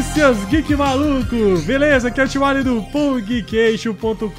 Aí, 0.00 0.04
seus 0.14 0.42
geek 0.46 0.74
maluco? 0.74 1.60
Beleza? 1.66 2.08
Aqui 2.08 2.22
é 2.22 2.24
o 2.24 2.28
Timali 2.28 2.62
do 2.62 2.82
pugqueixo.com.br 2.84 4.30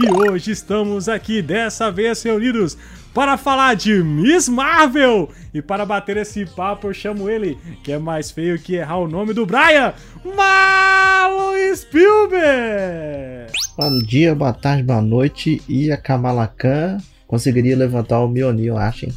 e 0.00 0.10
hoje 0.12 0.52
estamos 0.52 1.08
aqui, 1.08 1.42
dessa 1.42 1.90
vez 1.90 2.22
reunidos 2.22 2.78
para 3.12 3.36
falar 3.36 3.74
de 3.74 4.00
Miss 4.00 4.48
Marvel. 4.48 5.28
E 5.52 5.60
para 5.60 5.84
bater 5.84 6.18
esse 6.18 6.46
papo 6.46 6.86
eu 6.86 6.94
chamo 6.94 7.28
ele, 7.28 7.58
que 7.82 7.90
é 7.90 7.98
mais 7.98 8.30
feio 8.30 8.60
que 8.60 8.76
errar 8.76 8.98
o 8.98 9.08
nome 9.08 9.34
do 9.34 9.44
Brian, 9.44 9.92
Marlon 10.24 11.74
Spielberg! 11.74 13.52
Bom 13.76 13.98
dia, 13.98 14.36
boa 14.36 14.52
tarde, 14.52 14.84
boa 14.84 15.02
noite 15.02 15.60
e 15.68 15.90
a 15.90 15.96
Kamala 15.96 16.46
Khan 16.46 16.98
conseguiria 17.26 17.76
levantar 17.76 18.20
o 18.20 18.28
Mionir, 18.28 18.68
eu 18.68 18.78
acho, 18.78 19.06
hein? 19.06 19.12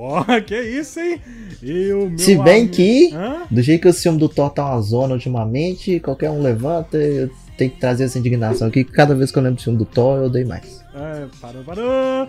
Ó, 0.00 0.20
oh, 0.20 0.24
que 0.46 0.56
isso, 0.56 1.00
hein? 1.00 1.20
E 1.60 1.92
o 1.92 2.08
meu 2.08 2.18
Se 2.18 2.36
bem 2.36 2.60
amigo... 2.62 2.72
que, 2.72 3.12
Hã? 3.12 3.42
do 3.50 3.60
jeito 3.60 3.82
que 3.82 3.88
o 3.88 3.92
filme 3.92 4.16
do 4.16 4.28
Thor 4.28 4.48
tá 4.48 4.64
uma 4.64 4.80
zona 4.80 5.14
ultimamente, 5.14 5.98
qualquer 5.98 6.30
um 6.30 6.40
levanta, 6.40 6.96
eu 6.96 7.28
tenho 7.56 7.72
que 7.72 7.80
trazer 7.80 8.04
essa 8.04 8.16
indignação 8.16 8.68
aqui. 8.68 8.84
Cada 8.84 9.12
vez 9.12 9.32
que 9.32 9.38
eu 9.38 9.42
lembro 9.42 9.56
do 9.56 9.62
filme 9.62 9.76
do 9.76 9.84
Thor, 9.84 10.18
eu 10.18 10.24
odeio 10.26 10.46
mais. 10.46 10.84
É, 10.94 11.26
parou, 11.40 11.64
parou. 11.64 12.28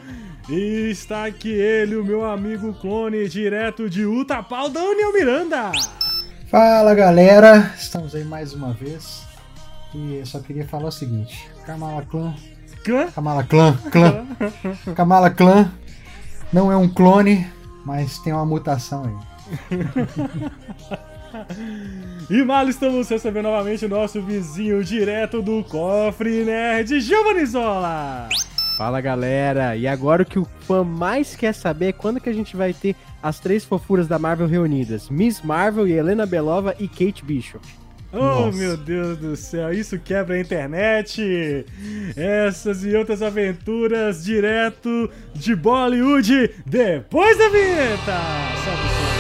E 0.49 0.89
está 0.89 1.25
aqui 1.25 1.51
ele, 1.51 1.95
o 1.95 2.03
meu 2.03 2.25
amigo 2.25 2.73
clone, 2.73 3.29
direto 3.29 3.87
de 3.87 4.03
Utapau, 4.03 4.67
Daniel 4.67 5.13
Miranda. 5.13 5.71
Fala, 6.47 6.95
galera. 6.95 7.71
Estamos 7.77 8.15
aí 8.15 8.23
mais 8.23 8.51
uma 8.51 8.73
vez. 8.73 9.21
E 9.93 10.15
eu 10.15 10.25
só 10.25 10.39
queria 10.39 10.67
falar 10.67 10.87
o 10.87 10.91
seguinte. 10.91 11.47
Kamala 11.67 12.01
Clan... 12.01 12.33
Clã? 12.83 13.07
Kamala 13.11 13.43
Clan, 13.43 13.77
clã. 13.91 14.25
Kamala 14.95 15.29
Clan 15.29 15.71
não 16.51 16.71
é 16.71 16.77
um 16.77 16.87
clone 16.87 17.45
mas 17.89 18.19
tem 18.19 18.31
uma 18.31 18.45
mutação 18.45 19.03
aí. 19.03 19.17
e 22.29 22.43
mal 22.43 22.69
estamos 22.69 23.09
recebendo 23.09 23.45
novamente 23.45 23.83
o 23.85 23.89
nosso 23.89 24.21
vizinho 24.21 24.83
direto 24.83 25.41
do 25.41 25.63
Cofre 25.63 26.45
Nerd, 26.45 26.99
Giovanni 27.01 27.47
Zola. 27.47 28.29
Fala 28.77 29.01
galera, 29.01 29.75
e 29.75 29.87
agora 29.87 30.21
o 30.21 30.25
que 30.25 30.37
o 30.37 30.45
fã 30.59 30.83
mais 30.83 31.35
quer 31.35 31.51
saber 31.51 31.87
é 31.87 31.91
quando 31.91 32.21
que 32.21 32.29
a 32.29 32.33
gente 32.33 32.55
vai 32.55 32.73
ter 32.73 32.95
as 33.23 33.39
três 33.39 33.65
fofuras 33.65 34.07
da 34.07 34.19
Marvel 34.19 34.45
reunidas: 34.45 35.09
Miss 35.09 35.41
Marvel, 35.41 35.87
Helena 35.87 36.27
Belova 36.27 36.75
e 36.77 36.87
Kate 36.87 37.25
Bishop. 37.25 37.65
Oh, 38.11 38.17
Nossa. 38.17 38.57
meu 38.57 38.75
Deus 38.75 39.17
do 39.17 39.35
céu, 39.35 39.71
isso 39.71 39.99
quebra 39.99 40.35
a 40.35 40.39
internet! 40.39 41.65
Essas 42.17 42.83
e 42.83 42.95
outras 42.95 43.21
aventuras 43.21 44.23
direto 44.23 45.09
de 45.33 45.55
Bollywood 45.55 46.49
depois 46.65 47.37
da 47.37 47.49
vinheta! 47.49 48.17
Salve, 48.65 49.18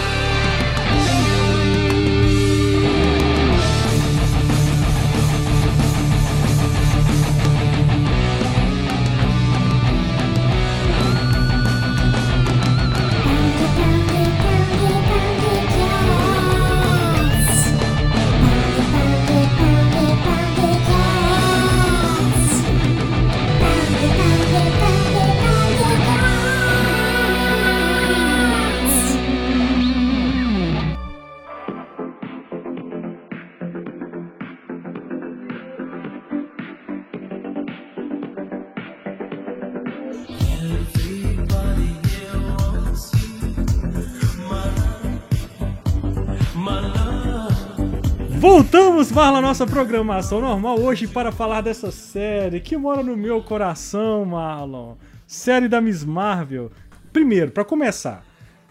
Voltamos 48.39 49.11
para 49.11 49.37
a 49.37 49.41
nossa 49.41 49.67
programação 49.67 50.39
normal 50.39 50.79
hoje 50.79 51.05
para 51.05 51.29
falar 51.29 51.59
dessa 51.59 51.91
série 51.91 52.61
que 52.61 52.77
mora 52.77 53.03
no 53.03 53.17
meu 53.17 53.43
coração, 53.43 54.23
Marlon. 54.23 54.95
Série 55.27 55.67
da 55.67 55.81
Miss 55.81 56.05
Marvel. 56.05 56.71
Primeiro, 57.11 57.51
para 57.51 57.65
começar, 57.65 58.23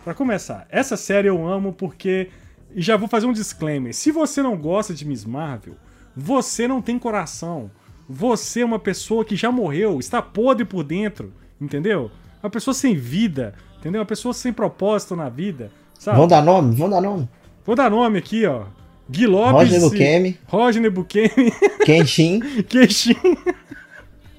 para 0.02 0.14
começar, 0.14 0.66
essa 0.70 0.96
série 0.96 1.28
eu 1.28 1.46
amo 1.46 1.74
porque 1.74 2.30
e 2.74 2.80
já 2.80 2.96
vou 2.96 3.06
fazer 3.06 3.26
um 3.26 3.32
disclaimer. 3.32 3.92
Se 3.94 4.10
você 4.10 4.40
não 4.40 4.56
gosta 4.56 4.94
de 4.94 5.06
Miss 5.06 5.26
Marvel, 5.26 5.74
você 6.16 6.66
não 6.66 6.80
tem 6.80 6.98
coração. 6.98 7.70
Você 8.08 8.62
é 8.62 8.64
uma 8.64 8.78
pessoa 8.78 9.22
que 9.22 9.36
já 9.36 9.52
morreu, 9.52 9.98
está 9.98 10.22
podre 10.22 10.64
por 10.64 10.82
dentro, 10.82 11.30
entendeu? 11.60 12.10
Uma 12.42 12.48
pessoa 12.48 12.72
sem 12.72 12.96
vida, 12.96 13.52
entendeu? 13.78 14.00
Uma 14.00 14.06
pessoa 14.06 14.32
sem 14.32 14.50
propósito 14.50 15.14
na 15.14 15.28
vida, 15.28 15.70
sabe? 15.98 16.16
Vamos 16.16 16.30
dar 16.30 16.42
nome, 16.42 16.74
vamos 16.74 16.94
dar 16.94 17.02
nome. 17.02 17.28
Vou 17.66 17.76
dar 17.76 17.90
nome 17.90 18.16
aqui, 18.16 18.46
ó. 18.46 18.64
Gui 19.10 19.26
Lopes. 19.26 19.52
Roger 19.52 19.80
Bukemi. 19.80 20.38
Roger 20.46 20.90
Bukemi. 20.90 21.52
Kenshin. 21.84 22.40
Kenshin. 22.68 23.16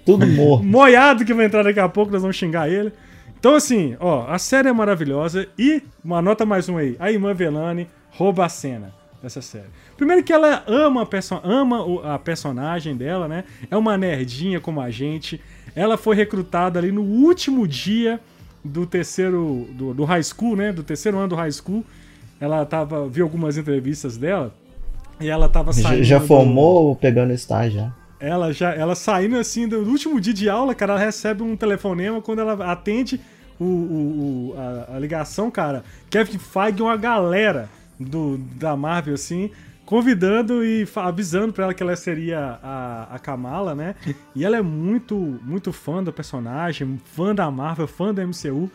Tudo 0.05 0.27
morto. 0.27 0.65
Moiado 0.65 1.25
que 1.25 1.33
vai 1.33 1.45
entrar 1.45 1.63
daqui 1.63 1.79
a 1.79 1.89
pouco, 1.89 2.11
nós 2.11 2.21
vamos 2.21 2.37
xingar 2.37 2.69
ele. 2.69 2.91
Então, 3.39 3.55
assim, 3.55 3.95
ó, 3.99 4.25
a 4.27 4.37
série 4.37 4.67
é 4.67 4.73
maravilhosa 4.73 5.47
e 5.57 5.81
uma 6.03 6.21
nota 6.21 6.45
mais 6.45 6.67
uma 6.67 6.81
aí. 6.81 6.95
A 6.99 7.11
irmã 7.11 7.33
Velani 7.33 7.87
rouba 8.11 8.45
a 8.45 8.49
cena 8.49 8.93
dessa 9.23 9.41
série. 9.41 9.67
Primeiro 9.95 10.23
que 10.23 10.33
ela 10.33 10.63
ama 10.67 11.03
a, 11.03 11.05
perso 11.05 11.39
ama 11.43 12.13
a 12.13 12.19
personagem 12.19 12.95
dela, 12.95 13.27
né? 13.27 13.43
É 13.69 13.77
uma 13.77 13.97
nerdinha 13.97 14.59
como 14.59 14.81
a 14.81 14.89
gente. 14.89 15.41
Ela 15.75 15.97
foi 15.97 16.15
recrutada 16.15 16.79
ali 16.79 16.91
no 16.91 17.01
último 17.01 17.67
dia 17.67 18.19
do 18.63 18.85
terceiro 18.85 19.67
do, 19.71 19.93
do 19.93 20.03
high 20.03 20.23
school, 20.23 20.55
né? 20.55 20.71
Do 20.71 20.83
terceiro 20.83 21.17
ano 21.17 21.29
do 21.29 21.35
high 21.35 21.51
school. 21.51 21.85
Ela 22.39 22.65
tava. 22.65 23.07
Vi 23.07 23.21
algumas 23.21 23.57
entrevistas 23.57 24.17
dela. 24.17 24.53
E 25.19 25.27
ela 25.27 25.49
tava 25.49 25.73
saindo. 25.73 26.03
Já 26.03 26.19
formou 26.19 26.87
ou 26.87 26.95
pegando 26.95 27.33
estágio 27.33 27.81
já? 27.81 27.93
Ela 28.19 28.53
já. 28.53 28.73
Ela 28.73 28.95
saindo 28.95 29.37
assim 29.37 29.67
do 29.67 29.79
último 29.79 30.19
dia 30.19 30.33
de 30.33 30.49
aula, 30.49 30.73
cara, 30.73 30.93
ela 30.93 31.01
recebe 31.01 31.43
um 31.43 31.55
telefonema 31.55 32.21
quando 32.21 32.39
ela 32.39 32.71
atende 32.71 33.19
o, 33.59 33.65
o, 33.65 33.67
o 33.67 34.55
a, 34.57 34.95
a, 34.95 34.99
ligação, 34.99 35.51
cara. 35.51 35.83
Kevin 36.09 36.37
Feige 36.37 36.81
uma 36.81 36.95
galera 36.95 37.69
do, 37.99 38.37
da 38.37 38.77
Marvel, 38.77 39.15
assim, 39.15 39.51
convidando 39.85 40.63
e 40.63 40.87
avisando 40.95 41.51
para 41.51 41.65
ela 41.65 41.73
que 41.73 41.83
ela 41.83 41.95
seria 41.95 42.59
a, 42.63 43.15
a 43.15 43.19
Kamala, 43.19 43.75
né? 43.75 43.95
E 44.33 44.45
ela 44.45 44.55
é 44.55 44.61
muito, 44.61 45.15
muito 45.43 45.73
fã 45.73 46.01
do 46.01 46.13
personagem, 46.13 46.99
fã 47.13 47.35
da 47.35 47.51
Marvel, 47.51 47.87
fã 47.87 48.13
da 48.13 48.25
MCU. 48.25 48.71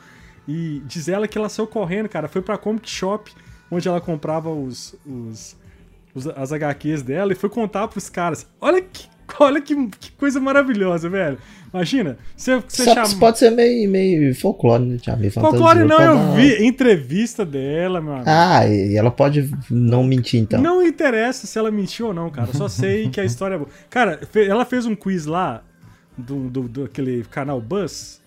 E 0.46 0.82
diz 0.84 1.08
ela 1.08 1.26
que 1.26 1.38
ela 1.38 1.48
saiu 1.48 1.66
correndo, 1.66 2.08
cara. 2.08 2.28
Foi 2.28 2.42
pra 2.42 2.58
Comic 2.58 2.90
Shop 2.90 3.32
onde 3.70 3.88
ela 3.88 4.00
comprava 4.00 4.50
os, 4.50 4.94
os, 5.06 5.56
os, 6.14 6.26
as 6.28 6.52
HQs 6.52 7.02
dela 7.02 7.32
e 7.32 7.36
foi 7.36 7.48
contar 7.48 7.88
pros 7.88 8.08
caras. 8.08 8.46
Olha 8.60 8.80
que, 8.80 9.06
olha 9.40 9.60
que, 9.60 9.74
que 9.98 10.12
coisa 10.12 10.40
maravilhosa, 10.40 11.08
velho. 11.08 11.38
Imagina, 11.72 12.16
você, 12.36 12.60
você 12.60 12.84
chama... 12.84 13.18
Pode 13.18 13.38
ser 13.38 13.50
meio, 13.50 13.90
meio 13.90 14.32
folclore, 14.34 14.84
né, 14.84 14.96
Thiago? 14.96 15.28
Folclore 15.32 15.82
não, 15.82 16.00
eu 16.00 16.32
vi 16.34 16.64
entrevista 16.64 17.44
dela, 17.44 18.00
meu 18.00 18.12
amigo. 18.12 18.28
Ah, 18.28 18.64
e 18.68 18.96
ela 18.96 19.10
pode 19.10 19.52
não 19.68 20.04
mentir, 20.04 20.40
então. 20.40 20.62
Não 20.62 20.80
interessa 20.80 21.48
se 21.48 21.58
ela 21.58 21.72
mentiu 21.72 22.06
ou 22.06 22.14
não, 22.14 22.30
cara. 22.30 22.48
Eu 22.48 22.54
só 22.54 22.68
sei 22.68 23.08
que 23.10 23.20
a 23.20 23.24
história 23.24 23.56
é 23.56 23.58
boa. 23.58 23.68
Cara, 23.90 24.20
ela 24.36 24.64
fez 24.64 24.86
um 24.86 24.94
quiz 24.94 25.26
lá, 25.26 25.64
do, 26.16 26.48
do, 26.48 26.68
do 26.68 26.84
aquele 26.84 27.24
canal 27.24 27.60
Buzz, 27.60 28.20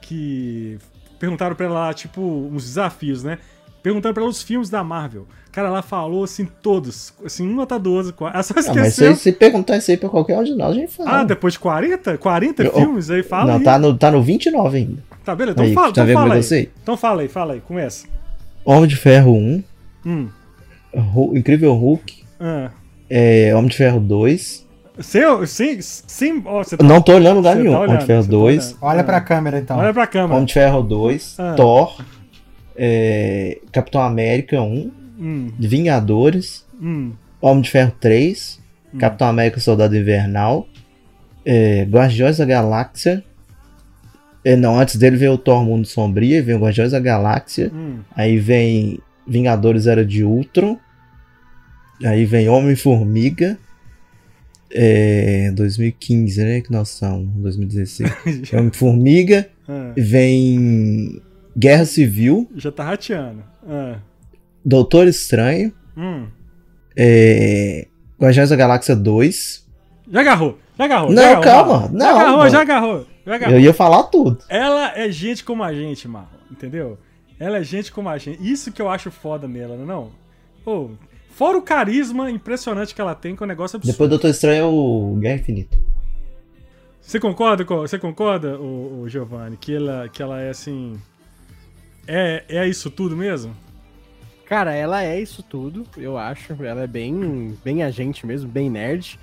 que 0.00 0.78
perguntaram 1.18 1.54
pra 1.54 1.66
ela, 1.66 1.92
tipo, 1.92 2.20
uns 2.22 2.64
desafios, 2.64 3.22
né? 3.22 3.38
Perguntando 3.84 4.14
para 4.14 4.22
ela 4.22 4.30
os 4.30 4.42
filmes 4.42 4.70
da 4.70 4.82
Marvel. 4.82 5.26
Cara, 5.52 5.68
ela 5.68 5.82
falou 5.82 6.24
assim, 6.24 6.48
todos. 6.62 7.12
Assim, 7.22 7.46
um 7.46 7.54
nota 7.54 7.78
12. 7.78 8.14
Ela 8.18 8.42
só 8.42 8.54
esqueceu. 8.54 8.74
Não, 8.74 8.82
mas 8.82 8.94
se, 8.94 9.14
se 9.16 9.30
perguntar 9.32 9.76
isso 9.76 9.90
aí 9.90 9.98
pra 9.98 10.08
qualquer 10.08 10.38
um 10.38 10.42
de 10.42 10.54
nós, 10.54 10.70
a 10.70 10.74
gente 10.74 10.96
fala. 10.96 11.20
Ah, 11.20 11.24
depois 11.24 11.52
de 11.52 11.60
40? 11.60 12.16
40 12.16 12.62
eu, 12.64 12.72
filmes? 12.72 13.10
Aí 13.10 13.22
fala. 13.22 13.52
Não, 13.52 13.58
aí. 13.58 13.62
Tá, 13.62 13.78
no, 13.78 13.96
tá 13.96 14.10
no 14.10 14.22
29 14.22 14.78
ainda. 14.78 15.04
Tá, 15.22 15.36
beleza. 15.36 15.52
Então 15.52 15.64
aí, 15.66 15.74
fala, 15.74 15.92
tá 15.92 16.02
então 16.02 16.14
fala 16.14 16.34
aí. 16.34 16.42
Você? 16.42 16.70
Então 16.82 16.96
fala 16.96 17.22
aí, 17.22 17.28
fala 17.28 17.52
aí, 17.52 17.60
começa. 17.60 18.06
Homem 18.64 18.88
de 18.88 18.96
Ferro 18.96 19.34
1. 19.34 19.62
Hum. 20.06 20.28
Incrível 21.34 21.74
Hulk. 21.74 22.24
Ah. 22.40 22.70
É, 23.10 23.54
Homem 23.54 23.68
de 23.68 23.76
Ferro 23.76 24.00
2. 24.00 24.64
Seu, 25.00 25.46
sim, 25.46 25.78
sim. 25.80 26.42
Oh, 26.46 26.62
tá, 26.64 26.82
não 26.82 27.02
tô 27.02 27.12
olhando 27.12 27.36
lugar 27.36 27.54
nenhum. 27.54 27.72
Tá 27.72 27.78
olhando, 27.80 27.90
Homem 27.90 28.00
de 28.00 28.06
Ferro 28.06 28.26
2. 28.26 28.72
Tá 28.72 28.78
Olha 28.80 29.04
pra 29.04 29.20
câmera 29.20 29.58
então. 29.58 29.76
Olha 29.76 29.92
pra 29.92 30.06
câmera. 30.06 30.34
Homem 30.34 30.46
de 30.46 30.54
Ferro 30.54 30.82
2. 30.82 31.36
Ah. 31.38 31.54
Thor 31.54 31.96
é, 32.76 33.58
Capitão 33.72 34.00
América 34.00 34.60
1, 34.60 34.92
hum. 35.18 35.52
Vingadores, 35.58 36.66
hum. 36.80 37.12
Homem 37.40 37.62
de 37.62 37.70
Ferro 37.70 37.92
3, 38.00 38.60
hum. 38.92 38.98
Capitão 38.98 39.28
América 39.28 39.60
Soldado 39.60 39.96
Invernal, 39.96 40.66
é, 41.44 41.84
Guardiões 41.84 42.38
da 42.38 42.44
Galáxia. 42.44 43.24
É, 44.44 44.56
não, 44.56 44.78
antes 44.78 44.96
dele 44.96 45.16
veio 45.16 45.32
o 45.32 45.38
Thor 45.38 45.64
Mundo 45.64 45.86
Sombrio, 45.86 46.44
vem 46.44 46.54
o 46.54 46.60
Guardiões 46.60 46.92
da 46.92 47.00
Galáxia, 47.00 47.70
hum. 47.74 48.00
aí 48.14 48.38
vem 48.38 48.98
Vingadores 49.26 49.86
Era 49.86 50.04
de 50.04 50.22
Ultron, 50.22 50.78
Aí 52.02 52.24
vem 52.24 52.48
Homem-Formiga. 52.48 53.58
É, 54.70 55.52
2015, 55.52 56.42
né? 56.42 56.60
Que 56.60 56.72
nós 56.72 56.94
estamos, 56.94 57.28
2016. 57.36 58.52
Homem-Formiga. 58.52 59.48
Ah. 59.68 59.92
Vem 59.96 61.22
Guerra 61.56 61.84
Civil. 61.84 62.50
Já 62.56 62.70
tá 62.72 62.84
rateando. 62.84 63.42
Ah. 63.66 63.98
Doutor 64.64 65.06
Estranho. 65.06 65.72
Hum. 65.96 66.26
É, 66.96 67.86
Guardiões 68.20 68.50
da 68.50 68.56
Galáxia 68.56 68.96
2. 68.96 69.66
Já 70.10 70.20
agarrou, 70.20 70.58
já 70.78 70.84
agarrou. 70.84 71.10
Não, 71.10 71.22
já 71.22 71.38
agarrou, 71.38 71.42
calma. 71.42 71.88
Não, 71.92 71.98
já 71.98 72.10
agarrou, 72.10 72.48
já 72.48 72.60
agarrou, 72.60 73.06
já 73.26 73.34
agarrou. 73.34 73.54
Eu 73.54 73.60
ia 73.60 73.74
falar 73.74 74.02
tudo. 74.04 74.38
Ela 74.48 74.96
é 74.96 75.10
gente 75.10 75.42
como 75.44 75.62
a 75.62 75.72
gente, 75.72 76.06
Marlon, 76.06 76.28
entendeu? 76.50 76.98
Ela 77.38 77.58
é 77.58 77.64
gente 77.64 77.90
como 77.90 78.08
a 78.08 78.18
gente. 78.18 78.38
Isso 78.46 78.70
que 78.70 78.80
eu 78.80 78.88
acho 78.88 79.10
foda 79.10 79.48
nela, 79.48 79.76
não 79.76 80.04
é? 80.04 80.06
Pô, 80.64 80.90
fora 81.30 81.58
o 81.58 81.62
carisma 81.62 82.30
impressionante 82.30 82.94
que 82.94 83.00
ela 83.00 83.14
tem 83.14 83.34
com 83.34 83.44
o 83.44 83.46
negócio 83.46 83.76
absurdo. 83.76 83.92
Depois 83.92 84.08
do 84.08 84.12
Doutor 84.12 84.30
Estranho 84.30 84.62
é 84.62 84.66
o 84.66 85.16
Guerra 85.20 85.40
Infinita. 85.40 85.76
Você 87.00 87.20
concorda, 87.20 87.64
você 87.64 87.98
concorda, 87.98 88.58
o, 88.58 89.02
o 89.02 89.08
Giovanni, 89.08 89.58
que 89.58 89.74
ela, 89.74 90.08
que 90.08 90.22
ela 90.22 90.40
é 90.40 90.48
assim. 90.48 90.94
É, 92.06 92.44
é 92.48 92.68
isso 92.68 92.90
tudo 92.90 93.16
mesmo? 93.16 93.54
Cara, 94.46 94.74
ela 94.74 95.02
é 95.02 95.20
isso 95.20 95.42
tudo, 95.42 95.86
eu 95.96 96.18
acho. 96.18 96.52
Ela 96.62 96.82
é 96.82 96.86
bem, 96.86 97.56
bem 97.64 97.82
agente 97.82 98.26
mesmo, 98.26 98.48
bem 98.48 98.68
nerd. 98.68 99.18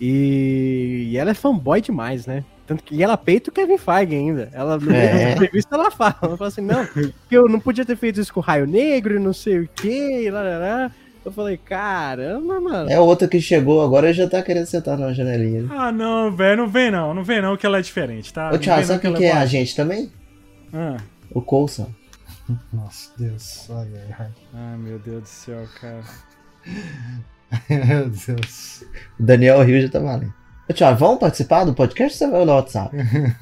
E, 0.00 1.08
e 1.10 1.16
ela 1.16 1.30
é 1.30 1.34
fanboy 1.34 1.80
demais, 1.80 2.26
né? 2.26 2.44
Tanto 2.66 2.82
que 2.82 2.94
e 2.94 3.02
ela 3.02 3.16
peita 3.16 3.50
o 3.50 3.52
Kevin 3.52 3.76
Feige 3.76 4.14
ainda. 4.14 4.48
Ela, 4.52 4.78
é. 4.94 5.32
entrevista, 5.32 5.74
ela 5.74 5.90
fala, 5.90 6.16
ela 6.22 6.36
fala 6.36 6.48
assim, 6.48 6.62
não, 6.62 6.86
que 6.86 7.12
eu 7.30 7.48
não 7.48 7.60
podia 7.60 7.84
ter 7.84 7.96
feito 7.96 8.20
isso 8.20 8.32
com 8.32 8.40
o 8.40 8.42
Raio 8.42 8.66
Negro, 8.66 9.20
não 9.20 9.32
sei 9.32 9.60
o 9.60 9.68
quê, 9.74 10.28
lá, 10.32 10.42
lá, 10.42 10.58
lá. 10.58 10.92
Eu 11.24 11.30
falei, 11.30 11.56
caramba, 11.56 12.60
mano. 12.60 12.90
É 12.90 12.98
outra 12.98 13.28
que 13.28 13.40
chegou 13.40 13.82
agora 13.82 14.10
e 14.10 14.12
já 14.12 14.28
tá 14.28 14.42
querendo 14.42 14.66
sentar 14.66 14.98
na 14.98 15.12
janelinha. 15.12 15.62
Né? 15.62 15.68
Ah, 15.70 15.92
não, 15.92 16.34
velho, 16.34 16.62
não 16.62 16.68
vem 16.68 16.90
não, 16.90 17.14
não 17.14 17.22
vem 17.22 17.40
não, 17.40 17.56
que 17.56 17.64
ela 17.64 17.78
é 17.78 17.82
diferente, 17.82 18.32
tá? 18.32 18.50
Ô, 18.52 18.58
Thiago, 18.58 18.84
sabe 18.84 18.98
o 18.98 19.12
que, 19.12 19.18
que 19.18 19.24
é 19.24 19.32
a 19.32 19.46
gente 19.46 19.76
também? 19.76 20.10
Ah. 20.72 20.96
O 21.30 21.40
Coulson. 21.40 21.88
Nossa, 22.72 23.10
Deus. 23.16 23.68
Ai, 23.70 23.88
ai. 24.18 24.30
Ai, 24.54 24.76
meu 24.76 24.98
Deus 24.98 25.22
do 25.22 25.28
céu, 25.28 25.66
cara. 25.80 26.02
meu 27.68 28.10
Deus. 28.10 28.84
O 29.18 29.22
Daniel 29.22 29.62
Rio 29.62 29.82
já 29.82 29.88
tá 29.88 29.98
valendo. 29.98 30.34
Ô, 30.68 30.72
Tiago, 30.72 30.96
vamos 30.96 31.18
participar 31.18 31.64
do 31.64 31.74
podcast 31.74 32.22
ou 32.22 32.30
você 32.30 32.36
vai 32.36 32.44
no 32.46 32.52
WhatsApp? 32.52 32.96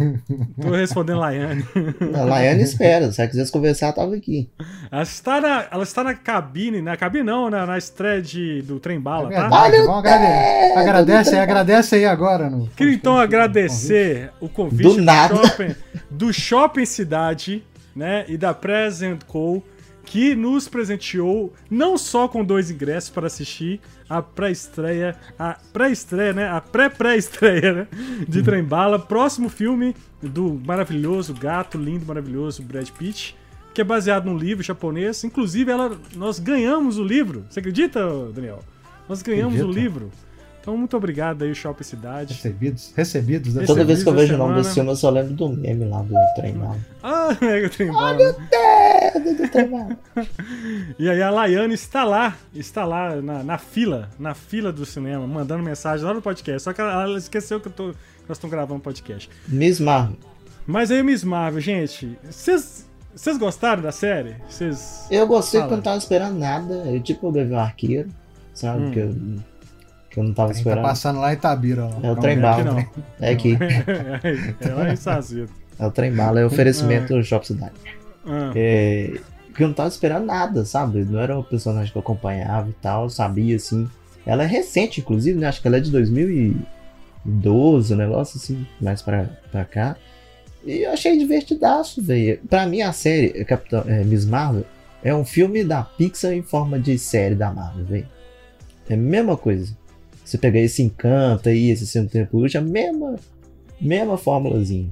Tô 0.61 0.71
respondendo 0.71 1.19
Laiane. 1.19 1.65
A 2.17 2.25
Laiane 2.25 2.63
espera. 2.63 3.13
Se 3.13 3.21
ela 3.21 3.31
quisesse 3.31 3.53
conversar, 3.53 3.87
ela 3.87 3.95
tava 3.95 4.17
aqui. 4.17 4.51
Ela 4.91 5.03
está 5.03 5.41
na, 5.41 5.67
ela 5.71 5.83
está 5.83 6.03
na 6.03 6.15
cabine, 6.15 6.81
na 6.81 6.97
cabine 6.97 7.25
não, 7.25 7.51
na, 7.51 7.67
na 7.67 7.77
estreia 7.77 8.23
de, 8.23 8.63
do 8.63 8.81
Trem 8.81 8.99
Bala, 8.99 9.31
é 9.33 9.37
tá? 9.37 9.49
Vamos 9.49 9.99
agradecer. 9.99 10.79
Agradece 10.79 11.35
aí, 11.35 11.41
agradece 11.41 11.95
aí 11.97 12.05
agora. 12.07 12.49
No, 12.49 12.67
Queria 12.69 12.95
então 12.95 13.19
agradecer 13.19 14.33
o 14.41 14.49
convite 14.49 14.83
do, 14.83 14.97
do, 14.97 15.05
shopping, 15.05 15.75
do 16.11 16.33
Shopping 16.33 16.87
Cidade 16.87 17.63
né, 17.95 18.25
e 18.29 18.37
da 18.37 18.55
Present 18.55 19.25
Co, 19.25 19.63
que 20.05 20.35
nos 20.35 20.67
presenteou 20.69 21.53
não 21.71 21.97
só 21.97 22.27
com 22.27 22.45
dois 22.45 22.71
ingressos 22.71 23.11
para 23.11 23.27
assistir 23.27 23.81
a 24.09 24.21
pré-estreia, 24.21 25.17
a 25.39 25.57
pré-estreia, 25.73 26.33
né, 26.33 26.49
a 26.49 26.61
pré-pré-estreia, 26.61 27.73
né, 27.73 27.89
de 28.27 28.43
Trembala, 28.43 28.99
próximo 28.99 29.49
filme 29.49 29.95
do 30.21 30.61
maravilhoso, 30.67 31.35
gato 31.35 31.79
lindo, 31.79 32.07
maravilhoso 32.07 32.63
Brad 32.63 32.89
Pitt, 32.91 33.37
que 33.73 33.81
é 33.81 33.85
baseado 33.85 34.27
num 34.27 34.37
livro 34.37 34.65
japonês. 34.65 35.23
Inclusive, 35.23 35.71
ela, 35.71 35.97
nós 36.17 36.39
ganhamos 36.39 36.99
o 36.99 37.05
livro. 37.05 37.45
Você 37.49 37.61
acredita, 37.61 38.01
Daniel? 38.35 38.65
Nós 39.09 39.23
ganhamos 39.23 39.55
Acredito. 39.55 39.77
o 39.77 39.81
livro. 39.81 40.11
Então, 40.61 40.77
muito 40.77 40.95
obrigado 40.95 41.43
aí, 41.43 41.55
Shopping 41.55 41.83
Cidade. 41.83 42.35
Recebidos, 42.35 42.93
recebidos. 42.95 43.55
Né? 43.55 43.65
Toda 43.65 43.83
vez 43.83 44.03
que 44.03 44.09
eu 44.09 44.13
vejo 44.13 44.35
o 44.35 44.37
nome 44.37 44.57
desse 44.57 44.75
filme, 44.75 44.91
eu 44.91 44.97
só 44.97 45.09
lembro 45.09 45.33
do 45.33 45.49
meme 45.49 45.87
lá 45.87 46.03
do 46.03 46.15
trem 46.37 46.53
bala. 46.53 46.77
Ah, 47.03 47.35
é 47.41 47.65
o 47.65 47.71
trem 47.71 47.91
bala. 47.91 48.17
Olha 48.17 48.31
o 48.31 49.21
dedo 49.23 49.43
do 49.43 49.49
trem 49.49 49.71
bala. 49.71 49.99
e 50.99 51.09
aí 51.09 51.23
a 51.23 51.31
Laiane 51.31 51.73
está 51.73 52.05
lá, 52.05 52.37
está 52.55 52.85
lá 52.85 53.17
na, 53.23 53.43
na, 53.43 53.57
fila, 53.57 54.11
na 54.19 54.35
fila 54.35 54.71
do 54.71 54.85
cinema, 54.85 55.27
mandando 55.27 55.63
mensagem 55.63 56.05
lá 56.05 56.13
no 56.13 56.21
podcast. 56.21 56.63
Só 56.63 56.75
que 56.75 56.81
ela, 56.83 57.05
ela 57.05 57.17
esqueceu 57.17 57.59
que, 57.59 57.69
eu 57.69 57.73
tô, 57.73 57.93
que 57.93 58.29
nós 58.29 58.37
estamos 58.37 58.53
gravando 58.53 58.81
podcast. 58.81 59.31
Miss 59.49 59.81
Marvel. 59.81 60.19
Mas 60.67 60.91
aí, 60.91 61.03
Miss 61.03 61.25
Marvel, 61.25 61.61
gente, 61.61 62.19
vocês... 62.25 62.89
Vocês 63.13 63.37
gostaram 63.37 63.83
da 63.83 63.91
série? 63.91 64.37
Cês... 64.49 65.07
Eu 65.11 65.27
gostei 65.27 65.61
porque 65.61 65.73
eu 65.73 65.79
não 65.79 65.83
tava 65.83 65.99
esperando 65.99 66.39
nada. 66.39 66.75
Eu 66.87 67.03
tipo 67.03 67.29
o 67.29 67.33
Gavião 67.33 67.59
Arqueiro, 67.59 68.09
sabe? 68.55 68.85
Hum. 68.85 68.91
Que 68.93 68.99
eu 69.01 69.15
que 70.11 70.19
eu 70.19 70.25
não 70.25 70.35
tava 70.35 70.53
tá 70.53 70.59
esperando. 70.59 70.83
Tá 70.83 70.89
passando 70.89 71.21
lá 71.21 71.33
em 71.33 71.37
Itabira. 71.37 71.87
Ó. 71.87 72.07
É 72.07 72.11
o 72.11 72.17
trem 72.17 72.39
bala. 72.39 72.65
Não. 72.65 72.87
É 73.21 73.31
aqui. 73.31 73.57
é, 73.57 74.69
é 74.69 74.75
lá 74.75 74.93
em 74.93 74.97
Sazito. 74.97 75.53
É 75.79 75.87
o 75.87 75.91
trem 75.91 76.13
bala, 76.13 76.41
é 76.41 76.45
o 76.45 76.49
oferecimento 76.49 77.15
do 77.15 77.25
Shop 77.25 77.47
Cidade. 77.47 77.73
Ah. 78.27 78.53
É, 78.55 79.19
que 79.55 79.63
eu 79.63 79.69
não 79.69 79.75
tava 79.75 79.89
esperando 79.89 80.27
nada, 80.27 80.65
sabe? 80.65 81.05
Não 81.05 81.21
era 81.21 81.39
um 81.39 81.43
personagem 81.43 81.91
que 81.91 81.97
eu 81.97 82.01
acompanhava 82.01 82.69
e 82.69 82.75
tal, 82.75 83.09
sabia 83.09 83.57
assim. 83.57 83.89
Ela 84.27 84.43
é 84.43 84.47
recente, 84.47 85.01
inclusive, 85.01 85.39
né? 85.39 85.47
Acho 85.47 85.63
que 85.63 85.69
ela 85.69 85.79
é 85.79 85.81
de 85.81 85.91
2012, 85.91 87.95
um 87.95 87.97
negócio 87.97 88.37
assim, 88.37 88.67
mais 88.81 89.01
pra, 89.01 89.31
pra 89.51 89.65
cá. 89.65 89.97
E 90.65 90.85
eu 90.85 90.93
achei 90.93 91.17
divertidaço, 91.17 92.03
velho. 92.03 92.39
Pra 92.49 92.67
mim, 92.67 92.83
a 92.83 92.93
série 92.93 93.45
Capitão, 93.45 93.85
é, 93.87 94.05
Miss 94.05 94.25
Marvel 94.25 94.65
é 95.03 95.15
um 95.15 95.25
filme 95.25 95.65
da 95.65 95.83
Pixar 95.83 96.33
em 96.33 96.43
forma 96.43 96.79
de 96.79 96.99
série 96.99 97.35
da 97.35 97.53
Marvel, 97.53 97.85
velho. 97.85 98.09
É 98.89 98.95
a 98.95 98.97
mesma 98.97 99.37
coisa. 99.37 99.75
Você 100.31 100.39
pegar 100.39 100.61
esse 100.61 100.81
encanto 100.81 101.49
aí, 101.49 101.71
esse 101.71 101.85
Centro 101.85 102.11
Tempo 102.11 102.39
Útil, 102.39 102.61
a 102.61 102.63
mesma, 102.63 103.17
mesma 103.81 104.17
fórmulazinha. 104.17 104.89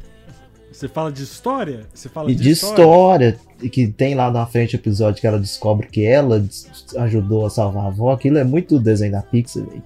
Você 0.73 0.89
fala 0.89 1.13
de 1.13 1.23
história? 1.23 1.87
Você 1.95 2.09
fala 2.09 2.29
e 2.29 2.35
de, 2.35 2.43
de 2.43 2.51
história? 2.51 3.37
história? 3.37 3.71
que 3.71 3.87
tem 3.87 4.17
lá 4.17 4.33
na 4.33 4.45
frente 4.47 4.75
o 4.75 4.79
episódio 4.79 5.21
que 5.21 5.27
ela 5.29 5.39
descobre 5.39 5.87
que 5.87 6.05
ela 6.05 6.45
ajudou 6.99 7.47
a 7.47 7.51
salvar 7.51 7.85
a 7.85 7.87
avó. 7.87 8.13
Aquilo 8.13 8.39
é 8.39 8.43
muito 8.43 8.81
desenho 8.81 9.13
da 9.13 9.23
Pixar, 9.23 9.65
velho. 9.65 9.83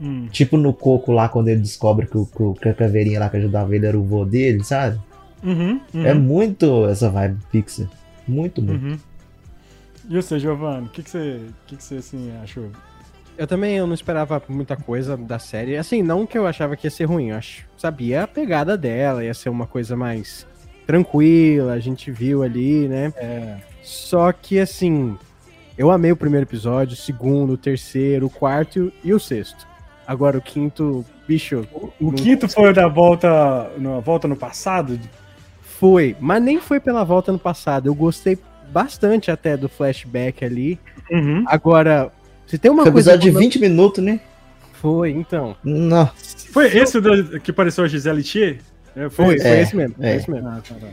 Hum. 0.00 0.28
Tipo 0.30 0.56
no 0.56 0.72
Coco 0.72 1.10
lá, 1.10 1.28
quando 1.28 1.48
ele 1.48 1.60
descobre 1.60 2.06
que 2.06 2.16
o, 2.16 2.26
que 2.54 2.68
a 2.68 2.74
caveirinha 2.74 3.18
lá 3.18 3.28
que 3.28 3.38
ajudava 3.38 3.74
ele 3.74 3.86
era 3.86 3.98
o 3.98 4.04
vô 4.04 4.24
dele, 4.24 4.62
sabe? 4.62 5.00
Uhum, 5.42 5.80
uhum. 5.92 6.06
É 6.06 6.14
muito 6.14 6.86
essa 6.86 7.10
vibe 7.10 7.40
Pixar. 7.50 7.88
Muito, 8.26 8.62
muito. 8.62 8.84
Uhum. 8.84 8.98
E 10.08 10.14
você, 10.14 10.38
Giovanni, 10.38 10.86
o 10.86 10.90
que, 10.90 11.02
que 11.02 11.10
você, 11.10 11.40
que 11.66 11.76
que 11.76 11.82
você 11.82 11.96
assim, 11.96 12.30
achou? 12.40 12.70
Eu 13.40 13.46
também 13.46 13.74
eu 13.74 13.86
não 13.86 13.94
esperava 13.94 14.42
muita 14.50 14.76
coisa 14.76 15.16
da 15.16 15.38
série. 15.38 15.74
Assim, 15.74 16.02
não 16.02 16.26
que 16.26 16.36
eu 16.36 16.46
achava 16.46 16.76
que 16.76 16.86
ia 16.86 16.90
ser 16.90 17.04
ruim. 17.04 17.30
Eu 17.30 17.36
acho, 17.36 17.66
sabia 17.74 18.24
a 18.24 18.28
pegada 18.28 18.76
dela, 18.76 19.24
ia 19.24 19.32
ser 19.32 19.48
uma 19.48 19.66
coisa 19.66 19.96
mais 19.96 20.46
tranquila, 20.86 21.72
a 21.72 21.78
gente 21.78 22.10
viu 22.10 22.42
ali, 22.42 22.86
né? 22.86 23.10
É. 23.16 23.56
Só 23.82 24.30
que, 24.30 24.58
assim, 24.58 25.16
eu 25.78 25.90
amei 25.90 26.12
o 26.12 26.16
primeiro 26.16 26.44
episódio, 26.44 26.92
o 26.92 26.96
segundo, 26.98 27.54
o 27.54 27.56
terceiro, 27.56 28.26
o 28.26 28.30
quarto 28.30 28.92
e 29.02 29.14
o 29.14 29.18
sexto. 29.18 29.66
Agora 30.06 30.36
o 30.36 30.42
quinto, 30.42 31.02
bicho. 31.26 31.66
O, 31.72 32.08
o 32.08 32.12
quinto 32.12 32.46
foi 32.46 32.74
da 32.74 32.88
volta, 32.88 33.70
na 33.78 34.00
volta 34.00 34.28
no 34.28 34.36
passado? 34.36 35.00
Foi, 35.62 36.14
mas 36.20 36.42
nem 36.42 36.60
foi 36.60 36.78
pela 36.78 37.04
volta 37.04 37.32
no 37.32 37.38
passado. 37.38 37.86
Eu 37.86 37.94
gostei 37.94 38.38
bastante 38.70 39.30
até 39.30 39.56
do 39.56 39.66
flashback 39.66 40.44
ali. 40.44 40.78
Uhum. 41.10 41.42
Agora, 41.46 42.12
se 42.50 42.58
tem 42.58 42.68
uma 42.68 42.82
Foi 42.82 42.90
coisa. 42.90 43.12
episódio 43.12 43.32
de 43.32 43.38
20 43.38 43.60
minutos, 43.60 44.02
né? 44.02 44.18
Foi, 44.72 45.12
então. 45.12 45.54
Não. 45.62 46.10
Foi 46.50 46.66
esse 46.76 47.00
do, 47.00 47.38
que 47.38 47.52
pareceu 47.52 47.84
a 47.84 47.86
Gisele 47.86 48.24
Thier? 48.24 48.58
É, 48.96 49.08
foi, 49.08 49.38
foi, 49.38 49.46
é, 49.46 49.62
esse 49.62 49.76
mesmo. 49.76 49.94
É. 50.00 50.16
esse 50.16 50.28
mesmo. 50.28 50.48
Ah, 50.48 50.60
tá, 50.68 50.74
tá. 50.74 50.88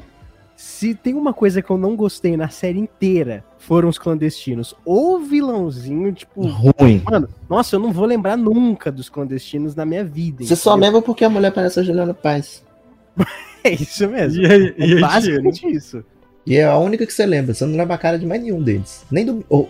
Se 0.55 0.93
tem 0.93 1.15
uma 1.15 1.33
coisa 1.33 1.59
que 1.59 1.71
eu 1.71 1.77
não 1.79 1.95
gostei 1.95 2.37
na 2.37 2.47
série 2.49 2.77
inteira, 2.77 3.43
foram 3.57 3.89
os 3.89 3.97
clandestinos. 3.97 4.75
O 4.85 5.17
vilãozinho, 5.17 6.13
tipo. 6.13 6.45
Ruim. 6.45 7.01
Mano, 7.09 7.27
nossa, 7.49 7.75
eu 7.75 7.79
não 7.79 7.91
vou 7.91 8.05
lembrar 8.05 8.37
nunca 8.37 8.91
dos 8.91 9.09
clandestinos 9.09 9.73
na 9.73 9.83
minha 9.83 10.03
vida. 10.03 10.43
Você 10.43 10.53
entendeu? 10.53 10.57
só 10.57 10.75
lembra 10.75 11.01
porque 11.01 11.25
a 11.25 11.29
mulher 11.29 11.51
parece 11.51 11.79
a 11.79 11.83
Juliana 11.83 12.13
Paz. 12.13 12.63
é 13.63 13.73
isso 13.73 14.07
mesmo. 14.07 14.43
E, 14.43 14.45
é 14.45 14.75
e 14.77 15.01
basicamente 15.01 15.65
isso. 15.65 16.05
E 16.45 16.55
é 16.55 16.65
a 16.65 16.77
única 16.77 17.03
que 17.03 17.13
você 17.13 17.25
lembra. 17.25 17.55
Você 17.55 17.65
não 17.65 17.75
lembra 17.75 17.95
a 17.95 17.97
cara 17.97 18.19
de 18.19 18.27
mais 18.27 18.43
nenhum 18.43 18.61
deles. 18.61 19.03
Nem 19.09 19.25
do. 19.25 19.43
Oh, 19.49 19.65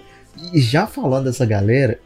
e 0.54 0.62
já 0.62 0.88
falando 0.88 1.26
dessa 1.26 1.46
galera, 1.46 2.00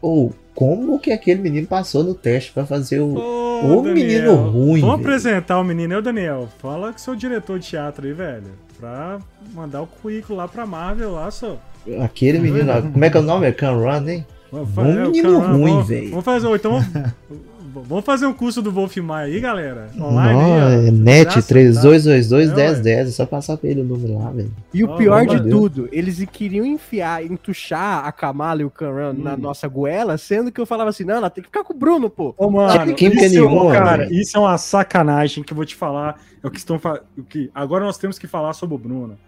ou 0.00 0.28
oh, 0.28 0.32
como 0.54 0.98
que 0.98 1.10
aquele 1.10 1.40
menino 1.40 1.66
passou 1.66 2.04
no 2.04 2.14
teste 2.14 2.52
para 2.52 2.64
fazer 2.64 3.00
o, 3.00 3.14
oh, 3.14 3.80
o 3.80 3.82
menino 3.82 4.34
ruim? 4.34 4.80
Vamos 4.80 4.96
velho. 4.96 5.08
apresentar 5.08 5.58
o 5.58 5.64
menino, 5.64 5.94
é 5.94 5.98
o 5.98 6.02
Daniel. 6.02 6.48
Fala 6.58 6.92
que 6.92 7.00
sou 7.00 7.16
diretor 7.16 7.58
de 7.58 7.66
teatro 7.66 8.06
aí, 8.06 8.12
velho. 8.12 8.52
Pra 8.78 9.18
mandar 9.52 9.82
o 9.82 9.86
currículo 9.86 10.38
lá 10.38 10.48
pra 10.48 10.66
Marvel 10.66 11.12
lá, 11.12 11.30
só. 11.30 11.58
Aquele 12.02 12.38
menino, 12.38 12.72
como 12.92 13.04
é 13.04 13.10
que 13.10 13.16
é 13.16 13.20
o 13.20 13.22
nome? 13.22 13.46
É 13.46 13.52
Can 13.52 13.72
Run, 13.72 14.08
hein? 14.08 14.26
Um 14.52 14.82
é, 14.82 15.04
menino 15.06 15.38
ruim, 15.40 15.82
velho. 15.82 16.10
Vamos 16.10 16.24
fazer, 16.24 16.48
então 16.48 16.80
Vamos 17.82 18.04
fazer 18.04 18.26
um 18.26 18.32
curso 18.32 18.60
do 18.62 18.70
Wolf 18.70 18.96
Maia 18.98 19.26
aí, 19.26 19.40
galera. 19.40 19.90
Online 19.98 20.40
Não, 20.40 20.54
aí, 20.54 20.88
ó. 20.88 20.92
Net 20.92 21.38
3222-1010. 21.38 22.86
É, 22.86 23.00
é 23.00 23.06
só 23.06 23.26
passar 23.26 23.56
pra 23.56 23.68
ele 23.68 23.80
o 23.80 23.84
número 23.84 24.18
lá, 24.18 24.30
velho. 24.30 24.50
E 24.72 24.84
o 24.84 24.92
oh, 24.92 24.96
pior 24.96 25.26
de 25.26 25.40
Deus. 25.40 25.50
tudo, 25.50 25.88
eles 25.90 26.24
queriam 26.30 26.64
enfiar, 26.64 27.24
entuchar 27.24 28.06
a 28.06 28.12
Kamala 28.12 28.62
e 28.62 28.64
o 28.64 28.70
Kanran 28.70 29.12
hum. 29.12 29.22
na 29.22 29.36
nossa 29.36 29.66
goela, 29.68 30.16
sendo 30.18 30.52
que 30.52 30.60
eu 30.60 30.66
falava 30.66 30.90
assim, 30.90 31.04
não, 31.04 31.16
ela 31.16 31.30
tem 31.30 31.42
que 31.42 31.48
ficar 31.48 31.64
com 31.64 31.72
o 31.72 31.76
Bruno, 31.76 32.08
pô. 32.08 32.34
Ô, 32.36 32.50
mano, 32.50 32.94
química 32.94 33.28
nenhuma, 33.28 33.72
cara, 33.72 34.06
véio. 34.06 34.20
isso 34.20 34.36
é 34.36 34.40
uma 34.40 34.58
sacanagem 34.58 35.42
que 35.42 35.52
eu 35.52 35.56
vou 35.56 35.64
te 35.64 35.74
falar. 35.74 36.20
É 36.42 36.46
o 36.46 36.50
que 36.50 36.58
estão 36.58 36.80
o 37.16 37.22
que 37.22 37.50
Agora 37.54 37.84
nós 37.84 37.98
temos 37.98 38.18
que 38.18 38.26
falar 38.26 38.52
sobre 38.52 38.74
o 38.74 38.78
Bruno. 38.78 39.18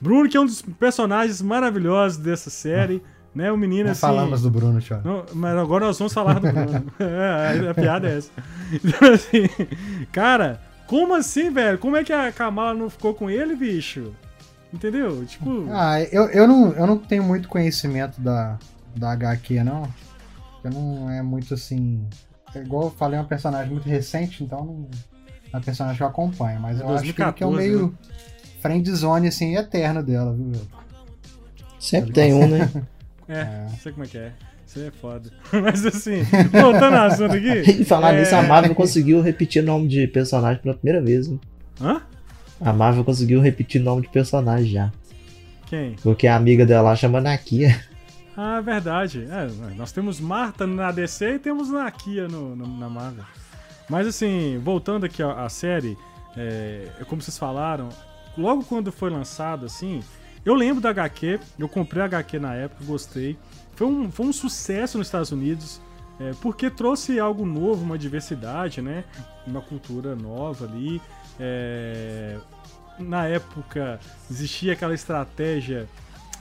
Bruno, 0.00 0.28
que 0.28 0.36
é 0.36 0.40
um 0.40 0.46
dos 0.46 0.60
personagens 0.60 1.40
maravilhosos 1.40 2.18
dessa 2.18 2.50
série. 2.50 3.02
Né, 3.34 3.50
o 3.50 3.56
menino 3.56 3.84
Não 3.84 3.92
assim. 3.92 4.00
falamos 4.00 4.42
do 4.42 4.50
Bruno, 4.50 4.80
Thiago. 4.80 5.08
Não, 5.08 5.26
mas 5.34 5.56
agora 5.56 5.86
nós 5.86 5.98
vamos 5.98 6.12
falar 6.12 6.34
do 6.34 6.52
Bruno. 6.52 6.86
é, 7.00 7.66
a, 7.66 7.70
a, 7.70 7.74
piada 7.74 8.08
é 8.08 8.18
essa. 8.18 8.30
Então, 8.72 9.12
assim, 9.12 9.48
cara, 10.12 10.60
como 10.86 11.14
assim, 11.14 11.50
velho? 11.50 11.76
Como 11.78 11.96
é 11.96 12.04
que 12.04 12.12
a 12.12 12.30
Kamala 12.30 12.74
não 12.74 12.88
ficou 12.88 13.12
com 13.12 13.28
ele, 13.28 13.56
bicho? 13.56 14.12
Entendeu? 14.72 15.24
Tipo. 15.24 15.66
Ah, 15.70 16.00
eu, 16.00 16.28
eu, 16.28 16.46
não, 16.46 16.72
eu 16.72 16.86
não 16.86 16.96
tenho 16.96 17.24
muito 17.24 17.48
conhecimento 17.48 18.20
da, 18.20 18.56
da 18.94 19.12
HQ, 19.12 19.64
não. 19.64 19.88
Eu 20.62 20.70
não 20.70 21.10
é 21.10 21.20
muito 21.20 21.54
assim. 21.54 22.06
É 22.54 22.60
igual 22.60 22.84
eu 22.84 22.90
falei, 22.90 23.18
é 23.18 23.22
um 23.22 23.26
personagem 23.26 23.72
muito 23.72 23.88
recente, 23.88 24.44
então 24.44 24.64
não 24.64 24.88
é 25.52 25.56
um 25.56 25.60
personagem 25.60 25.96
que 25.96 26.02
eu 26.04 26.06
acompanho. 26.06 26.60
Mas 26.60 26.78
eu 26.78 26.86
2014, 26.86 27.22
acho 27.22 27.36
que, 27.36 27.42
é 27.42 27.46
um 27.46 27.52
meio 27.52 27.88
né? 27.88 28.14
friendzone, 28.60 29.28
assim, 29.28 29.56
eterno 29.56 30.02
dela, 30.02 30.32
viu, 30.32 30.50
velho? 30.50 30.68
Sempre 31.80 32.12
tem 32.12 32.32
um, 32.32 32.46
né? 32.46 32.70
É, 33.28 33.40
é, 33.40 33.68
sei 33.80 33.92
como 33.92 34.04
é 34.04 34.08
que 34.08 34.18
é. 34.18 34.32
Isso 34.66 34.78
aí 34.78 34.86
é 34.86 34.90
foda. 34.90 35.30
Mas 35.62 35.84
assim, 35.84 36.22
voltando 36.50 36.96
ao 36.96 37.06
assunto 37.06 37.34
aqui. 37.34 37.70
E 37.80 37.84
falar 37.84 38.14
é... 38.14 38.20
nisso, 38.20 38.34
a 38.34 38.42
Marvel 38.42 38.74
conseguiu 38.74 39.20
repetir 39.20 39.62
o 39.62 39.66
nome 39.66 39.88
de 39.88 40.06
personagem 40.06 40.62
pela 40.62 40.74
primeira 40.74 41.04
vez, 41.04 41.28
né? 41.28 41.38
Hã? 41.80 42.02
A 42.60 42.72
Marvel 42.72 43.04
conseguiu 43.04 43.40
repetir 43.40 43.80
o 43.80 43.84
nome 43.84 44.02
de 44.02 44.08
personagem 44.08 44.70
já. 44.70 44.92
Quem? 45.66 45.96
Porque 46.02 46.26
a 46.26 46.36
amiga 46.36 46.64
dela 46.64 46.90
lá 46.90 46.96
chama 46.96 47.20
Nakia. 47.20 47.78
Ah, 48.36 48.60
verdade. 48.60 49.28
É, 49.30 49.74
nós 49.76 49.92
temos 49.92 50.18
Marta 50.18 50.66
na 50.66 50.90
DC 50.90 51.34
e 51.34 51.38
temos 51.38 51.70
Nakia 51.70 52.26
no, 52.26 52.56
no, 52.56 52.66
na 52.66 52.88
Marvel. 52.88 53.24
Mas 53.88 54.08
assim, 54.08 54.58
voltando 54.58 55.06
aqui 55.06 55.22
à, 55.22 55.44
à 55.44 55.48
série, 55.48 55.96
é, 56.36 56.88
como 57.06 57.22
vocês 57.22 57.38
falaram, 57.38 57.90
logo 58.36 58.64
quando 58.64 58.90
foi 58.90 59.08
lançado, 59.08 59.66
assim, 59.66 60.02
eu 60.44 60.54
lembro 60.54 60.80
da 60.80 60.90
HQ, 60.90 61.40
eu 61.58 61.68
comprei 61.68 62.02
a 62.02 62.06
HQ 62.06 62.38
na 62.38 62.54
época, 62.54 62.84
gostei. 62.84 63.36
Foi 63.74 63.86
um, 63.86 64.10
foi 64.10 64.26
um 64.26 64.32
sucesso 64.32 64.98
nos 64.98 65.06
Estados 65.06 65.32
Unidos, 65.32 65.80
é, 66.20 66.32
porque 66.40 66.70
trouxe 66.70 67.18
algo 67.18 67.44
novo, 67.46 67.82
uma 67.82 67.98
diversidade, 67.98 68.80
né? 68.82 69.04
Uma 69.46 69.60
cultura 69.60 70.14
nova 70.14 70.66
ali. 70.66 71.00
É, 71.40 72.38
na 72.98 73.26
época 73.26 73.98
existia 74.30 74.74
aquela 74.74 74.94
estratégia 74.94 75.88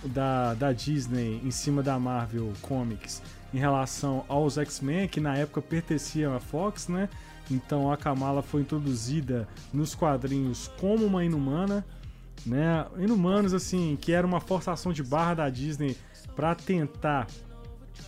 da, 0.03 0.53
da 0.53 0.72
Disney 0.72 1.41
em 1.43 1.50
cima 1.50 1.81
da 1.81 1.98
Marvel 1.98 2.51
Comics 2.62 3.22
em 3.53 3.57
relação 3.57 4.25
aos 4.27 4.57
X-Men, 4.57 5.07
que 5.07 5.19
na 5.19 5.38
época 5.38 5.62
pertenciam 5.62 6.36
à 6.36 6.39
Fox, 6.39 6.88
né? 6.88 7.07
Então 7.50 7.91
a 7.91 7.98
Kamala 7.98 8.41
foi 8.41 8.62
introduzida 8.62 9.48
nos 9.74 9.93
quadrinhos 9.93 10.69
como 10.79 11.05
uma 11.05 11.24
inumana 11.24 11.86
né? 12.45 12.85
Inumanos, 12.97 13.53
assim, 13.53 13.97
que 14.00 14.12
era 14.12 14.25
uma 14.25 14.39
forçação 14.39 14.91
de 14.91 15.03
barra 15.03 15.33
da 15.35 15.50
Disney 15.50 15.95
para 16.35 16.55
tentar 16.55 17.27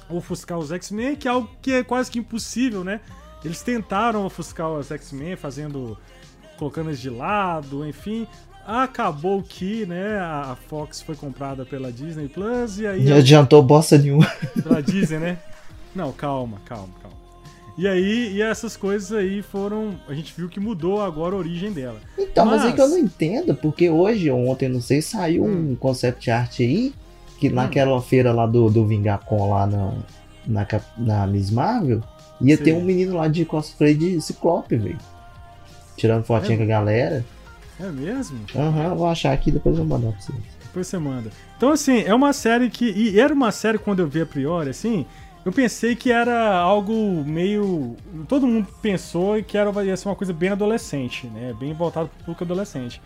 ofuscar 0.09 0.57
os 0.57 0.71
X-Men, 0.71 1.15
que 1.15 1.27
é 1.27 1.31
algo 1.31 1.49
que 1.61 1.71
é 1.71 1.83
quase 1.83 2.11
que 2.11 2.19
impossível, 2.19 2.83
né? 2.83 3.01
Eles 3.43 3.61
tentaram 3.61 4.25
ofuscar 4.25 4.69
os 4.71 4.91
X-Men, 4.91 5.35
fazendo. 5.35 5.97
colocando 6.57 6.89
eles 6.89 6.99
de 6.99 7.09
lado, 7.09 7.85
enfim. 7.85 8.27
Acabou 8.65 9.43
que, 9.43 9.85
né, 9.85 10.17
a 10.17 10.57
Fox 10.67 10.99
foi 10.99 11.15
comprada 11.15 11.63
pela 11.63 11.91
Disney 11.91 12.27
Plus 12.27 12.79
e 12.79 12.87
aí. 12.87 13.05
Já 13.05 13.17
adiantou 13.17 13.61
bosta 13.61 13.95
nenhuma. 13.95 14.25
Pela 14.63 14.81
Disney, 14.81 15.19
né? 15.19 15.37
Não, 15.93 16.11
calma, 16.11 16.57
calma. 16.65 16.89
E 17.77 17.87
aí, 17.87 18.33
e 18.33 18.41
essas 18.41 18.77
coisas 18.77 19.11
aí 19.11 19.41
foram. 19.41 19.95
A 20.07 20.13
gente 20.13 20.33
viu 20.35 20.47
que 20.47 20.59
mudou 20.59 21.01
agora 21.01 21.35
a 21.35 21.37
origem 21.37 21.73
dela. 21.73 21.99
Então, 22.17 22.45
mas, 22.45 22.61
mas 22.61 22.71
é 22.71 22.75
que 22.75 22.81
eu 22.81 22.87
não 22.87 22.97
entendo, 22.97 23.53
porque 23.53 23.89
hoje, 23.89 24.31
ontem, 24.31 24.69
não 24.69 24.79
sei, 24.79 25.01
saiu 25.01 25.43
hum. 25.43 25.71
um 25.71 25.75
concept 25.75 26.31
art 26.31 26.61
aí, 26.61 26.93
que 27.37 27.49
hum. 27.49 27.53
naquela 27.53 28.01
feira 28.01 28.31
lá 28.31 28.45
do, 28.45 28.69
do 28.69 28.85
Vingacon 28.85 29.49
lá 29.49 29.67
na, 29.67 29.93
na, 30.47 30.67
na 30.97 31.27
Miss 31.27 31.51
Marvel, 31.51 32.01
ia 32.39 32.55
Sim. 32.55 32.63
ter 32.63 32.73
um 32.73 32.81
menino 32.81 33.15
lá 33.15 33.27
de 33.27 33.43
cosplay 33.43 33.93
de 33.93 34.21
Ciclope, 34.21 34.77
velho. 34.77 34.97
Tirando 35.97 36.23
fotinha 36.23 36.55
é. 36.55 36.57
com 36.57 36.63
a 36.63 36.67
galera. 36.67 37.25
É 37.77 37.89
mesmo? 37.89 38.39
Aham, 38.55 38.91
uhum, 38.91 38.95
vou 38.95 39.07
achar 39.07 39.33
aqui 39.33 39.51
depois 39.51 39.77
eu 39.77 39.85
vou 39.85 39.99
mandar 39.99 40.13
pra 40.13 40.21
você. 40.21 40.33
Depois 40.63 40.87
você 40.87 40.97
manda. 40.97 41.29
Então, 41.57 41.71
assim, 41.71 42.03
é 42.03 42.13
uma 42.13 42.31
série 42.31 42.69
que. 42.69 42.85
E 42.89 43.19
era 43.19 43.33
uma 43.33 43.51
série 43.51 43.77
quando 43.77 43.99
eu 43.99 44.07
vi 44.07 44.21
a 44.21 44.25
priori, 44.25 44.69
assim 44.69 45.05
eu 45.45 45.51
pensei 45.51 45.95
que 45.95 46.11
era 46.11 46.57
algo 46.57 47.23
meio. 47.23 47.95
Todo 48.27 48.47
mundo 48.47 48.67
pensou 48.81 49.41
que 49.43 49.55
era, 49.55 49.85
ia 49.85 49.95
ser 49.95 50.09
uma 50.09 50.15
coisa 50.15 50.33
bem 50.33 50.49
adolescente, 50.49 51.27
né? 51.27 51.53
Bem 51.59 51.71
voltado 51.71 52.09
para 52.09 52.15
o 52.15 52.25
público 52.25 52.43
adolescente. 52.43 52.99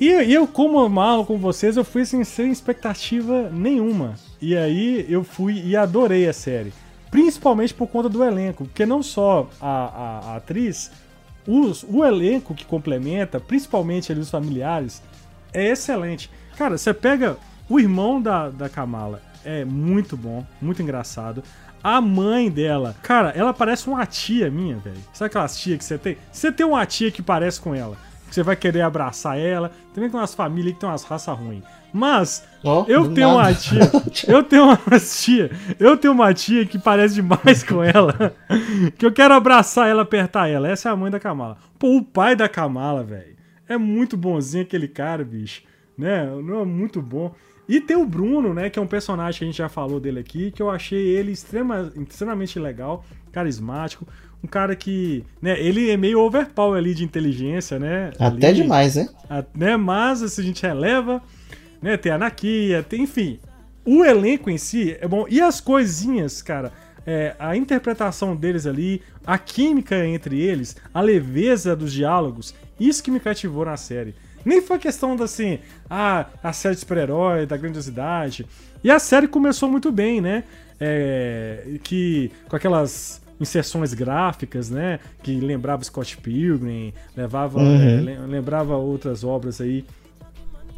E, 0.00 0.08
eu, 0.08 0.46
como 0.46 0.88
mal 0.88 1.26
com 1.26 1.36
vocês, 1.36 1.76
eu 1.76 1.84
fui 1.84 2.06
sem, 2.06 2.24
sem 2.24 2.50
expectativa 2.50 3.50
nenhuma. 3.50 4.14
E 4.40 4.56
aí 4.56 5.04
eu 5.10 5.22
fui 5.22 5.62
e 5.62 5.76
adorei 5.76 6.26
a 6.26 6.32
série. 6.32 6.72
Principalmente 7.10 7.74
por 7.74 7.86
conta 7.88 8.08
do 8.08 8.24
elenco. 8.24 8.64
Porque 8.64 8.86
não 8.86 9.02
só 9.02 9.50
a, 9.60 9.68
a, 9.68 10.18
a 10.32 10.36
atriz, 10.36 10.90
os, 11.46 11.84
o 11.86 12.02
elenco 12.02 12.54
que 12.54 12.64
complementa, 12.64 13.38
principalmente 13.38 14.10
ali 14.10 14.22
os 14.22 14.30
familiares, 14.30 15.02
é 15.52 15.68
excelente. 15.68 16.30
Cara, 16.56 16.78
você 16.78 16.94
pega 16.94 17.36
o 17.68 17.78
irmão 17.78 18.22
da, 18.22 18.48
da 18.48 18.70
Kamala 18.70 19.29
é 19.44 19.64
muito 19.64 20.16
bom, 20.16 20.46
muito 20.60 20.82
engraçado. 20.82 21.42
A 21.82 22.00
mãe 22.00 22.50
dela, 22.50 22.94
cara, 23.02 23.30
ela 23.30 23.54
parece 23.54 23.88
uma 23.88 24.04
tia 24.04 24.50
minha, 24.50 24.76
velho. 24.76 25.00
Sabe 25.12 25.28
aquelas 25.28 25.58
tia 25.58 25.78
que 25.78 25.84
você 25.84 25.96
tem? 25.96 26.18
Você 26.30 26.52
tem 26.52 26.66
uma 26.66 26.84
tia 26.84 27.10
que 27.10 27.22
parece 27.22 27.60
com 27.60 27.74
ela, 27.74 27.96
que 28.28 28.34
você 28.34 28.42
vai 28.42 28.54
querer 28.54 28.82
abraçar 28.82 29.38
ela. 29.38 29.70
Também 29.94 30.10
tem 30.10 30.20
umas 30.20 30.34
famílias 30.34 30.74
que 30.74 30.80
tem 30.80 30.88
umas 30.88 31.04
raças 31.04 31.38
ruins. 31.38 31.64
Mas 31.92 32.46
oh, 32.62 32.84
eu 32.86 33.12
tenho 33.12 33.28
nada. 33.28 33.48
uma 33.48 33.54
tia, 33.54 33.90
eu 34.28 34.42
tenho 34.44 34.64
uma 34.64 35.00
tia, 35.00 35.50
eu 35.78 35.96
tenho 35.96 36.14
uma 36.14 36.32
tia 36.32 36.64
que 36.64 36.78
parece 36.78 37.14
demais 37.14 37.64
com 37.64 37.82
ela, 37.82 38.34
que 38.96 39.04
eu 39.04 39.12
quero 39.12 39.34
abraçar 39.34 39.88
ela, 39.88 40.02
apertar 40.02 40.48
ela. 40.48 40.68
Essa 40.68 40.88
é 40.88 40.92
a 40.92 40.96
mãe 40.96 41.10
da 41.10 41.18
Kamala. 41.18 41.56
Pô, 41.78 41.96
o 41.96 42.04
pai 42.04 42.36
da 42.36 42.48
Kamala, 42.48 43.02
velho, 43.02 43.36
é 43.68 43.76
muito 43.76 44.16
bonzinho 44.16 44.62
aquele 44.62 44.86
cara, 44.86 45.24
bicho, 45.24 45.62
né? 45.96 46.26
Não 46.26 46.60
é 46.60 46.64
muito 46.64 47.00
bom. 47.02 47.34
E 47.70 47.80
tem 47.80 47.96
o 47.96 48.04
Bruno, 48.04 48.52
né, 48.52 48.68
que 48.68 48.80
é 48.80 48.82
um 48.82 48.86
personagem 48.86 49.38
que 49.38 49.44
a 49.44 49.46
gente 49.46 49.58
já 49.58 49.68
falou 49.68 50.00
dele 50.00 50.18
aqui, 50.18 50.50
que 50.50 50.60
eu 50.60 50.68
achei 50.68 50.98
ele 50.98 51.30
extrema, 51.30 51.92
extremamente 52.08 52.58
legal, 52.58 53.04
carismático, 53.30 54.08
um 54.42 54.48
cara 54.48 54.74
que, 54.74 55.24
né, 55.40 55.56
ele 55.56 55.88
é 55.88 55.96
meio 55.96 56.18
overpower 56.18 56.76
ali 56.76 56.92
de 56.96 57.04
inteligência, 57.04 57.78
né? 57.78 58.10
Até 58.18 58.48
ali, 58.48 58.62
demais, 58.62 58.96
né? 58.96 59.08
A, 59.30 59.44
né? 59.54 59.76
Mas 59.76 60.18
se 60.18 60.40
a 60.40 60.42
gente 60.42 60.60
releva, 60.60 61.22
né, 61.80 61.96
tem 61.96 62.10
a 62.10 62.18
Nakia, 62.18 62.82
tem, 62.82 63.02
enfim, 63.02 63.38
o 63.84 64.04
elenco 64.04 64.50
em 64.50 64.58
si 64.58 64.96
é 65.00 65.06
bom. 65.06 65.26
E 65.30 65.40
as 65.40 65.60
coisinhas, 65.60 66.42
cara, 66.42 66.72
é, 67.06 67.36
a 67.38 67.56
interpretação 67.56 68.34
deles 68.34 68.66
ali, 68.66 69.00
a 69.24 69.38
química 69.38 70.04
entre 70.04 70.40
eles, 70.40 70.76
a 70.92 71.00
leveza 71.00 71.76
dos 71.76 71.92
diálogos, 71.92 72.52
isso 72.80 73.00
que 73.00 73.12
me 73.12 73.20
cativou 73.20 73.64
na 73.64 73.76
série. 73.76 74.12
Nem 74.44 74.60
foi 74.62 74.78
questão 74.78 75.16
da 75.16 75.24
assim, 75.24 75.58
ah, 75.88 76.26
a 76.42 76.52
série 76.52 76.74
de 76.74 76.80
super-herói, 76.80 77.46
da 77.46 77.56
grandiosidade. 77.56 78.46
E 78.82 78.90
a 78.90 78.98
série 78.98 79.28
começou 79.28 79.68
muito 79.68 79.92
bem, 79.92 80.20
né? 80.20 80.44
É, 80.80 81.78
que 81.82 82.30
com 82.48 82.56
aquelas 82.56 83.20
inserções 83.40 83.94
gráficas, 83.94 84.70
né? 84.70 85.00
Que 85.22 85.38
lembrava 85.40 85.82
Scott 85.82 86.16
Pilgrim, 86.18 86.92
levava, 87.16 87.58
uhum. 87.58 88.08
é, 88.08 88.18
lembrava 88.26 88.76
outras 88.76 89.24
obras 89.24 89.60
aí. 89.60 89.84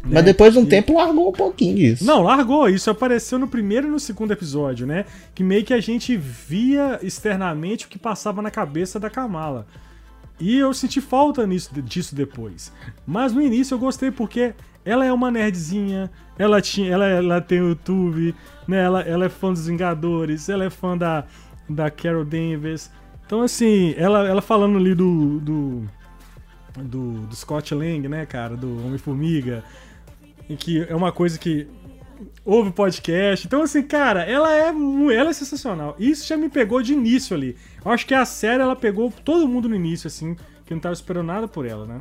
Né? 0.04 0.14
Mas 0.14 0.24
depois 0.24 0.52
de 0.52 0.58
um 0.58 0.64
e... 0.64 0.66
tempo 0.66 0.94
largou 0.94 1.28
um 1.28 1.32
pouquinho 1.32 1.76
disso. 1.76 2.04
Não, 2.04 2.22
largou. 2.22 2.68
Isso 2.68 2.90
apareceu 2.90 3.38
no 3.38 3.48
primeiro 3.48 3.88
e 3.88 3.90
no 3.90 4.00
segundo 4.00 4.32
episódio, 4.32 4.86
né? 4.86 5.04
Que 5.34 5.44
meio 5.44 5.64
que 5.64 5.74
a 5.74 5.80
gente 5.80 6.16
via 6.16 6.98
externamente 7.02 7.86
o 7.86 7.88
que 7.88 7.98
passava 7.98 8.42
na 8.42 8.50
cabeça 8.50 8.98
da 8.98 9.08
Kamala. 9.08 9.66
E 10.42 10.58
eu 10.58 10.74
senti 10.74 11.00
falta 11.00 11.46
nisso, 11.46 11.70
disso 11.80 12.16
depois. 12.16 12.72
Mas 13.06 13.32
no 13.32 13.40
início 13.40 13.76
eu 13.76 13.78
gostei 13.78 14.10
porque 14.10 14.52
ela 14.84 15.04
é 15.04 15.12
uma 15.12 15.30
nerdzinha, 15.30 16.10
ela, 16.36 16.60
tinha, 16.60 16.90
ela, 16.92 17.06
ela 17.06 17.40
tem 17.40 17.58
YouTube, 17.58 18.34
né? 18.66 18.82
ela, 18.82 19.02
ela 19.02 19.26
é 19.26 19.28
fã 19.28 19.52
dos 19.52 19.68
Vingadores, 19.68 20.48
ela 20.48 20.64
é 20.64 20.70
fã 20.70 20.98
da, 20.98 21.24
da 21.70 21.88
Carol 21.92 22.24
Danvers. 22.24 22.90
Então, 23.24 23.42
assim, 23.42 23.94
ela, 23.96 24.26
ela 24.26 24.42
falando 24.42 24.78
ali 24.78 24.96
do, 24.96 25.38
do, 25.38 25.84
do, 26.76 27.12
do 27.20 27.36
Scott 27.36 27.72
Lang, 27.72 28.08
né, 28.08 28.26
cara, 28.26 28.56
do 28.56 28.84
Homem-Formiga, 28.84 29.62
que 30.58 30.84
é 30.88 30.96
uma 30.96 31.12
coisa 31.12 31.38
que 31.38 31.68
ouve 32.44 32.70
podcast. 32.70 33.46
Então, 33.46 33.62
assim, 33.62 33.82
cara, 33.82 34.22
ela 34.22 34.52
é, 34.54 34.68
ela 34.68 35.30
é 35.30 35.32
sensacional. 35.32 35.94
Isso 35.98 36.26
já 36.26 36.36
me 36.36 36.48
pegou 36.48 36.82
de 36.82 36.92
início 36.92 37.36
ali. 37.36 37.56
Eu 37.84 37.90
acho 37.90 38.06
que 38.06 38.14
a 38.14 38.24
série, 38.24 38.62
ela 38.62 38.76
pegou 38.76 39.12
todo 39.24 39.48
mundo 39.48 39.68
no 39.68 39.74
início, 39.74 40.06
assim, 40.06 40.36
que 40.66 40.74
não 40.74 40.80
tava 40.80 40.92
esperando 40.92 41.26
nada 41.26 41.48
por 41.48 41.66
ela, 41.66 41.86
né? 41.86 42.00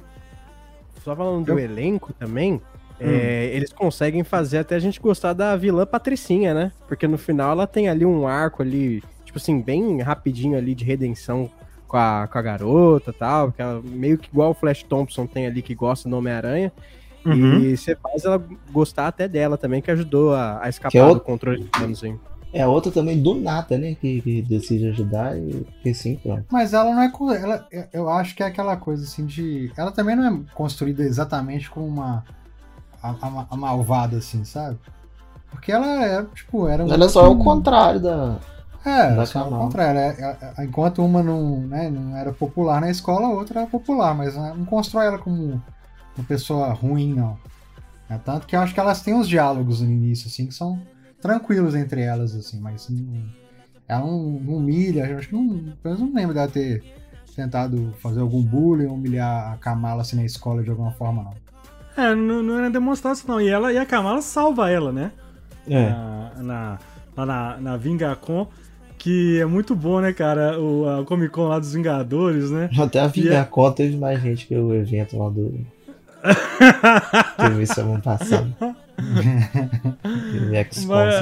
Só 1.04 1.16
falando 1.16 1.46
do 1.46 1.60
elenco 1.60 2.14
também, 2.14 2.54
hum. 2.54 2.62
é, 3.00 3.46
eles 3.54 3.74
conseguem 3.74 4.24
fazer 4.24 4.60
até 4.60 4.76
a 4.76 4.80
gente 4.80 5.00
gostar 5.00 5.34
da 5.34 5.56
vilã 5.56 5.86
Patricinha, 5.86 6.54
né? 6.54 6.72
Porque 6.88 7.08
no 7.08 7.18
final 7.18 7.52
ela 7.52 7.66
tem 7.66 7.90
ali 7.90 8.06
um 8.06 8.28
arco 8.28 8.62
ali, 8.62 9.04
tipo 9.26 9.38
assim, 9.38 9.62
bem 9.62 10.02
rapidinho 10.02 10.58
ali 10.58 10.76
de 10.76 10.86
redenção 10.86 11.50
com 11.88 11.98
a, 11.98 12.28
com 12.32 12.38
a 12.38 12.42
garota 12.42 13.12
e 13.12 13.14
tal, 13.14 13.52
que 13.52 13.62
ela, 13.62 13.82
meio 13.84 14.18
que 14.18 14.30
igual 14.30 14.52
o 14.52 14.54
Flash 14.54 14.84
Thompson 14.84 15.26
tem 15.26 15.46
ali 15.46 15.62
que 15.62 15.76
gosta 15.76 16.08
do 16.08 16.16
Homem-Aranha. 16.16 16.72
Uhum. 17.26 17.60
E 17.60 17.78
você 17.78 17.96
faz 17.96 18.26
ela 18.26 18.44
gostar 18.72 19.08
até 19.08 19.28
dela 19.28 19.58
também, 19.58 19.82
que 19.82 19.92
ajudou 19.92 20.34
a, 20.34 20.64
a 20.64 20.70
escapar 20.70 20.98
é 20.98 21.14
do 21.14 21.20
controle 21.20 21.64
de 21.64 21.70
danos 21.80 22.04
aí. 22.04 22.16
É 22.54 22.68
outra 22.68 22.92
também 22.92 23.22
do 23.22 23.36
nada, 23.36 23.78
né? 23.78 23.96
Que, 23.96 24.22
que 24.22 24.42
decide 24.42 24.90
ajudar 24.90 25.38
e, 25.38 25.66
e 25.86 25.94
sim, 25.94 26.18
pronto. 26.18 26.46
Mas 26.52 26.74
ela 26.74 26.94
não 26.94 27.02
é. 27.02 27.12
Ela, 27.42 27.68
eu 27.94 28.10
acho 28.10 28.36
que 28.36 28.44
é 28.44 28.46
aquela 28.46 28.76
coisa 28.76 29.04
assim 29.04 29.26
de. 29.26 29.72
Ela 29.78 29.92
também 29.92 30.16
não 30.16 30.26
é 30.26 30.40
construída 30.54 31.02
exatamente 31.04 31.70
como 31.70 31.88
uma. 31.88 32.26
A, 33.02 33.12
a, 33.12 33.46
a 33.52 33.58
malvada, 33.58 34.18
assim, 34.18 34.44
sabe? 34.44 34.78
Porque 35.50 35.72
ela 35.72 36.06
é, 36.06 36.26
tipo, 36.36 36.68
era 36.68 36.84
um. 36.84 36.92
Ela 36.92 37.06
é 37.06 37.10
só 37.10 37.32
o 37.32 37.38
contrário 37.38 38.02
da. 38.02 38.38
É, 38.84 39.16
da 39.16 39.26
só 39.26 39.48
o 39.48 39.50
contrário. 39.50 40.00
É, 40.00 40.38
é, 40.58 40.66
enquanto 40.66 41.06
uma 41.06 41.24
não, 41.24 41.62
né, 41.62 41.90
não 41.90 42.18
era 42.18 42.34
popular 42.34 42.82
na 42.82 42.90
escola, 42.90 43.28
a 43.28 43.32
outra 43.32 43.62
era 43.62 43.70
popular, 43.70 44.14
mas 44.14 44.36
né, 44.36 44.54
não 44.58 44.66
constrói 44.66 45.06
ela 45.06 45.18
como 45.18 45.62
uma 46.18 46.26
pessoa 46.26 46.72
ruim, 46.74 47.14
não. 47.14 47.38
É, 48.10 48.18
tanto 48.18 48.46
que 48.46 48.56
eu 48.56 48.60
acho 48.60 48.74
que 48.74 48.80
elas 48.80 49.02
têm 49.02 49.14
uns 49.14 49.28
diálogos 49.28 49.82
no 49.82 49.90
início, 49.90 50.28
assim, 50.28 50.46
que 50.46 50.54
são 50.54 50.82
tranquilos 51.22 51.76
entre 51.76 52.02
elas, 52.02 52.36
assim, 52.36 52.60
mas 52.60 52.90
não, 52.90 53.24
ela 53.88 54.02
não, 54.02 54.22
não 54.22 54.54
humilha, 54.56 55.06
eu 55.06 55.18
acho 55.18 55.30
que 55.30 55.36
não, 55.36 55.74
eu 55.84 55.98
não 55.98 56.14
lembro 56.14 56.34
dela 56.34 56.48
ter 56.48 56.84
tentado 57.36 57.94
fazer 58.00 58.20
algum 58.20 58.42
bullying, 58.42 58.88
humilhar 58.88 59.54
a 59.54 59.58
Kamala 59.58 60.02
assim 60.02 60.18
na 60.18 60.26
escola 60.26 60.64
de 60.64 60.70
alguma 60.70 60.92
forma, 60.92 61.24
não. 61.24 62.04
É, 62.04 62.16
não, 62.16 62.42
não 62.42 62.58
era 62.58 62.70
demonstração, 62.70 63.36
não. 63.36 63.42
E, 63.42 63.50
ela, 63.50 63.72
e 63.72 63.78
a 63.78 63.86
Kamala 63.86 64.22
salva 64.22 64.70
ela, 64.70 64.92
né? 64.92 65.12
É. 65.68 65.90
Na, 65.90 66.32
na, 66.38 66.80
lá 67.16 67.26
na, 67.26 67.58
na 67.58 67.78
Vingacon, 67.78 68.48
que 68.98 69.40
é 69.40 69.46
muito 69.46 69.76
bom, 69.76 70.00
né, 70.00 70.14
cara? 70.14 70.60
O 70.60 70.88
a 70.88 71.06
Comic 71.06 71.32
Con 71.34 71.48
lá 71.48 71.60
dos 71.60 71.74
Vingadores, 71.74 72.50
né? 72.50 72.70
Até 72.78 73.00
a 73.00 73.08
Vingacon 73.08 73.68
é... 73.68 73.72
teve 73.72 73.98
mais 73.98 74.22
gente 74.22 74.48
que 74.48 74.56
o 74.56 74.74
evento 74.74 75.18
lá 75.18 75.30
do. 75.30 75.54
Teve 77.38 77.64
isso 77.64 77.82
ano 77.82 78.02
passado. 78.02 78.54
Mas, 80.88 81.22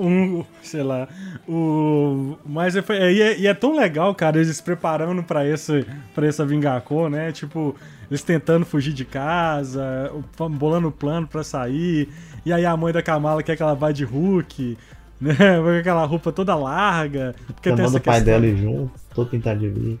um, 0.00 0.44
sei 0.62 0.82
lá. 0.82 1.08
O, 1.48 2.36
mas 2.46 2.76
é, 2.76 2.82
e, 3.12 3.22
é, 3.22 3.38
e 3.38 3.46
é 3.46 3.54
tão 3.54 3.76
legal, 3.76 4.14
cara, 4.14 4.38
eles 4.38 4.56
se 4.56 4.62
preparando 4.62 5.22
pra, 5.22 5.46
esse, 5.46 5.84
pra 6.14 6.26
essa 6.26 6.46
Vingacon, 6.46 7.08
né? 7.08 7.32
Tipo, 7.32 7.76
eles 8.10 8.22
tentando 8.22 8.64
fugir 8.64 8.92
de 8.92 9.04
casa, 9.04 10.10
bolando 10.58 10.90
plano 10.90 11.26
pra 11.26 11.42
sair. 11.42 12.08
E 12.44 12.52
aí 12.52 12.64
a 12.64 12.76
mãe 12.76 12.92
da 12.92 13.02
Kamala 13.02 13.42
quer 13.42 13.56
que 13.56 13.62
ela 13.62 13.74
vá 13.74 13.92
de 13.92 14.04
Hulk, 14.04 14.78
né? 15.20 15.34
Com 15.62 15.78
aquela 15.78 16.04
roupa 16.04 16.32
toda 16.32 16.54
larga. 16.54 17.34
Porque 17.46 17.70
Chamando 17.70 17.96
o 17.96 18.00
pai 18.00 18.20
questão... 18.20 18.40
dela 18.40 18.56
junto, 18.56 18.92
todo 19.14 19.28
pintado 19.28 19.60
de 19.60 19.68
vir 19.68 20.00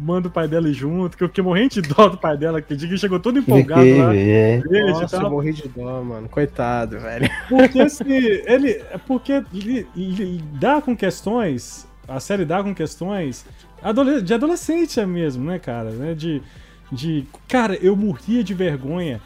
manda 0.00 0.28
o 0.28 0.30
pai 0.30 0.48
dela 0.48 0.72
junto, 0.72 1.16
que 1.16 1.22
eu 1.22 1.28
fiquei 1.28 1.44
morrendo 1.44 1.68
de 1.68 1.82
dó 1.82 2.08
do 2.08 2.16
pai 2.16 2.36
dela, 2.36 2.62
que 2.62 2.74
diga 2.74 2.96
chegou 2.96 3.20
todo 3.20 3.38
empolgado 3.38 3.82
Fiquei, 3.82 4.02
lá. 4.02 4.16
É. 4.16 4.62
Nossa, 4.90 5.16
eu 5.16 5.30
morri 5.30 5.52
de 5.52 5.68
dó, 5.68 6.02
mano. 6.02 6.28
Coitado, 6.28 6.98
velho. 6.98 7.28
Porque 7.48 7.80
assim, 7.80 8.10
ele. 8.10 8.70
É 8.90 8.98
porque 9.06 9.44
ele, 9.52 9.86
ele 9.94 10.42
dá 10.54 10.80
com 10.80 10.96
questões. 10.96 11.86
A 12.08 12.18
série 12.18 12.44
dá 12.44 12.62
com 12.62 12.74
questões 12.74 13.44
de 14.24 14.34
adolescente 14.34 15.04
mesmo, 15.06 15.44
né, 15.44 15.58
cara? 15.58 15.90
Né? 15.90 16.14
De, 16.14 16.42
de. 16.90 17.24
Cara, 17.46 17.76
eu 17.76 17.94
morria 17.94 18.42
de 18.42 18.54
vergonha. 18.54 19.20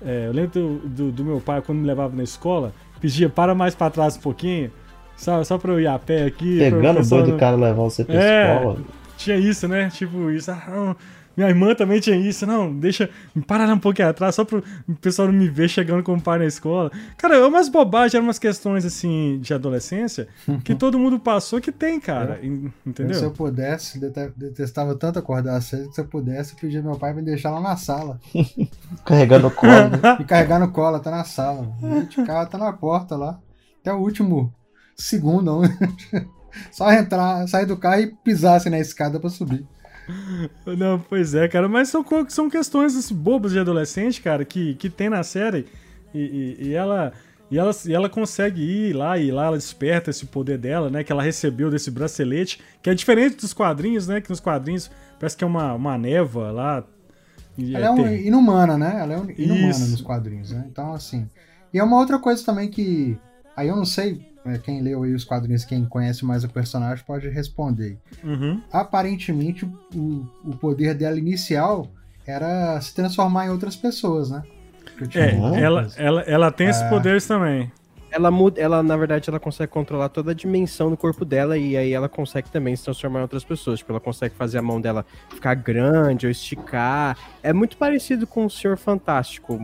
É, 0.00 0.26
eu 0.26 0.32
lembro 0.32 0.50
do, 0.50 0.88
do, 0.88 1.12
do, 1.12 1.24
meu 1.24 1.40
pai, 1.40 1.60
quando 1.60 1.78
me 1.78 1.86
levava 1.86 2.14
na 2.14 2.22
escola, 2.22 2.72
pedia 3.00 3.28
para 3.28 3.54
mais 3.54 3.74
para 3.74 3.90
trás 3.90 4.16
um 4.16 4.20
pouquinho. 4.20 4.70
Só, 5.16 5.42
só 5.42 5.58
pra 5.58 5.72
eu 5.72 5.80
ir 5.80 5.88
a 5.88 5.98
pé 5.98 6.26
aqui. 6.26 6.58
Pegando 6.58 7.00
o 7.00 7.04
boi 7.04 7.22
do 7.24 7.36
cara 7.36 7.56
levar 7.56 7.82
você 7.82 8.04
pra 8.04 8.14
é, 8.14 8.54
escola 8.54 8.78
tinha 9.18 9.36
isso, 9.36 9.68
né? 9.68 9.90
Tipo, 9.90 10.30
isso. 10.30 10.50
Ah, 10.50 10.96
minha 11.36 11.48
irmã 11.48 11.72
também 11.72 12.00
tinha 12.00 12.16
isso. 12.16 12.44
Não, 12.46 12.74
deixa. 12.74 13.08
Me 13.32 13.42
para 13.42 13.72
um 13.72 13.78
pouquinho 13.78 14.08
atrás, 14.08 14.34
só 14.34 14.44
pro 14.44 14.62
o 14.88 14.96
pessoal 14.96 15.28
não 15.28 15.34
me 15.34 15.48
ver 15.48 15.68
chegando 15.68 16.02
com 16.02 16.14
o 16.14 16.20
pai 16.20 16.38
na 16.38 16.46
escola. 16.46 16.90
Cara, 17.16 17.36
é 17.36 17.46
umas 17.46 17.68
bobagens, 17.68 18.14
eram 18.14 18.26
umas 18.26 18.40
questões 18.40 18.84
assim 18.84 19.38
de 19.40 19.54
adolescência 19.54 20.26
que 20.64 20.74
todo 20.76 20.98
mundo 20.98 21.20
passou 21.20 21.60
que 21.60 21.70
tem, 21.70 22.00
cara. 22.00 22.40
É. 22.42 22.46
Entendeu? 22.84 23.14
Se 23.14 23.24
eu 23.24 23.30
pudesse, 23.30 24.00
detestava 24.36 24.96
tanto 24.96 25.20
acordar 25.20 25.60
cedo 25.60 25.88
que 25.88 25.94
se 25.94 26.00
eu 26.00 26.06
pudesse, 26.06 26.54
eu 26.54 26.58
pedia 26.58 26.82
meu 26.82 26.96
pai 26.96 27.14
me 27.14 27.22
deixar 27.22 27.50
lá 27.50 27.60
na 27.60 27.76
sala. 27.76 28.18
Carregando 29.06 29.46
o 29.46 29.50
colo. 29.50 29.72
Né? 29.72 29.90
Me 30.18 30.24
carregar 30.24 30.58
no 30.58 30.72
colo, 30.72 30.98
tá 30.98 31.10
na 31.10 31.24
sala. 31.24 31.72
O 31.80 32.26
cara 32.26 32.46
tá 32.46 32.58
na 32.58 32.72
porta 32.72 33.16
lá. 33.16 33.38
Até 33.80 33.92
o 33.92 33.98
último 33.98 34.52
segundo. 34.96 35.62
Só 36.70 36.90
entrar, 36.92 37.46
sair 37.48 37.66
do 37.66 37.76
carro 37.76 38.00
e 38.00 38.06
pisar 38.24 38.56
assim 38.56 38.70
na 38.70 38.78
escada 38.78 39.18
para 39.18 39.30
subir. 39.30 39.66
Não, 40.66 40.98
pois 40.98 41.34
é, 41.34 41.46
cara, 41.48 41.68
mas 41.68 41.88
são, 41.88 42.04
são 42.28 42.48
questões 42.48 42.96
assim, 42.96 43.14
bobas 43.14 43.52
de 43.52 43.58
adolescente, 43.58 44.22
cara, 44.22 44.44
que, 44.44 44.74
que 44.74 44.88
tem 44.88 45.10
na 45.10 45.22
série. 45.22 45.66
E, 46.14 46.56
e, 46.58 46.68
e, 46.68 46.74
ela. 46.74 47.12
E 47.50 47.58
ela, 47.58 47.70
e 47.86 47.94
ela 47.94 48.10
consegue 48.10 48.60
ir 48.60 48.92
lá 48.92 49.16
e 49.16 49.30
lá 49.30 49.46
ela 49.46 49.56
desperta 49.56 50.10
esse 50.10 50.26
poder 50.26 50.58
dela, 50.58 50.90
né? 50.90 51.02
Que 51.02 51.10
ela 51.10 51.22
recebeu 51.22 51.70
desse 51.70 51.90
bracelete, 51.90 52.60
que 52.82 52.90
é 52.90 52.94
diferente 52.94 53.36
dos 53.36 53.54
quadrinhos, 53.54 54.06
né? 54.06 54.20
Que 54.20 54.28
nos 54.28 54.40
quadrinhos 54.40 54.90
parece 55.18 55.34
que 55.34 55.44
é 55.44 55.46
uma, 55.46 55.72
uma 55.72 55.96
névoa 55.96 56.50
lá. 56.50 56.84
Ela 57.58 57.86
é, 57.86 57.90
um, 57.90 58.06
inumana, 58.14 58.76
né? 58.76 58.98
Ela 59.00 59.14
é 59.14 59.42
inumana 59.42 59.70
Isso. 59.70 59.90
nos 59.90 60.00
quadrinhos, 60.02 60.52
né? 60.52 60.66
Então, 60.70 60.92
assim. 60.92 61.26
E 61.72 61.78
é 61.78 61.82
uma 61.82 61.98
outra 61.98 62.18
coisa 62.18 62.44
também 62.44 62.68
que. 62.68 63.18
Aí 63.56 63.68
eu 63.68 63.76
não 63.76 63.84
sei 63.84 64.20
é, 64.20 64.27
quem 64.64 64.80
leu 64.80 65.02
aí 65.02 65.14
os 65.14 65.24
quadrinhos, 65.24 65.64
quem 65.64 65.84
conhece 65.84 66.24
mais 66.24 66.44
o 66.44 66.48
personagem, 66.48 67.04
pode 67.04 67.28
responder. 67.28 67.98
Uhum. 68.24 68.62
Aparentemente, 68.72 69.64
o, 69.94 70.26
o 70.44 70.56
poder 70.56 70.94
dela 70.94 71.18
inicial 71.18 71.88
era 72.26 72.80
se 72.80 72.94
transformar 72.94 73.46
em 73.46 73.50
outras 73.50 73.76
pessoas, 73.76 74.30
né? 74.30 74.42
É, 75.14 75.60
ela, 75.60 75.88
ela, 75.96 76.20
ela 76.22 76.50
tem 76.50 76.66
é... 76.66 76.70
esses 76.70 76.82
poderes 76.88 77.26
também. 77.26 77.70
Ela 78.10 78.30
muda, 78.30 78.58
ela 78.58 78.82
na 78.82 78.96
verdade 78.96 79.28
ela 79.28 79.38
consegue 79.38 79.70
controlar 79.70 80.08
toda 80.08 80.30
a 80.30 80.34
dimensão 80.34 80.88
do 80.88 80.96
corpo 80.96 81.26
dela 81.26 81.58
e 81.58 81.76
aí 81.76 81.92
ela 81.92 82.08
consegue 82.08 82.50
também 82.50 82.74
se 82.74 82.84
transformar 82.84 83.20
em 83.20 83.22
outras 83.22 83.44
pessoas. 83.44 83.80
Tipo, 83.80 83.92
ela 83.92 84.00
consegue 84.00 84.34
fazer 84.34 84.58
a 84.58 84.62
mão 84.62 84.80
dela 84.80 85.04
ficar 85.28 85.54
grande 85.54 86.26
ou 86.26 86.30
esticar. 86.30 87.18
É 87.42 87.52
muito 87.52 87.76
parecido 87.76 88.26
com 88.26 88.46
o 88.46 88.50
Senhor 88.50 88.78
Fantástico, 88.78 89.62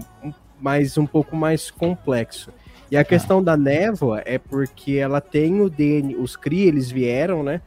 mas 0.61 0.99
um 0.99 1.07
pouco 1.07 1.35
mais 1.35 1.71
complexo. 1.71 2.53
E 2.91 2.97
a 2.97 3.05
tá. 3.05 3.09
questão 3.09 3.43
da 3.43 3.57
névoa 3.57 4.23
é 4.25 4.39
porque 4.39 4.93
ela 4.93 5.21
tem 5.21 5.61
o 5.61 5.71
DNA, 5.71 6.19
os 6.19 6.37
Kree, 6.37 6.67
eles 6.67 6.91
vieram, 6.91 7.43
né, 7.43 7.61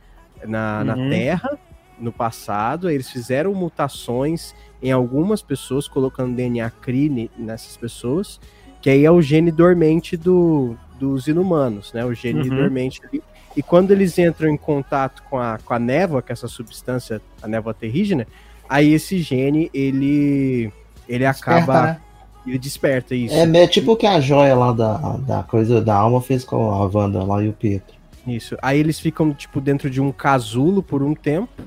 na, 0.45 0.79
uhum. 0.79 0.85
na 0.85 1.09
Terra 1.09 1.57
no 1.99 2.11
passado, 2.11 2.89
eles 2.89 3.09
fizeram 3.09 3.53
mutações 3.53 4.53
em 4.81 4.91
algumas 4.91 5.41
pessoas, 5.41 5.87
colocando 5.87 6.35
DNA 6.35 6.69
Kree 6.69 7.31
nessas 7.37 7.75
pessoas, 7.75 8.39
que 8.81 8.89
aí 8.89 9.03
é 9.03 9.11
o 9.11 9.21
gene 9.21 9.51
dormente 9.51 10.15
do, 10.15 10.77
dos 10.99 11.27
inumanos, 11.27 11.91
né, 11.93 12.05
o 12.05 12.13
gene 12.13 12.47
uhum. 12.47 12.55
dormente 12.55 13.01
ali. 13.05 13.21
E 13.55 13.63
quando 13.63 13.89
eles 13.89 14.15
entram 14.19 14.49
em 14.49 14.57
contato 14.57 15.23
com 15.23 15.39
a, 15.39 15.57
com 15.57 15.73
a 15.73 15.79
névoa, 15.79 16.21
que 16.21 16.31
é 16.31 16.33
essa 16.33 16.47
substância, 16.47 17.19
a 17.41 17.47
névoa 17.47 17.73
terrígena, 17.73 18.27
aí 18.69 18.93
esse 18.93 19.17
gene, 19.19 19.69
ele, 19.73 20.71
ele 21.09 21.25
acaba... 21.25 21.81
Né? 21.81 22.01
Ele 22.47 22.57
desperta 22.57 23.13
isso. 23.13 23.35
É, 23.35 23.63
é 23.63 23.67
tipo 23.67 23.91
o 23.91 23.95
que 23.97 24.07
a 24.07 24.21
joia 24.21 24.55
lá 24.55 24.71
da, 24.71 25.17
da 25.17 25.43
coisa 25.43 25.81
da 25.81 25.95
alma 25.95 26.21
fez 26.21 26.45
com 26.45 26.71
a 26.71 26.85
Wanda 26.85 27.21
lá 27.23 27.43
e 27.43 27.49
o 27.49 27.53
Pietro. 27.53 27.95
Isso. 28.25 28.57
Aí 28.61 28.79
eles 28.79 28.99
ficam, 28.99 29.33
tipo, 29.33 29.59
dentro 29.59 29.89
de 29.89 30.01
um 30.01 30.11
casulo 30.11 30.81
por 30.81 31.03
um 31.03 31.13
tempo. 31.13 31.63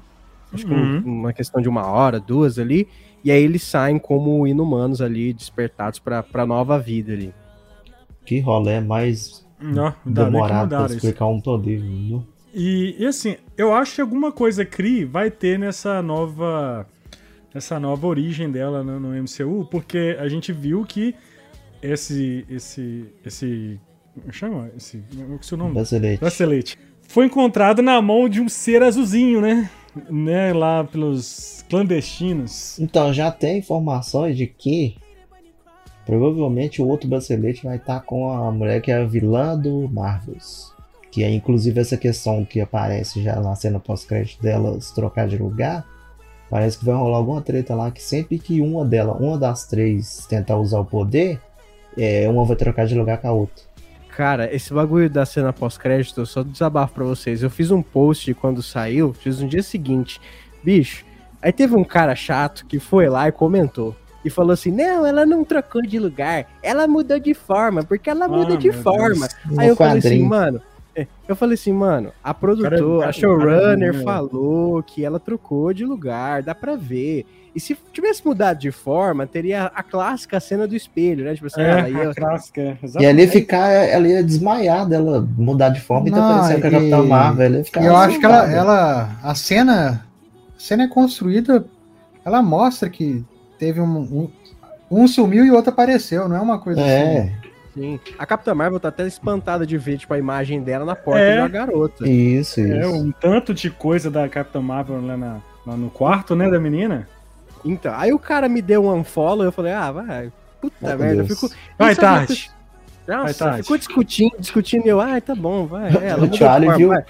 Acho 0.52 0.66
que 0.66 0.72
uhum. 0.72 1.02
uma 1.04 1.32
questão 1.32 1.60
de 1.60 1.68
uma 1.68 1.86
hora, 1.86 2.18
duas 2.18 2.58
ali. 2.58 2.88
E 3.22 3.30
aí 3.30 3.42
eles 3.42 3.62
saem 3.62 3.98
como 3.98 4.46
inumanos 4.46 5.02
ali, 5.02 5.32
despertados 5.32 5.98
pra, 5.98 6.22
pra 6.22 6.46
nova 6.46 6.78
vida 6.78 7.12
ali. 7.12 7.32
Que 8.24 8.40
rolê 8.40 8.80
mais 8.80 9.46
não, 9.60 9.94
demorado 10.04 10.68
pra 10.68 10.86
explicar 10.86 11.26
isso. 11.26 11.34
um 11.34 11.40
poder, 11.40 11.82
E, 12.54 12.96
e 12.98 13.06
assim, 13.06 13.36
eu 13.56 13.74
acho 13.74 13.96
que 13.96 14.00
alguma 14.00 14.32
coisa 14.32 14.64
Cri 14.64 15.04
vai 15.04 15.30
ter 15.30 15.58
nessa 15.58 16.02
nova 16.02 16.86
essa 17.54 17.80
nova 17.80 18.06
origem 18.06 18.50
dela 18.50 18.82
no, 18.82 19.00
no 19.00 19.08
MCU, 19.08 19.66
porque 19.70 20.16
a 20.18 20.28
gente 20.28 20.52
viu 20.52 20.84
que 20.84 21.14
esse 21.82 22.44
esse 22.48 23.06
esse 23.24 23.80
como 24.14 24.32
chama 24.32 24.70
esse 24.76 24.98
o 24.98 25.38
que 25.38 25.52
é 25.52 25.54
o 25.54 25.58
nome 25.58 25.74
bracelete. 25.74 26.20
bracelete 26.20 26.78
foi 27.02 27.26
encontrado 27.26 27.82
na 27.82 28.00
mão 28.00 28.28
de 28.28 28.40
um 28.40 28.48
ser 28.48 28.82
azulzinho, 28.82 29.40
né? 29.40 29.68
Né, 30.08 30.52
lá 30.52 30.84
pelos 30.84 31.64
clandestinos. 31.68 32.78
Então 32.78 33.12
já 33.12 33.32
tem 33.32 33.58
informações 33.58 34.36
de 34.36 34.46
que 34.46 34.96
Provavelmente 36.10 36.82
o 36.82 36.88
outro 36.88 37.08
bracelete 37.08 37.64
vai 37.64 37.76
estar 37.76 38.00
tá 38.00 38.04
com 38.04 38.32
a 38.32 38.50
mulher 38.50 38.80
que 38.80 38.90
é 38.90 38.96
a 38.96 39.04
vilã 39.04 39.56
do 39.56 39.88
Marvels. 39.88 40.74
Que 41.08 41.22
é 41.22 41.30
inclusive 41.30 41.80
essa 41.80 41.96
questão 41.96 42.44
que 42.44 42.60
aparece 42.60 43.22
já 43.22 43.40
na 43.40 43.54
cena 43.54 43.78
pós-crédito 43.78 44.42
delas 44.42 44.90
trocar 44.90 45.28
de 45.28 45.36
lugar. 45.36 45.86
Parece 46.50 46.78
que 46.78 46.84
vai 46.84 46.96
rolar 46.96 47.18
alguma 47.18 47.40
treta 47.40 47.76
lá 47.76 47.92
que 47.92 48.02
sempre 48.02 48.38
que 48.38 48.60
uma 48.60 48.84
dela, 48.84 49.14
uma 49.14 49.38
das 49.38 49.64
três 49.66 50.26
tentar 50.28 50.56
usar 50.56 50.80
o 50.80 50.84
poder, 50.84 51.40
é, 51.96 52.28
uma 52.28 52.44
vai 52.44 52.56
trocar 52.56 52.86
de 52.86 52.94
lugar 52.96 53.18
com 53.18 53.28
a 53.28 53.32
outra. 53.32 53.64
Cara, 54.08 54.52
esse 54.54 54.74
bagulho 54.74 55.08
da 55.08 55.24
cena 55.24 55.52
pós-crédito, 55.52 56.26
só 56.26 56.42
desabafo 56.42 56.94
pra 56.94 57.04
vocês. 57.04 57.42
Eu 57.42 57.48
fiz 57.48 57.70
um 57.70 57.80
post 57.80 58.34
quando 58.34 58.62
saiu, 58.62 59.12
fiz 59.12 59.40
no 59.40 59.48
dia 59.48 59.62
seguinte. 59.62 60.20
Bicho, 60.62 61.04
aí 61.40 61.52
teve 61.52 61.76
um 61.76 61.84
cara 61.84 62.16
chato 62.16 62.66
que 62.66 62.80
foi 62.80 63.08
lá 63.08 63.28
e 63.28 63.32
comentou. 63.32 63.94
E 64.24 64.28
falou 64.28 64.52
assim: 64.52 64.70
Não, 64.70 65.06
ela 65.06 65.24
não 65.24 65.44
trocou 65.44 65.80
de 65.80 65.98
lugar, 65.98 66.46
ela 66.62 66.86
mudou 66.86 67.18
de 67.18 67.32
forma, 67.32 67.82
porque 67.82 68.10
ela 68.10 68.28
muda 68.28 68.54
ah, 68.54 68.58
de 68.58 68.72
forma. 68.72 69.28
Deus. 69.46 69.58
Aí 69.58 69.68
eu 69.68 69.76
falei 69.76 69.98
assim, 69.98 70.22
mano, 70.22 70.60
eu 71.28 71.36
falei 71.36 71.54
assim, 71.54 71.72
mano, 71.72 72.12
a 72.22 72.34
produtora, 72.34 73.08
a 73.08 73.12
showrunner 73.12 73.94
é 73.94 74.02
falou 74.02 74.82
que 74.82 75.04
ela 75.04 75.20
trocou 75.20 75.72
de 75.72 75.84
lugar, 75.84 76.42
dá 76.42 76.54
pra 76.54 76.76
ver. 76.76 77.26
E 77.54 77.58
se 77.58 77.76
tivesse 77.92 78.24
mudado 78.24 78.58
de 78.58 78.70
forma, 78.70 79.26
teria 79.26 79.66
a 79.74 79.82
clássica 79.82 80.38
cena 80.38 80.68
do 80.68 80.76
espelho, 80.76 81.24
né? 81.24 81.34
Tipo 81.34 81.46
assim, 81.46 81.60
é, 81.60 81.70
ela 81.70 81.88
ia... 81.88 82.10
a 82.10 82.14
clássica, 82.14 82.78
exatamente. 82.82 83.02
E 83.02 83.06
ali 83.06 83.26
ficar, 83.26 83.68
ela 83.70 84.06
ia 84.06 84.22
desmaiar 84.22 84.88
dela, 84.88 85.26
mudar 85.36 85.70
de 85.70 85.80
forma 85.80 86.08
e 86.08 86.12
tá 86.12 86.20
parecendo 86.20 86.60
com 86.60 86.68
a 86.68 86.70
Capitã 86.70 87.02
Marvel. 87.02 87.46
Ela 87.46 87.56
ia 87.58 87.64
ficar 87.64 87.84
eu 87.84 87.96
acho 87.96 88.18
que 88.20 88.26
ela, 88.26 88.52
ela, 88.52 89.18
a 89.22 89.34
cena, 89.34 90.06
a 90.56 90.60
cena 90.60 90.84
é 90.84 90.88
construída, 90.88 91.64
ela 92.24 92.40
mostra 92.40 92.88
que 92.88 93.24
teve 93.58 93.80
um, 93.80 93.98
um, 93.98 94.30
um 94.90 95.08
sumiu 95.08 95.44
e 95.44 95.50
o 95.50 95.54
outro 95.54 95.70
apareceu, 95.70 96.28
não 96.28 96.36
é 96.36 96.40
uma 96.40 96.58
coisa 96.58 96.80
é. 96.80 97.18
assim. 97.18 97.49
Sim. 97.74 98.00
A 98.18 98.26
Capitã 98.26 98.54
Marvel 98.54 98.80
tá 98.80 98.88
até 98.88 99.06
espantada 99.06 99.64
de 99.64 99.78
ver, 99.78 99.98
tipo, 99.98 100.12
a 100.12 100.18
imagem 100.18 100.62
dela 100.62 100.84
na 100.84 100.96
porta 100.96 101.20
é. 101.20 101.34
de 101.34 101.40
uma 101.40 101.48
garota. 101.48 102.08
Isso, 102.08 102.60
isso. 102.60 102.72
É, 102.72 102.86
um 102.86 103.12
tanto 103.12 103.54
de 103.54 103.70
coisa 103.70 104.10
da 104.10 104.28
Capitã 104.28 104.60
Marvel 104.60 105.04
lá, 105.04 105.16
na, 105.16 105.40
lá 105.66 105.76
no 105.76 105.90
quarto, 105.90 106.34
né, 106.34 106.50
da 106.50 106.58
menina. 106.58 107.08
Então, 107.64 107.92
aí 107.94 108.12
o 108.12 108.18
cara 108.18 108.48
me 108.48 108.60
deu 108.60 108.84
um 108.84 108.92
unfollow, 108.92 109.44
eu 109.44 109.52
falei, 109.52 109.72
ah, 109.72 109.92
vai, 109.92 110.32
puta 110.60 110.96
merda, 110.96 111.22
eu 111.22 111.26
fico... 111.26 111.48
Vai, 111.78 111.94
tarde. 111.94 112.50
Nossa, 113.06 113.24
vai, 113.24 113.34
tarde. 113.34 113.62
ficou 113.62 113.78
discutindo, 113.78 114.32
discutindo, 114.38 114.86
e 114.86 114.88
eu, 114.88 115.00
ah, 115.00 115.20
tá 115.20 115.34
bom, 115.34 115.66
vai. 115.66 115.90
É, 116.02 116.08
ela 116.08 116.26
o 116.26 116.34
Charlie 116.34 116.76
viu, 116.76 116.88
vai. 116.88 117.04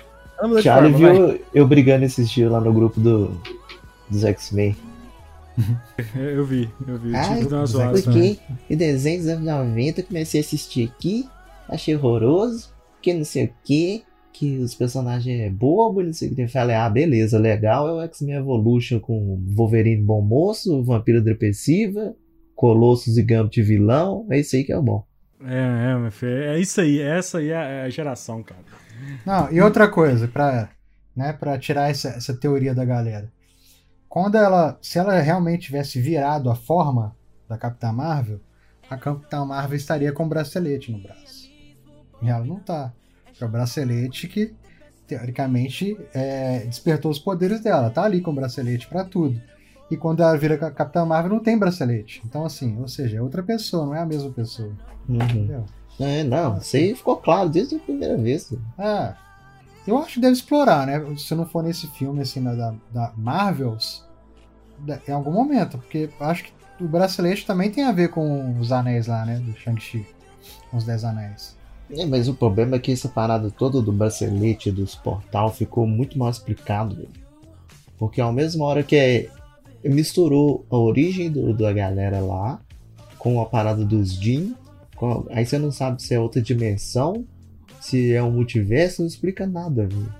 Charlie 0.62 0.92
viu 0.92 1.28
vai. 1.28 1.40
eu 1.54 1.66
brigando 1.66 2.04
esses 2.04 2.28
dias 2.28 2.50
lá 2.50 2.60
no 2.60 2.72
grupo 2.72 3.00
do, 3.00 3.40
dos 4.08 4.24
X-Men. 4.24 4.76
eu 6.14 6.44
vi, 6.44 6.70
eu 6.86 6.98
vi. 6.98 7.14
Ai, 7.14 7.40
tipo, 7.40 7.54
umas 7.54 7.74
horas, 7.74 8.06
né? 8.06 8.36
em 8.68 8.76
desenho 8.76 9.18
dos 9.18 9.28
anos 9.28 9.44
90, 9.44 10.02
comecei 10.04 10.40
a 10.40 10.44
assistir 10.44 10.88
aqui, 10.88 11.28
achei 11.68 11.94
horroroso, 11.94 12.72
que 13.02 13.12
não 13.12 13.24
sei 13.24 13.46
o 13.46 13.50
que, 13.64 14.04
que 14.32 14.58
os 14.58 14.74
personagens 14.74 15.40
é 15.40 15.50
bobo, 15.50 16.02
não 16.02 16.12
sei 16.12 16.30
o 16.30 16.34
que. 16.34 16.42
Eu 16.42 16.48
falei, 16.48 16.76
ah, 16.76 16.88
beleza, 16.88 17.38
legal, 17.38 17.88
é 17.88 17.92
o 17.92 18.02
X-Men 18.02 18.36
Evolution 18.36 19.00
com 19.00 19.38
Wolverine 19.54 20.02
bom 20.02 20.22
moço, 20.22 20.82
Vampira 20.82 21.20
Depressiva, 21.20 22.14
Colossus 22.54 23.16
e 23.16 23.22
Gambit 23.22 23.62
vilão, 23.62 24.26
é 24.30 24.40
isso 24.40 24.56
aí 24.56 24.64
que 24.64 24.72
é 24.72 24.78
o 24.78 24.82
bom. 24.82 25.04
É, 25.42 25.92
é, 25.92 25.98
meu 25.98 26.10
filho, 26.10 26.42
é 26.44 26.60
isso 26.60 26.80
aí, 26.80 27.00
essa 27.00 27.38
aí 27.38 27.48
é 27.48 27.82
a 27.82 27.90
geração, 27.90 28.42
cara. 28.42 28.60
Não, 29.24 29.50
e 29.50 29.60
outra 29.60 29.88
coisa, 29.88 30.28
pra, 30.28 30.68
né, 31.16 31.32
pra 31.32 31.58
tirar 31.58 31.90
essa, 31.90 32.10
essa 32.10 32.34
teoria 32.34 32.74
da 32.74 32.84
galera. 32.84 33.30
Quando 34.10 34.34
ela, 34.34 34.76
se 34.82 34.98
ela 34.98 35.20
realmente 35.20 35.66
tivesse 35.66 36.00
virado 36.00 36.50
a 36.50 36.56
forma 36.56 37.16
da 37.48 37.56
Capitã 37.56 37.92
Marvel, 37.92 38.40
a 38.90 38.96
Capitã 38.96 39.44
Marvel 39.44 39.76
estaria 39.76 40.12
com 40.12 40.24
o 40.24 40.28
bracelete 40.28 40.90
no 40.90 40.98
braço. 40.98 41.48
E 42.20 42.28
ela 42.28 42.44
não 42.44 42.58
tá 42.58 42.92
é 43.40 43.44
o 43.44 43.48
bracelete 43.48 44.26
que, 44.26 44.52
teoricamente, 45.06 45.96
é, 46.12 46.64
despertou 46.66 47.10
os 47.10 47.20
poderes 47.20 47.60
dela. 47.60 47.88
Tá 47.88 48.02
ali 48.02 48.20
com 48.20 48.32
o 48.32 48.34
bracelete 48.34 48.88
para 48.88 49.04
tudo. 49.04 49.40
E 49.88 49.96
quando 49.96 50.22
ela 50.22 50.36
vira 50.36 50.58
Capitã 50.58 51.04
Marvel, 51.04 51.32
não 51.32 51.40
tem 51.40 51.56
bracelete. 51.56 52.20
Então, 52.24 52.44
assim, 52.44 52.78
ou 52.80 52.88
seja, 52.88 53.18
é 53.18 53.22
outra 53.22 53.44
pessoa, 53.44 53.86
não 53.86 53.94
é 53.94 54.00
a 54.00 54.06
mesma 54.06 54.30
pessoa. 54.30 54.72
Uhum. 55.08 55.64
É, 56.00 56.24
não, 56.24 56.58
isso 56.58 56.76
aí 56.76 56.94
ficou 56.94 57.16
claro 57.16 57.48
desde 57.48 57.76
a 57.76 57.78
primeira 57.78 58.16
vez. 58.16 58.52
É. 58.76 59.14
Eu 59.86 59.98
acho 59.98 60.14
que 60.14 60.20
deve 60.20 60.34
explorar, 60.34 60.86
né? 60.86 61.02
Se 61.16 61.34
não 61.34 61.46
for 61.46 61.62
nesse 61.62 61.86
filme, 61.88 62.22
assim, 62.22 62.42
da, 62.42 62.74
da 62.92 63.12
Marvels, 63.16 64.04
em 65.06 65.12
algum 65.12 65.32
momento, 65.32 65.78
porque 65.78 66.10
acho 66.20 66.44
que 66.44 66.52
o 66.80 66.88
bracelete 66.88 67.46
também 67.46 67.70
tem 67.70 67.84
a 67.84 67.92
ver 67.92 68.08
com 68.08 68.58
os 68.58 68.72
anéis 68.72 69.06
lá, 69.06 69.24
né? 69.24 69.38
Do 69.38 69.52
Shang-Chi. 69.52 70.06
Com 70.70 70.76
os 70.76 70.84
Dez 70.84 71.04
Anéis. 71.04 71.56
É, 71.90 72.06
mas 72.06 72.28
o 72.28 72.34
problema 72.34 72.76
é 72.76 72.78
que 72.78 72.92
essa 72.92 73.08
parada 73.08 73.50
toda 73.50 73.82
do 73.82 73.92
bracelete, 73.92 74.70
dos 74.70 74.94
portal, 74.94 75.52
ficou 75.52 75.86
muito 75.86 76.18
mal 76.18 76.30
explicado, 76.30 76.94
velho. 76.94 77.10
Porque 77.98 78.20
ao 78.20 78.32
mesmo 78.32 78.64
hora 78.64 78.82
que 78.82 78.96
é, 78.96 79.28
misturou 79.84 80.64
a 80.70 80.76
origem 80.76 81.30
do, 81.30 81.52
da 81.52 81.72
galera 81.72 82.20
lá 82.20 82.60
com 83.18 83.40
a 83.40 83.46
parada 83.46 83.84
dos 83.84 84.12
Jin, 84.14 84.54
aí 85.30 85.44
você 85.44 85.58
não 85.58 85.70
sabe 85.70 86.02
se 86.02 86.14
é 86.14 86.20
outra 86.20 86.40
dimensão, 86.40 87.24
se 87.80 88.12
é 88.14 88.22
um 88.22 88.30
multiverso, 88.30 89.02
não 89.02 89.08
explica 89.08 89.46
nada, 89.46 89.86
velho. 89.86 90.14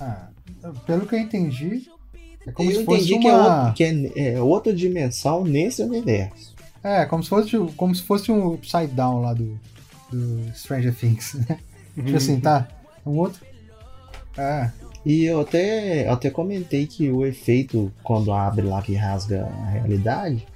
Ah, 0.00 0.28
pelo 0.86 1.06
que 1.06 1.14
eu 1.14 1.18
entendi, 1.18 1.88
é 2.46 2.52
como 2.52 2.70
eu 2.70 2.80
se 2.80 2.84
fosse 2.84 3.12
entendi 3.12 3.26
uma... 3.26 3.72
que, 3.72 3.84
é, 3.84 3.94
que 3.94 4.20
é, 4.20 4.32
é 4.34 4.40
outra 4.40 4.72
dimensão 4.72 5.44
nesse 5.44 5.82
universo. 5.82 6.54
É, 6.82 7.04
como 7.06 7.22
se 7.22 7.28
fosse, 7.28 7.56
como 7.76 7.94
se 7.94 8.02
fosse 8.02 8.30
um 8.30 8.54
upside 8.54 8.88
down 8.88 9.22
lá 9.22 9.34
do, 9.34 9.58
do 10.10 10.52
Stranger 10.54 10.94
Things, 10.94 11.34
né? 11.34 11.58
Uhum. 11.96 12.04
Tipo 12.04 12.16
assim, 12.16 12.40
tá? 12.40 12.68
Um 13.04 13.16
outro. 13.18 13.44
É. 14.36 14.70
E 15.04 15.24
eu 15.24 15.40
até, 15.40 16.06
eu 16.06 16.12
até 16.12 16.30
comentei 16.30 16.86
que 16.86 17.10
o 17.10 17.24
efeito, 17.24 17.92
quando 18.02 18.32
abre 18.32 18.66
lá 18.66 18.82
que 18.82 18.94
rasga 18.94 19.46
a 19.46 19.70
realidade, 19.70 20.46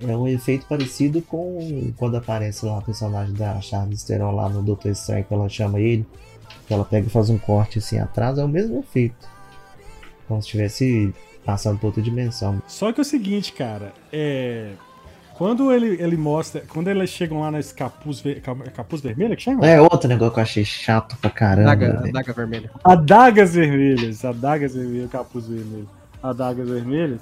é 0.00 0.16
um 0.16 0.28
efeito 0.28 0.66
parecido 0.66 1.20
com 1.22 1.92
quando 1.96 2.16
aparece 2.16 2.64
lá 2.64 2.78
o 2.78 2.82
personagem 2.82 3.34
da 3.34 3.60
Charlize 3.60 4.06
Theron 4.06 4.34
lá 4.34 4.48
no 4.48 4.62
Doutor 4.62 4.90
Estranho, 4.90 5.24
que 5.24 5.34
ela 5.34 5.48
chama 5.48 5.80
ele, 5.80 6.06
que 6.66 6.74
ela 6.74 6.84
pega 6.84 7.06
e 7.06 7.10
faz 7.10 7.30
um 7.30 7.38
corte 7.38 7.78
assim 7.78 7.98
atrás, 7.98 8.38
é 8.38 8.44
o 8.44 8.48
mesmo 8.48 8.78
efeito. 8.80 9.28
Como 10.26 10.40
se 10.42 10.46
estivesse 10.46 11.14
passando 11.44 11.78
por 11.78 11.88
outra 11.88 12.02
dimensão. 12.02 12.62
Só 12.66 12.92
que 12.92 13.00
é 13.00 13.02
o 13.02 13.04
seguinte, 13.04 13.52
cara, 13.52 13.92
é 14.12 14.72
quando 15.38 15.72
ele, 15.72 16.02
ele 16.02 16.16
mostra. 16.16 16.64
Quando 16.68 16.88
eles 16.88 17.10
chegam 17.10 17.40
lá 17.40 17.52
nesse 17.52 17.72
capuz, 17.72 18.20
ver, 18.20 18.42
capuz 18.74 19.00
vermelho, 19.00 19.36
que 19.36 19.42
chama? 19.44 19.64
É 19.64 19.80
outro 19.80 20.08
negócio 20.08 20.34
que 20.34 20.40
eu 20.40 20.42
achei 20.42 20.64
chato 20.64 21.16
pra 21.18 21.30
caramba. 21.30 21.76
Daga, 21.76 22.08
adaga 22.08 22.32
vermelha. 22.32 22.70
Adagas 22.82 23.54
vermelhas. 23.54 24.24
Adagas 24.24 24.74
vermelhas, 24.74 25.08
capuz 25.08 25.46
vermelho. 25.46 25.88
Adagas 26.20 26.68
vermelhas. 26.68 27.20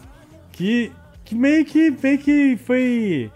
Que, 0.51 0.91
que 1.27 1.35
meio 1.35 1.65
que 1.65 1.91
meio 1.91 2.19
que 2.19 2.57
foi 2.65 3.31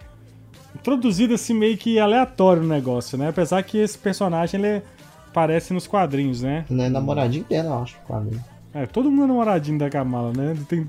introduzido 0.75 1.35
assim 1.35 1.53
meio 1.53 1.77
que 1.77 1.99
aleatório 1.99 2.63
no 2.63 2.69
negócio, 2.69 3.19
né? 3.19 3.29
Apesar 3.29 3.63
que 3.65 3.77
esse 3.77 3.99
personagem 3.99 4.61
ele 4.61 4.83
aparece 5.29 5.75
nos 5.75 5.87
quadrinhos, 5.87 6.41
né? 6.41 6.65
Não 6.71 6.85
é 6.85 6.89
namoradinho 6.89 7.45
dela, 7.45 7.69
eu 7.69 7.83
acho, 7.83 7.97
quadrinho. 8.07 8.43
É, 8.73 8.87
todo 8.87 9.11
mundo 9.11 9.25
é 9.25 9.27
namoradinho 9.27 9.79
da 9.79 9.91
Kamala, 9.91 10.33
né? 10.35 10.57
Tem 10.69 10.89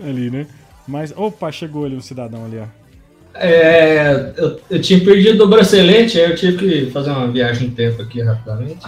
ali, 0.00 0.30
né? 0.30 0.46
Mas, 0.86 1.12
opa, 1.14 1.50
chegou 1.50 1.84
ali 1.84 1.96
um 1.96 2.00
cidadão 2.00 2.44
ali, 2.44 2.58
ó. 2.58 2.66
É, 3.34 4.32
eu, 4.36 4.58
eu, 4.70 4.80
tinha 4.80 4.98
perdido 5.04 5.44
o 5.44 5.48
bracelete, 5.48 6.18
aí 6.18 6.30
eu 6.30 6.34
tive 6.34 6.56
que 6.56 6.90
fazer 6.90 7.10
uma 7.10 7.30
viagem 7.30 7.68
em 7.68 7.70
tempo 7.70 8.02
aqui 8.02 8.20
rapidamente. 8.22 8.84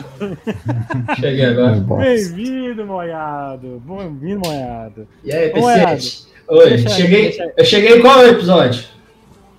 Cheguei 1.20 1.44
agora. 1.44 1.76
Bem-vindo, 1.76 2.84
Moiado. 2.86 3.82
Bem-vindo, 3.86 4.40
Moiado. 4.40 5.06
E 5.22 5.32
aí, 5.32 5.50
PC? 5.50 6.29
Oi, 6.50 6.68
deixa, 6.68 6.88
cheguei, 6.88 7.22
deixa... 7.22 7.52
eu 7.56 7.64
cheguei 7.64 7.98
em 7.98 8.00
qual 8.00 8.26
episódio? 8.26 8.84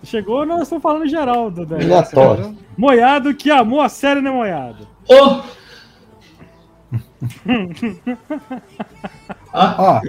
Chegou, 0.04 0.45
nós 0.45 0.63
estamos 0.63 0.84
falando 0.84 1.08
geral 1.08 1.49
do 1.49 1.73
Aleatório. 1.73 2.58
Moiado 2.75 3.34
que 3.34 3.49
amou 3.49 3.80
a 3.80 3.88
série, 3.88 4.19
né, 4.19 4.30
Moiado? 4.30 4.86
Oh! 5.08 5.41
ah. 9.54 9.75
Ó, 9.77 10.01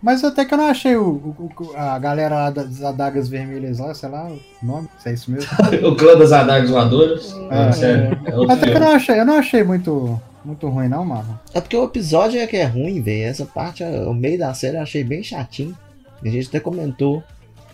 mas 0.00 0.22
até 0.22 0.44
que 0.44 0.54
eu 0.54 0.58
não 0.58 0.66
achei 0.66 0.94
o, 0.94 1.08
o 1.10 1.50
a 1.74 1.98
galera 1.98 2.36
lá 2.36 2.50
das 2.50 2.84
adagas 2.84 3.28
vermelhas 3.28 3.80
lá, 3.80 3.92
sei 3.92 4.08
lá, 4.08 4.28
o 4.28 4.38
nome, 4.64 4.88
se 4.98 5.08
é 5.08 5.14
isso 5.14 5.32
mesmo. 5.32 5.50
o 5.88 5.96
clã 5.96 6.16
das 6.16 6.30
adagas 6.30 6.70
voadoras. 6.70 7.34
É, 7.50 7.56
é, 7.84 8.12
é 8.30 8.52
até 8.52 8.70
que 8.70 8.76
eu 8.76 8.80
não 8.80 8.92
achei, 8.92 9.18
eu 9.18 9.26
não 9.26 9.38
achei 9.38 9.64
muito, 9.64 10.20
muito 10.44 10.68
ruim, 10.68 10.86
não, 10.86 11.04
mano. 11.04 11.40
É 11.52 11.60
porque 11.60 11.76
o 11.76 11.82
episódio 11.82 12.40
é 12.40 12.46
que 12.46 12.56
é 12.56 12.64
ruim, 12.64 13.02
velho. 13.02 13.24
Essa 13.24 13.44
parte, 13.44 13.82
o 13.82 14.14
meio 14.14 14.38
da 14.38 14.54
série 14.54 14.76
eu 14.76 14.82
achei 14.82 15.02
bem 15.02 15.20
chatinho. 15.20 15.76
A 16.24 16.28
gente 16.28 16.48
até 16.48 16.60
comentou 16.60 17.22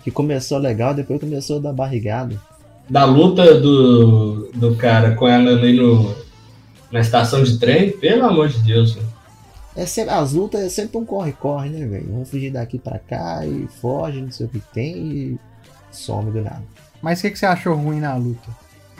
que 0.02 0.10
começou 0.10 0.58
legal, 0.58 0.94
depois 0.94 1.20
começou 1.20 1.56
a 1.56 1.60
dar 1.60 1.72
barrigada. 1.72 2.40
Da 2.88 3.04
luta 3.04 3.58
do, 3.58 4.50
do 4.54 4.76
cara 4.76 5.14
com 5.14 5.26
ela 5.26 5.50
ali 5.50 5.72
no, 5.72 6.14
na 6.92 7.00
estação 7.00 7.42
de 7.42 7.58
trem, 7.58 7.90
pelo 7.90 8.24
amor 8.24 8.48
de 8.48 8.58
Deus, 8.58 8.92
velho. 8.92 9.14
É 9.76 9.86
sempre, 9.86 10.14
as 10.14 10.32
lutas 10.32 10.60
é 10.60 10.68
sempre 10.68 10.98
um 10.98 11.04
corre-corre, 11.04 11.68
né, 11.68 11.84
velho? 11.86 12.06
Vamos 12.08 12.30
fugir 12.30 12.52
daqui 12.52 12.78
pra 12.78 12.98
cá 12.98 13.44
e 13.44 13.66
foge, 13.80 14.20
não 14.20 14.30
sei 14.30 14.46
o 14.46 14.48
que 14.48 14.60
tem 14.72 14.96
e 14.96 15.38
some 15.90 16.30
do 16.30 16.42
nada. 16.42 16.62
Mas 17.02 17.18
o 17.18 17.22
que, 17.22 17.30
que 17.32 17.38
você 17.38 17.46
achou 17.46 17.74
ruim 17.74 18.00
na 18.00 18.14
luta? 18.14 18.48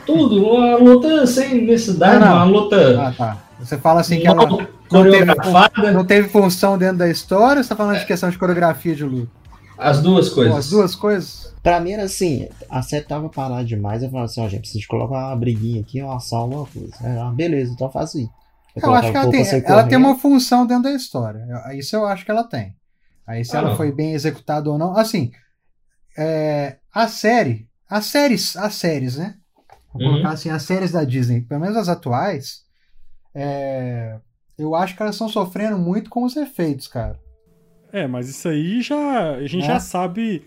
Tudo, 0.05 0.45
uma 0.45 0.75
luta 0.77 1.25
sem 1.25 1.65
necessidade, 1.65 2.19
Não, 2.19 2.27
não. 2.27 2.35
uma 2.35 2.43
luta 2.45 3.01
Ah, 3.07 3.11
tá. 3.11 3.37
Você 3.59 3.77
fala 3.77 4.01
assim 4.01 4.19
que 4.19 4.27
ela 4.27 4.45
não 4.45 4.57
teve, 5.11 5.91
não 5.93 6.05
teve 6.05 6.29
função 6.29 6.77
dentro 6.77 6.97
da 6.97 7.09
história 7.09 7.57
ou 7.59 7.63
você 7.63 7.69
tá 7.69 7.75
falando 7.75 7.97
de 7.99 8.05
questão 8.05 8.29
de 8.29 8.37
coreografia 8.37 8.93
de 8.95 9.03
luta? 9.03 9.31
As 9.77 10.01
duas 10.01 10.29
coisas. 10.29 10.55
as 10.57 10.69
duas 10.69 10.95
coisas? 10.95 11.53
Pra 11.63 11.79
mim 11.79 11.91
era 11.93 12.03
assim, 12.03 12.47
a 12.69 12.81
série 12.81 13.03
tava 13.05 13.27
parada 13.29 13.65
demais, 13.65 14.03
eu 14.03 14.09
falava 14.09 14.25
assim, 14.25 14.41
ó, 14.41 14.47
gente, 14.47 14.59
preciso 14.61 14.81
de 14.81 14.87
colocar 14.87 15.27
uma 15.29 15.35
briguinha 15.35 15.81
aqui, 15.81 16.01
uma 16.01 16.17
ação, 16.17 16.39
alguma 16.39 16.65
coisa. 16.67 16.93
Aí, 17.01 17.17
ah, 17.17 17.31
beleza, 17.33 17.73
então 17.73 17.89
faz 17.89 18.13
isso. 18.13 18.29
Eu 18.81 18.93
acho 18.93 19.11
que 19.11 19.17
ela 19.17 19.31
tem, 19.31 19.45
ela 19.65 19.83
tem 19.85 19.97
uma 19.97 20.15
função 20.17 20.65
dentro 20.67 20.83
da 20.83 20.91
história. 20.91 21.39
Eu- 21.49 21.77
Isso 21.79 21.95
eu 21.95 22.05
acho 22.05 22.23
que 22.25 22.31
ela 22.31 22.43
tem. 22.43 22.75
Aí 23.25 23.43
se 23.43 23.55
Ah, 23.55 23.59
ela 23.61 23.69
não. 23.69 23.77
foi 23.77 23.91
bem 23.91 24.13
executada 24.13 24.69
ou 24.69 24.77
não. 24.77 24.95
Assim, 24.95 25.31
é, 26.17 26.75
a 26.93 27.07
série, 27.07 27.67
as 27.89 28.05
séries, 28.05 28.55
as 28.55 28.75
séries, 28.75 29.17
né? 29.17 29.35
Vou 29.97 30.01
Uhum. 30.07 30.11
colocar 30.13 30.31
assim, 30.31 30.49
as 30.49 30.63
séries 30.63 30.91
da 30.91 31.03
Disney, 31.03 31.41
pelo 31.41 31.61
menos 31.61 31.77
as 31.77 31.87
atuais, 31.89 32.63
é, 33.33 34.17
eu 34.57 34.75
acho 34.75 34.95
que 34.95 35.01
elas 35.01 35.15
estão 35.15 35.29
sofrendo 35.29 35.77
muito 35.77 36.09
com 36.09 36.23
os 36.23 36.35
efeitos, 36.35 36.87
cara. 36.87 37.19
É, 37.91 38.07
mas 38.07 38.29
isso 38.29 38.47
aí 38.49 38.81
já. 38.81 39.31
A 39.35 39.47
gente 39.47 39.63
É. 39.63 39.67
já 39.67 39.79
sabe 39.79 40.43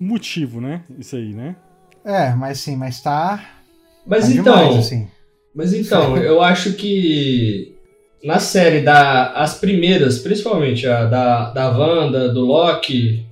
o 0.00 0.04
motivo, 0.04 0.60
né? 0.60 0.84
Isso 0.98 1.16
aí, 1.16 1.34
né? 1.34 1.56
É, 2.04 2.30
mas 2.34 2.60
sim, 2.60 2.76
mas 2.76 3.00
tá, 3.00 3.42
Mas 4.06 4.26
tá 4.26 4.30
então, 4.32 4.42
demais, 4.58 4.76
assim. 4.76 5.08
mas 5.54 5.72
então, 5.72 6.16
eu 6.18 6.40
acho 6.42 6.74
que 6.74 7.74
na 8.22 8.38
série 8.38 8.82
da 8.82 9.32
as 9.32 9.58
primeiras, 9.58 10.18
principalmente 10.18 10.86
a 10.86 11.04
da 11.06 11.50
da 11.50 11.70
Wanda, 11.70 12.32
do 12.32 12.42
Loki, 12.42 13.26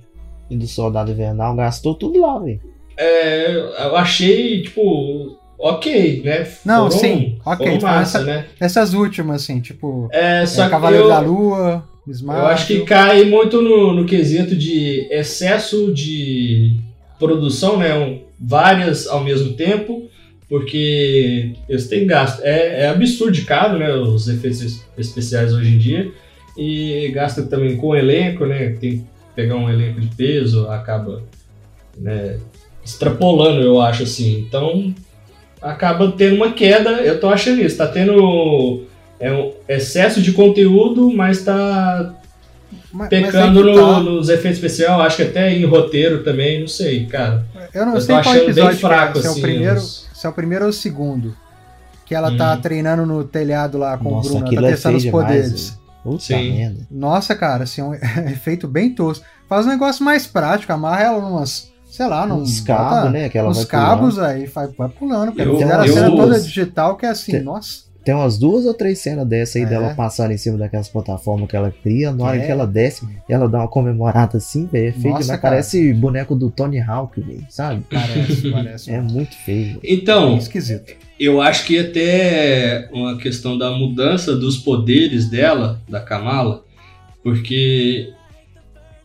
E 0.49 0.57
do 0.57 0.67
Soldado 0.67 1.11
Invernal 1.11 1.55
gastou 1.55 1.95
tudo 1.95 2.19
lá, 2.19 2.39
velho. 2.39 2.59
é, 2.97 3.55
eu 3.85 3.95
achei 3.95 4.61
tipo 4.63 5.37
ok, 5.57 6.21
né? 6.23 6.47
Não, 6.65 6.87
Foram- 6.89 6.99
sim, 6.99 7.37
ok, 7.45 7.79
massa, 7.79 8.17
essa- 8.19 8.25
né? 8.25 8.45
Essas 8.59 8.93
últimas, 8.93 9.43
assim, 9.43 9.59
tipo, 9.59 10.07
É, 10.11 10.45
só 10.45 10.61
é, 10.63 10.65
que 10.65 10.71
Cavaleiro 10.71 11.05
eu, 11.05 11.09
da 11.09 11.19
Lua, 11.19 11.83
Smart. 12.07 12.39
eu 12.41 12.47
acho 12.47 12.67
que 12.67 12.81
cai 12.81 13.23
muito 13.25 13.61
no, 13.61 13.93
no 13.93 14.05
quesito 14.05 14.55
de 14.55 15.07
excesso 15.11 15.93
de 15.93 16.75
produção, 17.19 17.77
né? 17.77 17.93
Um- 17.97 18.21
várias 18.45 19.07
ao 19.07 19.23
mesmo 19.23 19.53
tempo, 19.53 20.09
porque 20.49 21.53
eles 21.69 21.87
têm 21.87 22.05
gasto. 22.05 22.41
É, 22.43 22.81
é 22.81 22.87
absurdo 22.89 23.31
de 23.31 23.43
caro, 23.43 23.79
né? 23.79 23.93
Os 23.93 24.27
efeitos 24.27 24.61
es- 24.61 24.85
especiais 24.97 25.53
hoje 25.53 25.73
em 25.75 25.77
dia. 25.77 26.11
E 26.57 27.09
gasta 27.13 27.41
também 27.43 27.77
com 27.77 27.87
o 27.87 27.95
elenco, 27.95 28.45
né? 28.45 28.69
Tem 28.79 28.97
que 28.99 29.03
pegar 29.35 29.55
um 29.55 29.69
elenco 29.69 29.99
de 30.01 30.07
peso, 30.15 30.67
acaba 30.69 31.23
né, 31.97 32.37
extrapolando, 32.85 33.61
eu 33.61 33.81
acho 33.81 34.03
assim. 34.03 34.39
Então 34.47 34.93
acaba 35.63 36.11
tendo 36.11 36.35
uma 36.35 36.51
queda, 36.51 36.89
eu 37.01 37.19
tô 37.19 37.29
achando 37.29 37.61
isso. 37.61 37.77
Tá 37.77 37.87
tendo 37.87 38.83
é, 39.19 39.31
um 39.31 39.51
excesso 39.67 40.21
de 40.21 40.31
conteúdo, 40.33 41.11
mas 41.11 41.43
tá 41.43 42.13
Mas- 42.91 43.09
mas 43.09 43.09
pecando 43.09 43.59
é 43.61 43.63
que 43.63 43.69
no- 43.79 43.93
tá. 43.93 43.99
nos 44.01 44.29
efeitos 44.29 44.57
especiais, 44.63 44.99
acho 45.01 45.15
que 45.17 45.21
até 45.23 45.51
em 45.53 45.65
roteiro 45.65 46.23
também, 46.23 46.59
não 46.61 46.67
sei, 46.67 47.05
cara. 47.05 47.45
Eu 47.73 47.85
não 47.85 47.95
Eu 47.95 48.01
sei 48.01 48.15
tô 48.15 48.21
qual 48.21 48.35
achando 48.35 48.43
episódio 48.49 48.69
bem 48.69 48.77
é, 48.77 48.79
fraco, 48.79 49.19
se 49.19 49.25
é 49.25 49.29
o 49.29 49.31
assim. 49.31 49.41
primeiro, 49.41 49.77
os- 49.77 50.09
se 50.13 50.25
é 50.25 50.29
o 50.29 50.33
primeiro 50.33 50.65
ou 50.65 50.69
o 50.69 50.73
segundo. 50.73 51.35
Que 52.05 52.13
ela 52.13 52.35
tá 52.35 52.53
Hum. 52.53 52.61
treinando 52.61 53.05
no 53.05 53.23
telhado 53.23 53.77
lá 53.77 53.97
com 53.97 54.11
Nossa, 54.11 54.29
o 54.33 54.39
Bruno, 54.39 54.61
tá 54.61 54.67
é 54.67 54.71
testando 54.71 54.97
os 54.97 55.03
demais, 55.03 55.25
poderes. 55.25 55.69
velho. 55.69 55.83
Puta. 56.03 56.85
Nossa, 56.91 57.33
cara, 57.33 57.63
assim, 57.63 57.79
é 57.79 57.83
um 57.85 57.93
efeito 58.29 58.67
bem 58.67 58.93
tosco. 58.93 59.25
Faz 59.47 59.65
um 59.65 59.69
negócio 59.69 60.03
mais 60.03 60.27
prático, 60.27 60.73
amarra 60.73 61.01
ela 61.03 61.21
numas, 61.21 61.71
sei 61.95 62.07
lá, 62.07 62.25
num 62.25 62.41
Uns 62.41 62.59
cabos, 62.59 63.11
né? 63.11 63.29
Que 63.29 63.37
ela 63.37 63.49
Uns 63.49 63.57
vai 63.57 63.65
cabos 63.67 64.17
aí, 64.19 64.45
vai, 64.47 64.67
vai 64.77 64.89
pulando. 64.89 65.31
Porque 65.31 65.47
Eu- 65.47 65.57
fizeram 65.59 65.81
a 65.83 65.87
eu- 65.87 65.93
cena 65.93 66.09
toda 66.11 66.39
digital 66.39 66.97
que 66.97 67.05
é 67.05 67.09
assim, 67.09 67.33
Tem- 67.33 67.43
nossa. 67.43 67.83
Tem 68.03 68.13
umas 68.13 68.37
duas 68.37 68.65
ou 68.65 68.73
três 68.73 68.99
cenas 68.99 69.25
dessa 69.25 69.57
aí 69.57 69.63
É. 69.63 69.67
dela 69.67 69.93
passando 69.95 70.31
em 70.31 70.37
cima 70.37 70.57
daquelas 70.57 70.89
plataformas 70.89 71.47
que 71.47 71.55
ela 71.55 71.71
cria. 71.71 72.11
Na 72.11 72.25
hora 72.25 72.37
É. 72.37 72.45
que 72.45 72.51
ela 72.51 72.67
desce, 72.67 73.07
ela 73.29 73.47
dá 73.47 73.59
uma 73.59 73.67
comemorada 73.69 74.37
assim, 74.39 74.65
velho. 74.65 74.89
É 74.89 74.91
feio 74.91 75.17
demais. 75.19 75.39
Parece 75.39 75.93
boneco 75.93 76.35
do 76.35 76.49
Tony 76.49 76.81
Hawk, 76.81 77.21
velho. 77.21 77.45
Sabe? 77.47 77.81
Parece, 77.89 78.51
parece. 78.51 78.91
É 78.91 78.99
muito 78.99 79.33
feio. 79.45 79.79
Então, 79.81 80.29
bem 80.31 80.37
esquisito. 80.37 80.93
eu 81.17 81.41
acho 81.41 81.65
que 81.65 81.79
até 81.79 82.89
uma 82.91 83.17
questão 83.17 83.57
da 83.57 83.71
mudança 83.71 84.35
dos 84.35 84.57
poderes 84.57 85.29
dela, 85.29 85.79
da 85.87 86.01
Kamala, 86.01 86.61
porque 87.23 88.11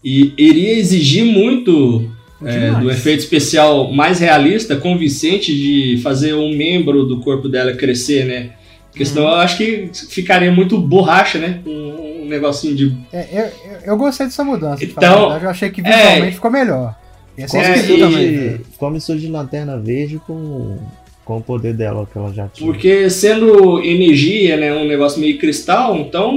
e- 0.04 0.34
iria 0.36 0.72
exigir 0.72 1.24
muito 1.24 2.10
é, 2.44 2.70
do 2.72 2.90
efeito 2.90 3.20
especial 3.20 3.92
mais 3.92 4.20
realista, 4.20 4.76
convincente 4.76 5.52
de 5.54 6.00
fazer 6.02 6.34
um 6.34 6.54
membro 6.56 7.04
do 7.04 7.20
corpo 7.20 7.48
dela 7.48 7.72
crescer, 7.74 8.24
né? 8.24 8.50
Porque 8.90 9.04
senão 9.04 9.24
Uhum. 9.24 9.30
eu 9.30 9.34
acho 9.36 9.56
que 9.56 9.90
ficaria 10.08 10.50
muito 10.50 10.78
borracha, 10.78 11.38
né? 11.38 11.60
Um, 11.66 12.22
um 12.22 12.26
negocinho 12.28 12.74
de. 12.74 12.96
É, 13.12 13.52
eu, 13.84 13.92
eu, 13.92 13.96
gostei 13.96 14.26
dessa 14.26 14.42
mudança. 14.44 14.84
de 14.84 14.92
Então, 14.92 15.36
eu 15.40 15.48
achei 15.50 15.70
que 15.70 15.82
visualmente 15.82 16.28
é. 16.28 16.32
ficou 16.32 16.50
melhor. 16.50 16.96
Ia 17.36 17.46
ser 17.48 17.58
É, 17.58 17.62
esquisito 17.76 17.96
e- 17.96 18.00
também. 18.00 18.30
né? 18.30 18.60
Ficou 18.72 18.90
mistura 18.90 19.18
de 19.18 19.28
lanterna 19.28 19.78
verde 19.78 20.20
com, 20.26 20.78
com 21.24 21.36
o 21.36 21.40
poder 21.42 21.74
dela 21.74 22.08
que 22.10 22.18
ela 22.18 22.32
já 22.32 22.48
tinha. 22.48 22.66
Porque 22.70 23.08
sendo 23.10 23.80
energia, 23.84 24.56
né? 24.56 24.72
Um 24.74 24.86
negócio 24.88 25.20
meio 25.20 25.38
cristal, 25.38 25.96
então. 25.96 26.34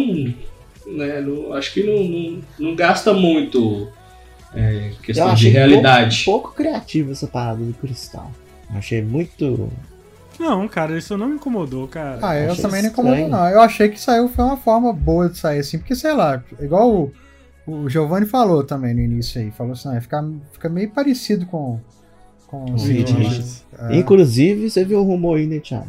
Né, 0.86 1.22
não- 1.26 1.54
acho 1.54 1.74
que 1.74 1.84
não, 1.84 2.04
não, 2.04 2.40
não 2.60 2.76
gasta 2.76 3.14
muito 3.14 3.88
é, 4.56 4.90
Eu 4.92 4.96
questão 5.02 5.28
de 5.28 5.34
achei 5.34 5.52
realidade. 5.52 6.24
Pouco, 6.26 6.42
pouco 6.50 6.56
criativo 6.58 7.12
essa 7.12 7.28
parada 7.28 7.64
do 7.64 7.74
cristal. 7.74 8.32
Achei 8.74 9.02
muito. 9.02 9.70
Não, 10.40 10.68
cara, 10.68 10.98
isso 10.98 11.18
não 11.18 11.28
me 11.28 11.36
incomodou, 11.36 11.88
cara. 11.88 12.18
Ah, 12.22 12.36
eu 12.36 12.52
Achei 12.52 12.64
também 12.64 12.82
não 12.82 12.90
incomodo, 12.90 13.16
estranho. 13.16 13.32
não. 13.32 13.48
Eu 13.50 13.62
achei 13.62 13.90
que 13.90 14.00
saiu 14.00 14.28
foi 14.30 14.44
uma 14.44 14.58
forma 14.58 14.92
boa 14.92 15.30
de 15.30 15.38
sair 15.38 15.60
assim, 15.60 15.78
porque 15.78 15.94
sei 15.96 16.14
lá, 16.14 16.42
igual 16.60 16.90
o, 16.90 17.12
o 17.68 17.88
Giovanni 17.90 18.26
falou 18.26 18.64
também 18.64 18.94
no 18.94 19.02
início 19.02 19.40
aí, 19.40 19.52
falou 19.52 19.74
assim, 19.74 19.90
não, 19.90 20.02
fica, 20.02 20.26
fica 20.54 20.70
meio 20.70 20.90
parecido 20.90 21.46
com, 21.46 21.80
com 22.48 22.74
os 22.74 22.86
Reed. 22.86 23.10
Richards. 23.10 23.64
É. 23.78 23.96
Inclusive, 23.98 24.70
você 24.70 24.84
viu 24.84 25.00
o 25.00 25.04
rumor 25.04 25.38
aí, 25.38 25.46
né, 25.46 25.60
Thiago? 25.60 25.88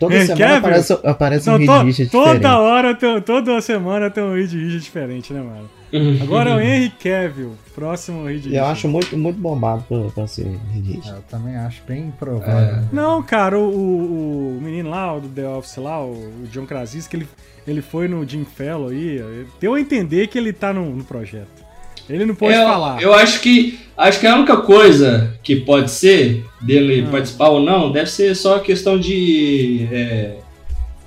Toda 0.00 0.14
Ei, 0.14 0.26
semana 0.26 0.44
Kevin? 0.46 0.58
aparece, 0.58 0.92
aparece 1.04 1.50
um 1.50 1.56
Reed 1.58 1.70
Richards 1.84 2.10
toda 2.10 2.34
diferente. 2.34 2.46
hora, 2.56 2.94
tem- 2.94 3.20
toda 3.20 3.60
semana 3.60 4.10
tem 4.10 4.24
um 4.24 4.32
Reed 4.34 4.50
Richards 4.52 4.82
diferente, 4.84 5.32
né, 5.32 5.40
mano? 5.42 5.70
Agora 6.22 6.50
é 6.50 6.54
o 6.54 6.60
Henry 6.60 6.90
Cavill, 6.90 7.52
próximo 7.74 8.24
Reed 8.26 8.46
Eu 8.52 8.66
acho 8.66 8.88
muito, 8.88 9.16
muito 9.16 9.38
bombado 9.40 9.84
pra, 9.88 9.98
pra 10.10 10.26
ser 10.26 10.46
Reed 10.72 10.86
Richards. 10.86 11.10
É, 11.10 11.16
Eu 11.16 11.22
também 11.22 11.56
acho 11.56 11.82
bem 11.86 12.12
provável. 12.18 12.84
Não, 12.92 13.22
cara, 13.22 13.58
o, 13.58 14.56
o, 14.56 14.60
menino 14.60 14.90
lá, 14.90 15.16
o 15.16 15.20
do 15.20 15.28
The 15.28 15.48
Office 15.48 15.76
lá, 15.76 16.04
o, 16.04 16.12
o 16.12 16.48
John 16.52 16.66
Krasinski, 16.66 17.16
ele, 17.16 17.28
ele 17.66 17.82
foi 17.82 18.08
no 18.08 18.26
Jim 18.28 18.44
Fellow 18.44 18.88
aí, 18.88 19.46
deu 19.60 19.74
a 19.74 19.80
entender 19.80 20.26
que 20.26 20.36
ele 20.36 20.52
tá 20.52 20.72
no, 20.72 20.94
no 20.94 21.04
projeto. 21.04 21.68
Ele 22.08 22.24
não 22.24 22.34
pode 22.34 22.54
eu, 22.56 22.66
falar. 22.66 23.02
eu 23.02 23.12
acho 23.12 23.40
que 23.40 23.78
acho 23.96 24.18
que 24.18 24.26
a 24.26 24.34
única 24.34 24.56
coisa 24.58 25.34
que 25.42 25.56
pode 25.56 25.90
ser 25.90 26.44
dele 26.60 27.04
Ah. 27.06 27.10
participar 27.10 27.48
ou 27.50 27.60
não 27.60 27.92
deve 27.92 28.10
ser 28.10 28.34
só 28.34 28.58
questão 28.60 28.98
de 28.98 29.86
é, 29.92 30.36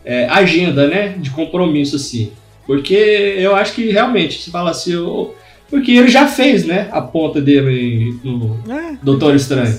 é, 0.06 0.26
agenda, 0.30 0.88
né? 0.88 1.10
De 1.18 1.32
compromisso, 1.32 1.96
assim. 1.96 2.32
Porque 2.66 2.94
eu 2.94 3.56
acho 3.56 3.74
que 3.74 3.92
realmente, 3.92 4.42
se 4.42 4.52
fala 4.52 4.72
assim, 4.72 4.94
eu- 4.94 5.36
porque 5.70 5.92
ele 5.92 6.10
já 6.10 6.28
fez, 6.28 6.66
né? 6.66 6.88
A 6.92 7.02
ponta 7.02 7.42
dele 7.42 8.18
no 8.24 8.60
É, 8.70 8.96
Doutor 9.02 9.36
Estranho. 9.36 9.78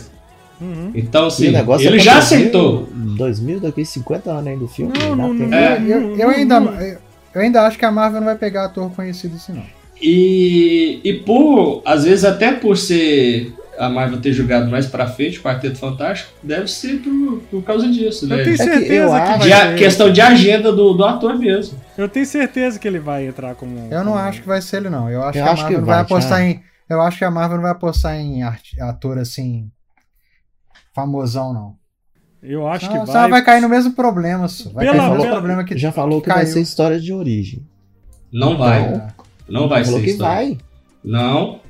uhum. 0.60 0.90
Então, 0.94 1.28
o 1.28 1.40
negócio 1.50 1.86
ele 1.86 1.96
é 1.96 2.00
já 2.00 2.12
pra 2.12 2.20
2000, 2.20 2.38
aceitou. 2.38 2.88
2000 2.92 3.60
daqui 3.60 3.84
50 3.84 4.30
anos 4.30 4.46
ainda 4.46 4.60
do 4.60 4.68
filme. 4.68 4.92
Não, 4.98 5.14
não, 5.14 5.34
não, 5.34 5.56
É. 5.56 5.82
Eu, 5.86 6.16
eu 6.16 6.28
ainda, 6.30 6.56
eu, 6.56 6.98
eu 7.34 7.40
ainda 7.40 7.62
acho 7.66 7.78
que 7.78 7.84
a 7.84 7.90
Marvel 7.92 8.20
não 8.20 8.26
vai 8.26 8.36
pegar 8.36 8.64
ator 8.64 8.90
conhecido 8.92 9.36
assim, 9.36 9.52
não. 9.52 9.64
E, 10.00 11.00
e 11.04 11.12
por, 11.14 11.80
às 11.84 12.04
vezes, 12.04 12.24
até 12.24 12.52
por 12.52 12.76
ser 12.76 13.52
a 13.78 13.88
Marvel 13.88 14.20
ter 14.20 14.32
jogado 14.32 14.70
mais 14.70 14.86
pra 14.86 15.06
frente, 15.06 15.38
o 15.38 15.42
Quarteto 15.42 15.78
Fantástico, 15.78 16.30
deve 16.42 16.68
ser 16.68 16.98
por, 17.00 17.40
por 17.50 17.62
causa 17.64 17.88
disso, 17.88 18.26
né? 18.28 18.40
Eu 18.40 18.44
tenho 18.44 18.54
É 18.54 18.58
que 18.58 18.64
certeza 18.64 18.94
eu 18.94 19.06
que, 19.08 19.10
vai 19.12 19.38
De 19.38 19.52
a- 19.52 19.74
questão 19.74 20.12
de 20.12 20.20
agenda 20.20 20.70
do, 20.72 20.92
do 20.94 21.04
ator 21.04 21.38
mesmo. 21.38 21.78
Eu 21.96 22.08
tenho 22.08 22.26
certeza 22.26 22.78
que 22.78 22.86
ele 22.86 22.98
vai 22.98 23.26
entrar 23.26 23.54
como. 23.54 23.76
Eu 23.90 24.04
não 24.04 24.12
como- 24.12 24.24
acho 24.24 24.40
que 24.42 24.46
vai 24.48 24.60
ser 24.62 24.76
ele, 24.78 24.90
não. 24.90 25.08
Eu 25.10 25.22
acho 25.22 25.38
Eu 25.38 25.42
que 25.44 25.48
a 25.48 25.52
acho 25.52 25.62
Marvel 25.62 25.68
que 25.78 25.80
não 25.80 25.86
vai 25.86 25.94
vai, 25.96 26.02
apostar 26.04 26.38
Thiago. 26.40 26.60
em. 26.60 26.62
Eu 26.90 27.00
acho 27.00 27.18
que 27.18 27.24
a 27.24 27.30
Marvel 27.30 27.56
não 27.56 27.62
vai 27.62 27.72
apostar 27.72 28.16
em 28.16 28.42
ator 28.42 29.18
assim. 29.18 29.70
famosão, 30.94 31.52
não. 31.54 31.74
Eu 32.42 32.66
acho 32.66 32.86
Senão, 32.86 33.04
que 33.06 33.12
vai. 33.12 33.30
vai 33.30 33.44
cair 33.44 33.60
no 33.62 33.68
mesmo 33.68 33.92
problema, 33.94 34.48
só. 34.48 34.68
Vai 34.70 34.84
Pela- 34.84 34.96
cair 34.98 35.04
no 35.06 35.10
mesmo 35.12 35.22
pela- 35.24 35.36
problema 35.36 35.64
que 35.64 35.78
Já 35.78 35.92
falou 35.92 36.20
que 36.20 36.28
vai 36.28 36.44
ser 36.44 36.60
história 36.60 37.00
de 37.00 37.12
origem. 37.12 37.64
Não 38.32 38.58
vai. 38.58 38.82
É. 38.82 39.06
Não 39.48 39.68
vai 39.68 39.84
falou 39.84 40.00
ser 40.00 40.04
que 40.04 40.10
história. 40.12 40.34
vai. 40.34 40.58
Não. 41.04 41.60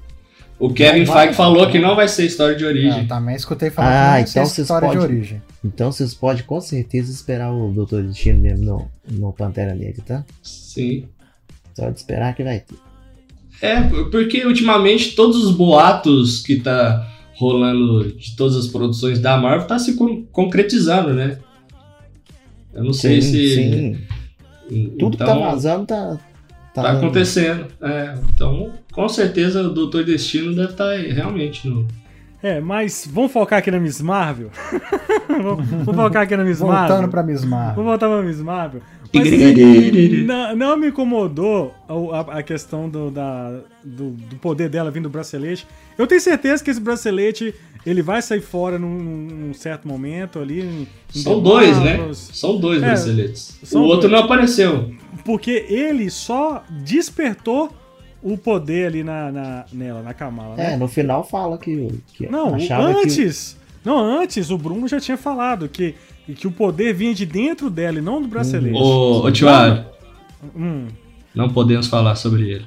O 0.64 0.72
Kevin 0.72 1.00
Não 1.00 1.06
vai. 1.06 1.24
Feige 1.24 1.36
falou 1.36 1.68
que 1.68 1.78
não 1.80 1.96
vai 1.96 2.06
ser 2.06 2.24
história 2.24 2.54
de 2.54 2.64
origem. 2.64 3.06
também 3.08 3.34
escutei 3.34 3.68
falar 3.68 3.88
Ah, 3.88 3.92
que 3.92 3.98
não 3.98 4.12
vai 4.12 4.20
então 4.22 4.32
ser 4.46 4.54
vocês 4.54 4.58
história 4.66 4.88
de 4.88 4.96
podem- 4.96 5.10
origem. 5.16 5.42
Então 5.64 5.90
vocês 5.90 6.14
podem 6.14 6.44
com 6.44 6.60
certeza 6.60 7.10
esperar 7.10 7.52
o 7.52 7.72
Doutor 7.72 8.02
Destino 8.04 8.38
mesmo 8.38 8.64
no, 8.64 8.90
no 9.10 9.32
Pantera 9.32 9.74
Negra, 9.74 10.02
tá? 10.06 10.24
Sim. 10.42 11.08
Só 11.74 11.90
de 11.90 11.98
esperar 11.98 12.34
que 12.36 12.44
vai 12.44 12.60
ter. 12.60 12.76
É, 13.60 13.80
porque 14.10 14.44
ultimamente 14.46 15.16
todos 15.16 15.42
os 15.44 15.52
boatos 15.56 16.40
que 16.42 16.60
tá 16.60 17.08
rolando 17.34 18.12
de 18.16 18.36
todas 18.36 18.56
as 18.56 18.66
produções 18.68 19.18
da 19.18 19.36
Marvel 19.36 19.66
tá 19.66 19.78
se 19.80 19.94
con 19.94 20.24
concretizando, 20.30 21.12
né? 21.12 21.38
Eu 22.72 22.84
não 22.84 22.92
sei 22.92 23.20
se. 23.20 23.54
Sim. 23.54 23.98
Tudo 24.68 24.84
então, 24.94 25.10
que 25.10 25.16
tá 25.16 25.34
vazando 25.34 25.86
tá. 25.86 26.18
Tá, 26.74 26.82
tá 26.82 26.92
acontecendo. 26.92 27.66
É, 27.82 28.14
então, 28.32 28.70
com 28.92 29.08
certeza 29.08 29.62
o 29.62 29.70
Doutor 29.70 30.04
Destino 30.04 30.54
deve 30.54 30.72
estar 30.72 30.84
tá 30.84 30.96
realmente 30.96 31.66
no. 31.66 31.86
É, 32.42 32.60
mas 32.60 33.08
vamos 33.10 33.32
focar 33.32 33.60
aqui 33.60 33.70
na 33.70 33.78
Miss 33.78 34.00
Marvel? 34.00 34.50
vamos, 35.28 35.66
vamos 35.66 35.96
focar 35.96 36.22
aqui 36.22 36.36
na 36.36 36.44
Miss 36.44 36.60
Marvel. 36.60 36.88
Voltando 36.88 37.10
pra 37.10 37.22
Miss 37.22 37.44
Marvel. 37.44 37.74
Vamos 37.74 37.90
voltar 37.90 38.08
pra 38.08 38.22
Miss 38.22 38.40
Marvel. 38.40 38.82
Mas, 39.14 40.26
não, 40.26 40.56
não, 40.56 40.76
me 40.76 40.88
incomodou 40.88 41.74
a, 41.88 42.38
a 42.38 42.42
questão 42.42 42.88
do, 42.88 43.10
da, 43.10 43.60
do, 43.84 44.10
do, 44.10 44.36
poder 44.36 44.70
dela 44.70 44.90
vindo 44.90 45.04
do 45.04 45.10
bracelete. 45.10 45.66
Eu 45.98 46.06
tenho 46.06 46.20
certeza 46.20 46.64
que 46.64 46.70
esse 46.70 46.80
bracelete 46.80 47.54
ele 47.84 48.00
vai 48.00 48.22
sair 48.22 48.40
fora 48.40 48.78
num, 48.78 48.98
num 48.98 49.54
certo 49.54 49.86
momento 49.86 50.38
ali. 50.38 50.62
Em, 50.62 50.88
São 51.10 51.42
dois, 51.42 51.78
né? 51.78 51.98
São 52.12 52.58
dois 52.58 52.82
é, 52.82 52.86
braceletes. 52.86 53.58
São 53.62 53.82
o 53.82 53.84
outro 53.84 54.08
dois. 54.08 54.12
não 54.12 54.26
apareceu. 54.26 54.94
Porque 55.24 55.66
ele 55.68 56.10
só 56.10 56.64
despertou 56.70 57.70
o 58.22 58.36
poder 58.38 58.86
ali 58.86 59.02
na, 59.02 59.32
na, 59.32 59.64
nela, 59.72 60.02
na 60.02 60.14
Kamala. 60.14 60.56
Né? 60.56 60.74
É, 60.74 60.76
no 60.76 60.88
final 60.88 61.24
fala 61.24 61.58
que. 61.58 61.88
que 62.14 62.28
não, 62.28 62.54
antes. 62.54 63.56
Que... 63.58 63.88
Não, 63.88 63.98
antes 63.98 64.50
o 64.50 64.56
Bruno 64.56 64.86
já 64.86 65.00
tinha 65.00 65.16
falado 65.16 65.68
que 65.68 65.94
que 66.36 66.46
o 66.46 66.52
poder 66.52 66.94
vinha 66.94 67.14
de 67.14 67.26
dentro 67.26 67.68
dela 67.68 67.98
e 67.98 68.02
não 68.02 68.22
do 68.22 68.28
bracelete. 68.28 68.76
Ô, 68.76 69.24
ô 69.24 69.32
Tiago. 69.32 69.84
Hum. 70.56 70.86
Não 71.34 71.48
podemos 71.48 71.88
falar 71.88 72.14
sobre 72.14 72.50
ele. 72.50 72.64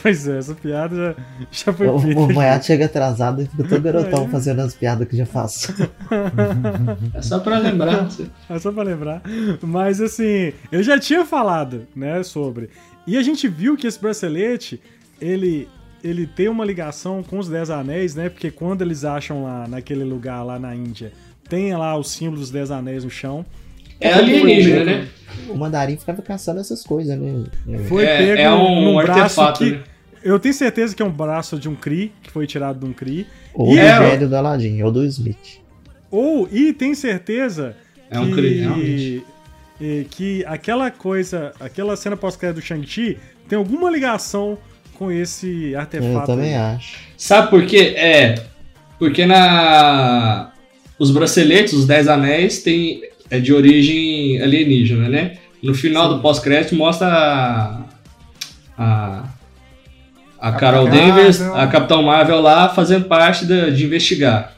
Pois 0.00 0.28
é, 0.28 0.38
essa 0.38 0.54
piada 0.54 0.94
já, 0.94 1.14
já 1.50 1.72
foi 1.72 1.88
o, 1.88 1.98
feita. 1.98 2.20
O 2.20 2.32
Moiado 2.32 2.64
chega 2.64 2.84
atrasado 2.84 3.42
e 3.42 3.46
fica 3.46 3.64
todo 3.64 3.82
garotão 3.82 4.24
é. 4.24 4.28
fazendo 4.28 4.60
as 4.60 4.74
piadas 4.74 5.08
que 5.08 5.16
já 5.16 5.26
faço. 5.26 5.74
é 7.14 7.20
só 7.20 7.40
pra 7.40 7.58
lembrar. 7.58 8.08
É 8.48 8.58
só 8.60 8.70
pra 8.70 8.84
lembrar. 8.84 9.22
Mas 9.60 10.00
assim, 10.00 10.52
eu 10.70 10.84
já 10.84 11.00
tinha 11.00 11.24
falado, 11.24 11.86
né, 11.96 12.22
sobre. 12.22 12.70
E 13.08 13.16
a 13.16 13.22
gente 13.22 13.48
viu 13.48 13.74
que 13.74 13.86
esse 13.86 13.98
bracelete, 13.98 14.78
ele, 15.18 15.66
ele 16.04 16.26
tem 16.26 16.46
uma 16.46 16.62
ligação 16.62 17.22
com 17.22 17.38
os 17.38 17.48
Dez 17.48 17.70
Anéis, 17.70 18.14
né? 18.14 18.28
Porque 18.28 18.50
quando 18.50 18.82
eles 18.82 19.02
acham 19.02 19.44
lá, 19.44 19.66
naquele 19.66 20.04
lugar 20.04 20.42
lá 20.42 20.58
na 20.58 20.76
Índia, 20.76 21.10
tem 21.48 21.74
lá 21.74 21.96
os 21.96 22.10
símbolos 22.10 22.40
dos 22.40 22.50
Dez 22.50 22.70
Anéis 22.70 23.04
no 23.04 23.10
chão. 23.10 23.46
É 23.98 24.12
alienígena, 24.12 24.84
né? 24.84 25.08
O 25.48 25.56
mandarim 25.56 25.96
ficava 25.96 26.20
caçando 26.20 26.60
essas 26.60 26.84
coisas, 26.84 27.18
né? 27.18 27.44
Foi 27.88 28.04
é, 28.04 28.18
pego 28.18 28.42
é 28.42 28.52
um, 28.52 28.84
num 28.84 28.98
um 28.98 29.02
braço 29.02 29.52
que. 29.54 29.70
Né? 29.70 29.82
Eu 30.22 30.38
tenho 30.38 30.52
certeza 30.52 30.94
que 30.94 31.00
é 31.00 31.04
um 31.06 31.10
braço 31.10 31.58
de 31.58 31.66
um 31.66 31.74
Kree, 31.74 32.12
que 32.22 32.30
foi 32.30 32.46
tirado 32.46 32.78
de 32.78 32.84
um 32.84 32.92
Kree. 32.92 33.26
Ou 33.54 33.74
e, 33.74 33.78
é, 33.78 33.98
velho 33.98 34.28
do 34.28 34.36
Aladdin, 34.36 34.82
ou 34.82 34.92
do 34.92 35.02
Smith. 35.06 35.62
Ou, 36.10 36.46
e 36.52 36.74
tem 36.74 36.94
certeza 36.94 37.74
é 38.10 38.20
um 38.20 38.30
Kree, 38.32 38.66
que, 38.74 39.24
que 40.10 40.44
aquela 40.46 40.90
coisa, 40.90 41.52
aquela 41.60 41.96
cena 41.96 42.16
pós-crédito 42.16 42.56
do 42.56 42.62
Shang-Chi 42.62 43.18
tem 43.48 43.56
alguma 43.56 43.90
ligação 43.90 44.58
com 44.94 45.10
esse 45.10 45.74
artefato. 45.76 46.32
Eu 46.32 46.36
também 46.36 46.56
aí. 46.56 46.76
acho. 46.76 46.98
Sabe 47.16 47.50
por 47.50 47.64
quê? 47.64 47.94
É, 47.96 48.34
porque 48.98 49.24
na 49.24 50.50
os 50.98 51.12
braceletes, 51.12 51.72
os 51.72 51.86
Dez 51.86 52.08
Anéis, 52.08 52.60
tem, 52.62 53.02
é 53.30 53.38
de 53.38 53.52
origem 53.52 54.42
alienígena, 54.42 55.08
né? 55.08 55.38
No 55.62 55.74
final 55.74 56.08
Sim. 56.08 56.16
do 56.16 56.22
pós-crédito 56.22 56.74
mostra 56.74 57.06
a, 57.06 57.84
a, 58.76 59.24
a 60.40 60.52
Carol 60.52 60.88
Danvers, 60.88 61.40
a 61.40 61.66
Capitão 61.68 62.02
Marvel 62.02 62.40
lá 62.40 62.68
fazendo 62.68 63.04
parte 63.04 63.46
de, 63.46 63.70
de 63.70 63.84
investigar. 63.84 64.57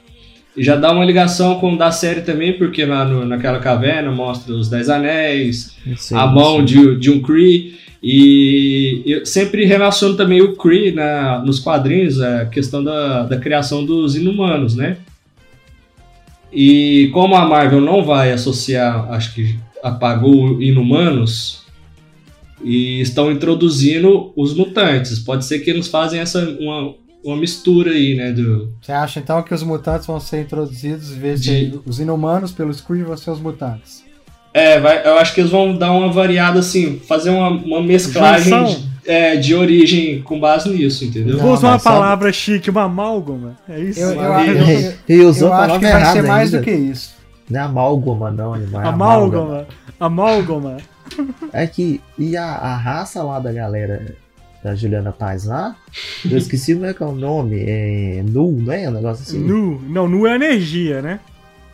E 0.56 0.64
já 0.64 0.76
dá 0.76 0.92
uma 0.92 1.04
ligação 1.04 1.60
com 1.60 1.76
da 1.76 1.92
série 1.92 2.22
também, 2.22 2.54
porque 2.54 2.84
lá 2.84 3.04
no, 3.04 3.24
naquela 3.24 3.58
caverna 3.60 4.10
mostra 4.10 4.52
os 4.52 4.68
Dez 4.68 4.88
Anéis, 4.88 5.76
sim, 5.96 6.16
a 6.16 6.26
mão 6.26 6.64
de, 6.64 6.96
de 6.96 7.10
um 7.10 7.20
Kree. 7.20 7.78
E 8.02 9.02
eu 9.06 9.26
sempre 9.26 9.64
relaciono 9.64 10.16
também 10.16 10.40
o 10.40 10.56
Kree 10.56 10.92
na, 10.92 11.38
nos 11.40 11.60
quadrinhos, 11.60 12.20
a 12.20 12.46
questão 12.46 12.82
da, 12.82 13.24
da 13.24 13.36
criação 13.36 13.84
dos 13.84 14.16
inumanos, 14.16 14.74
né? 14.74 14.96
E 16.52 17.10
como 17.12 17.36
a 17.36 17.46
Marvel 17.46 17.80
não 17.80 18.04
vai 18.04 18.32
associar, 18.32 19.12
acho 19.12 19.34
que 19.34 19.56
apagou 19.82 20.60
Inumanos, 20.60 21.64
e 22.62 23.00
estão 23.00 23.30
introduzindo 23.30 24.32
os 24.36 24.54
mutantes. 24.54 25.18
Pode 25.18 25.44
ser 25.44 25.60
que 25.60 25.70
eles 25.70 25.88
fazem 25.88 26.20
essa 26.20 26.44
uma, 26.60 26.94
uma 27.24 27.36
mistura 27.36 27.92
aí, 27.92 28.14
né? 28.14 28.32
Do... 28.32 28.72
Você 28.80 28.92
acha 28.92 29.20
então 29.20 29.42
que 29.42 29.54
os 29.54 29.62
mutantes 29.62 30.06
vão 30.06 30.18
ser 30.20 30.42
introduzidos, 30.42 31.12
em 31.12 31.18
vez 31.18 31.42
de, 31.42 31.70
de... 31.70 31.80
os 31.86 32.00
inumanos 32.00 32.52
pelo 32.52 32.72
Scream 32.72 33.06
vão 33.06 33.16
ser 33.16 33.30
os 33.30 33.40
mutantes? 33.40 34.04
É, 34.52 34.80
vai, 34.80 35.06
eu 35.06 35.18
acho 35.18 35.32
que 35.32 35.40
eles 35.40 35.50
vão 35.50 35.76
dar 35.76 35.92
uma 35.92 36.10
variada 36.10 36.58
assim, 36.58 36.98
fazer 36.98 37.30
uma, 37.30 37.50
uma 37.50 37.82
mesclagem 37.82 38.90
é, 39.06 39.36
de 39.36 39.54
origem 39.54 40.22
com 40.22 40.40
base 40.40 40.68
nisso, 40.68 41.04
entendeu? 41.04 41.38
Vou 41.38 41.52
usar 41.52 41.68
uma 41.68 41.78
palavra 41.78 42.32
chique, 42.32 42.68
uma 42.68 42.82
amálgama. 42.82 43.56
É 43.68 43.78
isso? 43.78 44.00
Eu, 44.00 44.12
eu, 44.12 44.34
eu, 44.34 44.94
eu, 45.08 45.28
usou 45.28 45.48
eu 45.48 45.54
acho 45.54 45.78
que 45.78 45.86
vai 45.86 46.04
ser 46.06 46.22
mais 46.22 46.52
ainda. 46.52 46.58
do 46.58 46.64
que 46.64 46.72
isso. 46.72 47.14
Não 47.48 47.60
é 47.60 47.62
amálgama, 47.64 48.30
não, 48.30 48.54
animal. 48.54 48.82
É 48.82 48.86
amálgama. 48.86 49.66
Amálgama. 49.98 50.76
É 51.52 51.66
que. 51.66 52.00
E 52.18 52.36
a, 52.36 52.44
a 52.44 52.76
raça 52.76 53.22
lá 53.22 53.40
da 53.40 53.52
galera 53.52 54.14
da 54.62 54.74
Juliana 54.74 55.12
Paz 55.12 55.44
lá. 55.44 55.76
Eu 56.28 56.36
esqueci 56.36 56.74
como 56.74 56.86
é 56.86 56.94
que 56.94 57.02
é 57.02 57.06
o 57.06 57.12
nome. 57.12 57.64
É 57.66 58.22
Nu, 58.26 58.52
não 58.52 58.72
é? 58.72 58.88
Um 58.88 58.92
negócio 58.92 59.22
assim. 59.22 59.38
Nu. 59.38 59.80
Não, 59.88 60.08
Nu 60.08 60.26
é 60.26 60.34
energia, 60.34 61.00
né? 61.00 61.20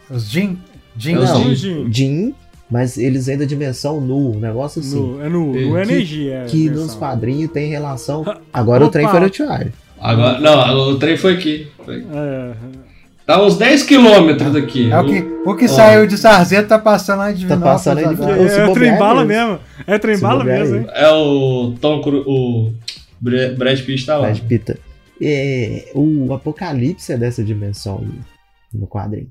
Os 0.09 0.29
Jin? 0.29 0.59
Jin, 0.97 1.15
não. 1.15 1.55
Jin. 1.55 2.35
Mas 2.71 2.99
eles 2.99 3.29
ainda 3.29 3.47
dimensão 3.47 4.01
nu, 4.01 4.33
um 4.33 4.41
negócio 4.41 4.81
assim. 4.81 5.01
Nu, 5.01 5.23
é 5.23 5.29
nu, 5.29 5.53
nu 5.53 5.77
é 5.77 5.83
energia. 5.83 6.39
É 6.39 6.45
que 6.47 6.69
nos 6.69 6.95
quadrinhos 6.95 7.51
tem 7.53 7.69
relação. 7.69 8.25
Agora 8.53 8.85
Opa. 8.85 8.89
o 8.89 8.93
trem 8.93 9.09
foi 9.09 9.21
no 9.21 9.31
Tiago. 9.31 9.71
Agora, 10.01 10.41
não, 10.41 10.91
o 10.91 10.99
trem 10.99 11.17
foi 11.17 11.35
aqui. 11.35 11.69
Foi. 11.85 12.05
É. 12.13 12.53
Tá 13.27 13.45
uns 13.45 13.59
10 13.59 13.83
quilômetros 13.83 14.53
daqui. 14.53 14.89
É 14.89 15.01
o 15.01 15.05
que, 15.05 15.19
o 15.45 15.57
que 15.57 15.67
saiu 15.67 16.07
de 16.07 16.17
Sarzeto 16.17 16.69
tá 16.69 16.79
passando 16.79 17.19
lá 17.19 17.33
de 17.33 17.45
Tá 17.45 17.57
passando 17.57 17.99
aí 17.99 18.15
de 18.15 18.23
É, 18.23 18.71
é 18.71 18.73
trem 18.73 18.97
bala 18.97 19.25
mesmo. 19.25 19.59
É 19.85 19.99
trem 19.99 20.19
bala 20.19 20.45
mesmo, 20.45 20.77
hein? 20.77 20.87
É 20.95 21.11
o 21.11 21.75
Tom 21.81 22.01
Cruise. 22.01 22.25
O 22.29 22.73
Brad 23.21 23.81
Pitt 23.81 24.07
tá 24.07 24.17
lá. 24.17 24.29
Brad 24.29 24.41
Pitt. 24.43 24.77
É, 25.21 25.91
o 25.93 26.33
Apocalipse 26.33 27.13
é 27.13 27.17
dessa 27.17 27.43
dimensão 27.43 27.99
aí, 28.03 28.21
no 28.73 28.87
quadrinho. 28.87 29.31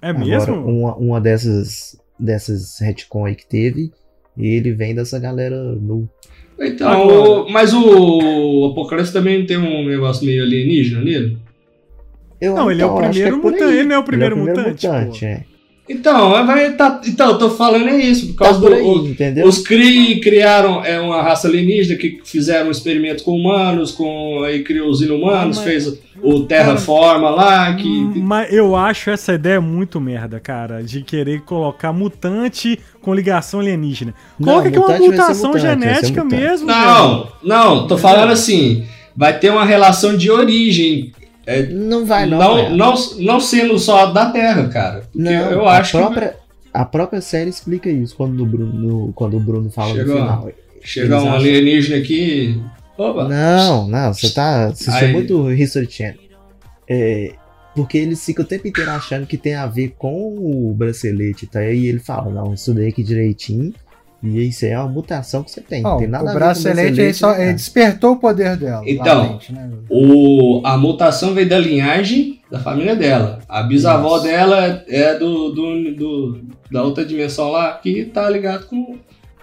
É 0.00 0.12
mesmo? 0.12 0.54
Agora, 0.54 0.60
uma, 0.60 0.96
uma 0.96 1.20
dessas, 1.20 1.98
dessas 2.16 2.78
retcon 2.78 3.24
aí 3.24 3.34
que 3.34 3.48
teve, 3.48 3.90
ele 4.36 4.72
vem 4.72 4.94
dessa 4.94 5.18
galera 5.18 5.56
nu. 5.56 6.08
Então, 6.60 6.88
Agora... 6.88 7.50
mas 7.50 7.74
o 7.74 8.70
Apocalipse 8.70 9.12
também 9.12 9.44
tem 9.44 9.56
um 9.56 9.84
negócio 9.88 10.24
meio 10.24 10.44
alienígena 10.44 11.02
nele? 11.02 11.47
Eu, 12.40 12.54
não, 12.54 12.70
ele 12.70 12.82
é 12.82 12.86
o 12.86 12.88
então, 12.88 13.10
primeiro 13.10 13.34
é 13.34 13.38
mutante. 13.38 13.64
Ele 13.64 13.84
não 13.84 13.96
é 13.96 13.98
o 13.98 14.04
primeiro, 14.04 14.36
é 14.36 14.38
o 14.38 14.44
primeiro 14.44 14.70
mutante. 14.70 14.86
mutante 14.86 15.24
é. 15.24 15.44
Então, 15.88 16.30
vai, 16.46 16.72
tá, 16.74 17.00
então, 17.06 17.30
eu 17.30 17.38
tô 17.38 17.48
falando 17.48 17.88
é 17.88 17.96
isso, 17.96 18.28
por 18.28 18.36
causa 18.36 18.60
tá 18.60 18.68
do. 18.68 18.74
Aí, 18.74 19.10
entendeu? 19.10 19.46
Os 19.46 19.58
Kree 19.58 20.20
criaram 20.20 20.84
é, 20.84 21.00
uma 21.00 21.22
raça 21.22 21.48
alienígena 21.48 21.98
que 21.98 22.20
fizeram 22.24 22.68
um 22.68 22.70
experimento 22.70 23.24
com 23.24 23.32
humanos, 23.32 23.92
com, 23.92 24.42
aí 24.44 24.62
criou 24.62 24.90
os 24.90 25.00
inumanos, 25.00 25.56
mas, 25.56 25.64
fez 25.64 25.98
o 26.22 26.40
Terraforma 26.40 27.30
lá. 27.30 27.74
Que... 27.74 27.88
Mas 27.88 28.52
eu 28.52 28.76
acho 28.76 29.08
essa 29.08 29.32
ideia 29.32 29.62
muito 29.62 29.98
merda, 29.98 30.38
cara, 30.38 30.82
de 30.82 31.02
querer 31.02 31.40
colocar 31.40 31.90
mutante 31.90 32.78
com 33.00 33.14
ligação 33.14 33.60
alienígena. 33.60 34.12
Coloca 34.42 34.68
aqui 34.68 34.78
uma 34.78 34.98
mutação 34.98 35.52
mutante, 35.52 35.62
genética 35.62 36.22
mesmo. 36.22 36.66
Não, 36.66 37.28
não, 37.42 37.86
tô 37.86 37.96
falando 37.96 38.30
assim. 38.30 38.84
Vai 39.16 39.36
ter 39.36 39.50
uma 39.50 39.64
relação 39.64 40.16
de 40.16 40.30
origem 40.30 41.12
é, 41.48 41.62
não 41.62 42.04
vai, 42.04 42.26
não. 42.26 42.38
Não, 42.38 42.76
não, 42.76 42.94
não 43.20 43.40
sendo 43.40 43.78
só 43.78 44.12
da 44.12 44.30
Terra, 44.30 44.68
cara. 44.68 45.04
Não, 45.14 45.32
eu 45.32 45.66
acho 45.66 45.96
a 45.96 46.00
própria, 46.02 46.28
que... 46.28 46.36
A 46.74 46.84
própria 46.84 47.20
série 47.22 47.48
explica 47.48 47.88
isso 47.88 48.14
quando 48.14 48.42
o 48.42 48.44
Bruno, 48.44 49.12
quando 49.14 49.38
o 49.38 49.40
Bruno 49.40 49.70
fala 49.70 49.94
Chegou, 49.94 50.14
no 50.14 50.20
final. 50.20 50.50
Chega 50.82 51.22
um 51.22 51.32
alienígena 51.32 51.96
aqui. 51.96 52.60
Opa. 52.98 53.26
Não, 53.26 53.88
não, 53.88 54.12
você 54.12 54.28
tá 54.28 54.66
assistindo 54.66 55.12
muito 55.12 55.50
History 55.50 55.90
Channel. 55.90 56.18
É, 56.86 57.32
porque 57.74 57.96
eles 57.96 58.22
ficam 58.22 58.44
o 58.44 58.48
tempo 58.48 58.68
inteiro 58.68 58.90
achando 58.90 59.26
que 59.26 59.38
tem 59.38 59.54
a 59.54 59.66
ver 59.66 59.94
com 59.96 60.36
o 60.36 60.74
bracelete, 60.74 61.46
tá? 61.46 61.64
E 61.64 61.86
ele 61.86 61.98
fala, 61.98 62.30
não, 62.30 62.52
estudei 62.52 62.88
aqui 62.88 63.02
direitinho. 63.02 63.72
E 64.22 64.48
isso 64.48 64.64
aí 64.64 64.72
é 64.72 64.78
uma 64.78 64.88
mutação 64.88 65.44
que 65.44 65.50
você 65.50 65.60
tem. 65.60 65.86
Oh, 65.86 65.96
tem 65.96 66.08
nada 66.08 66.24
o 66.24 66.28
a 66.28 66.32
ver 66.32 66.38
bracelete, 66.38 66.88
com 66.88 66.92
o 66.92 66.96
bracelete 66.96 67.18
só, 67.18 67.36
ele 67.36 67.52
despertou 67.52 68.12
o 68.12 68.16
poder 68.16 68.56
dela. 68.56 68.82
Então, 68.84 69.38
né? 69.50 69.70
o, 69.88 70.60
a 70.64 70.76
mutação 70.76 71.34
veio 71.34 71.48
da 71.48 71.58
linhagem 71.58 72.40
da 72.50 72.58
família 72.58 72.96
dela. 72.96 73.38
A 73.48 73.62
bisavó 73.62 74.16
isso. 74.16 74.26
dela 74.26 74.82
é 74.88 75.14
do, 75.16 75.50
do, 75.50 75.94
do, 75.94 76.40
da 76.70 76.82
outra 76.82 77.04
dimensão 77.04 77.50
lá 77.50 77.74
que 77.74 78.06
tá 78.06 78.28
ligado 78.28 78.66
com 78.66 78.96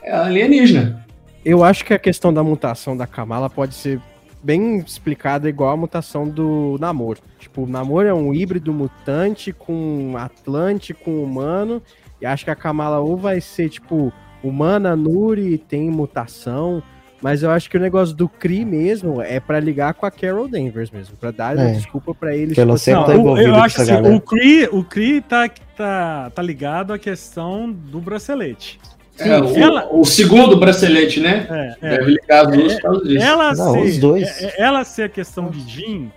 a 0.05 0.25
alienígena. 0.25 1.05
Eu 1.43 1.63
acho 1.63 1.85
que 1.85 1.93
a 1.93 1.99
questão 1.99 2.33
da 2.33 2.43
mutação 2.43 2.97
da 2.97 3.07
Kamala 3.07 3.49
pode 3.49 3.75
ser 3.75 4.01
bem 4.43 4.77
explicada 4.77 5.47
igual 5.47 5.71
a 5.71 5.77
mutação 5.77 6.27
do 6.27 6.77
Namor. 6.79 7.17
Tipo, 7.39 7.63
o 7.63 7.67
Namor 7.67 8.05
é 8.05 8.13
um 8.13 8.33
híbrido 8.33 8.73
mutante 8.73 9.53
com 9.53 10.15
Atlante, 10.17 10.93
com 10.93 11.23
humano. 11.23 11.81
E 12.19 12.25
acho 12.25 12.43
que 12.43 12.51
a 12.51 12.55
Kamala 12.55 12.99
ou 12.99 13.15
vai 13.15 13.39
ser, 13.39 13.69
tipo, 13.69 14.11
humana, 14.43 14.95
Nuri, 14.95 15.57
tem 15.57 15.89
mutação. 15.89 16.81
Mas 17.21 17.41
eu 17.41 17.49
acho 17.49 17.69
que 17.69 17.77
o 17.77 17.79
negócio 17.79 18.15
do 18.15 18.29
Kree 18.29 18.65
mesmo 18.65 19.21
é 19.21 19.39
para 19.39 19.59
ligar 19.59 19.93
com 19.93 20.05
a 20.05 20.11
Carol 20.11 20.47
Danvers 20.47 20.91
mesmo, 20.91 21.15
para 21.17 21.31
dar 21.31 21.57
é. 21.57 21.71
desculpa 21.71 22.13
para 22.13 22.35
eles. 22.35 22.55
Pelo 22.55 22.75
tipo, 22.75 22.91
assim, 22.91 22.91
não, 22.91 23.05
tá 23.05 23.41
eu 23.41 23.55
acho 23.55 23.81
assim, 23.81 23.93
o 23.93 24.21
Kree, 24.21 24.69
o 24.71 24.83
Kree 24.83 25.21
tá, 25.21 25.49
tá, 25.75 26.29
tá 26.29 26.41
ligado 26.41 26.93
à 26.93 26.99
questão 26.99 27.71
do 27.71 27.99
bracelete. 27.99 28.79
É, 29.17 29.39
o, 29.39 29.57
ela, 29.57 29.87
o, 29.91 30.03
segundo 30.03 30.57
bracelete, 30.57 31.21
né? 31.21 31.47
É, 31.49 31.75
é, 31.81 31.97
Deve 31.97 32.11
ligar 32.11 32.43
duas 32.47 32.73
é, 32.73 32.81
por 32.81 33.01
disso. 33.03 33.25
Ela 33.25 33.53
Não, 33.55 33.73
ser, 33.73 33.81
os 33.81 33.97
dois. 33.97 34.41
É, 34.41 34.45
é, 34.45 34.53
ela 34.57 34.83
ser 34.83 35.03
a 35.03 35.09
questão 35.09 35.49
de 35.49 35.61
Jean 35.61 36.11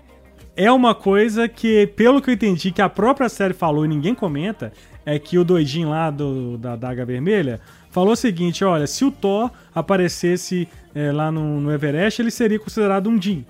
é 0.56 0.70
uma 0.72 0.94
coisa 0.94 1.48
que, 1.48 1.86
pelo 1.86 2.20
que 2.20 2.30
eu 2.30 2.34
entendi, 2.34 2.72
que 2.72 2.82
a 2.82 2.88
própria 2.88 3.28
série 3.28 3.54
falou 3.54 3.84
e 3.84 3.88
ninguém 3.88 4.12
comenta, 4.12 4.72
é 5.06 5.16
que 5.16 5.38
o 5.38 5.44
doidinho 5.44 5.90
lá 5.90 6.10
do, 6.10 6.58
da 6.58 6.74
Daga 6.74 7.04
Vermelha 7.06 7.60
falou 7.91 8.12
o 8.12 8.16
seguinte: 8.16 8.64
olha, 8.64 8.86
se 8.86 9.05
o 9.05 9.11
Thor 9.11 9.51
aparecesse 9.74 10.68
é, 10.95 11.12
lá 11.12 11.30
no, 11.30 11.61
no, 11.61 11.72
Everest, 11.72 12.20
ele 12.22 12.30
seria 12.30 12.59
considerado 12.59 13.09
um 13.09 13.20
Jean. 13.20 13.45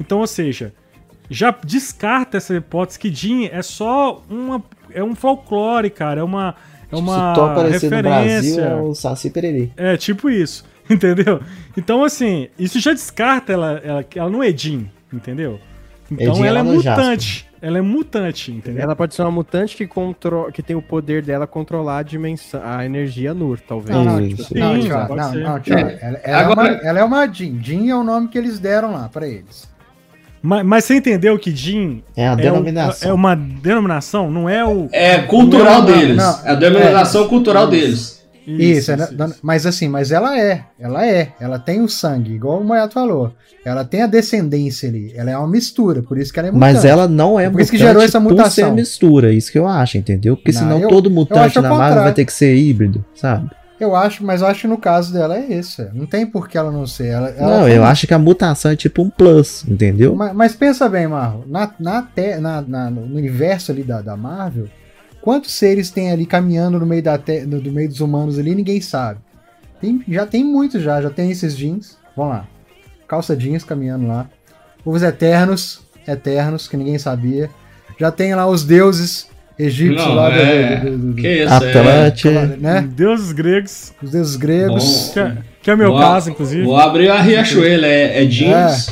Então, 0.00 0.20
ou 0.20 0.26
seja, 0.26 0.72
já 1.30 1.50
descarta 1.64 2.36
essa 2.36 2.54
hipótese 2.54 2.98
que 2.98 3.12
Jean 3.12 3.48
é 3.52 3.62
só 3.62 4.22
uma. 4.28 4.62
É 4.92 5.02
um 5.02 5.14
folclore, 5.14 5.90
cara. 5.90 6.20
É 6.20 6.24
uma 6.24 6.54
é 6.90 6.96
uma 6.96 7.34
Se 7.34 7.40
aparecer 7.40 7.90
referência. 7.90 8.02
no 8.02 8.02
Brasil, 8.02 8.64
é 8.64 8.74
o 8.82 8.94
Saci 8.94 9.30
Pereri. 9.30 9.72
É, 9.76 9.96
tipo 9.96 10.30
isso. 10.30 10.64
Entendeu? 10.88 11.40
Então, 11.76 12.02
assim, 12.02 12.48
isso 12.58 12.80
já 12.80 12.92
descarta 12.92 13.52
ela, 13.52 13.80
ela, 13.84 14.06
ela 14.14 14.30
não 14.30 14.42
é 14.42 14.50
Jean, 14.50 14.86
entendeu? 15.12 15.60
Então 16.10 16.32
Edin 16.36 16.46
ela 16.46 16.60
é 16.60 16.62
mutante. 16.62 17.47
Ela 17.60 17.78
é 17.78 17.80
mutante, 17.80 18.52
entendeu? 18.52 18.82
Ela 18.82 18.94
pode 18.94 19.14
ser 19.14 19.22
uma 19.22 19.30
mutante 19.30 19.76
que, 19.76 19.86
contro... 19.86 20.50
que 20.52 20.62
tem 20.62 20.76
o 20.76 20.82
poder 20.82 21.22
dela 21.22 21.46
controlar 21.46 21.98
a 21.98 22.02
dimensão, 22.02 22.60
a 22.64 22.84
energia 22.84 23.34
Nur, 23.34 23.58
talvez. 23.60 23.96
Não, 23.96 24.04
não, 24.04 24.28
tipo, 24.28 24.44
Sim, 24.44 24.58
não, 24.58 24.74
não, 24.76 25.08
não, 25.08 25.32
não, 25.34 25.56
é. 25.56 25.98
ela, 26.00 26.20
ela, 26.22 26.40
Agora... 26.40 26.68
é 26.68 26.72
uma, 26.72 26.88
ela 26.88 26.98
é 27.00 27.04
uma 27.04 27.26
Jean. 27.26 27.60
Jean 27.60 27.90
é 27.90 27.94
o 27.94 28.04
nome 28.04 28.28
que 28.28 28.38
eles 28.38 28.58
deram 28.58 28.92
lá 28.92 29.08
pra 29.08 29.26
eles. 29.26 29.68
Mas, 30.40 30.64
mas 30.64 30.84
você 30.84 30.96
entendeu 30.96 31.38
que 31.38 31.54
Jin 31.54 32.02
é 32.16 32.28
a 32.28 32.34
denominação. 32.34 33.08
É, 33.08 33.10
é, 33.10 33.14
uma 33.14 33.34
denominação, 33.34 34.30
não 34.30 34.48
é 34.48 34.64
o. 34.64 34.88
É 34.92 35.18
cultural 35.18 35.82
é 35.82 35.86
deles. 35.86 36.16
Não, 36.16 36.46
é 36.46 36.50
a 36.50 36.54
denominação 36.54 37.24
é, 37.24 37.28
cultural 37.28 37.66
deles. 37.68 38.17
Isso, 38.48 38.92
isso, 38.92 39.02
isso, 39.02 39.14
isso, 39.14 39.38
mas 39.42 39.66
assim, 39.66 39.88
mas 39.88 40.10
ela 40.10 40.38
é, 40.38 40.64
ela 40.78 41.06
é, 41.06 41.32
ela 41.38 41.58
tem 41.58 41.82
o 41.82 41.88
sangue, 41.88 42.32
igual 42.32 42.60
o 42.60 42.64
Moyato 42.64 42.94
falou. 42.94 43.32
Ela 43.64 43.84
tem 43.84 44.02
a 44.02 44.06
descendência 44.06 44.88
ali, 44.88 45.12
ela 45.14 45.30
é 45.30 45.36
uma 45.36 45.48
mistura, 45.48 46.02
por 46.02 46.16
isso 46.16 46.32
que 46.32 46.38
ela 46.38 46.48
é 46.48 46.50
mutante. 46.50 46.74
Mas 46.74 46.84
ela 46.84 47.06
não 47.06 47.38
é, 47.38 47.44
é 47.44 47.50
por 47.50 47.60
isso 47.60 47.70
que 47.70 47.76
gerou 47.76 48.02
essa 48.02 48.18
mutação. 48.18 48.64
Por 48.64 48.70
ser 48.70 48.70
mistura, 48.72 49.32
isso 49.32 49.52
que 49.52 49.58
eu 49.58 49.68
acho, 49.68 49.98
entendeu? 49.98 50.36
Porque 50.36 50.52
não, 50.52 50.60
senão 50.60 50.80
eu, 50.80 50.88
todo 50.88 51.10
mutante 51.10 51.60
na 51.60 51.68
Marvel 51.68 52.04
vai 52.04 52.14
ter 52.14 52.24
que 52.24 52.32
ser 52.32 52.56
híbrido, 52.56 53.04
sabe? 53.14 53.50
Eu 53.80 53.94
acho, 53.94 54.24
mas 54.24 54.40
eu 54.40 54.48
acho 54.48 54.62
que 54.62 54.66
no 54.66 54.78
caso 54.78 55.12
dela 55.12 55.36
é 55.36 55.52
esse. 55.52 55.88
Não 55.94 56.04
tem 56.04 56.26
por 56.26 56.48
que 56.48 56.58
ela 56.58 56.70
não 56.70 56.84
ser. 56.84 57.08
Ela, 57.08 57.28
ela 57.28 57.58
não, 57.60 57.68
eu 57.68 57.84
acho 57.84 58.08
que 58.08 58.14
a 58.14 58.18
mutação 58.18 58.72
é 58.72 58.76
tipo 58.76 59.02
um 59.02 59.08
plus, 59.08 59.64
entendeu? 59.68 60.16
Mas, 60.16 60.32
mas 60.34 60.56
pensa 60.56 60.88
bem, 60.88 61.06
Marvel. 61.06 61.44
Na, 61.46 61.70
na, 61.78 62.02
te, 62.02 62.36
na, 62.38 62.60
na, 62.60 62.90
no 62.90 63.02
universo 63.02 63.70
ali 63.70 63.84
da, 63.84 64.00
da 64.00 64.16
Marvel, 64.16 64.66
quantos 65.20 65.52
seres 65.52 65.90
tem 65.90 66.10
ali 66.10 66.26
caminhando 66.26 66.78
no 66.78 66.86
meio, 66.86 67.02
da 67.02 67.18
te, 67.18 67.40
no, 67.42 67.60
do 67.60 67.72
meio 67.72 67.88
dos 67.88 68.00
humanos 68.00 68.38
ali, 68.38 68.54
ninguém 68.54 68.80
sabe. 68.80 69.20
Tem, 69.80 70.02
já 70.08 70.26
tem 70.26 70.44
muitos 70.44 70.82
já, 70.82 71.00
já 71.00 71.10
tem 71.10 71.30
esses 71.30 71.56
jeans. 71.56 71.96
Vamos 72.16 72.34
lá. 72.34 72.48
Calça 73.06 73.36
jeans 73.36 73.64
caminhando 73.64 74.06
lá. 74.06 74.28
Os 74.84 75.02
Eternos, 75.02 75.80
Eternos, 76.06 76.66
que 76.66 76.76
ninguém 76.76 76.98
sabia. 76.98 77.50
Já 77.98 78.10
tem 78.10 78.34
lá 78.34 78.46
os 78.46 78.64
deuses 78.64 79.28
egípcio 79.58 80.06
não, 80.06 80.14
lá 80.14 80.32
é... 80.32 80.76
do, 80.76 80.90
do, 80.90 80.98
do, 81.08 81.14
que 81.14 81.42
isso, 81.42 81.52
Atlante, 81.52 82.28
é... 82.28 82.46
né? 82.56 82.88
Deuses 82.88 83.32
gregos. 83.32 83.92
Os 84.02 84.10
deuses 84.10 84.36
gregos. 84.36 85.10
Que, 85.12 85.20
é, 85.20 85.36
que, 85.62 85.70
é 85.70 85.76
meu 85.76 85.90
vou 85.90 86.00
caso, 86.00 86.30
inclusive. 86.30 86.62
Vou 86.62 86.76
abrir 86.76 87.10
a 87.10 87.20
Riachuelo, 87.20 87.84
é, 87.84 88.22
é 88.22 88.24
jeans, 88.24 88.90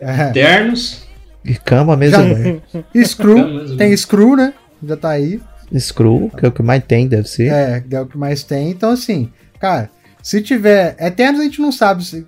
é. 0.00 0.30
ternos. 0.30 1.02
E 1.44 1.54
cama 1.54 1.96
mesmo. 1.96 2.62
Já, 2.94 3.04
Screw, 3.04 3.76
tem 3.76 3.96
Screw, 3.96 4.36
né? 4.36 4.54
Já 4.82 4.96
tá 4.96 5.10
aí. 5.10 5.40
Screw, 5.78 6.30
que 6.36 6.44
é 6.44 6.48
o 6.48 6.52
que 6.52 6.62
mais 6.62 6.84
tem, 6.84 7.08
deve 7.08 7.28
ser. 7.28 7.50
É, 7.50 7.82
é 7.90 8.00
o 8.00 8.06
que 8.06 8.18
mais 8.18 8.42
tem. 8.42 8.70
Então, 8.70 8.90
assim, 8.90 9.32
cara, 9.58 9.90
se 10.22 10.40
tiver. 10.40 10.96
Eternos 11.00 11.40
a 11.40 11.44
gente 11.44 11.60
não 11.60 11.72
sabe. 11.72 12.04
Se, 12.04 12.26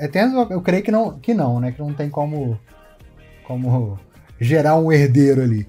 Eternos 0.00 0.50
eu 0.50 0.60
creio 0.60 0.82
que 0.82 0.90
não, 0.90 1.18
que 1.18 1.32
não, 1.32 1.60
né? 1.60 1.72
Que 1.72 1.80
não 1.80 1.92
tem 1.92 2.10
como. 2.10 2.58
Como 3.44 3.98
gerar 4.40 4.76
um 4.76 4.90
herdeiro 4.90 5.42
ali. 5.42 5.66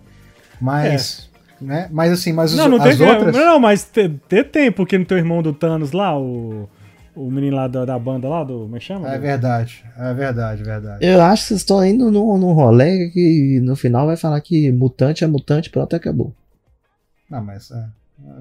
Mas. 0.60 1.30
É. 1.30 1.34
Né? 1.64 1.90
Mas 1.92 2.12
assim, 2.12 2.34
mas 2.34 2.54
não, 2.54 2.66
os, 2.66 2.72
não 2.72 2.84
as 2.84 2.98
tem, 2.98 3.08
outras. 3.08 3.34
Não, 3.34 3.60
mas 3.60 3.84
ter 3.84 4.20
tem, 4.52 4.70
porque 4.70 4.98
no 4.98 5.06
teu 5.06 5.18
irmão 5.18 5.42
do 5.42 5.54
Thanos 5.54 5.92
lá, 5.92 6.18
o. 6.20 6.68
O 7.16 7.30
menino 7.30 7.56
lá 7.56 7.68
da, 7.68 7.86
da 7.86 8.00
banda 8.00 8.28
lá, 8.28 8.44
do. 8.44 8.62
Como 8.62 8.76
é 8.76 8.80
que 8.80 8.86
chama? 8.86 9.08
É 9.14 9.18
verdade, 9.20 9.84
é 9.98 10.14
verdade, 10.14 10.62
é 10.62 10.66
verdade. 10.66 11.06
Eu 11.06 11.22
acho 11.22 11.44
que 11.44 11.48
vocês 11.50 11.60
estão 11.60 11.86
indo 11.86 12.10
num, 12.12 12.38
num 12.38 12.54
rolê 12.54 13.10
que 13.10 13.60
no 13.62 13.76
final 13.76 14.08
vai 14.08 14.18
falar 14.18 14.42
que 14.42 14.72
mutante 14.72 15.24
é 15.24 15.28
mutante, 15.28 15.70
pronto, 15.70 15.96
acabou. 15.96 16.34
Não, 17.30 17.44
mas. 17.44 17.70
É, 17.72 17.84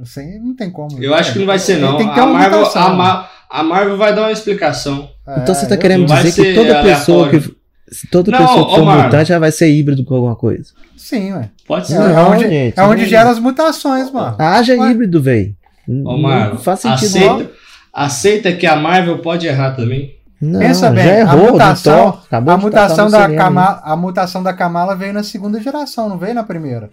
assim, 0.01 0.39
não 0.39 0.55
tem 0.55 0.71
como. 0.71 1.03
Eu 1.03 1.15
acho 1.15 1.33
que 1.35 1.39
não 1.39 1.47
vai 1.47 1.59
ser, 1.59 1.79
não. 1.79 1.99
A 1.99 2.27
Marvel, 2.27 2.67
a, 2.75 2.89
Mar 2.91 3.31
a, 3.51 3.63
Marvel 3.63 3.97
vai 3.97 4.15
dar 4.15 4.23
uma 4.23 4.33
explicação. 4.33 5.11
É, 5.27 5.41
então 5.41 5.55
você 5.55 5.67
tá 5.67 5.77
querendo 5.77 6.07
dizer 6.07 6.33
que 6.33 6.55
toda 6.55 6.83
pessoa 6.83 7.29
que 7.29 7.63
se 7.93 8.07
toda 8.07 8.31
não, 8.31 8.39
pessoa 8.39 8.69
que 8.69 8.75
for 8.75 8.85
mutante 8.85 9.29
já 9.29 9.39
vai 9.39 9.53
ser 9.53 9.71
híbrido 9.71 10.03
com 10.05 10.15
alguma 10.15 10.35
coisa. 10.35 10.73
Sim, 10.97 11.35
ué. 11.35 11.51
Pode 11.67 11.89
ser. 11.89 12.01
É, 12.01 12.13
é 12.13 12.21
onde, 12.21 12.49
gente, 12.49 12.81
é 12.81 12.83
onde 12.85 13.07
gera 13.07 13.29
as 13.29 13.39
mutações, 13.39 14.11
mano. 14.11 14.35
Haja 14.39 14.75
ué. 14.75 14.91
híbrido, 14.91 15.23
velho. 15.23 15.55
Marvel, 15.87 16.59
faz 16.59 16.81
sentido. 16.81 17.19
Aceita, 17.19 17.51
aceita 17.93 18.53
que 18.53 18.67
a 18.67 18.77
Marvel 18.77 19.19
pode 19.19 19.47
errar 19.47 19.73
também. 19.73 20.17
Não, 20.41 20.59
Pensa 20.59 20.91
bem, 20.91 21.07
errou, 21.07 21.49
a 21.49 21.53
mutação, 21.53 22.19
a 22.29 22.57
mutação 22.57 23.09
da 23.09 23.29
Kamala, 23.29 23.81
a 23.85 23.95
mutação 23.97 24.43
da 24.43 24.53
Kamala 24.53 24.97
veio 24.97 25.13
na 25.13 25.23
segunda 25.23 25.61
geração, 25.61 26.09
não 26.09 26.19
veio 26.19 26.35
na 26.35 26.43
primeira. 26.43 26.91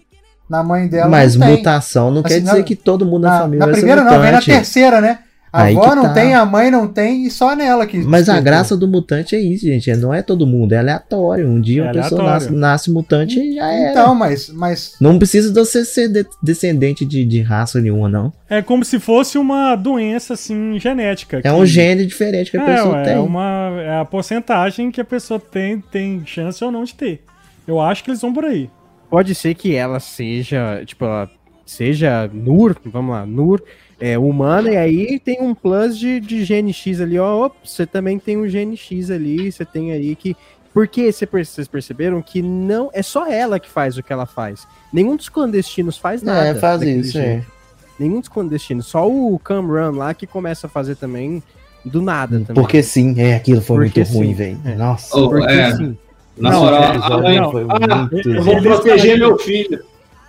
Na 0.48 0.64
mãe 0.64 0.88
dela 0.88 1.10
Mas 1.10 1.36
mutação 1.36 2.12
não 2.12 2.22
assim, 2.22 2.28
quer 2.28 2.40
dizer 2.42 2.64
que 2.64 2.76
todo 2.76 3.06
mundo 3.06 3.24
na, 3.24 3.32
na 3.32 3.40
família 3.40 3.66
na 3.66 3.72
primeira 3.72 4.04
não, 4.04 4.20
veio 4.20 4.34
na 4.34 4.42
terceira, 4.42 5.00
né? 5.00 5.20
A 5.52 5.64
Aí 5.64 5.76
avó 5.76 5.96
não 5.96 6.04
tá. 6.04 6.14
tem, 6.14 6.36
a 6.36 6.46
mãe 6.46 6.70
não 6.70 6.88
tem 6.88 7.26
e 7.26 7.32
só 7.32 7.56
nela 7.56 7.88
que. 7.88 7.98
Mas 7.98 8.30
a 8.30 8.40
graça 8.40 8.78
do 8.78 8.88
mutante 8.88 9.36
é 9.36 9.40
isso, 9.40 9.66
gente. 9.66 9.92
Não 9.96 10.14
é 10.14 10.22
todo 10.22 10.46
mundo, 10.46 10.74
é 10.74 10.78
aleatório. 10.78 11.48
Um 11.48 11.60
dia 11.60 11.82
é 11.82 11.86
uma 11.86 11.92
pessoa 11.92 12.24
nasce, 12.24 12.52
nasce, 12.52 12.92
mutante 12.92 13.40
e 13.40 13.56
já 13.56 13.72
é. 13.72 13.90
Então, 13.90 14.14
mas, 14.14 14.50
mas. 14.50 14.96
Não 15.02 15.18
precisa 15.18 15.52
de 15.52 15.60
você 15.60 15.84
ser 15.84 16.08
de, 16.08 16.26
descendente 16.42 17.04
de, 17.04 17.26
de, 17.26 17.42
raça 17.42 17.82
nenhuma, 17.82 18.08
não. 18.08 18.32
É 18.48 18.62
como 18.62 18.86
se 18.86 19.00
fosse 19.00 19.40
uma 19.40 19.76
doença, 19.76 20.36
assim, 20.36 20.80
genética. 20.80 21.42
É 21.44 21.52
um 21.52 21.66
gene 21.66 22.06
diferente 22.06 22.52
que 22.52 22.58
a 22.58 22.62
é, 22.62 22.66
pessoa 22.76 23.00
é 23.00 23.04
tem. 23.04 23.14
É, 23.14 23.20
uma, 23.20 23.72
é 23.82 24.00
a 24.00 24.06
porcentagem 24.06 24.92
que 24.92 25.02
a 25.02 25.06
pessoa 25.06 25.40
tem, 25.40 25.82
tem 25.82 26.22
chance 26.26 26.64
ou 26.64 26.72
não 26.72 26.84
de 26.84 26.94
ter. 26.94 27.24
Eu 27.68 27.82
acho 27.82 28.04
que 28.04 28.12
eles 28.12 28.22
vão 28.22 28.34
por 28.34 28.46
aí. 28.46 28.70
Pode 29.10 29.34
ser 29.34 29.56
que 29.56 29.76
ela 29.76 30.00
seja, 30.00 30.84
tipo, 30.86 31.06
ela 31.06 31.28
seja 31.66 32.30
Nur, 32.32 32.76
vamos 32.86 33.16
lá, 33.16 33.26
Nur 33.26 33.64
é, 34.00 34.18
humana, 34.18 34.72
e 34.72 34.78
aí 34.78 35.20
tem 35.20 35.42
um 35.42 35.54
plus 35.54 35.98
de, 35.98 36.20
de 36.20 36.44
GNX 36.46 37.02
ali, 37.02 37.20
ó. 37.20 37.50
Você 37.64 37.86
também 37.86 38.18
tem 38.18 38.38
um 38.38 38.48
GNX 38.48 39.12
ali, 39.12 39.52
você 39.52 39.66
tem 39.66 39.92
aí 39.92 40.16
que. 40.16 40.36
Porque 40.74 41.12
vocês 41.12 41.68
perceberam 41.68 42.22
que 42.22 42.42
não 42.42 42.90
é 42.94 43.02
só 43.02 43.28
ela 43.28 43.60
que 43.60 43.70
faz 43.70 43.98
o 43.98 44.04
que 44.04 44.14
ela 44.14 44.26
faz. 44.26 44.68
Nenhum 44.94 45.16
dos 45.16 45.28
clandestinos 45.28 45.98
faz 45.98 46.22
nada. 46.22 46.48
É, 46.48 46.56
faz 46.56 46.82
isso, 46.84 47.18
é. 47.18 47.44
Nenhum 48.00 48.20
dos 48.20 48.30
clandestinos. 48.30 48.86
Só 48.86 49.10
o 49.10 49.38
Camrun 49.40 49.98
lá 49.98 50.14
que 50.14 50.28
começa 50.28 50.68
a 50.68 50.70
fazer 50.70 50.96
também 50.96 51.44
do 51.84 52.02
nada 52.02 52.40
também. 52.40 52.54
Porque 52.54 52.84
sim, 52.84 53.20
é, 53.20 53.36
aquilo 53.36 53.62
foi 53.62 53.86
Porque 53.86 54.00
muito 54.02 54.12
sim. 54.12 54.18
ruim, 54.18 54.34
velho. 54.34 54.60
É. 54.64 54.76
Nossa. 54.76 55.18
Oh, 55.18 55.30
Porque 55.30 55.52
é. 55.52 55.76
sim. 55.76 55.98
Na 56.38 56.52
moral, 56.52 56.82
ah, 56.82 58.10
eu 58.26 58.44
vou 58.44 58.62
proteger 58.62 59.20
meu 59.20 59.38
filho. 59.38 59.84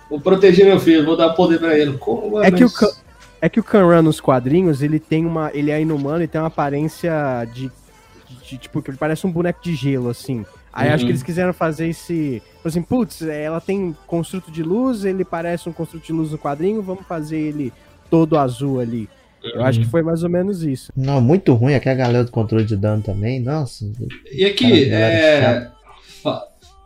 Vou 0.09 0.19
proteger 0.19 0.65
meu 0.65 0.77
filho, 0.77 1.05
vou 1.05 1.15
dar 1.15 1.29
poder 1.29 1.57
pra 1.57 1.77
ele. 1.77 1.97
Como 1.97 2.43
é, 2.43 2.47
é 2.47 2.51
que 2.51 2.65
o, 2.65 2.69
é 3.41 3.49
que 3.49 3.59
o 3.59 3.63
Kanran 3.63 4.03
nos 4.03 4.21
quadrinhos, 4.21 4.83
ele 4.83 4.99
tem 4.99 5.25
uma. 5.25 5.49
Ele 5.53 5.71
é 5.71 5.81
inumano 5.81 6.23
e 6.23 6.27
tem 6.27 6.39
uma 6.39 6.47
aparência 6.47 7.11
de, 7.51 7.71
de, 8.29 8.35
de. 8.49 8.57
tipo, 8.59 8.81
que 8.81 8.91
ele 8.91 8.97
parece 8.97 9.25
um 9.25 9.31
boneco 9.31 9.61
de 9.63 9.73
gelo, 9.73 10.09
assim. 10.09 10.45
Aí 10.71 10.87
uhum. 10.87 10.93
acho 10.93 10.99
que 10.99 11.05
uhum. 11.05 11.09
eles 11.09 11.23
quiseram 11.23 11.51
fazer 11.51 11.87
esse. 11.87 12.41
Tipo 12.55 12.67
assim, 12.67 12.81
putz, 12.83 13.23
ela 13.23 13.59
tem 13.59 13.95
construto 14.05 14.51
de 14.51 14.61
luz, 14.61 15.03
ele 15.03 15.25
parece 15.25 15.67
um 15.67 15.73
construto 15.73 16.05
de 16.05 16.13
luz 16.13 16.31
no 16.31 16.37
quadrinho, 16.37 16.83
vamos 16.83 17.05
fazer 17.07 17.39
ele 17.39 17.73
todo 18.11 18.37
azul 18.37 18.79
ali. 18.79 19.09
Uhum. 19.43 19.51
Eu 19.55 19.63
acho 19.63 19.79
que 19.79 19.85
uhum. 19.85 19.91
foi 19.91 20.03
mais 20.03 20.21
ou 20.21 20.29
menos 20.29 20.61
isso. 20.61 20.93
Não, 20.95 21.19
muito 21.19 21.51
ruim 21.55 21.73
aqui 21.73 21.89
a 21.89 21.95
galera 21.95 22.23
do 22.23 22.31
controle 22.31 22.63
de 22.63 22.77
dano 22.77 23.01
também, 23.01 23.39
nossa. 23.39 23.91
E 24.31 24.45
aqui, 24.45 24.87
é... 24.93 25.67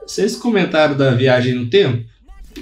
vocês 0.07 0.37
comentaram 0.37 0.95
da 0.95 1.11
viagem 1.11 1.53
no 1.53 1.69
tempo? 1.69 2.05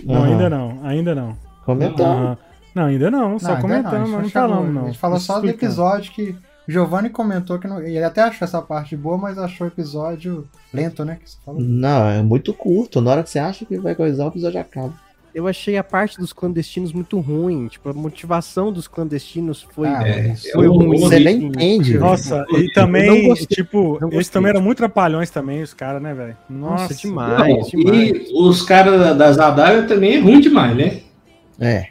Não, 0.03 0.15
uhum. 0.15 0.23
ainda 0.23 0.49
não, 0.49 0.79
ainda 0.83 1.15
não. 1.15 1.37
Comentamos. 1.63 2.37
Não, 2.73 2.85
ainda 2.85 3.11
não, 3.11 3.37
só 3.39 3.53
não, 3.53 3.61
comentamos, 3.61 4.09
mas 4.09 4.23
não 4.23 4.29
falamos, 4.29 4.73
não. 4.73 4.83
A 4.83 4.85
gente 4.87 4.99
falou 4.99 5.19
só 5.19 5.39
do 5.39 5.47
episódio 5.47 6.11
que 6.11 6.35
O 6.67 6.71
Giovanni 6.71 7.09
comentou 7.09 7.59
que 7.59 7.67
não, 7.67 7.81
ele 7.81 8.03
até 8.03 8.21
achou 8.21 8.45
essa 8.45 8.61
parte 8.61 8.95
boa, 8.95 9.17
mas 9.17 9.37
achou 9.37 9.67
o 9.67 9.69
episódio 9.69 10.47
lento, 10.73 11.05
né? 11.05 11.19
Não, 11.47 12.07
é 12.07 12.21
muito 12.21 12.53
curto. 12.53 13.01
Na 13.01 13.11
hora 13.11 13.23
que 13.23 13.29
você 13.29 13.39
acha 13.39 13.65
que 13.65 13.77
vai 13.77 13.95
coisar, 13.95 14.25
o 14.25 14.29
episódio 14.29 14.59
acaba 14.59 14.93
eu 15.33 15.47
achei 15.47 15.77
a 15.77 15.83
parte 15.83 16.19
dos 16.19 16.31
clandestinos 16.31 16.93
muito 16.93 17.19
ruim. 17.19 17.67
Tipo, 17.67 17.89
a 17.89 17.93
motivação 17.93 18.71
dos 18.71 18.87
clandestinos 18.87 19.65
foi, 19.71 19.87
ah, 19.87 20.07
é, 20.07 20.35
foi 20.51 20.67
ruim. 20.67 20.99
Você 20.99 21.19
nem 21.19 21.45
entende. 21.45 21.97
Nossa, 21.97 22.45
e 22.51 22.71
também, 22.71 23.27
gostei, 23.27 23.47
tipo, 23.47 23.99
eles 24.11 24.29
também 24.29 24.51
eram 24.51 24.61
muito 24.61 24.77
trapalhões 24.77 25.31
também, 25.31 25.63
os 25.63 25.73
caras, 25.73 26.01
né, 26.01 26.13
velho? 26.13 26.37
Nossa, 26.49 26.83
Nossa, 26.83 26.93
demais, 26.93 27.39
não, 27.39 27.61
demais. 27.61 28.29
E 28.29 28.33
os 28.35 28.61
caras 28.61 29.17
das 29.17 29.39
adagas 29.39 29.87
também 29.87 30.17
é 30.17 30.19
ruim 30.19 30.39
demais, 30.39 30.75
né? 30.77 30.99
É. 31.59 31.87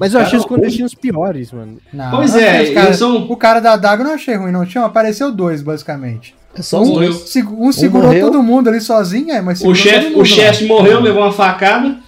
Mas 0.00 0.14
eu 0.14 0.20
achei 0.20 0.38
os 0.38 0.46
clandestinos 0.46 0.94
piores, 0.94 1.52
mano. 1.52 1.76
Não, 1.92 2.10
pois 2.10 2.34
é, 2.34 2.72
cara, 2.72 2.94
são... 2.94 3.18
o 3.30 3.36
cara 3.36 3.60
da 3.60 3.74
adaga 3.74 4.02
eu 4.02 4.06
não 4.06 4.14
achei 4.14 4.34
ruim, 4.34 4.50
não. 4.50 4.64
Tinha, 4.64 4.82
apareceu 4.82 5.30
dois, 5.30 5.60
basicamente. 5.60 6.34
É 6.54 6.62
só 6.62 6.82
um, 6.82 6.94
dois. 6.94 7.36
Um, 7.36 7.70
segurou 7.70 8.10
um 8.10 8.18
todo 8.18 8.42
mundo 8.42 8.68
ali 8.68 8.80
sozinho, 8.80 9.30
é, 9.30 9.42
mas 9.42 9.62
o 9.62 9.74
chefe, 9.74 10.14
o 10.14 10.24
chefe 10.24 10.64
morreu, 10.64 11.00
levou 11.00 11.22
uma 11.22 11.30
facada. 11.32 11.98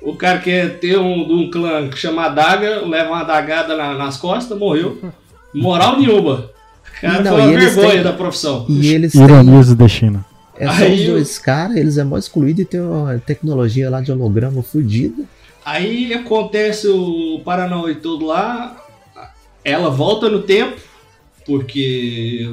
O 0.00 0.14
cara 0.14 0.38
quer 0.38 0.78
ter 0.78 0.96
um, 0.96 1.40
um 1.40 1.50
clã 1.50 1.88
que 1.88 1.98
chama 1.98 2.28
Daga, 2.28 2.86
leva 2.86 3.10
uma 3.10 3.24
dagada 3.24 3.76
na, 3.76 3.94
nas 3.94 4.16
costas, 4.16 4.56
morreu. 4.56 4.98
Moral 5.52 5.98
nenhuma. 5.98 6.50
Cara, 7.00 7.20
não, 7.20 7.32
foi 7.32 7.42
uma 7.42 7.58
vergonha 7.58 7.90
têm... 7.90 8.02
da 8.04 8.12
profissão. 8.12 8.64
E 8.68 8.94
eles 8.94 9.12
Ironias 9.14 9.66
têm... 9.66 9.74
do 9.74 9.82
destino. 9.82 10.24
É 10.56 10.66
só 10.68 10.84
aí, 10.84 11.00
os 11.00 11.06
dois 11.06 11.38
caras, 11.38 11.76
eles 11.76 11.98
é 11.98 12.04
mais 12.04 12.24
excluídos 12.24 12.62
e 12.62 12.64
tem 12.64 12.80
uma 12.80 13.18
tecnologia 13.18 13.90
lá 13.90 14.00
de 14.00 14.12
holograma 14.12 14.62
fodida. 14.62 15.24
Aí 15.64 16.12
acontece 16.12 16.88
o 16.88 17.40
Paranauê 17.44 17.94
todo 17.94 18.26
lá, 18.26 18.76
ela 19.64 19.90
volta 19.90 20.28
no 20.28 20.42
tempo, 20.42 20.80
porque 21.46 22.48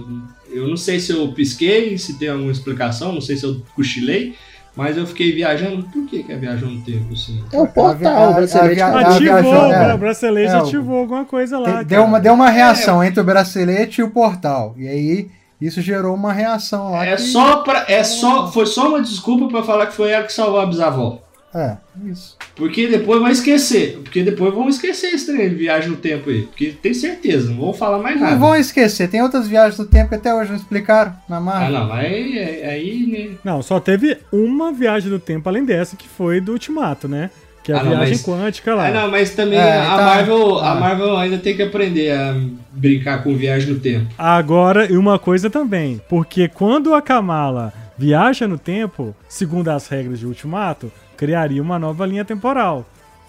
eu 0.52 0.68
não 0.68 0.78
sei 0.78 1.00
se 1.00 1.12
eu 1.12 1.32
pisquei, 1.32 1.98
se 1.98 2.18
tem 2.20 2.30
alguma 2.30 2.52
explicação, 2.52 3.12
não 3.12 3.22
sei 3.22 3.36
se 3.36 3.46
eu 3.46 3.62
cochilei, 3.76 4.36
mas 4.76 4.98
eu 4.98 5.06
fiquei 5.06 5.32
viajando. 5.32 5.84
Por 5.84 6.06
que, 6.06 6.24
que 6.24 6.32
é 6.32 6.38
viajando 6.38 6.74
no 6.74 6.82
tempo 6.82 7.14
assim? 7.14 7.44
É 7.52 7.60
o 7.60 7.68
portal, 7.68 8.32
o 8.32 8.34
bracelete. 8.36 8.82
Ativou, 8.82 9.74
é, 9.74 9.94
o 9.94 9.98
bracelete 9.98 10.54
é, 10.54 10.58
ativou 10.58 11.00
alguma 11.00 11.26
coisa 11.26 11.60
lá. 11.60 11.84
Deu 11.84 12.04
uma, 12.04 12.20
deu 12.20 12.34
uma 12.34 12.50
reação 12.50 13.02
é. 13.02 13.08
entre 13.08 13.20
o 13.20 13.24
bracelete 13.24 14.02
e 14.02 14.04
o 14.04 14.12
portal. 14.12 14.76
E 14.78 14.88
aí 14.88 15.32
isso 15.60 15.82
gerou 15.82 16.16
uma 16.16 16.32
reação 16.32 16.92
lá. 16.92 17.06
É 17.06 17.16
que... 17.16 17.24
só 17.24 17.58
para 17.58 17.86
é 17.90 18.04
só 18.04 18.52
foi 18.52 18.66
só 18.66 18.90
uma 18.90 19.02
desculpa 19.02 19.48
para 19.48 19.64
falar 19.64 19.88
que 19.88 19.94
foi 19.94 20.12
ela 20.12 20.24
que 20.24 20.32
salvou 20.32 20.62
a 20.62 20.66
bisavó. 20.66 21.20
É, 21.54 21.78
isso. 22.06 22.38
Porque 22.56 22.88
depois 22.88 23.22
vai 23.22 23.32
esquecer. 23.32 24.00
Porque 24.04 24.24
depois 24.24 24.54
vão 24.54 24.70
esquecer 24.70 25.08
esse 25.08 25.26
trem 25.26 25.50
de 25.50 25.56
viagem 25.56 25.90
no 25.90 25.98
tempo 25.98 26.30
aí. 26.30 26.44
Porque 26.44 26.76
tem 26.82 26.94
certeza, 26.94 27.50
não 27.50 27.60
vão 27.60 27.74
falar 27.74 27.98
mais 28.00 28.20
nada. 28.20 28.34
Não 28.34 28.40
vão 28.40 28.56
esquecer. 28.56 29.10
Tem 29.10 29.22
outras 29.22 29.48
viagens 29.48 29.80
no 29.80 29.86
tempo 29.86 30.10
que 30.10 30.16
até 30.16 30.34
hoje 30.34 30.52
não 30.52 30.58
explicaram 30.58 31.14
na 31.28 31.40
Marvel. 31.40 31.68
Ah, 31.68 31.80
não, 31.80 31.88
mas 31.90 32.06
aí, 32.06 32.64
aí 32.64 33.08
né? 33.08 33.38
Não, 33.44 33.62
só 33.62 33.80
teve 33.80 34.18
uma 34.32 34.72
viagem 34.72 35.10
do 35.10 35.20
tempo 35.20 35.50
além 35.50 35.66
dessa, 35.66 35.96
que 35.96 36.08
foi 36.08 36.40
do 36.40 36.52
Ultimato, 36.52 37.08
né? 37.08 37.32
Que 37.64 37.72
é 37.72 37.76
a 37.76 37.82
ah, 37.82 37.84
viagem 37.84 38.16
mas... 38.16 38.24
quântica 38.24 38.76
lá. 38.76 38.88
Ah, 38.88 38.92
não, 38.92 39.12
mas 39.12 39.32
também 39.32 39.60
é, 39.60 39.80
a, 39.80 39.98
tá... 39.98 40.06
Marvel, 40.06 40.60
a 40.60 40.72
ah. 40.72 40.76
Marvel 40.76 41.18
ainda 41.18 41.38
tem 41.40 41.56
que 41.56 41.64
aprender 41.64 42.12
a 42.12 42.40
brincar 42.72 43.24
com 43.24 43.36
viagem 43.36 43.74
no 43.74 43.80
tempo. 43.80 44.08
Agora, 44.18 44.86
e 44.86 44.96
uma 44.96 45.18
coisa 45.18 45.50
também. 45.50 46.00
Porque 46.08 46.48
quando 46.48 46.94
a 46.94 47.02
Kamala 47.02 47.74
viaja 47.98 48.48
no 48.48 48.58
tempo, 48.58 49.16
segundo 49.28 49.70
as 49.70 49.88
regras 49.88 50.20
de 50.20 50.26
Ultimato, 50.26 50.92
criaria 51.20 51.62
uma 51.62 51.78
nova 51.78 52.06
linha 52.06 52.24
temporal. 52.24 52.86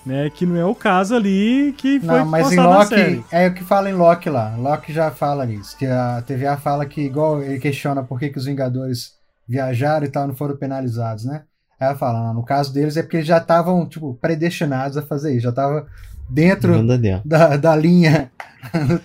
Né, 0.06 0.30
que 0.30 0.46
não 0.46 0.56
é 0.56 0.64
o 0.64 0.74
caso 0.74 1.14
ali 1.14 1.74
que 1.76 2.00
foi 2.00 2.08
Não, 2.08 2.24
mas 2.24 2.50
em 2.50 2.58
Loki, 2.58 3.22
é 3.30 3.48
o 3.48 3.52
que 3.52 3.62
fala 3.62 3.90
em 3.90 3.92
Loki 3.92 4.30
lá. 4.30 4.56
Loki 4.56 4.94
já 4.94 5.10
fala 5.10 5.44
nisso. 5.44 5.76
Que 5.76 5.84
a 5.84 6.22
TVA 6.26 6.56
fala 6.56 6.86
que, 6.86 7.02
igual 7.02 7.42
ele 7.42 7.58
questiona 7.58 8.02
por 8.02 8.18
que, 8.18 8.30
que 8.30 8.38
os 8.38 8.46
Vingadores 8.46 9.12
viajaram 9.46 10.06
e 10.06 10.08
tal, 10.08 10.26
não 10.26 10.34
foram 10.34 10.56
penalizados, 10.56 11.26
né? 11.26 11.42
Aí 11.78 11.88
ela 11.88 11.98
fala, 11.98 12.28
não, 12.28 12.32
no 12.32 12.42
caso 12.42 12.72
deles 12.72 12.96
é 12.96 13.02
porque 13.02 13.18
eles 13.18 13.26
já 13.26 13.36
estavam, 13.36 13.86
tipo, 13.86 14.14
predestinados 14.14 14.96
a 14.96 15.02
fazer 15.02 15.32
isso, 15.32 15.42
já 15.42 15.52
tava 15.52 15.86
dentro 16.30 16.74
da, 17.22 17.56
da 17.58 17.76
linha. 17.76 18.30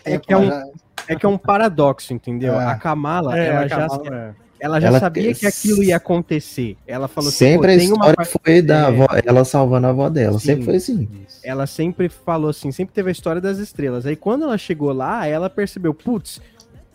É 0.04 0.18
que 0.18 0.34
é, 0.34 0.38
um, 0.38 0.50
é 1.08 1.16
que 1.16 1.26
é 1.26 1.30
um 1.30 1.38
paradoxo, 1.38 2.14
entendeu? 2.14 2.60
É. 2.60 2.66
A 2.66 2.76
Kamala, 2.76 3.38
é, 3.38 3.48
ela 3.48 3.60
a 3.62 3.68
já. 3.68 3.88
Kamala, 3.88 4.16
é. 4.16 4.45
Ela 4.60 4.80
já 4.80 4.88
ela 4.88 5.00
sabia 5.00 5.34
que 5.34 5.46
aquilo 5.46 5.84
ia 5.84 5.98
acontecer. 5.98 6.78
Ela 6.88 7.08
falou 7.08 7.30
assim, 7.30 7.38
sempre 7.38 7.74
assim, 7.74 7.82
a 7.82 7.94
história 7.94 8.26
foi 8.26 8.62
da 8.62 8.76
é... 8.76 8.82
avó, 8.82 9.08
ela 9.26 9.46
salvando 9.46 9.88
a 9.88 9.90
avó 9.90 10.10
dela. 10.10 10.40
Sim, 10.40 10.46
sempre 10.46 10.66
foi 10.66 10.76
assim. 10.76 11.10
Ela 11.44 11.68
sempre 11.68 12.10
falou 12.10 12.50
assim, 12.50 12.72
sempre 12.72 12.94
teve 12.94 13.10
a 13.10 13.12
história 13.12 13.42
das 13.42 13.58
estrelas. 13.58 14.06
Aí 14.06 14.16
quando 14.16 14.44
ela 14.44 14.58
chegou 14.58 14.92
lá, 14.94 15.28
ela 15.28 15.50
percebeu, 15.50 15.94
putz, 15.94 16.42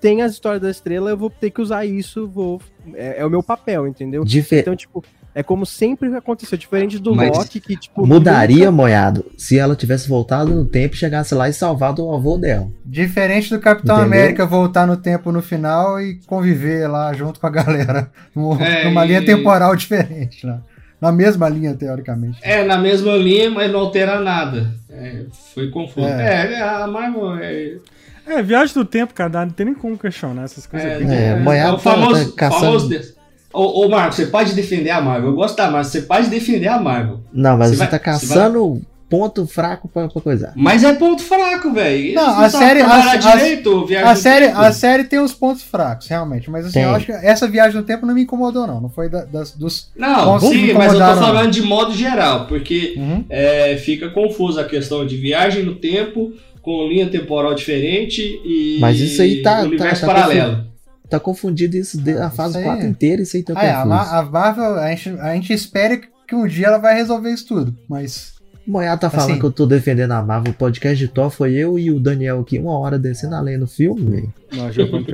tem 0.01 0.23
as 0.23 0.33
histórias 0.33 0.63
da 0.63 0.71
estrela, 0.71 1.11
eu 1.11 1.17
vou 1.17 1.29
ter 1.29 1.51
que 1.51 1.61
usar 1.61 1.85
isso, 1.85 2.27
vou 2.27 2.61
é, 2.95 3.21
é 3.21 3.27
o 3.27 3.31
meu 3.31 3.43
papel, 3.43 3.87
entendeu? 3.87 4.25
Difer... 4.25 4.61
Então, 4.61 4.75
tipo, 4.75 5.05
é 5.35 5.43
como 5.43 5.65
sempre 5.65 6.15
aconteceu, 6.15 6.59
diferente 6.59 6.99
do 6.99 7.15
Mas 7.15 7.37
Loki, 7.37 7.61
que, 7.61 7.77
tipo. 7.77 8.07
Mudaria, 8.07 8.67
nunca... 8.67 8.73
moiado, 8.73 9.25
se 9.37 9.59
ela 9.59 9.77
tivesse 9.77 10.09
voltado 10.09 10.53
no 10.53 10.65
tempo 10.65 10.95
e 10.95 10.99
chegasse 10.99 11.35
lá 11.35 11.49
e 11.49 11.53
salvado 11.53 12.05
o 12.05 12.15
avô 12.15 12.37
dela. 12.37 12.69
Diferente 12.85 13.51
do 13.51 13.61
Capitão 13.61 13.97
Entendeu? 13.97 14.19
América 14.19 14.45
voltar 14.47 14.87
no 14.87 14.97
tempo 14.97 15.31
no 15.31 15.41
final 15.41 16.01
e 16.01 16.19
conviver 16.27 16.89
lá 16.89 17.13
junto 17.13 17.39
com 17.39 17.47
a 17.47 17.51
galera. 17.51 18.11
É, 18.61 18.85
numa 18.85 19.05
e... 19.05 19.09
linha 19.09 19.25
temporal 19.25 19.77
diferente 19.77 20.47
lá. 20.47 20.61
Na 21.01 21.11
mesma 21.11 21.49
linha, 21.49 21.75
teoricamente. 21.75 22.39
É, 22.43 22.63
na 22.63 22.77
mesma 22.77 23.17
linha, 23.17 23.51
mas 23.51 23.73
não 23.73 23.81
altera 23.81 24.21
nada. 24.21 24.75
É, 24.91 25.25
foi 25.55 25.71
confuso. 25.71 26.07
É, 26.07 26.53
é 26.53 26.61
a 26.61 26.87
Marvel. 26.87 27.37
É... 27.37 27.77
é, 28.27 28.43
viagem 28.43 28.75
do 28.75 28.85
tempo, 28.85 29.15
cara, 29.15 29.47
não 29.47 29.53
tem 29.53 29.65
nem 29.65 29.75
como 29.75 29.97
questionar 29.97 30.43
essas 30.43 30.67
coisas. 30.67 30.91
É, 30.91 31.03
é, 31.03 31.43
é, 31.43 31.59
é 31.59 31.73
o 31.73 31.79
famoso, 31.79 32.33
tá 32.33 32.51
famoso 32.51 32.91
Ô, 33.53 33.85
ô 33.85 33.89
Marco, 33.89 34.15
você 34.15 34.27
pode 34.27 34.55
defender 34.55 34.91
a 34.91 35.01
Marvel. 35.01 35.31
Eu 35.31 35.37
gosto 35.37 35.57
da 35.57 35.65
Marvel, 35.65 35.85
você 35.85 36.03
pode 36.03 36.29
defender 36.29 36.69
a 36.69 36.79
Marvel. 36.79 37.21
Não, 37.33 37.57
mas 37.57 37.71
você, 37.71 37.77
você 37.77 37.79
vai, 37.81 37.91
tá 37.91 37.99
caçando 37.99 38.75
vai... 38.75 38.83
ponto 39.09 39.45
fraco 39.47 39.89
pra, 39.89 40.07
pra 40.07 40.23
coisa. 40.23 40.53
Mas 40.55 40.85
é 40.85 40.93
ponto 40.95 41.21
fraco, 41.21 41.73
velho. 41.73 42.15
Não, 42.15 42.41
a 42.41 42.49
série. 42.49 42.81
A, 42.81 43.17
direito, 43.17 43.89
a, 44.05 44.11
a 44.11 44.17
série 44.17 44.47
a 44.47 44.73
série 44.73 45.05
tem 45.05 45.19
os 45.19 45.33
pontos 45.33 45.65
fracos, 45.65 46.07
realmente. 46.07 46.49
Mas 46.49 46.67
assim, 46.67 46.75
tem. 46.75 46.83
eu 46.85 46.91
acho 46.91 47.07
que 47.07 47.13
essa 47.13 47.49
viagem 47.49 47.81
no 47.81 47.87
tempo 47.87 48.07
não 48.07 48.15
me 48.15 48.23
incomodou, 48.23 48.69
não. 48.69 48.81
Não 48.81 48.89
foi 48.89 49.09
da, 49.09 49.25
das, 49.25 49.51
dos. 49.51 49.91
Não, 49.97 50.39
sim, 50.39 50.73
mas 50.73 50.93
eu 50.93 50.99
tô 51.01 51.17
falando 51.17 51.45
não. 51.45 51.51
de 51.51 51.63
modo 51.63 51.93
geral, 51.93 52.47
porque 52.47 52.95
uhum. 52.97 53.25
é, 53.29 53.77
fica 53.77 54.11
confusa 54.11 54.61
a 54.61 54.65
questão 54.65 55.05
de 55.05 55.17
viagem 55.17 55.65
no 55.65 55.75
tempo 55.75 56.33
com 56.63 56.87
linha 56.87 57.09
temporal 57.09 57.53
diferente 57.53 58.23
e. 58.45 58.79
Mas 58.81 59.01
isso 59.01 59.21
aí 59.21 59.43
tá. 59.43 59.57
tá 59.57 59.63
universo 59.63 60.03
tá, 60.03 60.07
tá 60.07 60.15
paralelo. 60.15 60.70
Tá 61.11 61.19
confundido 61.19 61.77
isso 61.77 62.01
de, 62.01 62.13
a 62.13 62.31
fase 62.31 62.63
4 62.63 62.87
inteira, 62.87 63.21
isso 63.21 63.37
aí 63.37 63.43
tá 63.43 63.53
ah, 63.57 63.65
é, 63.65 63.75
confuso. 63.75 63.95
a, 63.95 64.23
Marvel, 64.23 64.75
a 64.75 64.91
gente, 64.91 65.09
a 65.19 65.35
gente 65.35 65.53
espera 65.53 65.97
que 65.97 66.35
um 66.35 66.47
dia 66.47 66.69
ela 66.69 66.79
vai 66.79 66.95
resolver 66.95 67.31
isso 67.31 67.49
tudo, 67.49 67.77
mas... 67.89 68.39
Moiá 68.67 68.97
tá 68.97 69.11
falando 69.11 69.31
assim, 69.31 69.41
que 69.41 69.45
eu 69.45 69.51
tô 69.51 69.67
defendendo 69.67 70.13
a 70.13 70.23
Marvel. 70.23 70.53
O 70.53 70.57
podcast 70.57 70.97
de 70.97 71.09
Thor 71.09 71.29
foi 71.31 71.55
eu 71.55 71.77
e 71.77 71.91
o 71.91 71.99
Daniel 71.99 72.39
aqui, 72.41 72.59
uma 72.59 72.79
hora 72.79 72.99
descendo 72.99 73.35
a 73.35 73.41
lei 73.41 73.57
no 73.57 73.67
filme, 73.67 74.09
velho. 74.09 74.35
Não, 74.53 74.71
Giovanni 74.71 75.07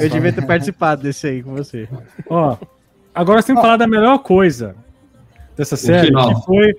eu 0.00 0.10
devia 0.10 0.32
ter 0.32 0.44
participado 0.44 1.02
desse 1.02 1.26
aí 1.26 1.42
com 1.42 1.54
você. 1.54 1.88
Ó, 2.28 2.58
agora 3.14 3.42
que 3.42 3.54
falar 3.54 3.78
da 3.78 3.86
melhor 3.86 4.18
coisa 4.18 4.76
dessa 5.56 5.76
série, 5.76 6.12
que 6.12 6.44
foi... 6.44 6.76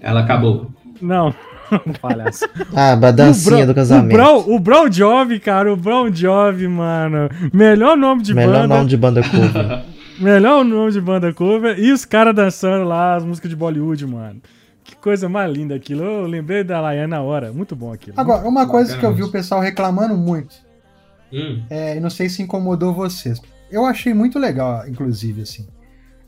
Ela 0.00 0.20
acabou. 0.20 0.70
Não, 1.00 1.32
Palhaço. 2.00 2.48
Ah, 2.74 2.92
a 2.92 3.10
dancinha 3.10 3.66
do 3.66 3.74
casamento. 3.74 4.12
O 4.12 4.16
Brown, 4.16 4.54
o 4.54 4.58
Brown 4.58 4.92
Jovi, 4.92 5.40
cara, 5.40 5.72
o 5.72 5.76
Brown 5.76 6.12
Jovi, 6.12 6.68
mano. 6.68 7.28
Melhor 7.52 7.96
nome 7.96 8.22
de 8.22 8.34
Melhor 8.34 8.52
banda. 8.52 8.62
Melhor 8.62 8.76
nome 8.76 8.88
de 8.88 8.96
banda 8.96 9.22
cover. 9.22 9.84
Melhor 10.20 10.64
nome 10.64 10.92
de 10.92 11.00
banda 11.00 11.32
cover. 11.32 11.78
E 11.78 11.92
os 11.92 12.04
caras 12.04 12.34
dançando 12.34 12.84
lá 12.84 13.16
as 13.16 13.24
músicas 13.24 13.50
de 13.50 13.56
Bollywood, 13.56 14.06
mano. 14.06 14.40
Que 14.84 14.96
coisa 14.96 15.28
mais 15.28 15.52
linda 15.52 15.74
aquilo. 15.74 16.02
Eu 16.02 16.26
lembrei 16.26 16.64
da 16.64 16.80
Laiane 16.80 17.10
na 17.10 17.22
hora. 17.22 17.52
Muito 17.52 17.74
bom 17.76 17.92
aquilo. 17.92 18.18
Agora, 18.18 18.46
uma 18.46 18.66
coisa 18.66 18.96
que 18.96 19.04
eu 19.04 19.14
vi 19.14 19.22
o 19.22 19.30
pessoal 19.30 19.60
reclamando 19.60 20.16
muito. 20.16 20.54
Hum. 21.32 21.62
É, 21.70 21.96
e 21.96 22.00
não 22.00 22.10
sei 22.10 22.28
se 22.28 22.42
incomodou 22.42 22.92
vocês. 22.92 23.40
Eu 23.70 23.86
achei 23.86 24.12
muito 24.12 24.38
legal, 24.38 24.86
inclusive, 24.88 25.42
assim. 25.42 25.66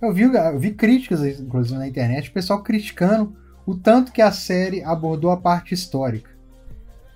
Eu 0.00 0.12
vi, 0.12 0.22
eu 0.22 0.58
vi 0.58 0.72
críticas, 0.72 1.24
inclusive, 1.40 1.78
na 1.78 1.86
internet, 1.86 2.28
o 2.28 2.32
pessoal 2.32 2.62
criticando 2.62 3.34
o 3.66 3.74
tanto 3.74 4.12
que 4.12 4.22
a 4.22 4.32
série 4.32 4.82
abordou 4.82 5.30
a 5.30 5.36
parte 5.36 5.74
histórica. 5.74 6.30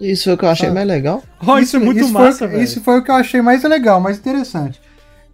Isso 0.00 0.24
foi 0.24 0.34
o 0.34 0.38
que 0.38 0.44
eu 0.44 0.50
achei 0.50 0.70
mais 0.70 0.86
legal. 0.86 1.22
Oh, 1.40 1.58
isso, 1.58 1.62
isso 1.62 1.76
é 1.76 1.78
muito 1.80 2.00
isso 2.00 2.12
massa, 2.12 2.48
foi, 2.48 2.62
Isso 2.62 2.80
foi 2.82 2.98
o 2.98 3.02
que 3.02 3.10
eu 3.10 3.14
achei 3.14 3.40
mais 3.40 3.62
legal, 3.62 4.00
mais 4.00 4.18
interessante. 4.18 4.80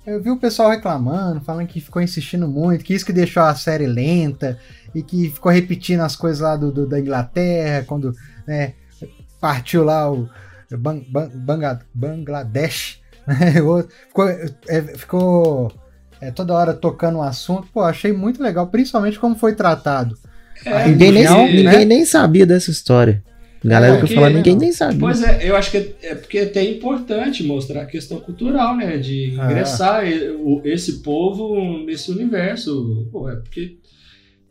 Eu 0.07 0.23
vi 0.23 0.31
o 0.31 0.37
pessoal 0.37 0.71
reclamando, 0.71 1.41
falando 1.41 1.67
que 1.67 1.81
ficou 1.81 2.03
insistindo 2.03 2.49
muito, 2.49 2.85
que 2.85 2.95
isso 2.95 3.07
que 3.07 3.13
deixou 3.13 3.43
a 3.43 3.55
série 3.55 3.87
lenta 3.87 4.59
e 4.95 5.03
que 5.03 5.31
ficou 5.31 5.51
repetindo 5.51 6.01
as 6.01 6.17
coisas 6.17 6.41
lá 6.41 6.57
do, 6.57 6.73
do 6.73 6.87
da 6.87 6.99
Inglaterra, 6.99 7.85
quando 7.87 8.13
né, 8.47 8.75
partiu 9.41 9.85
lá 9.85 10.11
o 10.11 10.29
Bang, 10.71 11.07
Bang, 11.35 11.79
Bangladesh. 11.95 13.01
Né, 13.27 13.53
ficou, 14.09 14.29
é, 14.69 14.83
ficou 14.97 15.73
é, 16.21 16.31
toda 16.31 16.55
hora 16.55 16.75
tocando 16.75 17.19
um 17.19 17.23
assunto. 17.23 17.69
Pô, 17.73 17.83
achei 17.83 18.13
muito 18.13 18.43
legal, 18.43 18.67
principalmente 18.69 19.19
como 19.19 19.37
foi 19.37 19.55
tratado. 19.55 20.17
É, 20.65 20.89
ninguém, 20.89 21.13
nem, 21.13 21.25
né? 21.25 21.53
ninguém 21.53 21.85
nem 21.85 22.05
sabia 22.05 22.47
dessa 22.47 22.71
história. 22.71 23.23
Galera 23.65 23.97
é, 23.97 24.01
que 24.01 24.13
fala, 24.13 24.29
ninguém 24.29 24.57
nem 24.57 24.73
sabe. 24.73 24.99
Pois 24.99 25.23
é, 25.23 25.49
eu 25.49 25.55
acho 25.55 25.71
que 25.71 25.77
é, 25.77 25.95
é 26.03 26.15
porque 26.17 26.39
é 26.39 26.45
até 26.45 26.65
importante 26.65 27.45
mostrar 27.45 27.83
a 27.83 27.87
questão 27.87 28.19
cultural, 28.19 28.77
né? 28.77 28.97
De 28.97 29.37
ah. 29.39 29.47
ingressar 29.47 30.05
esse 30.65 31.01
povo 31.03 31.85
nesse 31.85 32.11
universo. 32.11 33.09
Pô, 33.13 33.29
é 33.29 33.37
porque 33.37 33.77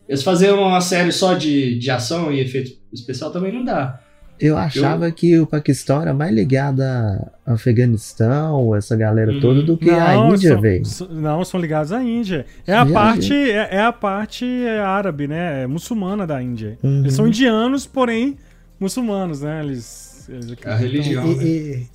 eles 0.07 0.23
fazerem 0.23 0.55
uma 0.55 0.79
série 0.79 1.11
só 1.11 1.33
de, 1.33 1.77
de 1.77 1.91
ação 1.91 2.31
e 2.31 2.39
efeito 2.39 2.77
especial 2.91 3.31
também 3.31 3.51
não 3.51 3.65
dá. 3.65 3.99
Eu 4.41 4.57
achava 4.57 5.07
eu... 5.07 5.13
que 5.13 5.39
o 5.39 5.45
Paquistão 5.45 6.01
era 6.01 6.13
mais 6.13 6.33
ligado 6.33 6.81
ao 6.81 7.53
Afeganistão, 7.53 8.75
essa 8.75 8.95
galera 8.95 9.39
toda, 9.39 9.59
uhum. 9.59 9.65
do 9.65 9.77
que 9.77 9.91
não, 9.91 10.29
a 10.29 10.33
Índia, 10.33 10.59
velho. 10.59 10.83
Não, 11.11 11.45
são 11.45 11.59
ligados 11.59 11.91
à 11.91 12.03
Índia. 12.03 12.45
É 12.65 12.73
a 12.73 12.85
parte, 12.85 13.33
é, 13.33 13.75
é, 13.75 13.81
a 13.81 13.93
parte 13.93 14.45
árabe, 14.83 15.27
né? 15.27 15.63
É 15.63 15.67
muçulmana 15.67 16.25
da 16.25 16.41
Índia. 16.41 16.77
Uhum. 16.81 17.01
Eles 17.01 17.13
são 17.13 17.27
indianos, 17.27 17.85
porém 17.85 18.37
muçulmanos, 18.79 19.41
né? 19.41 19.61
Eles, 19.63 20.27
eles 20.27 20.57
a 20.65 20.75
religião. 20.75 21.25
E, 21.27 21.35
né? 21.35 21.43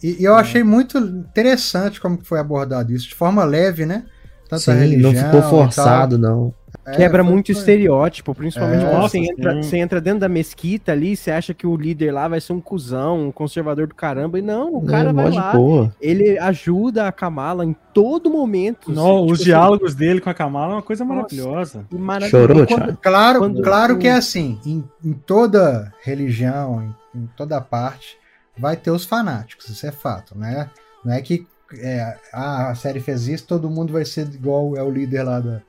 e, 0.02 0.16
e, 0.20 0.24
eu 0.24 0.36
achei 0.36 0.62
muito 0.62 0.98
interessante 0.98 2.00
como 2.00 2.18
foi 2.22 2.38
abordado 2.38 2.92
isso, 2.92 3.08
de 3.08 3.14
forma 3.14 3.44
leve, 3.44 3.84
né? 3.84 4.04
Tanto 4.48 4.62
Sim, 4.62 4.74
religião, 4.74 5.12
não 5.12 5.20
ficou 5.20 5.42
forçado, 5.42 6.16
não. 6.16 6.54
É, 6.86 6.92
Quebra 6.92 7.24
foi, 7.24 7.32
muito 7.32 7.52
foi. 7.52 7.60
estereótipo, 7.60 8.32
principalmente 8.32 8.84
é, 8.84 8.88
quando 8.88 9.02
você 9.02 9.18
entra, 9.18 9.56
você 9.56 9.76
entra 9.76 10.00
dentro 10.00 10.20
da 10.20 10.28
mesquita 10.28 10.92
ali, 10.92 11.16
você 11.16 11.32
acha 11.32 11.52
que 11.52 11.66
o 11.66 11.76
líder 11.76 12.12
lá 12.12 12.28
vai 12.28 12.40
ser 12.40 12.52
um 12.52 12.60
cuzão, 12.60 13.26
um 13.26 13.32
conservador 13.32 13.88
do 13.88 13.94
caramba, 13.94 14.38
e 14.38 14.42
não, 14.42 14.76
o 14.76 14.86
cara 14.86 15.12
vai 15.12 15.28
lá, 15.32 15.52
ele 16.00 16.38
ajuda 16.38 17.08
a 17.08 17.12
Kamala 17.12 17.64
em 17.64 17.74
todo 17.92 18.30
momento. 18.30 18.92
Não, 18.92 19.24
assim, 19.24 19.32
os 19.32 19.38
tipo, 19.38 19.44
diálogos 19.46 19.88
assim, 19.90 19.98
dele 19.98 20.20
com 20.20 20.30
a 20.30 20.34
Kamala 20.34 20.74
é 20.74 20.76
uma 20.76 20.82
coisa 20.82 21.04
maravilhosa. 21.04 21.84
Nossa, 21.90 22.28
Chorou, 22.28 22.64
quando, 22.64 22.96
Claro, 22.98 23.38
quando, 23.40 23.62
claro 23.62 23.98
que 23.98 24.06
é 24.06 24.12
assim, 24.12 24.60
em, 24.64 24.84
em 25.04 25.12
toda 25.12 25.92
religião, 26.04 26.94
em, 27.14 27.20
em, 27.20 27.28
toda 27.36 27.60
parte, 27.60 28.16
vai 28.56 28.76
ter 28.76 28.92
os 28.92 29.04
fanáticos, 29.04 29.68
isso 29.68 29.84
é 29.84 29.90
fato, 29.90 30.38
né? 30.38 30.70
Não 31.04 31.12
é 31.12 31.20
que 31.20 31.44
é, 31.80 32.16
ah, 32.32 32.70
a 32.70 32.74
série 32.76 33.00
fez 33.00 33.26
isso, 33.26 33.44
todo 33.44 33.68
mundo 33.68 33.92
vai 33.92 34.04
ser 34.04 34.28
igual 34.28 34.76
é 34.76 34.82
o 34.84 34.90
líder 34.90 35.24
lá 35.24 35.40
da 35.40 35.60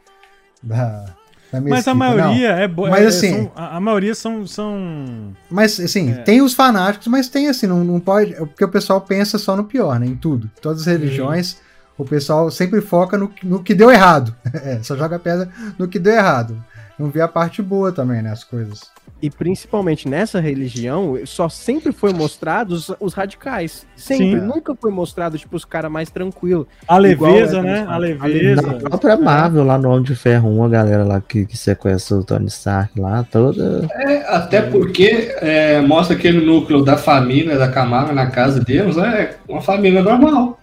da, 0.62 1.06
da 1.52 1.62
Mas 1.62 1.88
a 1.88 1.94
maioria 1.94 2.56
não. 2.56 2.62
é 2.62 2.68
boa. 2.68 2.90
Mas 2.90 3.04
é, 3.04 3.08
assim, 3.08 3.34
são, 3.34 3.52
a, 3.56 3.78
a, 3.78 3.80
maioria 3.80 4.16
são, 4.16 4.48
são. 4.48 5.36
Mas 5.50 5.80
assim, 5.80 6.12
é. 6.12 6.16
tem 6.16 6.42
os 6.42 6.54
fanáticos, 6.54 7.08
mas 7.08 7.30
tem 7.30 7.48
assim, 7.48 7.68
não, 7.68 7.84
não 7.84 8.00
pode. 8.00 8.34
Porque 8.36 8.64
o 8.64 8.70
pessoal 8.70 9.02
pensa 9.02 9.38
só 9.38 9.56
no 9.56 9.64
pior, 9.64 10.00
né? 10.00 10.06
Em 10.06 10.16
tudo. 10.16 10.50
Todas 10.62 10.82
as 10.82 10.88
religiões, 10.88 11.58
o 11.98 12.06
pessoal 12.06 12.52
sempre 12.52 12.82
foca 12.82 13.18
no, 13.18 13.32
no 13.44 13.64
que 13.64 13.74
deu 13.74 13.92
errado. 13.92 14.36
É, 14.54 14.82
só 14.84 14.96
joga 14.96 15.20
pedra 15.20 15.50
no 15.78 15.88
que 15.88 16.00
deu 16.00 16.14
errado. 16.14 16.64
Não 16.98 17.10
vê 17.10 17.22
a 17.22 17.28
parte 17.28 17.62
boa 17.62 17.92
também, 17.92 18.22
né? 18.22 18.32
As 18.32 18.44
coisas. 18.44 18.82
E 19.22 19.30
principalmente 19.30 20.08
nessa 20.08 20.40
religião, 20.40 21.18
só 21.26 21.50
sempre 21.50 21.92
foi 21.92 22.14
mostrado 22.14 22.76
os, 22.76 22.92
os 23.00 23.14
radicais. 23.14 23.86
Sempre. 23.96 24.40
Sim. 24.40 24.46
Nunca 24.46 24.76
foi 24.76 24.92
mostrado, 24.92 25.38
tipo, 25.38 25.56
os 25.56 25.66
caras 25.66 25.92
mais 25.92 26.10
tranquilos. 26.12 26.68
A 26.88 26.98
leveza, 26.98 27.64
né? 27.64 27.86
A 27.90 27.98
leveza. 27.98 28.62
Na 28.62 28.74
própria 28.74 29.18
Marvel, 29.18 29.64
lá 29.64 29.78
no 29.78 29.90
Homem 29.90 30.04
de 30.04 30.16
Ferro 30.16 30.50
1, 30.50 30.64
a 30.64 30.70
galera 30.70 31.04
lá 31.04 31.20
que, 31.20 31.46
que 31.46 31.58
sequestra 31.58 32.18
o 32.18 32.24
Tony 32.24 32.48
Stark 32.48 33.00
lá, 33.00 33.24
toda. 33.24 33.88
É, 33.92 34.36
até 34.36 34.62
porque 34.62 35.36
é, 35.38 35.82
mostra 35.82 36.16
aquele 36.16 36.46
núcleo 36.46 36.84
da 36.84 36.96
família, 36.96 37.58
da 37.58 37.68
Kamala 37.68 38.14
na 38.14 38.28
casa 38.28 38.60
deles, 38.60 38.98
é 38.98 39.36
uma 39.48 39.62
família 39.62 40.04
normal. 40.04 40.60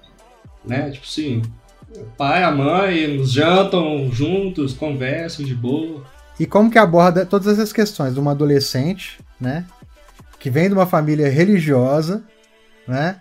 Né? 0.64 0.90
Tipo 0.90 1.04
assim, 1.04 1.42
o 1.96 2.04
pai, 2.16 2.42
a 2.44 2.50
mãe, 2.50 2.96
eles 2.96 3.32
jantam 3.32 4.10
juntos, 4.12 4.74
conversam 4.74 5.44
de 5.44 5.54
boa. 5.54 6.02
E 6.38 6.46
como 6.46 6.70
que 6.70 6.78
aborda 6.78 7.24
todas 7.24 7.46
essas 7.46 7.72
questões 7.72 8.14
de 8.14 8.20
uma 8.20 8.32
adolescente, 8.32 9.18
né? 9.40 9.64
Que 10.38 10.50
vem 10.50 10.68
de 10.68 10.74
uma 10.74 10.86
família 10.86 11.28
religiosa, 11.28 12.22
né? 12.86 13.16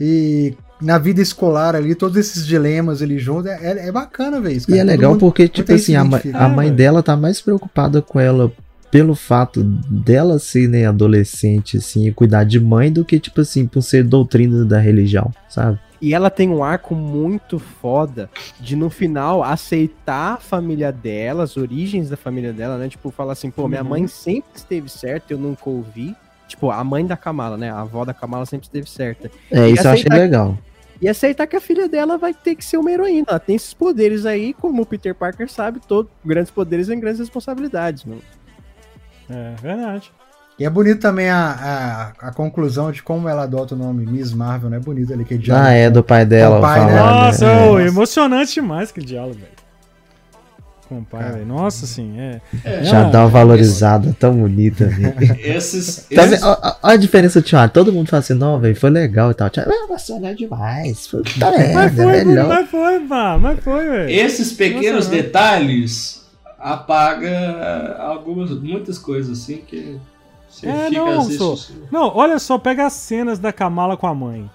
E 0.00 0.54
na 0.80 0.96
vida 0.96 1.20
escolar 1.20 1.74
ali, 1.74 1.94
todos 1.94 2.16
esses 2.16 2.46
dilemas 2.46 3.02
ali 3.02 3.18
juntos, 3.18 3.46
é, 3.46 3.88
é 3.88 3.92
bacana 3.92 4.40
ver 4.40 4.52
isso. 4.52 4.66
Cara. 4.66 4.78
E 4.78 4.80
é 4.80 4.84
legal 4.84 5.12
mundo, 5.12 5.20
porque, 5.20 5.48
tipo 5.48 5.72
assim, 5.72 5.96
a, 5.96 6.02
a, 6.34 6.48
mãe 6.48 6.72
dela 6.72 7.02
tá 7.02 7.16
mais 7.16 7.40
preocupada 7.40 8.00
com 8.00 8.18
ela 8.20 8.52
pelo 8.90 9.14
fato 9.14 9.62
dela 9.62 10.38
ser, 10.38 10.68
né, 10.68 10.86
adolescente, 10.86 11.76
assim, 11.76 12.06
e 12.06 12.12
cuidar 12.12 12.44
de 12.44 12.58
mãe 12.58 12.90
do 12.90 13.04
que, 13.04 13.18
tipo 13.18 13.40
assim, 13.40 13.66
por 13.66 13.82
ser 13.82 14.04
doutrina 14.04 14.64
da 14.64 14.78
religião, 14.78 15.30
sabe? 15.48 15.78
E 16.00 16.14
ela 16.14 16.30
tem 16.30 16.48
um 16.48 16.62
arco 16.62 16.94
muito 16.94 17.58
foda 17.58 18.30
de 18.60 18.76
no 18.76 18.88
final 18.88 19.42
aceitar 19.42 20.34
a 20.34 20.36
família 20.36 20.92
dela, 20.92 21.42
as 21.42 21.56
origens 21.56 22.08
da 22.08 22.16
família 22.16 22.52
dela, 22.52 22.78
né? 22.78 22.88
Tipo, 22.88 23.10
falar 23.10 23.32
assim, 23.32 23.50
pô, 23.50 23.66
minha 23.66 23.82
uhum. 23.82 23.88
mãe 23.88 24.06
sempre 24.06 24.50
esteve 24.54 24.88
certa, 24.88 25.32
eu 25.32 25.38
nunca 25.38 25.68
ouvi. 25.68 26.14
Tipo, 26.46 26.70
a 26.70 26.82
mãe 26.82 27.04
da 27.04 27.16
Kamala, 27.16 27.56
né? 27.56 27.70
A 27.70 27.80
avó 27.80 28.04
da 28.04 28.14
Kamala 28.14 28.46
sempre 28.46 28.66
esteve 28.66 28.88
certa. 28.88 29.30
É, 29.50 29.68
e 29.68 29.74
isso 29.74 29.86
eu 29.86 29.90
achei 29.90 30.08
legal. 30.08 30.56
E 31.00 31.08
aceitar 31.08 31.46
que 31.46 31.54
a 31.54 31.60
filha 31.60 31.88
dela 31.88 32.16
vai 32.16 32.34
ter 32.34 32.54
que 32.54 32.64
ser 32.64 32.76
uma 32.76 32.90
heroína. 32.90 33.26
Ela 33.28 33.38
tem 33.38 33.54
esses 33.54 33.74
poderes 33.74 34.24
aí, 34.26 34.52
como 34.52 34.82
o 34.82 34.86
Peter 34.86 35.14
Parker 35.14 35.50
sabe, 35.50 35.80
todos 35.86 36.10
grandes 36.24 36.50
poderes 36.50 36.88
vêm 36.88 36.98
grandes 36.98 37.20
responsabilidades, 37.20 38.04
mano. 38.04 38.22
É, 39.30 39.54
verdade. 39.60 40.10
E 40.58 40.64
é 40.64 40.70
bonito 40.70 41.00
também 41.00 41.30
a, 41.30 42.12
a, 42.20 42.28
a, 42.28 42.32
conclusão 42.32 42.90
de 42.90 43.00
como 43.00 43.28
ela 43.28 43.44
adota 43.44 43.76
o 43.76 43.78
nome 43.78 44.04
Miss 44.04 44.32
Marvel, 44.32 44.68
né? 44.68 44.80
Bonito 44.80 45.12
ali, 45.12 45.22
aquele 45.22 45.40
diálogo. 45.40 45.68
Ah, 45.68 45.72
é, 45.72 45.88
do 45.88 46.02
pai 46.02 46.26
dela. 46.26 46.60
Pai, 46.60 46.84
né? 46.84 46.96
Nossa, 46.96 47.46
né? 47.46 47.68
oh, 47.68 47.78
emocionante 47.78 48.54
demais 48.54 48.90
aquele 48.90 49.06
diálogo, 49.06 49.34
velho. 49.34 49.58
Com 50.88 50.98
o 50.98 51.04
pai, 51.04 51.28
é. 51.28 51.32
velho. 51.32 51.46
Nossa, 51.46 51.84
assim, 51.84 52.18
é. 52.18 52.40
é. 52.64 52.82
Já 52.82 53.04
dá 53.04 53.20
uma 53.20 53.28
valorizada 53.28 54.16
tão 54.18 54.34
bonita, 54.34 54.86
velho. 54.86 55.14
esses. 55.38 56.08
Tá 56.12 56.24
esses... 56.24 56.42
Olha 56.42 56.76
a 56.82 56.96
diferença 56.96 57.40
do 57.40 57.44
Thiago. 57.44 57.72
Todo 57.72 57.92
mundo 57.92 58.08
fala 58.08 58.18
assim, 58.18 58.34
não, 58.34 58.58
velho, 58.58 58.74
foi 58.74 58.90
legal 58.90 59.30
e 59.30 59.34
tal. 59.34 59.48
Thiago, 59.48 59.70
é 59.70 59.84
emocionante 59.84 60.38
demais. 60.38 61.06
Foi, 61.06 61.22
tá 61.38 61.52
mas, 61.72 61.94
foi, 61.94 62.24
melhor. 62.24 62.48
mas 62.48 62.68
foi, 62.68 62.98
pá, 63.06 63.38
mas 63.40 63.60
foi, 63.60 63.84
velho. 63.88 64.10
Esses 64.10 64.52
pequenos 64.52 65.06
detalhes 65.06 66.26
apaga 66.58 67.96
algumas, 68.00 68.50
muitas 68.50 68.98
coisas, 68.98 69.38
assim, 69.38 69.58
que. 69.58 70.00
Você 70.58 70.66
é, 70.68 70.90
não, 70.90 71.22
só, 71.22 71.72
não, 71.90 72.16
olha 72.16 72.38
só, 72.38 72.58
pega 72.58 72.86
as 72.86 72.92
cenas 72.92 73.38
da 73.38 73.52
Kamala 73.52 73.96
com 73.96 74.06
a 74.06 74.14
mãe. 74.14 74.50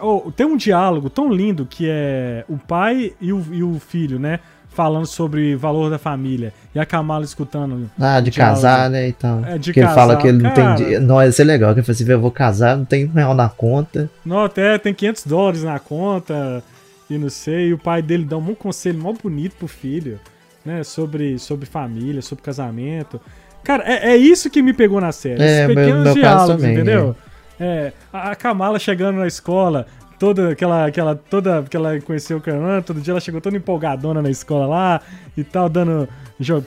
oh, 0.00 0.30
tem 0.30 0.46
um 0.46 0.56
diálogo 0.56 1.10
tão 1.10 1.28
lindo 1.28 1.66
que 1.66 1.88
é 1.88 2.44
o 2.48 2.56
pai 2.56 3.12
e 3.20 3.32
o, 3.32 3.44
e 3.50 3.62
o 3.62 3.80
filho, 3.80 4.20
né? 4.20 4.38
Falando 4.68 5.06
sobre 5.06 5.56
valor 5.56 5.90
da 5.90 5.98
família. 5.98 6.52
E 6.74 6.78
a 6.78 6.86
Kamala 6.86 7.24
escutando. 7.24 7.90
Ah, 7.98 8.20
de 8.20 8.30
casar, 8.30 8.88
né? 8.90 9.08
Então. 9.08 9.42
É, 9.44 9.58
de 9.58 9.72
que 9.72 9.80
casar. 9.80 9.92
ele 9.92 10.00
fala 10.00 10.16
que 10.16 10.28
ele 10.28 10.42
não 10.42 10.54
Cara, 10.54 10.76
tem. 10.76 11.00
Não, 11.00 11.22
ia 11.22 11.32
ser 11.32 11.44
legal. 11.44 11.72
Que 11.72 11.80
ele 11.80 11.86
fala 11.86 11.94
assim: 11.94 12.10
eu 12.10 12.20
vou 12.20 12.30
casar, 12.30 12.76
não 12.76 12.84
tem 12.84 13.06
um 13.06 13.12
real 13.12 13.34
na 13.34 13.48
conta. 13.48 14.08
Não, 14.24 14.44
até 14.44 14.78
tem 14.78 14.92
500 14.92 15.26
dólares 15.26 15.62
na 15.64 15.78
conta. 15.78 16.62
E 17.08 17.16
não 17.16 17.30
sei. 17.30 17.68
E 17.68 17.72
o 17.72 17.78
pai 17.78 18.02
dele 18.02 18.24
dá 18.24 18.36
um 18.36 18.54
conselho 18.54 18.98
mó 18.98 19.12
bonito 19.12 19.56
pro 19.56 19.66
filho, 19.66 20.20
né? 20.64 20.84
Sobre, 20.84 21.38
sobre 21.38 21.64
família, 21.64 22.20
sobre 22.20 22.44
casamento. 22.44 23.18
Cara, 23.66 23.82
é, 23.84 24.12
é 24.12 24.16
isso 24.16 24.48
que 24.48 24.62
me 24.62 24.72
pegou 24.72 25.00
na 25.00 25.10
série. 25.10 25.42
É, 25.42 25.64
esses 25.64 25.66
pequenos 25.66 26.04
meu, 26.04 26.04
meu 26.04 26.14
diálogos, 26.14 26.62
também, 26.62 26.72
entendeu? 26.72 27.16
É. 27.58 27.64
é. 27.64 27.92
a 28.12 28.36
Kamala 28.36 28.78
chegando 28.78 29.18
na 29.18 29.26
escola, 29.26 29.88
toda 30.20 30.50
aquela, 30.50 30.86
aquela, 30.86 31.16
toda 31.16 31.64
que 31.68 31.76
ela 31.76 32.00
conheceu 32.00 32.36
o 32.36 32.40
Canan, 32.40 32.80
todo 32.80 33.00
dia 33.00 33.12
ela 33.12 33.20
chegou 33.20 33.40
toda 33.40 33.56
empolgadona 33.56 34.22
na 34.22 34.30
escola 34.30 34.66
lá 34.66 35.00
e 35.36 35.42
tal, 35.42 35.68
dando, 35.68 36.08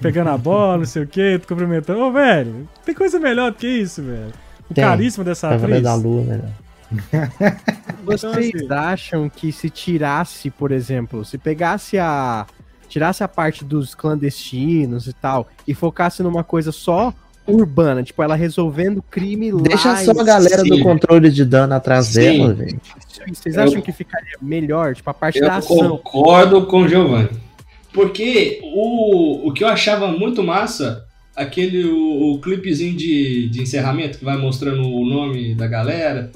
pegando 0.02 0.30
a 0.30 0.36
bola, 0.38 0.80
não 0.80 0.86
sei 0.86 1.04
o 1.04 1.08
que, 1.08 1.40
cumprimentando. 1.48 2.02
Ô, 2.02 2.12
velho, 2.12 2.68
tem 2.84 2.94
coisa 2.94 3.18
melhor 3.18 3.52
do 3.52 3.58
que 3.58 3.68
isso, 3.68 4.04
velho. 4.04 4.34
O 4.70 4.74
tem, 4.74 4.84
carisma 4.84 5.24
dessa 5.24 5.56
atriz. 5.56 5.82
da 5.82 5.96
lua, 5.96 6.24
velho. 6.24 6.44
Vocês 8.04 8.50
então, 8.50 8.78
assim, 8.78 8.92
acham 8.92 9.30
que 9.30 9.54
se 9.54 9.70
tirasse, 9.70 10.50
por 10.50 10.74
exemplo, 10.74 11.24
se 11.24 11.38
pegasse 11.38 11.98
a 11.98 12.46
tirasse 12.90 13.24
a 13.24 13.28
parte 13.28 13.64
dos 13.64 13.94
clandestinos 13.94 15.08
e 15.08 15.14
tal 15.14 15.48
e 15.68 15.74
focasse 15.74 16.24
numa 16.24 16.44
coisa 16.44 16.72
só 16.72 17.14
urbana, 17.48 18.04
tipo 18.04 18.22
ela 18.22 18.36
resolvendo 18.36 19.02
crime 19.02 19.52
lá. 19.52 19.62
Deixa 19.62 19.96
só 19.98 20.12
a 20.12 20.24
galera 20.24 20.62
Sim. 20.62 20.70
do 20.70 20.82
controle 20.82 21.30
de 21.30 21.46
dano 21.46 21.74
atrás 21.74 22.08
Sim. 22.08 22.20
dela, 22.20 22.56
gente. 22.56 22.94
Vocês 23.28 23.58
acham 23.58 23.76
eu, 23.76 23.82
que 23.82 23.92
ficaria 23.92 24.38
melhor, 24.42 24.96
tipo 24.96 25.10
a 25.10 25.14
parte 25.14 25.40
da 25.40 25.58
ação? 25.58 25.86
Eu 25.86 25.98
concordo 25.98 26.66
com 26.66 26.82
o 26.82 26.88
Giovanni. 26.88 27.30
Porque 27.94 28.60
o, 28.64 29.48
o 29.48 29.54
que 29.54 29.64
eu 29.64 29.68
achava 29.68 30.08
muito 30.08 30.44
massa, 30.44 31.06
aquele 31.36 31.86
o, 31.86 32.34
o 32.34 32.42
clipezinho 32.42 32.96
de, 32.96 33.50
de 33.50 33.62
encerramento 33.62 34.20
que 34.20 34.26
vai 34.26 34.38
mostrando 34.38 34.88
o 34.88 35.06
nome 35.06 35.56
da 35.56 35.68
galera, 35.68 36.32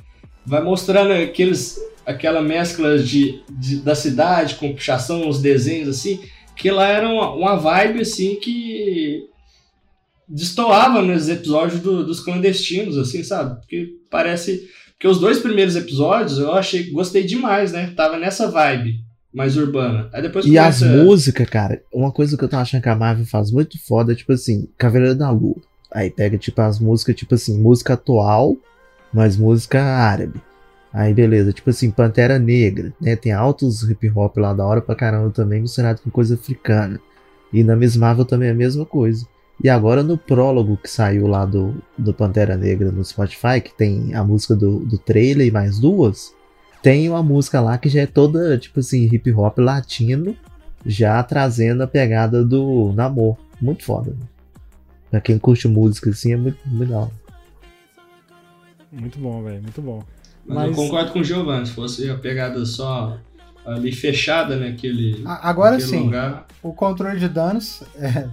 vai 0.46 0.64
mostrando 0.64 1.14
aqueles 1.14 1.80
aquela 2.06 2.42
mescla 2.42 2.98
de, 2.98 3.42
de 3.50 3.78
da 3.78 3.96
cidade 3.96 4.56
com 4.56 4.74
pichação, 4.74 5.30
os 5.30 5.42
desenhos 5.42 5.88
assim 5.88 6.20
que 6.56 6.72
lá 6.72 6.88
era 6.88 7.08
uma, 7.08 7.34
uma 7.34 7.56
vibe 7.56 8.02
assim 8.02 8.36
que 8.36 9.28
destoava 10.28 11.02
nos 11.02 11.30
episódios 11.30 11.82
do, 11.82 12.06
dos 12.06 12.20
clandestinos, 12.20 12.98
assim, 12.98 13.24
sabe? 13.24 13.60
Porque 13.60 13.90
parece 14.10 14.68
que 15.00 15.08
os 15.08 15.20
dois 15.20 15.40
primeiros 15.40 15.76
episódios 15.76 16.40
eu 16.40 16.54
achei, 16.54 16.90
gostei 16.92 17.24
demais, 17.24 17.72
né? 17.72 17.94
Tava 17.96 18.18
nessa 18.18 18.50
vibe 18.50 19.04
mais 19.34 19.58
urbana. 19.58 20.10
Aí 20.14 20.22
depois 20.22 20.46
e 20.46 20.50
começa... 20.50 20.86
as 20.86 20.92
músicas, 20.92 21.50
cara, 21.50 21.82
uma 21.92 22.12
coisa 22.12 22.38
que 22.38 22.44
eu 22.44 22.50
tô 22.50 22.56
achando 22.56 22.82
que 22.82 22.90
a 22.90 22.96
Marvel 22.96 23.26
faz 23.26 23.52
muito 23.52 23.78
foda, 23.86 24.16
tipo 24.16 24.32
assim, 24.32 24.70
Cavaleiro 24.78 25.16
da 25.16 25.30
Lua. 25.32 25.62
Aí 25.92 26.10
pega, 26.10 26.38
tipo, 26.38 26.60
as 26.62 26.80
músicas, 26.80 27.16
tipo 27.16 27.36
assim, 27.36 27.60
música 27.60 27.94
atual, 27.94 28.56
mas 29.14 29.38
música 29.38 29.84
árabe. 29.84 30.42
Aí 30.94 31.12
beleza, 31.12 31.52
tipo 31.52 31.72
assim, 31.72 31.90
Pantera 31.90 32.38
Negra, 32.38 32.94
né? 33.02 33.16
Tem 33.16 33.32
altos 33.32 33.82
hip 33.90 34.12
hop 34.16 34.38
lá 34.38 34.54
da 34.54 34.64
hora 34.64 34.80
pra 34.80 34.94
caramba 34.96 35.32
também, 35.32 35.62
misturado 35.62 36.00
com 36.02 36.12
coisa 36.12 36.36
africana. 36.36 37.00
E 37.52 37.64
na 37.64 37.76
Miss 37.76 37.98
Marvel 37.98 38.26
também 38.26 38.50
é 38.50 38.52
a 38.52 38.56
mesma 38.56 38.86
coisa. 38.86 39.26
E 39.64 39.70
agora 39.70 40.04
no 40.04 40.18
prólogo 40.18 40.78
que 40.78 40.90
saiu 40.90 41.26
lá 41.26 41.46
do, 41.46 41.76
do 41.98 42.14
Pantera 42.14 42.56
Negra 42.56 42.92
no 42.92 43.04
Spotify, 43.04 43.60
que 43.64 43.76
tem 43.76 44.14
a 44.14 44.24
música 44.24 44.56
do, 44.56 44.80
do 44.80 44.98
trailer 45.00 45.48
e 45.48 45.52
mais 45.52 45.80
duas, 45.80 46.34
tem 46.84 47.10
uma 47.10 47.24
música 47.24 47.60
lá 47.60 47.78
que 47.78 47.90
já 47.90 48.02
é 48.02 48.06
toda, 48.06 48.58
tipo 48.58 48.80
assim, 48.80 49.10
hip 49.12 49.32
hop 49.32 49.58
latino, 49.58 50.36
já 50.86 51.24
trazendo 51.24 51.82
a 51.82 51.88
pegada 51.88 52.44
do 52.44 52.92
Namor. 52.94 53.38
Muito 53.60 53.84
foda. 53.84 54.12
Né? 54.12 54.28
Pra 55.10 55.22
quem 55.22 55.40
curte 55.40 55.68
música 55.68 56.10
assim, 56.10 56.34
é 56.34 56.38
muito, 56.38 56.58
muito 56.68 56.80
legal. 56.80 57.12
Muito 58.92 59.18
bom, 59.18 59.42
velho, 59.44 59.62
muito 59.62 59.82
bom. 59.82 60.04
Mas, 60.46 60.58
Mas, 60.58 60.68
eu 60.70 60.76
concordo 60.76 61.12
com 61.12 61.20
o 61.20 61.24
Giovanni, 61.24 61.66
se 61.66 61.72
fosse 61.72 62.10
a 62.10 62.16
pegada 62.16 62.66
só 62.66 63.18
ali 63.66 63.92
fechada, 63.92 64.58
né? 64.58 64.70
Aquele, 64.70 65.22
Agora 65.26 65.80
sim, 65.80 66.04
lugar. 66.04 66.46
o 66.62 66.74
controle 66.74 67.18
de 67.18 67.30
danos 67.30 67.82
é, 67.98 68.28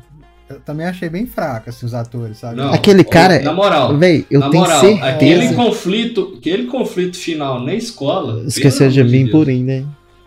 eu 0.51 0.59
também 0.61 0.85
achei 0.85 1.09
bem 1.09 1.27
fraco, 1.27 1.71
assim, 1.71 1.87
os 1.87 1.95
atores, 1.95 2.39
sabe? 2.39 2.57
Não, 2.57 2.75
aquele 2.75 3.05
cara. 3.05 3.41
Na 3.41 3.53
moral. 3.53 3.97
Véi, 3.97 4.27
eu 4.29 4.41
tenho 4.51 4.65
moral, 4.65 4.81
certeza. 4.81 5.07
Aquele 5.07 5.55
conflito, 5.55 6.35
aquele 6.39 6.67
conflito 6.67 7.17
final 7.17 7.61
na 7.61 7.73
escola. 7.75 8.43
Esquecer 8.45 8.91
de 8.91 9.05
mim 9.05 9.29
por 9.31 9.47
né? 9.47 9.85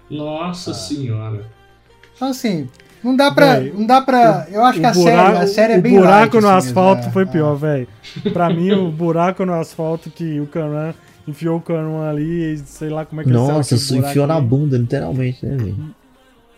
Nossa 0.09 0.71
ah. 0.71 0.73
senhora. 0.73 1.45
Então, 2.15 2.29
assim, 2.29 2.69
não 3.03 3.17
dá 3.17 3.31
pra. 3.31 3.59
Véio, 3.59 3.73
não 3.73 3.85
dá 3.85 4.01
pra. 4.01 4.47
Eu 4.49 4.63
acho 4.63 4.79
que 4.79 4.85
a 4.85 4.93
buraco, 4.93 5.33
série, 5.33 5.37
a 5.37 5.47
série 5.47 5.73
é 5.73 5.81
bem 5.81 5.97
O 5.97 5.99
buraco 5.99 6.37
light, 6.37 6.41
no 6.41 6.49
assim, 6.49 6.69
asfalto 6.69 7.11
foi 7.11 7.23
é. 7.23 7.25
pior, 7.25 7.55
velho. 7.55 7.87
Pra 8.31 8.49
mim, 8.49 8.71
o 8.71 8.89
buraco 8.89 9.45
no 9.45 9.53
asfalto 9.53 10.09
que 10.09 10.39
o 10.39 10.47
Canan 10.47 10.93
enfiou 11.27 11.57
o 11.57 11.61
Canan 11.61 12.09
ali 12.09 12.53
e 12.53 12.57
sei 12.57 12.89
lá 12.89 13.05
como 13.05 13.21
é 13.21 13.23
que 13.23 13.29
Nossa, 13.29 13.75
isso 13.75 13.95
enfiou 13.95 14.27
na 14.27 14.39
bunda, 14.39 14.77
literalmente, 14.77 15.45
né, 15.45 15.55
velho? 15.55 15.95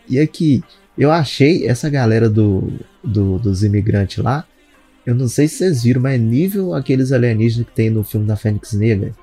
E 0.08 0.20
aqui, 0.20 0.64
eu 0.98 1.12
achei 1.12 1.68
essa 1.68 1.90
galera 1.90 2.30
do, 2.30 2.72
do, 3.04 3.40
dos 3.40 3.64
imigrantes 3.64 4.24
lá. 4.24 4.46
Eu 5.06 5.14
não 5.14 5.28
sei 5.28 5.48
se 5.48 5.58
vocês 5.58 5.84
viram, 5.84 6.02
mas 6.02 6.16
é 6.16 6.18
nível 6.18 6.74
aqueles 6.74 7.12
alienígenas 7.12 7.68
que 7.68 7.76
tem 7.76 7.90
no 7.90 8.04
filme 8.04 8.26
da 8.26 8.36
Fênix 8.36 8.74
Negra. 8.74 9.14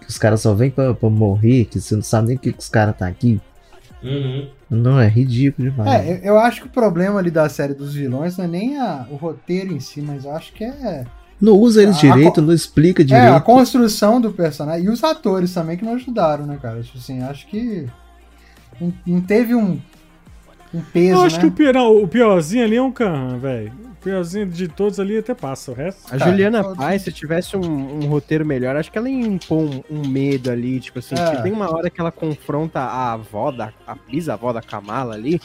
Que 0.00 0.08
os 0.08 0.18
caras 0.18 0.40
só 0.40 0.52
vêm 0.52 0.70
pra, 0.70 0.92
pra 0.94 1.08
morrer, 1.08 1.66
que 1.66 1.80
você 1.80 1.94
não 1.94 2.02
sabe 2.02 2.28
nem 2.28 2.36
que, 2.36 2.52
que 2.52 2.58
os 2.58 2.68
caras 2.68 2.96
tá 2.96 3.06
aqui. 3.06 3.40
Uhum. 4.02 4.48
Não, 4.68 5.00
é 5.00 5.08
ridículo 5.08 5.70
demais. 5.70 6.06
É, 6.06 6.20
eu, 6.22 6.38
acho 6.38 6.62
que 6.62 6.66
o 6.66 6.70
problema 6.70 7.18
ali 7.18 7.30
da 7.30 7.48
série 7.48 7.74
dos 7.74 7.94
vilões 7.94 8.36
não 8.36 8.44
é 8.44 8.48
nem 8.48 8.78
a, 8.78 9.06
o 9.10 9.16
roteiro 9.16 9.72
em 9.72 9.80
si, 9.80 10.00
mas 10.00 10.24
eu 10.24 10.32
acho 10.32 10.52
que 10.52 10.64
é. 10.64 11.04
Não 11.40 11.54
usa 11.54 11.82
eles 11.82 11.96
a, 11.96 12.00
direito, 12.00 12.40
a, 12.40 12.42
não 12.42 12.52
explica 12.52 13.04
direito. 13.04 13.26
É, 13.26 13.34
a 13.34 13.40
construção 13.40 14.20
do 14.20 14.32
personagem. 14.32 14.86
E 14.86 14.88
os 14.88 15.02
atores 15.02 15.54
também 15.54 15.76
que 15.76 15.84
não 15.84 15.94
ajudaram, 15.94 16.46
né, 16.46 16.58
cara? 16.60 16.82
Tipo 16.82 16.98
assim, 16.98 17.22
acho 17.22 17.46
que. 17.46 17.86
Não, 18.80 18.92
não 19.06 19.20
teve 19.20 19.54
um, 19.54 19.80
um 20.74 20.80
peso. 20.92 21.18
Eu 21.18 21.22
acho 21.22 21.36
né? 21.36 21.42
que 21.42 21.48
o, 21.48 21.52
pior, 21.52 21.74
não, 21.74 22.02
o 22.02 22.08
piorzinho 22.08 22.64
ali 22.64 22.76
é 22.76 22.82
um 22.82 22.92
Khan, 22.92 23.38
velho 23.38 23.72
piorzinho 24.00 24.46
de 24.46 24.66
todos 24.66 24.98
ali 24.98 25.18
até 25.18 25.34
passa, 25.34 25.70
o 25.70 25.74
resto. 25.74 26.12
A 26.12 26.18
Juliana 26.18 26.74
Paz, 26.74 27.02
se 27.02 27.12
tivesse 27.12 27.56
um, 27.56 28.04
um, 28.04 28.08
roteiro 28.08 28.44
melhor, 28.44 28.74
acho 28.76 28.90
que 28.90 28.98
ela 28.98 29.08
ia 29.08 29.26
impor 29.26 29.58
um, 29.58 29.82
um 29.90 30.08
medo 30.08 30.50
ali, 30.50 30.80
tipo 30.80 30.98
assim, 30.98 31.14
é. 31.14 31.42
tem 31.42 31.52
uma 31.52 31.72
hora 31.72 31.90
que 31.90 32.00
ela 32.00 32.10
confronta 32.10 32.80
a 32.80 33.12
avó 33.12 33.50
da. 33.50 33.72
a 33.86 33.94
bisavó 33.94 34.52
da 34.52 34.62
Kamala 34.62 35.14
ali. 35.14 35.40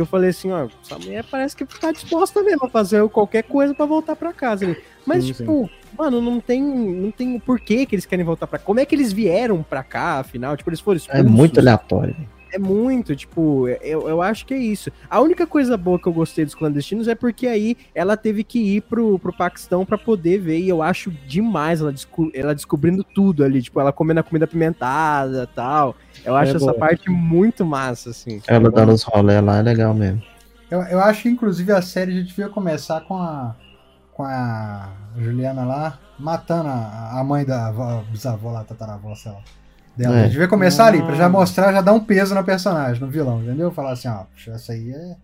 Eu 0.00 0.06
falei 0.06 0.30
assim, 0.30 0.50
ó, 0.50 0.68
essa 0.84 0.98
mulher 0.98 1.24
parece 1.30 1.56
que 1.56 1.64
tá 1.64 1.90
disposta 1.90 2.42
mesmo 2.42 2.66
a 2.66 2.70
fazer 2.70 3.06
qualquer 3.08 3.42
coisa 3.42 3.74
para 3.74 3.84
voltar 3.86 4.14
para 4.14 4.32
casa 4.32 4.64
ali. 4.64 4.76
Mas, 5.04 5.24
sim, 5.24 5.32
tipo, 5.32 5.64
sim. 5.64 5.70
mano, 5.96 6.20
não 6.20 6.40
tem, 6.40 6.62
não 6.62 7.10
tem 7.10 7.38
porquê 7.40 7.84
que 7.84 7.94
eles 7.94 8.06
querem 8.06 8.24
voltar 8.24 8.46
para 8.46 8.58
Como 8.58 8.78
é 8.78 8.84
que 8.84 8.94
eles 8.94 9.12
vieram 9.12 9.62
para 9.62 9.82
cá, 9.82 10.20
afinal? 10.20 10.56
Tipo, 10.56 10.70
eles 10.70 10.80
foram 10.80 10.96
é 10.96 10.98
expulsos. 10.98 11.26
É 11.26 11.28
muito 11.28 11.58
aleatório. 11.58 12.16
É 12.52 12.58
muito, 12.58 13.14
tipo, 13.14 13.68
eu, 13.68 14.08
eu 14.08 14.22
acho 14.22 14.46
que 14.46 14.54
é 14.54 14.58
isso. 14.58 14.90
A 15.10 15.20
única 15.20 15.46
coisa 15.46 15.76
boa 15.76 15.98
que 15.98 16.06
eu 16.06 16.12
gostei 16.12 16.44
dos 16.44 16.54
clandestinos 16.54 17.06
é 17.06 17.14
porque 17.14 17.46
aí 17.46 17.76
ela 17.94 18.16
teve 18.16 18.42
que 18.42 18.58
ir 18.58 18.82
pro, 18.82 19.18
pro 19.18 19.32
Paquistão 19.32 19.84
para 19.84 19.98
poder 19.98 20.38
ver, 20.38 20.58
e 20.58 20.68
eu 20.68 20.82
acho 20.82 21.10
demais 21.26 21.80
ela, 21.80 21.92
desco 21.92 22.30
ela 22.32 22.54
descobrindo 22.54 23.04
tudo 23.04 23.44
ali, 23.44 23.62
tipo, 23.62 23.78
ela 23.80 23.92
comendo 23.92 24.20
a 24.20 24.22
comida 24.22 24.44
apimentada 24.46 25.46
tal. 25.54 25.94
Eu 26.24 26.34
acho 26.34 26.52
é 26.52 26.56
essa 26.56 26.74
parte 26.74 27.10
muito 27.10 27.64
massa, 27.64 28.10
assim. 28.10 28.40
Ela 28.46 28.70
dando 28.70 28.92
os 28.92 29.02
rolê 29.02 29.40
lá 29.40 29.58
é 29.58 29.62
legal 29.62 29.92
mesmo. 29.92 30.22
Eu, 30.70 30.80
eu 30.82 31.00
acho 31.00 31.22
que, 31.22 31.28
inclusive, 31.28 31.72
a 31.72 31.82
série 31.82 32.12
a 32.12 32.14
gente 32.14 32.28
devia 32.28 32.48
começar 32.48 33.00
com 33.02 33.16
a, 33.16 33.54
com 34.12 34.24
a 34.24 34.90
Juliana 35.16 35.64
lá, 35.64 35.98
matando 36.18 36.68
a, 36.68 37.18
a 37.18 37.24
mãe 37.24 37.44
da 37.44 37.68
avó, 37.68 38.02
bisavó 38.10 38.52
lá, 38.52 38.64
tataravó, 38.64 39.14
sei 39.14 39.32
lá 39.32 39.38
dela. 39.98 40.16
É. 40.16 40.20
A 40.20 40.22
gente 40.22 40.32
devia 40.32 40.48
começar 40.48 40.86
ali, 40.86 41.02
pra 41.02 41.14
já 41.14 41.26
ah. 41.26 41.28
mostrar, 41.28 41.72
já 41.72 41.80
dar 41.80 41.92
um 41.92 42.00
peso 42.00 42.34
na 42.34 42.42
personagem, 42.42 43.02
no 43.02 43.08
vilão, 43.08 43.42
entendeu? 43.42 43.70
Falar 43.70 43.92
assim, 43.92 44.08
ó, 44.08 44.24
essa 44.50 44.72
aí 44.72 44.92
é, 44.92 45.16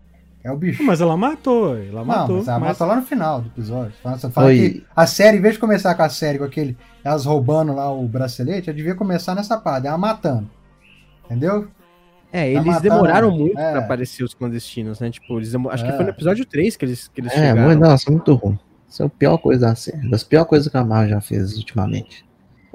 é 0.43 0.51
o 0.51 0.57
bicho. 0.57 0.83
Mas 0.83 0.99
ela 0.99 1.15
matou, 1.15 1.77
ela 1.77 2.01
não, 2.01 2.05
matou. 2.05 2.37
Mas 2.37 2.47
ela 2.47 2.59
mas... 2.59 2.69
matou 2.69 2.87
lá 2.87 2.95
no 2.97 3.01
final 3.03 3.41
do 3.41 3.47
episódio. 3.47 3.93
Fala, 4.03 4.17
fala 4.17 4.51
que 4.51 4.83
a 4.95 5.07
série, 5.07 5.37
em 5.37 5.41
vez 5.41 5.53
de 5.53 5.59
começar 5.59 5.95
com 5.95 6.03
a 6.03 6.09
série, 6.09 6.37
com 6.37 6.43
aquele, 6.43 6.77
elas 7.03 7.25
roubando 7.25 7.73
lá 7.73 7.91
o 7.91 8.05
bracelete, 8.07 8.69
ela 8.69 8.77
devia 8.77 8.95
começar 8.95 9.33
nessa 9.33 9.57
parte, 9.57 9.87
ela 9.87 9.97
matando. 9.97 10.49
Entendeu? 11.25 11.69
É, 12.31 12.41
tá 12.41 12.45
eles 12.47 12.65
matando, 12.65 12.81
demoraram 12.81 13.31
muito 13.31 13.57
é. 13.57 13.71
pra 13.71 13.79
aparecer 13.79 14.23
os 14.23 14.33
clandestinos, 14.33 14.99
né? 14.99 15.09
Tipo, 15.09 15.37
eles 15.39 15.53
demor... 15.53 15.73
acho 15.73 15.85
é. 15.85 15.89
que 15.89 15.95
foi 15.95 16.03
no 16.03 16.11
episódio 16.11 16.45
3 16.45 16.75
que 16.75 16.83
eles, 16.83 17.07
que 17.07 17.21
eles 17.21 17.31
é, 17.31 17.35
chegaram. 17.35 17.71
É, 17.71 17.75
nossa, 17.75 18.11
muito 18.11 18.33
ruim. 18.33 18.59
Isso 18.89 19.03
é 19.03 19.05
a 19.05 19.09
pior 19.09 19.37
coisa 19.37 19.67
da 19.67 19.75
série. 19.75 20.09
Das 20.09 20.23
piores 20.23 20.49
coisas 20.49 20.67
que 20.67 20.77
a 20.77 20.83
Marvel 20.83 21.09
já 21.11 21.21
fez 21.21 21.57
ultimamente. 21.57 22.24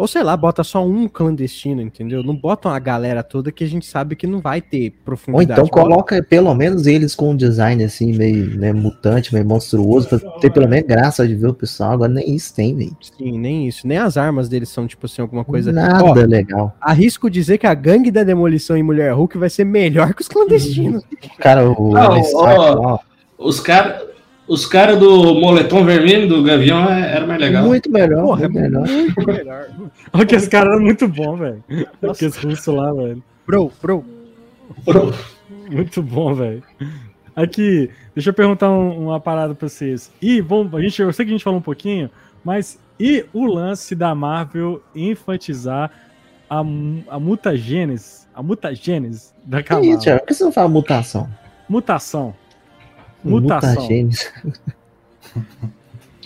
Ou 0.00 0.08
sei 0.08 0.22
lá, 0.22 0.34
bota 0.34 0.64
só 0.64 0.82
um 0.82 1.06
clandestino, 1.06 1.82
entendeu? 1.82 2.22
Não 2.22 2.34
bota 2.34 2.70
uma 2.70 2.78
galera 2.78 3.22
toda 3.22 3.52
que 3.52 3.62
a 3.62 3.66
gente 3.66 3.84
sabe 3.84 4.16
que 4.16 4.26
não 4.26 4.40
vai 4.40 4.62
ter 4.62 4.92
profundidade. 5.04 5.60
Ou 5.60 5.66
então 5.66 5.82
coloca 5.82 6.22
pelo 6.22 6.54
menos 6.54 6.86
eles 6.86 7.14
com 7.14 7.32
um 7.32 7.36
design 7.36 7.84
assim, 7.84 8.14
meio 8.14 8.58
né, 8.58 8.72
mutante, 8.72 9.30
meio 9.34 9.44
monstruoso, 9.44 10.08
pra 10.08 10.18
ter 10.40 10.50
pelo 10.50 10.66
menos 10.66 10.88
graça 10.88 11.28
de 11.28 11.34
ver 11.34 11.48
o 11.48 11.52
pessoal. 11.52 11.92
Agora 11.92 12.10
nem 12.10 12.34
isso 12.34 12.54
tem, 12.54 12.74
velho. 12.74 12.96
Sim, 12.98 13.38
nem 13.38 13.68
isso. 13.68 13.86
Nem 13.86 13.98
as 13.98 14.16
armas 14.16 14.48
deles 14.48 14.70
são, 14.70 14.86
tipo 14.86 15.04
assim, 15.04 15.20
alguma 15.20 15.44
coisa. 15.44 15.70
Nada 15.70 16.02
Ó, 16.02 16.14
legal. 16.14 16.74
Arrisco 16.80 17.28
dizer 17.28 17.58
que 17.58 17.66
a 17.66 17.74
gangue 17.74 18.10
da 18.10 18.24
demolição 18.24 18.78
em 18.78 18.82
Mulher 18.82 19.12
Hulk 19.12 19.36
vai 19.36 19.50
ser 19.50 19.64
melhor 19.64 20.14
que 20.14 20.22
os 20.22 20.28
clandestinos. 20.28 21.04
Cara, 21.38 21.70
o. 21.70 21.92
Não, 21.92 22.22
ó, 22.36 22.98
os 23.36 23.60
caras 23.60 24.09
os 24.50 24.66
caras 24.66 24.98
do 24.98 25.32
moletom 25.36 25.84
vermelho 25.84 26.28
do 26.28 26.42
Gavião 26.42 26.90
é, 26.92 27.14
era 27.14 27.24
mais 27.24 27.40
legal. 27.40 27.64
Muito 27.64 27.88
melhor. 27.88 28.20
Porra, 28.24 28.48
muito 28.48 28.60
melhor. 28.60 28.88
Muito 28.88 29.22
melhor. 29.24 29.68
Olha 30.12 30.26
que 30.26 30.34
esse 30.34 30.50
cara 30.50 30.72
era 30.72 30.80
muito 30.80 31.06
bom, 31.06 31.36
velho. 31.36 31.62
Aqueles 32.02 32.36
russos 32.36 32.74
lá, 32.74 32.92
velho. 32.92 33.22
Bro, 33.46 33.72
bro. 33.80 34.04
Bro. 34.84 35.14
Muito 35.70 36.02
bom, 36.02 36.34
velho. 36.34 36.64
Aqui, 37.36 37.90
deixa 38.12 38.30
eu 38.30 38.34
perguntar 38.34 38.70
um, 38.70 39.06
uma 39.06 39.20
parada 39.20 39.54
pra 39.54 39.68
vocês. 39.68 40.10
E, 40.20 40.42
bom, 40.42 40.68
a 40.72 40.80
gente, 40.80 41.00
eu 41.00 41.12
sei 41.12 41.24
que 41.24 41.30
a 41.30 41.34
gente 41.34 41.44
falou 41.44 41.60
um 41.60 41.62
pouquinho, 41.62 42.10
mas 42.44 42.76
e 42.98 43.24
o 43.32 43.46
lance 43.46 43.94
da 43.94 44.16
Marvel 44.16 44.82
enfatizar 44.96 45.92
a, 46.50 46.58
a 46.58 47.20
mutagênese, 47.20 48.26
a 48.34 48.42
mutagênese 48.42 49.32
da 49.44 49.62
Kamala? 49.62 49.96
Por 49.96 50.26
que 50.26 50.34
você 50.34 50.42
não 50.42 50.50
fala 50.50 50.68
mutação? 50.68 51.30
Mutação. 51.68 52.34
Mutação. 53.24 53.88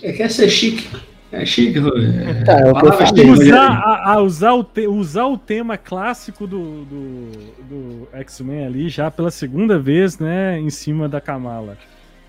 É, 0.03 0.12
quer 0.12 0.30
ser 0.30 0.49
chique. 0.49 0.88
É 1.32 1.45
chique, 1.45 1.78
é, 1.78 2.45
tá, 2.45 2.61
é 2.61 2.70
o 2.70 2.74
que 2.74 2.86
eu 2.86 2.92
falei. 2.92 3.30
Usar, 3.30 3.70
a, 3.70 4.12
a 4.12 4.20
usar, 4.20 4.53
o 4.53 4.62
te, 4.62 4.86
usar 4.86 5.26
o 5.26 5.36
tema 5.36 5.76
clássico 5.76 6.47
do, 6.47 6.84
do, 6.84 7.30
do 7.68 8.09
X-Men 8.12 8.66
ali 8.66 8.88
já 8.88 9.11
pela 9.11 9.32
segunda 9.32 9.76
vez, 9.76 10.18
né? 10.18 10.61
Em 10.61 10.70
cima 10.70 11.09
da 11.09 11.20
Kamala. 11.20 11.76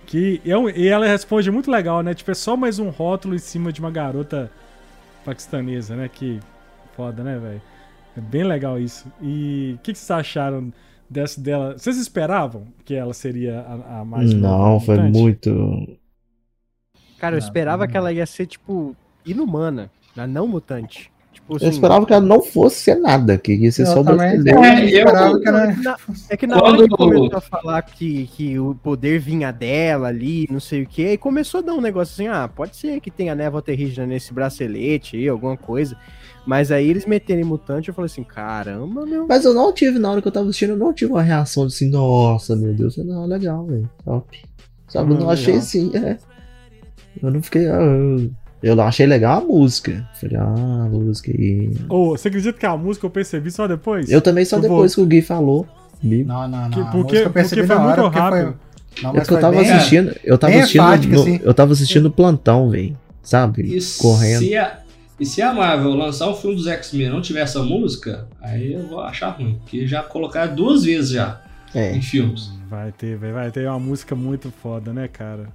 Que 0.07 0.41
eu, 0.43 0.70
e 0.70 0.88
ela 0.88 1.05
responde 1.05 1.51
muito 1.51 1.70
legal, 1.70 2.01
né? 2.01 2.16
Tipo, 2.16 2.32
é 2.32 2.34
só 2.34 2.57
mais 2.57 2.80
um 2.80 2.89
rótulo 2.89 3.36
em 3.36 3.39
cima 3.39 3.72
de 3.72 3.80
uma 3.80 3.91
garota 3.91 4.49
paquistanesa, 5.24 5.95
né? 5.95 6.09
Que 6.11 6.39
foda, 6.95 7.24
né, 7.24 7.38
velho? 7.38 7.61
É 8.18 8.22
bem 8.22 8.43
legal 8.43 8.80
isso. 8.80 9.05
E 9.22 9.76
o 9.76 9.80
que, 9.84 9.93
que 9.93 9.99
vocês 9.99 10.11
acharam 10.11 10.74
dessa 11.10 11.39
dela. 11.39 11.78
Vocês 11.78 11.97
esperavam 11.97 12.66
que 12.84 12.93
ela 12.93 13.14
seria 13.14 13.62
a, 13.62 13.99
a 13.99 14.06
mais 14.06 14.34
Não, 14.34 14.80
foi 14.80 14.97
muito. 14.97 15.97
Cara, 17.18 17.36
eu 17.36 17.39
esperava 17.39 17.88
que 17.88 17.95
ela 17.95 18.12
ia 18.12 18.26
ser, 18.26 18.45
tipo, 18.45 18.95
inumana, 19.26 19.89
a 20.16 20.28
não 20.28 20.47
mutante. 20.47 21.12
Tipo, 21.34 21.58
assim, 21.58 21.66
eu 21.66 21.72
esperava 21.72 22.06
que 22.06 22.14
ela 22.14 22.26
não 22.26 22.41
fosse 22.41 22.78
ser 22.78 22.95
nada, 22.95 23.38
que 23.38 23.53
ia 23.53 23.72
ser 23.72 23.86
só 23.86 24.01
brasileiro. 24.01 24.64
É, 24.64 24.86
eu 24.86 25.39
que 25.41 25.47
ela... 25.47 25.68
é 26.30 26.38
que 26.38 26.47
na 26.47 26.60
Quando... 26.60 26.80
hora 26.80 26.88
que 26.88 26.95
começou 26.95 27.38
a 27.38 27.41
falar 27.41 27.82
que, 27.84 28.28
que 28.28 28.58
o 28.58 28.74
poder 28.76 29.20
vinha 29.20 29.51
dela 29.51 30.08
ali, 30.08 30.47
não 30.49 30.60
sei 30.60 30.84
o 30.84 30.88
que, 30.88 31.06
aí 31.06 31.18
começou 31.18 31.60
a 31.60 31.64
dar 31.64 31.74
um 31.74 31.82
negócio 31.82 32.14
assim, 32.14 32.28
ah, 32.28 32.47
pode 32.47 32.76
ser 32.76 32.99
que 32.99 33.12
tenha 33.12 33.36
névoa 33.36 33.62
terrígena 33.62 34.08
nesse 34.08 34.34
bracelete 34.34 35.18
aí, 35.18 35.28
alguma 35.28 35.58
coisa. 35.58 35.97
Mas 36.45 36.71
aí 36.71 36.87
eles 36.89 37.05
meterem 37.05 37.43
mutante, 37.43 37.89
eu 37.89 37.93
falei 37.95 38.05
assim, 38.05 38.23
caramba, 38.23 39.05
meu. 39.05 39.25
Mas 39.27 39.45
eu 39.45 39.53
não 39.53 39.73
tive, 39.73 39.97
na 39.99 40.11
hora 40.11 40.21
que 40.21 40.27
eu 40.27 40.31
tava 40.31 40.47
assistindo, 40.47 40.71
eu 40.71 40.77
não 40.77 40.93
tive 40.93 41.11
uma 41.11 41.23
reação 41.23 41.63
assim, 41.63 41.89
nossa, 41.89 42.55
meu 42.55 42.73
Deus, 42.73 42.97
não, 42.97 43.25
legal, 43.25 43.65
velho. 43.65 43.89
Top. 44.03 44.37
Sabe, 44.87 45.11
eu 45.13 45.17
não 45.19 45.27
hum, 45.27 45.29
achei 45.31 45.55
assim, 45.55 45.91
é. 45.95 46.17
Eu 47.21 47.31
não 47.31 47.41
fiquei. 47.41 47.65
Eu, 47.67 48.29
eu 48.61 48.81
achei 48.81 49.05
legal 49.05 49.41
a 49.41 49.45
música. 49.45 50.07
Falei, 50.19 50.37
ah, 50.37 50.83
a 50.85 50.89
música 50.89 51.31
aí. 51.31 51.71
Ô, 51.89 52.09
você 52.11 52.27
acredita 52.27 52.57
que 52.57 52.65
a 52.65 52.77
música 52.77 53.05
eu 53.05 53.09
percebi 53.09 53.49
só 53.51 53.67
depois? 53.67 54.09
Eu 54.11 54.21
também 54.21 54.45
só 54.45 54.57
Eu 54.57 54.61
depois 54.61 54.95
vou- 54.95 55.03
que 55.05 55.07
o 55.07 55.09
Gui 55.17 55.21
falou. 55.21 55.65
Não, 56.03 56.47
não, 56.47 56.69
não. 56.69 56.69
Que- 56.69 56.91
porque- 56.91 57.17
eu 57.17 57.31
percebi 57.31 57.61
porque 57.61 57.73
foi 57.73 57.83
hora, 57.83 58.01
muito 58.01 58.11
porque 58.11 58.19
foi- 58.29 58.39
rápido. 58.41 58.59
Não, 59.01 59.09
É 59.09 59.13
porque 59.21 59.33
eu 59.33 59.39
tava 59.39 59.57
bem- 59.57 59.71
assistindo. 59.71 60.15
Eu 60.23 60.37
tava 60.37 60.53
assistindo. 60.55 61.07
no- 61.09 61.21
assim. 61.21 61.39
Eu 61.43 61.53
tava 61.53 61.73
assistindo 61.73 62.11
plantão, 62.11 62.69
velho. 62.69 62.95
Sabe? 63.23 63.61
E 63.63 63.79
Correndo. 63.97 64.39
Se 64.39 64.55
a, 64.55 64.79
e 65.20 65.26
se 65.26 65.41
a 65.41 65.53
Marvel 65.53 65.93
lançar 65.95 66.30
um 66.30 66.36
filme 66.36 66.55
dos 66.55 66.68
X-Men 66.68 67.07
e 67.07 67.09
não 67.09 67.22
tiver 67.22 67.41
essa 67.41 67.61
música, 67.63 68.28
aí 68.41 68.74
eu 68.74 68.84
vou 68.88 68.99
achar 69.01 69.30
ruim. 69.30 69.57
Porque 69.61 69.86
já 69.88 70.03
colocaram 70.03 70.53
duas 70.55 70.84
vezes 70.84 71.11
já 71.11 71.41
É. 71.74 71.95
em 71.95 72.01
filmes. 72.01 72.51
Vai 72.70 72.91
ter, 72.91 73.16
vai, 73.18 73.32
vai 73.32 73.51
ter 73.51 73.68
uma 73.68 73.80
música 73.80 74.16
muito 74.16 74.51
foda, 74.61 74.91
né, 74.93 75.07
cara? 75.07 75.47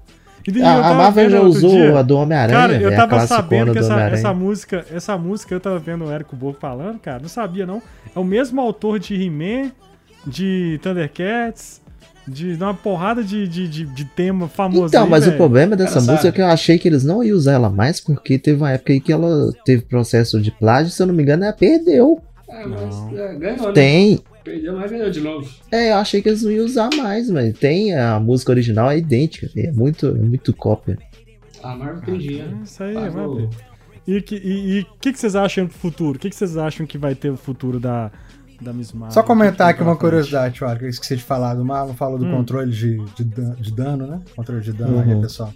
E 0.48 0.58
eu 0.58 0.64
A, 0.66 0.88
a 0.90 0.94
Marvel 0.94 1.28
já 1.30 1.40
usou 1.42 1.70
dia- 1.70 1.98
a 1.98 2.02
do 2.02 2.16
Homem-Aranha. 2.16 2.58
Cara, 2.58 2.72
eu 2.74 2.88
velho, 2.88 2.94
a 2.94 3.06
tava 3.06 3.26
sabendo 3.26 3.72
que 3.72 3.78
essa, 3.78 4.00
essa 4.00 4.32
música, 4.32 4.86
essa 4.90 5.18
música 5.18 5.54
eu 5.54 5.60
tava 5.60 5.78
vendo 5.78 6.06
o 6.06 6.10
Érico 6.10 6.34
Borgo 6.34 6.58
falando, 6.58 6.98
cara, 6.98 7.18
não 7.20 7.28
sabia 7.28 7.66
não. 7.66 7.82
É 8.16 8.18
o 8.18 8.24
mesmo 8.24 8.58
autor 8.60 8.98
de 8.98 9.14
He-Man, 9.14 9.70
de 10.26 10.80
Thundercats, 10.82 11.82
de 12.30 12.54
uma 12.54 12.74
porrada 12.74 13.22
de, 13.22 13.46
de, 13.48 13.68
de, 13.68 13.84
de 13.84 14.04
tema 14.04 14.48
famoso 14.48 14.86
Então, 14.86 15.04
aí, 15.04 15.10
mas 15.10 15.24
o 15.24 15.26
velho. 15.26 15.36
problema 15.36 15.76
dessa 15.76 15.94
Cara, 16.00 16.00
música 16.02 16.16
sabe? 16.22 16.28
é 16.28 16.32
que 16.32 16.40
eu 16.40 16.46
achei 16.46 16.78
que 16.78 16.88
eles 16.88 17.04
não 17.04 17.22
iam 17.22 17.36
usar 17.36 17.52
ela 17.52 17.68
mais, 17.70 18.00
porque 18.00 18.38
teve 18.38 18.58
uma 18.58 18.70
época 18.70 18.92
aí 18.92 19.00
que 19.00 19.12
ela 19.12 19.52
teve 19.64 19.82
processo 19.82 20.40
de 20.40 20.50
plágio, 20.50 20.90
se 20.92 21.02
eu 21.02 21.06
não 21.06 21.14
me 21.14 21.22
engano, 21.22 21.44
ela 21.44 21.52
perdeu. 21.52 22.20
É, 22.48 22.66
mas 22.66 22.94
Não. 22.96 23.18
é, 23.18 23.34
ganhou, 23.36 23.66
né? 23.68 23.72
Tem. 23.72 24.20
Perdeu, 24.42 24.76
mas 24.76 24.90
ganhou 24.90 25.10
de 25.10 25.20
novo. 25.20 25.48
É, 25.70 25.90
eu 25.92 25.96
achei 25.96 26.22
que 26.22 26.28
eles 26.28 26.42
não 26.42 26.50
iam 26.50 26.64
usar 26.64 26.88
mais, 26.96 27.28
mas 27.30 27.56
tem 27.58 27.94
a 27.94 28.18
música 28.18 28.50
original 28.52 28.90
é 28.90 28.98
idêntica, 28.98 29.48
é 29.56 29.70
muito, 29.70 30.06
é 30.06 30.12
muito 30.12 30.52
cópia. 30.54 30.98
A 31.62 31.76
Marvel 31.76 32.00
tem 32.02 32.18
dinheiro. 32.18 32.58
Isso 32.64 32.82
aí, 32.82 32.94
Pagou. 32.94 33.34
vai 33.36 33.46
ver. 33.46 33.48
E 34.06 34.16
o 34.16 34.22
que, 34.22 34.34
e, 34.36 34.78
e 34.80 34.86
que, 35.00 35.12
que 35.12 35.18
vocês 35.20 35.36
acham 35.36 35.66
do 35.66 35.72
futuro? 35.72 36.16
O 36.16 36.18
que, 36.20 36.30
que 36.30 36.34
vocês 36.34 36.56
acham 36.56 36.86
que 36.86 36.96
vai 36.98 37.14
ter 37.14 37.30
o 37.30 37.36
futuro 37.36 37.78
da, 37.78 38.10
da 38.60 38.72
Miss 38.72 38.92
Marvel? 38.92 39.12
Só 39.14 39.22
comentar 39.22 39.68
Que 39.68 39.72
aqui 39.74 39.82
uma 39.82 39.96
curiosidade, 39.96 40.54
Tiago, 40.54 40.78
que 40.78 40.84
eu 40.84 40.88
esqueci 40.88 41.16
de 41.16 41.22
falar. 41.22 41.54
Do 41.54 41.64
Marlon 41.64 41.94
falou 41.94 42.18
do 42.18 42.26
Hum. 42.26 42.30
controle 42.32 42.70
de, 42.70 42.98
de, 43.14 43.24
de 43.24 43.72
dano, 43.72 44.06
né? 44.06 44.20
Controle 44.36 44.60
de 44.62 44.72
dano 44.72 44.96
Uhum. 44.98 45.14
aí, 45.16 45.20
pessoal. 45.20 45.52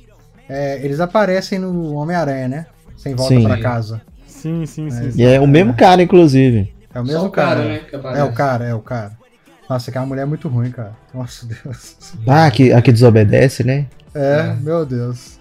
É, 0.48 0.84
eles 0.84 1.00
aparecem 1.00 1.58
no 1.58 1.94
Homem-Aranha, 1.94 2.48
né? 2.48 2.66
Sem 2.96 3.14
volta 3.14 3.34
Sim. 3.34 3.44
pra 3.44 3.58
casa. 3.58 4.02
Sim, 4.26 4.66
sim, 4.66 4.90
sim. 4.90 5.06
É, 5.08 5.10
sim. 5.10 5.20
E 5.22 5.24
é 5.24 5.40
o 5.40 5.46
mesmo 5.46 5.74
cara, 5.74 6.02
inclusive. 6.02 6.72
É 6.94 7.00
o 7.00 7.06
Só 7.06 7.12
mesmo 7.12 7.28
o 7.28 7.30
cara, 7.30 7.56
cara. 7.56 7.68
né? 8.12 8.18
É 8.20 8.24
o 8.24 8.32
cara, 8.32 8.64
é 8.66 8.74
o 8.74 8.80
cara. 8.80 9.12
Nossa, 9.68 9.90
aquela 9.90 10.04
mulher 10.04 10.22
é 10.22 10.26
muito 10.26 10.46
ruim, 10.48 10.70
cara. 10.70 10.92
Nossa 11.14 11.46
Deus. 11.64 11.96
Ah, 12.26 12.50
que, 12.50 12.72
a 12.72 12.82
que 12.82 12.92
desobedece, 12.92 13.64
né? 13.64 13.86
É, 14.14 14.40
É. 14.40 14.56
meu 14.60 14.84
Deus. 14.84 15.38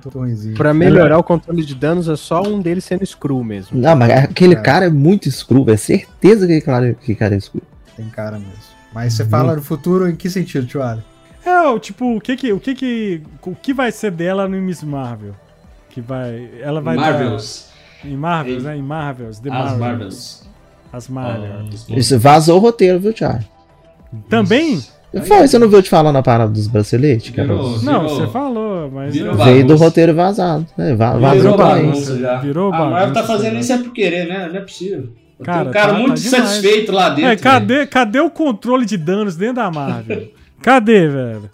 É 0.00 0.04
Muito 0.04 0.18
ruimzinho. 0.18 0.54
Pra 0.56 0.74
melhorar 0.74 1.18
o 1.18 1.22
controle 1.22 1.64
de 1.64 1.74
danos 1.74 2.08
é 2.08 2.16
só 2.16 2.42
um 2.42 2.60
deles 2.60 2.84
sendo 2.84 3.04
screw 3.06 3.42
mesmo. 3.44 3.78
Não, 3.80 3.94
mas 3.94 4.10
aquele 4.10 4.54
É. 4.54 4.60
cara 4.60 4.86
é 4.86 4.90
muito 4.90 5.30
screw, 5.30 5.64
é 5.68 5.76
certeza 5.76 6.46
que 6.46 6.52
aquele 6.54 6.60
cara, 6.60 6.94
que 6.94 7.14
cara 7.14 7.34
é 7.34 7.40
screw. 7.40 7.62
Tem 7.96 8.08
cara 8.08 8.38
mesmo. 8.38 8.52
Mas 8.92 9.14
você 9.14 9.24
fala 9.24 9.54
do 9.56 9.62
futuro 9.62 10.08
em 10.08 10.14
que 10.16 10.28
sentido, 10.30 10.66
Tio 10.66 10.82
Ali? 10.82 11.02
É, 11.44 11.60
o 11.68 11.78
tipo, 11.78 12.16
o 12.16 12.20
que 12.20 12.36
que, 12.36 12.52
o 12.52 12.58
que 12.60 12.74
que, 12.74 13.22
o 13.42 13.54
que 13.54 13.74
vai 13.74 13.92
ser 13.92 14.10
dela 14.10 14.48
no 14.48 14.60
Miss 14.62 14.82
Marvel? 14.82 15.34
Que 15.90 16.00
vai, 16.00 16.48
ela 16.60 16.80
vai 16.80 16.96
Marvels. 16.96 17.68
dar 18.02 18.08
em 18.08 18.16
Marvels, 18.16 18.58
Ei. 18.64 18.68
né? 18.70 18.76
Em 18.78 18.82
Marvels, 18.82 19.38
The 19.40 19.50
As 19.50 19.54
Marvels. 19.56 19.78
Marvels. 19.80 20.48
As 20.92 21.08
Marvels. 21.08 21.86
Ah, 21.90 21.94
Isso 21.96 22.18
vazou 22.18 22.56
o 22.56 22.60
roteiro, 22.60 22.98
viu, 23.00 23.12
Thiago? 23.12 23.44
Também? 24.28 24.82
Foi, 25.22 25.46
você 25.46 25.58
não 25.58 25.68
viu 25.68 25.78
eu 25.78 25.82
te 25.82 25.90
falando 25.90 26.16
a 26.16 26.22
parada 26.22 26.50
dos 26.50 26.66
braceletes? 26.66 27.30
Virou. 27.34 27.60
os- 27.60 27.82
Não, 27.82 28.00
Virou- 28.02 28.16
você 28.20 28.26
falou, 28.32 28.90
mas 28.90 29.12
virou 29.14 29.34
Veio 29.36 29.62
do 29.62 29.68
bagunça. 29.68 29.84
roteiro 29.84 30.14
vazado. 30.14 30.66
É, 30.78 30.94
va- 30.94 31.14
Virou 31.14 31.20
vazou 31.30 31.56
bagunça 31.56 32.18
já. 32.18 32.36
Virou 32.40 32.68
a 32.72 32.78
Marvel 32.78 32.92
bagunça, 32.98 33.14
tá 33.20 33.26
fazendo 33.26 33.54
né? 33.54 33.60
isso 33.60 33.72
é 33.72 33.78
por 33.78 33.92
querer, 33.92 34.26
né? 34.28 34.48
Não 34.50 34.56
é 34.56 34.60
possível. 34.60 35.08
Cara, 35.42 35.60
Tem 35.60 35.68
um 35.68 35.72
cara 35.72 35.92
tá- 35.92 35.98
muito 35.98 36.22
tá 36.22 36.30
satisfeito 36.30 36.92
lá 36.92 37.08
dentro. 37.10 37.30
É, 37.30 37.36
cadê, 37.36 37.86
cadê 37.86 38.20
o 38.20 38.30
controle 38.30 38.84
de 38.86 38.96
danos 38.96 39.36
dentro 39.36 39.56
da 39.56 39.70
Marvel? 39.70 40.28
cadê, 40.62 41.08
velho? 41.08 41.50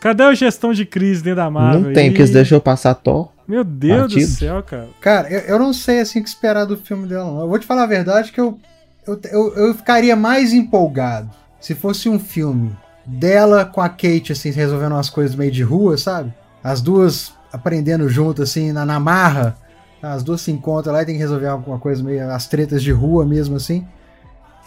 Cadê 0.00 0.22
a 0.22 0.34
gestão 0.34 0.72
de 0.72 0.84
crise 0.84 1.22
dentro 1.22 1.36
da 1.42 1.50
Marvel? 1.50 1.80
Não 1.80 1.92
tem, 1.92 2.04
aí? 2.04 2.10
porque 2.10 2.22
eles 2.22 2.30
deixou 2.32 2.60
passar 2.60 2.94
Thor. 2.94 3.28
Meu 3.46 3.62
Deus 3.64 4.00
Partido. 4.12 4.20
do 4.26 4.32
céu, 4.32 4.62
cara. 4.62 4.88
Cara, 5.00 5.28
eu, 5.30 5.40
eu 5.40 5.58
não 5.58 5.72
sei 5.72 6.00
assim 6.00 6.20
o 6.20 6.22
que 6.22 6.28
esperar 6.28 6.64
do 6.64 6.76
filme 6.76 7.06
dela, 7.06 7.24
não. 7.30 7.40
Eu 7.42 7.48
vou 7.48 7.58
te 7.58 7.66
falar 7.66 7.82
a 7.84 7.86
verdade 7.86 8.30
que 8.32 8.40
eu, 8.40 8.58
eu, 9.06 9.20
eu, 9.30 9.54
eu 9.56 9.74
ficaria 9.74 10.14
mais 10.16 10.52
empolgado 10.52 11.28
se 11.60 11.74
fosse 11.74 12.08
um 12.08 12.18
filme 12.18 12.70
dela 13.06 13.64
com 13.64 13.80
a 13.80 13.88
Kate, 13.88 14.32
assim, 14.32 14.50
resolvendo 14.50 14.92
umas 14.92 15.10
coisas 15.10 15.36
meio 15.36 15.50
de 15.50 15.62
rua, 15.62 15.96
sabe? 15.98 16.32
As 16.62 16.80
duas 16.80 17.32
aprendendo 17.52 18.08
junto, 18.08 18.42
assim, 18.42 18.72
na, 18.72 18.84
na 18.86 18.98
marra. 18.98 19.56
As 20.02 20.22
duas 20.22 20.40
se 20.42 20.50
encontram 20.50 20.92
lá 20.92 21.02
e 21.02 21.06
tem 21.06 21.14
que 21.14 21.20
resolver 21.20 21.46
alguma 21.46 21.78
coisa 21.78 22.02
meio. 22.02 22.30
as 22.30 22.46
tretas 22.46 22.82
de 22.82 22.92
rua 22.92 23.24
mesmo, 23.24 23.56
assim. 23.56 23.86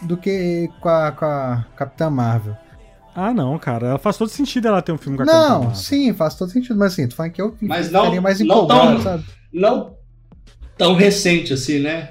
Do 0.02 0.16
que 0.16 0.68
com 0.80 0.88
a, 0.88 1.12
com 1.12 1.24
a 1.24 1.64
Capitã 1.76 2.08
Marvel. 2.10 2.56
Ah, 3.14 3.34
não, 3.34 3.58
cara. 3.58 3.88
Ela 3.88 3.98
faz 3.98 4.16
todo 4.16 4.28
sentido 4.28 4.68
ela 4.68 4.80
ter 4.82 4.92
um 4.92 4.98
filme 4.98 5.16
com 5.16 5.24
a 5.24 5.26
Capitã 5.26 5.48
Não, 5.48 5.58
Marvel. 5.60 5.74
sim, 5.74 6.12
faz 6.12 6.34
todo 6.36 6.50
sentido, 6.50 6.76
mas 6.78 6.92
assim, 6.92 7.08
tu 7.08 7.14
fala 7.16 7.30
que 7.30 7.42
eu 7.42 7.56
Mas 7.60 7.90
não- 7.90 8.20
mais 8.20 8.38
não 8.40 8.46
empolgado, 8.46 8.92
tão- 8.94 9.02
sabe? 9.02 9.24
Não 9.52 9.96
tão 10.76 10.94
recente 10.94 11.52
assim, 11.52 11.80
né? 11.80 12.10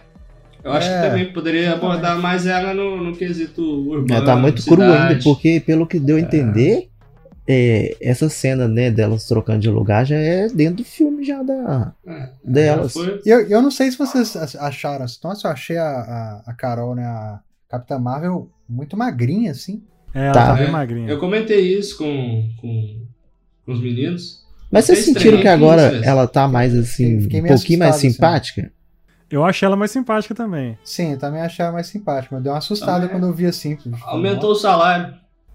Eu 0.67 0.73
acho 0.73 0.89
É, 0.89 1.01
que 1.01 1.07
também 1.07 1.31
poderia 1.33 1.73
abordar 1.73 2.19
mais 2.19 2.45
ela 2.45 2.73
no, 2.73 3.01
no 3.03 3.15
quesito 3.15 3.61
urbano. 3.61 4.13
Ela 4.13 4.25
tá 4.25 4.35
muito 4.35 4.63
cru 4.63 4.81
ainda, 4.81 5.19
porque 5.23 5.59
pelo 5.65 5.87
que 5.87 5.99
deu 5.99 6.17
a 6.17 6.19
entender, 6.19 6.89
é, 7.47 7.95
essa 8.01 8.27
cena, 8.27 8.67
né, 8.67 8.91
delas 8.91 9.25
trocando 9.25 9.59
de 9.59 9.69
lugar 9.69 10.05
já 10.05 10.17
é 10.17 10.49
dentro 10.49 10.77
do 10.77 10.83
filme 10.83 11.23
já 11.23 11.41
da. 11.41 11.93
É, 12.05 12.29
delas. 12.43 12.91
foi- 12.93 13.21
Eu, 13.25 13.47
eu 13.47 13.61
não 13.61 13.71
sei 13.71 13.89
se 13.89 13.97
vocês 13.97 14.35
acharam 14.57 15.05
assim. 15.05 15.19
Nossa, 15.23 15.47
eu 15.47 15.51
achei 15.51 15.77
a, 15.77 15.83
a, 15.89 16.43
a 16.47 16.53
Carol, 16.53 16.93
né? 16.95 17.05
A 17.05 17.39
Capitã 17.69 17.97
Marvel 17.97 18.49
muito 18.67 18.97
magrinha, 18.97 19.51
assim. 19.51 19.81
É, 20.13 20.25
ela 20.25 20.33
Tá. 20.33 20.47
tá, 20.47 20.53
bem 20.55 20.67
É, 20.67 20.71
magrinha. 20.71 21.09
Eu 21.09 21.19
comentei 21.19 21.77
isso 21.77 21.97
com, 21.97 22.49
com, 22.59 23.01
com 23.65 23.71
os 23.71 23.81
meninos. 23.81 24.45
Mas 24.69 24.83
vocês 24.83 24.99
É 24.99 25.01
sentiram 25.03 25.39
que 25.39 25.47
é 25.47 25.51
agora 25.51 26.01
ela 26.03 26.27
tá 26.27 26.45
mais 26.45 26.75
assim, 26.75 27.19
um 27.19 27.27
pouquinho 27.47 27.79
mais 27.79 27.95
assustado, 27.95 28.41
assim. 28.41 28.67
Eu 29.29 29.43
achei 29.43 29.65
ela 29.65 29.75
mais 29.75 29.91
simpática 29.91 30.33
também. 30.33 30.77
Sim, 30.83 31.13
eu 31.13 31.17
também 31.19 31.41
achei 31.41 31.63
ela 31.63 31.73
mais 31.73 31.87
simpática, 31.87 32.33
mas 32.35 32.43
deu 32.43 32.51
uma 32.53 32.59
assustada 32.59 33.01
Também. 33.01 33.09
quando 33.09 33.27
eu 33.27 33.33
vi 33.33 33.45
assim. 33.45 33.77
Aumentou 34.03 34.51
o 34.51 34.55
salário. 34.55 35.13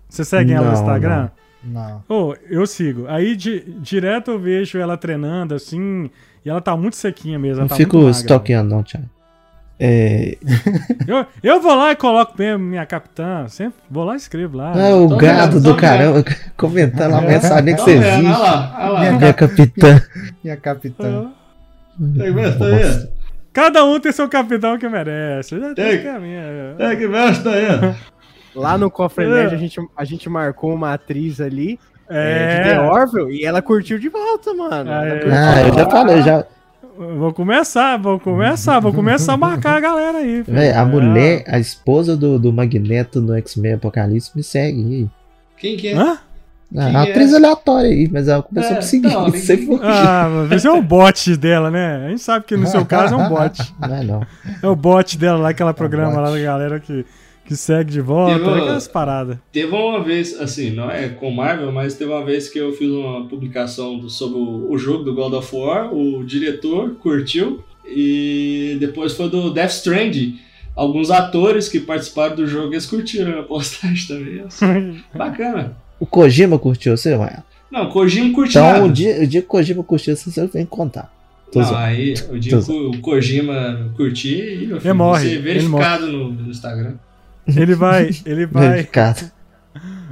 Você 0.08 0.24
segue 0.24 0.52
ela 0.52 0.66
no 0.66 0.72
Não, 0.72 0.78
Instagram? 0.78 1.30
Não. 1.64 2.04
Ô, 2.08 2.34
eu 2.50 2.66
sigo. 2.66 3.06
Aí 3.08 3.34
di- 3.34 3.64
direto 3.80 4.30
eu 4.32 4.38
vejo 4.38 4.76
ela 4.78 4.96
treinando 4.96 5.54
assim, 5.54 6.10
e 6.44 6.50
ela 6.50 6.60
tá 6.60 6.76
muito 6.76 6.96
sequinha 6.96 7.38
mesmo. 7.38 7.62
Não 7.62 7.68
tá 7.68 7.76
fico 7.76 8.10
stalkeando, 8.10 8.68
não, 8.74 8.82
Thiago. 8.82 9.08
É, 9.80 10.36
Eu, 11.08 11.26
eu 11.42 11.60
vou 11.60 11.74
lá 11.74 11.90
e 11.92 11.96
coloco 11.96 12.34
mesmo 12.38 12.62
minha 12.64 12.84
capitã. 12.84 13.48
Sempre 13.48 13.80
vou 13.90 14.04
lá 14.04 14.14
e 14.14 14.16
escrevo 14.16 14.56
lá. 14.56 14.72
ah, 14.76 14.94
o 14.96 15.16
gado 15.16 15.60
do 15.60 15.74
caramba 15.76 16.22
comentando 16.56 17.14
a 17.14 17.20
mensagem 17.22 17.74
que 17.74 17.80
você 17.80 17.98
lá, 17.98 18.88
lá. 18.88 19.00
Minha 19.00 19.12
Minha 19.12 19.32
capitã. 19.32 20.02
Minha 20.44 20.56
capitã. 20.56 21.30
Vendo? 21.98 22.58
Tá 22.58 22.64
vendo? 22.66 23.21
Cada 23.52 23.84
um 23.84 24.00
tem 24.00 24.10
seu 24.12 24.28
capitão 24.28 24.78
que 24.78 24.88
merece. 24.88 25.58
Já 25.60 25.74
Tem. 25.74 25.84
tem 25.90 26.00
que 26.00 26.06
é 26.08 26.18
minha. 26.18 26.74
É 26.78 26.96
que 26.96 27.06
mexe, 27.06 27.42
tá. 27.42 27.50
Lá 28.54 28.76
no 28.78 28.90
Cofre 28.90 29.24
É. 29.24 29.28
Nerd 29.28 29.54
a 29.54 29.58
gente, 29.58 29.80
a 29.96 30.04
gente 30.04 30.28
marcou 30.28 30.74
uma 30.74 30.92
atriz 30.94 31.40
ali 31.40 31.78
é, 32.08 32.62
de 32.62 32.68
É. 32.70 32.74
The 32.74 32.80
Orville 32.80 33.34
e 33.40 33.44
ela 33.44 33.60
curtiu 33.62 33.98
de 33.98 34.08
volta, 34.08 34.52
mano. 34.54 34.90
Ah, 34.90 35.06
é. 35.06 35.20
Ah, 35.30 35.68
eu 35.68 35.74
já 35.74 35.90
falei, 35.90 36.18
eu 36.18 36.22
já. 36.22 36.44
Vou 36.96 37.32
começar, 37.32 37.96
vou 37.96 38.20
começar, 38.20 38.78
vou 38.78 38.92
começar 38.92 39.32
a 39.32 39.36
marcar 39.38 39.76
a 39.76 39.80
galera 39.80 40.18
aí. 40.18 40.42
Véi, 40.42 40.70
a 40.72 40.80
É, 40.80 40.84
mulher, 40.84 41.42
a 41.48 41.58
esposa 41.58 42.14
do, 42.16 42.38
do 42.38 42.52
Magneto 42.52 43.20
no 43.20 43.34
X-Men 43.38 43.74
Apocalipse 43.74 44.30
me 44.36 44.42
segue 44.42 44.78
aí. 44.78 45.10
Quem 45.56 45.76
que 45.76 45.88
é? 45.88 45.94
Hã? 45.96 46.18
Ah, 46.76 46.86
Quem 46.86 46.96
a 46.96 47.04
é? 47.06 47.10
atriz 47.10 47.34
aleatória 47.34 47.90
aí, 47.90 48.08
mas 48.10 48.28
ela 48.28 48.42
começou 48.42 48.70
É, 48.70 48.74
a 48.74 48.76
me 48.78 48.82
seguir. 48.82 49.08
não, 49.08 49.24
ninguém- 49.30 49.40
quê. 49.42 49.68
Ah, 49.82 50.46
mas 50.48 50.64
é 50.64 50.70
o 50.70 50.80
bot 50.82 51.36
dela, 51.36 51.70
né? 51.70 52.06
A 52.06 52.08
gente 52.10 52.22
sabe 52.22 52.46
que 52.46 52.56
no 52.56 52.66
seu 52.66 52.84
caso 52.86 53.14
é 53.14 53.16
um 53.16 53.28
bot. 53.28 53.58
Não 53.80 53.94
é 53.96 54.02
não. 54.04 54.22
É 54.62 54.66
o 54.66 54.74
bot 54.76 55.18
dela 55.18 55.38
lá, 55.38 55.48
aquela 55.50 55.74
programa 55.74 56.20
lá 56.20 56.30
da 56.30 56.38
galera 56.38 56.80
que, 56.80 57.04
que 57.44 57.54
segue 57.56 57.90
de 57.90 58.00
volta, 58.00 58.34
Teve 58.38 58.46
uma- 58.48 58.56
aquelas 58.58 58.88
paradas. 58.88 59.36
Teve 59.52 59.74
uma 59.74 60.02
vez, 60.02 60.40
assim, 60.40 60.70
não 60.70 60.90
é 60.90 61.08
com 61.10 61.30
Marvel, 61.30 61.70
mas 61.72 61.94
teve 61.94 62.10
uma 62.10 62.24
vez 62.24 62.48
que 62.48 62.58
eu 62.58 62.72
fiz 62.72 62.88
uma 62.88 63.26
publicação 63.26 63.98
do- 63.98 64.08
sobre 64.08 64.38
o, 64.38 64.70
o 64.70 64.78
jogo 64.78 65.04
do 65.04 65.14
God 65.14 65.32
of 65.34 65.54
War, 65.54 65.92
o 65.92 66.24
diretor 66.24 66.94
curtiu, 67.02 67.62
e 67.86 68.76
depois 68.80 69.12
foi 69.12 69.28
do 69.28 69.50
Death 69.52 69.70
Stranding. 69.72 70.38
Alguns 70.74 71.10
atores 71.10 71.68
que 71.68 71.78
participaram 71.80 72.34
do 72.34 72.46
jogo, 72.46 72.72
eles 72.72 72.86
curtiram 72.86 73.40
a 73.40 73.42
postagem 73.42 74.06
também. 74.08 74.40
assim. 74.40 75.02
Bacana. 75.14 75.76
O 76.02 76.06
Kojima 76.06 76.58
curtiu 76.58 76.96
você, 76.96 77.16
Maia? 77.16 77.44
Não, 77.70 77.88
Kojima 77.88 78.34
curtiu 78.34 78.60
Então, 78.60 78.72
nada. 78.72 78.84
o 78.84 78.90
dia, 78.92 79.22
o 79.22 79.26
dia 79.26 79.40
que 79.40 79.46
o 79.46 79.50
Kojima 79.50 79.84
curtiu 79.84 80.16
você, 80.16 80.28
você 80.28 80.46
vem 80.48 80.66
contar. 80.66 81.12
Tô 81.52 81.60
Não, 81.60 81.66
zoando. 81.66 81.80
aí 81.84 82.14
o 82.28 82.38
dia 82.40 82.58
que 82.60 82.72
o 82.72 83.00
Kojima 83.00 83.92
curtir, 83.96 84.66
meu 84.66 84.80
filho, 84.80 84.94
morre, 84.96 85.28
ser 85.28 85.34
ele 85.34 85.42
verificado 85.42 86.06
no, 86.08 86.32
no 86.32 86.50
Instagram. 86.50 86.94
Ele 87.46 87.76
vai, 87.76 88.10
ele 88.26 88.46
vai, 88.46 88.68
Verificado. 88.70 89.30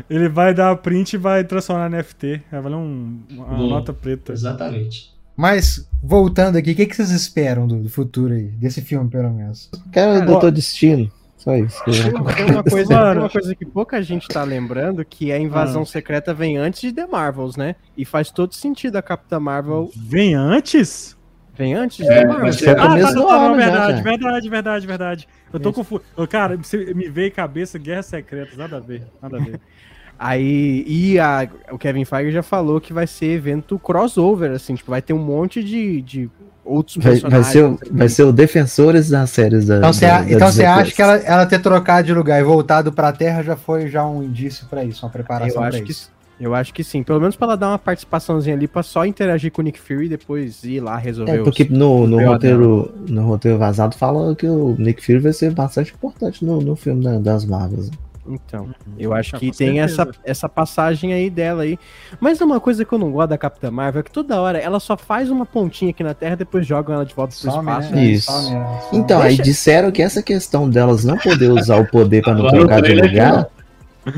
ele 0.09 0.29
vai 0.29 0.55
dar 0.55 0.77
print 0.77 1.15
e 1.15 1.19
vai 1.19 1.43
transformar 1.43 1.89
no 1.91 1.97
NFT. 1.97 2.41
Vai 2.53 2.61
valer 2.61 2.77
um, 2.77 3.19
uma 3.29 3.47
Bom. 3.47 3.69
nota 3.69 3.93
preta. 3.93 4.33
Exatamente. 4.33 5.11
Mas, 5.37 5.89
voltando 6.01 6.57
aqui, 6.57 6.71
o 6.71 6.75
que, 6.77 6.87
que 6.87 6.95
vocês 6.95 7.11
esperam 7.11 7.67
do, 7.67 7.77
do 7.83 7.89
futuro 7.89 8.33
aí? 8.33 8.45
Desse 8.45 8.81
filme, 8.81 9.11
pelo 9.11 9.31
menos? 9.31 9.69
Quero 9.91 10.23
o 10.23 10.27
Doutor 10.27 10.53
Destino. 10.53 11.11
Só 11.41 11.57
isso. 11.57 11.83
Tem 11.85 12.13
uma, 12.45 12.63
coisa, 12.63 13.13
tem 13.13 13.19
uma 13.19 13.31
coisa 13.31 13.55
que 13.55 13.65
pouca 13.65 14.03
gente 14.03 14.29
tá 14.29 14.45
lembrando, 14.45 15.03
que 15.07 15.33
a 15.33 15.39
invasão 15.39 15.83
ah. 15.83 15.87
secreta 15.87 16.35
vem 16.35 16.59
antes 16.59 16.83
de 16.83 16.93
The 16.93 17.07
Marvels, 17.07 17.57
né? 17.57 17.77
E 17.97 18.05
faz 18.05 18.31
todo 18.31 18.55
sentido 18.55 18.97
a 18.97 19.03
Capitã 19.03 19.41
Marvel. 19.41 19.91
Vem 19.97 20.35
antes? 20.35 21.17
Vem 21.55 21.73
antes 21.73 21.97
de 21.97 22.13
é, 22.13 22.21
The 22.21 22.27
Marvels. 22.27 22.63
É, 22.63 22.71
ah, 22.73 22.75
tá, 22.75 22.83
tá, 22.83 23.27
tá, 23.27 23.53
verdade, 23.55 23.97
já, 23.97 24.03
verdade, 24.03 24.51
verdade, 24.51 24.87
verdade. 24.87 25.29
Eu 25.51 25.59
tô 25.59 25.73
confuso. 25.73 26.05
Cara, 26.29 26.59
me 26.95 27.09
veio 27.09 27.33
cabeça 27.33 27.79
Guerra 27.79 28.03
Secreta, 28.03 28.55
nada 28.55 28.77
a 28.77 28.81
ver, 28.81 29.07
nada 29.23 29.39
a 29.39 29.41
ver. 29.41 29.59
Aí, 30.23 30.85
e 30.87 31.19
a, 31.19 31.49
o 31.73 31.79
Kevin 31.79 32.05
Feige 32.05 32.31
já 32.31 32.43
falou 32.43 32.79
que 32.79 32.93
vai 32.93 33.07
ser 33.07 33.29
evento 33.29 33.79
crossover, 33.79 34.51
assim, 34.51 34.75
tipo, 34.75 34.91
vai 34.91 35.01
ter 35.01 35.15
um 35.15 35.19
monte 35.19 35.65
de, 35.65 36.03
de 36.03 36.31
outros 36.71 36.97
vai, 36.97 37.13
personagens. 37.13 37.45
Vai 37.45 37.53
ser, 37.53 37.65
o, 37.65 37.79
vai 37.91 38.09
ser 38.09 38.23
o 38.25 38.33
Defensores 38.33 39.11
das 39.11 39.31
séries 39.31 39.67
da. 39.67 39.79
Então 39.79 39.93
você 39.93 40.07
então 40.29 40.49
acha 40.49 40.93
que 40.93 41.03
ela, 41.03 41.17
ela 41.17 41.47
ter 41.47 41.59
trocado 41.59 42.07
de 42.07 42.15
lugar 42.15 42.41
e 42.41 42.45
voltado 42.45 42.93
pra 42.93 43.13
Terra 43.13 43.43
já 43.43 43.57
foi 43.57 43.89
já 43.89 44.07
um 44.07 44.23
indício 44.23 44.67
para 44.69 44.85
isso, 44.85 45.05
uma 45.05 45.11
preparação 45.11 45.63
para 45.63 45.79
isso? 45.79 46.11
Que, 46.39 46.45
eu 46.45 46.55
acho 46.55 46.73
que 46.73 46.83
sim. 46.83 47.03
Pelo 47.03 47.21
menos 47.21 47.37
para 47.37 47.49
ela 47.49 47.57
dar 47.57 47.69
uma 47.69 47.79
participaçãozinha 47.79 48.57
ali 48.57 48.67
pra 48.67 48.83
só 48.83 49.05
interagir 49.05 49.53
com 49.53 49.61
o 49.61 49.65
Nick 49.65 49.79
Fury 49.79 50.07
e 50.07 50.09
depois 50.09 50.65
ir 50.65 50.81
lá 50.81 50.97
resolver 50.97 51.41
É, 51.41 51.43
porque 51.43 51.67
no, 51.69 52.07
no, 52.07 52.25
roteiro, 52.25 52.95
no 53.09 53.27
roteiro 53.27 53.59
vazado 53.59 53.95
fala 53.95 54.35
que 54.35 54.47
o 54.47 54.75
Nick 54.79 55.05
Fury 55.05 55.19
vai 55.19 55.33
ser 55.33 55.53
bastante 55.53 55.93
importante 55.93 56.45
no, 56.45 56.61
no 56.61 56.75
filme 56.77 57.05
da, 57.05 57.19
das 57.19 57.45
Marvels. 57.45 57.91
Então, 58.33 58.65
uhum. 58.65 58.95
eu 58.99 59.13
acho 59.13 59.37
que 59.39 59.51
tem 59.51 59.81
essa, 59.81 60.09
essa 60.25 60.49
passagem 60.49 61.13
aí 61.13 61.29
dela 61.29 61.63
aí. 61.63 61.79
Mas 62.21 62.41
uma 62.41 62.61
coisa 62.61 62.85
que 62.85 62.93
eu 62.93 62.99
não 62.99 63.11
gosto 63.11 63.31
da 63.31 63.39
Capitã 63.39 63.71
Marvel 63.71 64.01
é 64.01 64.03
que 64.03 64.11
toda 64.11 64.41
hora 64.41 64.59
ela 64.59 64.79
só 64.79 64.97
faz 64.97 65.31
uma 65.31 65.45
pontinha 65.45 65.91
aqui 65.91 66.03
na 66.03 66.15
Terra 66.15 66.37
depois 66.37 66.67
jogam 66.67 66.95
ela 66.95 67.05
de 67.05 67.15
volta 67.15 67.35
pro 67.35 67.51
Some, 67.51 67.71
espaço. 67.71 67.95
Né? 67.95 68.05
Isso. 68.05 68.33
Some, 68.33 68.67
Então, 68.93 69.21
Deixa... 69.21 69.27
aí 69.27 69.37
disseram 69.37 69.91
que 69.91 70.03
essa 70.03 70.23
questão 70.23 70.69
delas 70.69 71.05
não 71.05 71.19
poder 71.19 71.51
usar 71.51 71.77
o 71.77 71.87
poder 71.87 72.23
para 72.23 72.35
não 72.35 72.49
trocar 72.49 72.83
de 72.83 72.95
lugar. 72.95 73.49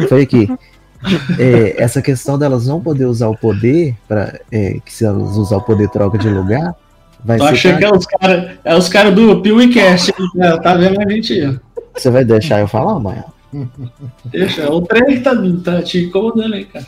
Foi 0.09 0.23
aqui. 0.23 0.49
É, 1.39 1.83
essa 1.83 2.01
questão 2.01 2.39
delas 2.39 2.67
não 2.67 2.81
poder 2.81 3.07
usar 3.07 3.29
o 3.29 3.37
poder, 3.37 3.97
para 4.07 4.39
é, 4.53 4.79
que 4.85 4.93
se 4.93 5.05
elas 5.05 5.37
usar 5.37 5.57
o 5.57 5.63
poder 5.63 5.89
troca 5.89 6.17
de 6.17 6.29
lugar. 6.29 6.75
Vai 7.25 7.39
Tô 7.39 7.45
achando 7.45 7.79
que 7.79 7.85
é 7.85 7.91
os 7.91 8.07
caras 8.07 8.51
é 8.65 8.75
os 8.75 8.89
cara 8.89 9.11
do 9.11 9.41
PeeWeeCast, 9.41 10.13
né? 10.35 10.57
tá 10.59 10.75
vendo 10.75 11.01
a 11.01 11.09
gente 11.09 11.33
aí. 11.33 11.59
Você 11.95 12.11
vai 12.11 12.25
deixar 12.25 12.61
eu 12.61 12.69
falar, 12.69 12.93
amanhã? 12.93 13.25
Deixa, 14.27 14.71
o 14.71 14.81
trem 14.83 15.23
tá, 15.23 15.33
tá 15.65 15.83
te 15.83 16.05
incomodando 16.05 16.55
aí, 16.55 16.65
cara. 16.65 16.87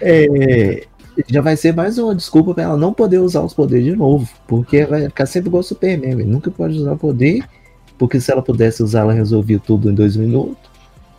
É, 0.00 0.86
já 1.28 1.40
vai 1.40 1.56
ser 1.56 1.74
mais 1.74 1.98
uma 1.98 2.14
desculpa 2.14 2.54
pra 2.54 2.64
ela 2.64 2.76
não 2.76 2.92
poder 2.92 3.18
usar 3.18 3.42
os 3.42 3.54
poderes 3.54 3.84
de 3.84 3.96
novo. 3.96 4.28
Porque 4.46 4.84
vai 4.84 5.04
ficar 5.04 5.26
sempre 5.26 5.48
igual 5.48 5.60
o 5.60 5.64
Superman, 5.64 6.14
nunca 6.24 6.50
pode 6.50 6.78
usar 6.78 6.92
o 6.92 6.98
poder. 6.98 7.44
Porque 7.98 8.20
se 8.20 8.30
ela 8.30 8.42
pudesse 8.42 8.82
usar, 8.82 9.00
ela 9.00 9.12
resolvia 9.12 9.58
tudo 9.58 9.90
em 9.90 9.94
dois 9.94 10.16
minutos. 10.16 10.56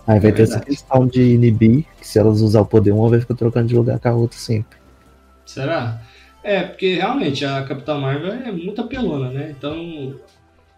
Aí 0.05 0.19
vai 0.19 0.29
é 0.29 0.33
ter 0.33 0.45
verdade. 0.45 0.51
essa 0.51 0.59
questão 0.65 1.07
de 1.07 1.21
inibir, 1.21 1.85
que 1.99 2.07
se 2.07 2.19
elas 2.19 2.41
usar 2.41 2.61
o 2.61 2.65
poder 2.65 2.91
uma, 2.91 3.09
vai 3.09 3.19
ficar 3.19 3.35
trocando 3.35 3.67
de 3.67 3.75
lugar 3.75 3.99
com 3.99 4.07
a 4.07 4.13
outra 4.13 4.37
sempre. 4.37 4.77
Será? 5.45 6.01
É, 6.43 6.63
porque 6.63 6.95
realmente 6.95 7.43
a 7.43 7.63
Capitã 7.63 7.97
Marvel 7.97 8.31
é 8.31 8.51
muito 8.51 8.79
apelona, 8.79 9.31
né? 9.31 9.53
Então 9.57 10.15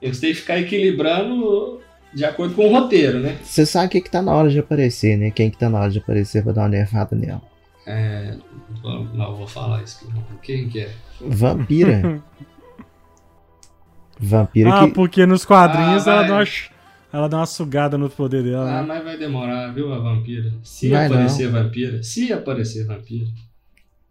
eles 0.02 0.20
têm 0.20 0.34
que 0.34 0.39
ficar 0.39 0.60
equilibrando 0.60 1.80
de 2.14 2.26
acordo 2.26 2.55
com 2.55 2.68
o 2.68 2.72
roteiro, 2.72 3.20
né? 3.20 3.38
Você 3.43 3.66
sabe 3.66 3.88
o 3.88 3.89
que, 3.89 4.01
que 4.01 4.10
tá 4.10 4.22
na 4.22 4.34
hora 4.34 4.49
de 4.49 4.60
aparecer, 4.60 5.18
né? 5.18 5.32
Quem 5.32 5.49
que 5.49 5.57
tá 5.57 5.70
na 5.70 5.80
hora 5.80 5.91
de 5.91 5.99
aparecer 5.99 6.43
pra 6.43 6.51
dar 6.51 6.62
uma 6.62 6.70
nerfada 6.70 7.16
nela. 7.16 7.41
É. 7.86 8.36
Não, 8.84 9.36
vou 9.36 9.47
falar 9.47 9.84
isso. 9.84 10.07
Quem 10.41 10.70
que 10.70 10.82
é? 10.82 10.91
Vampira. 11.22 12.22
Vampira 14.20 14.74
ah, 14.74 14.86
que... 14.86 14.93
porque 14.93 15.26
nos 15.26 15.45
quadrinhos 15.45 16.05
ah, 16.05 16.12
ela, 16.12 16.24
dá 16.24 16.34
uma, 16.36 16.45
ela 17.14 17.30
dá 17.30 17.38
uma 17.38 17.45
sugada 17.45 17.97
no 17.97 18.10
poder 18.10 18.43
dela. 18.43 18.70
Ah, 18.70 18.82
né? 18.82 18.88
mas 18.88 19.03
vai 19.03 19.18
demorar, 19.18 19.74
viu, 19.74 19.93
a 19.93 19.99
vampira? 19.99 20.51
Se 20.62 20.89
vai 20.89 21.05
aparecer 21.05 21.49
não. 21.49 21.64
vampira. 21.64 22.03
Se 22.03 22.34
aparecer 22.34 22.86
vampira. 22.86 23.28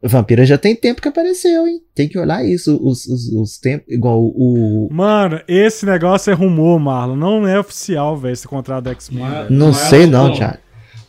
Vampira 0.03 0.46
já 0.46 0.57
tem 0.57 0.76
tempo 0.76 1.03
que 1.03 1.09
apareceu, 1.09 1.66
hein? 1.66 1.80
Tem 1.92 2.09
que 2.09 2.18
olhar 2.18 2.44
isso, 2.44 2.78
os, 2.80 3.05
os, 3.07 3.32
os 3.32 3.59
tempos, 3.59 3.92
igual 3.92 4.20
o... 4.20 4.88
Mano, 4.92 5.40
esse 5.49 5.84
negócio 5.84 6.30
é 6.30 6.34
rumor, 6.34 6.78
Marlon. 6.78 7.16
Não 7.16 7.46
é 7.46 7.59
oficial, 7.59 8.16
velho, 8.16 8.32
esse 8.32 8.46
contrato 8.46 8.84
do 8.84 8.90
X-Men. 8.90 9.24
Não 9.51 9.72
sei 9.72 10.07
não, 10.07 10.32
Thiago. 10.32 10.59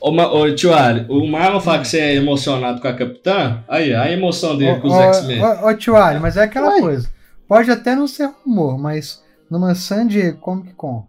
Ô, 0.02 0.12
ô 0.12 0.56
tio 0.56 0.74
Ali, 0.74 1.06
o 1.10 1.28
Marlon 1.28 1.60
fala 1.60 1.82
que 1.82 1.88
você 1.88 2.00
é 2.00 2.16
emocionado 2.16 2.82
com 2.82 2.88
a 2.88 2.94
Capitã. 2.94 3.64
Aí, 3.68 3.94
a 3.94 4.12
emoção 4.12 4.58
dele 4.58 4.72
ô, 4.72 4.82
com 4.82 4.88
os 4.88 4.96
X-Men. 4.96 5.44
Ô, 5.44 5.68
ô, 5.68 5.74
tio 5.76 5.96
Ali, 5.96 6.20
mas 6.20 6.36
é 6.36 6.44
aquela 6.44 6.70
Ué. 6.70 6.82
coisa. 6.82 7.10
Pode 7.48 7.70
até 7.70 7.96
não 7.96 8.08
ser 8.08 8.30
rumor, 8.44 8.78
mas 8.78 9.22
numa 9.52 9.76
Sandy 9.76 10.34
Comic 10.34 10.74
Con, 10.74 11.06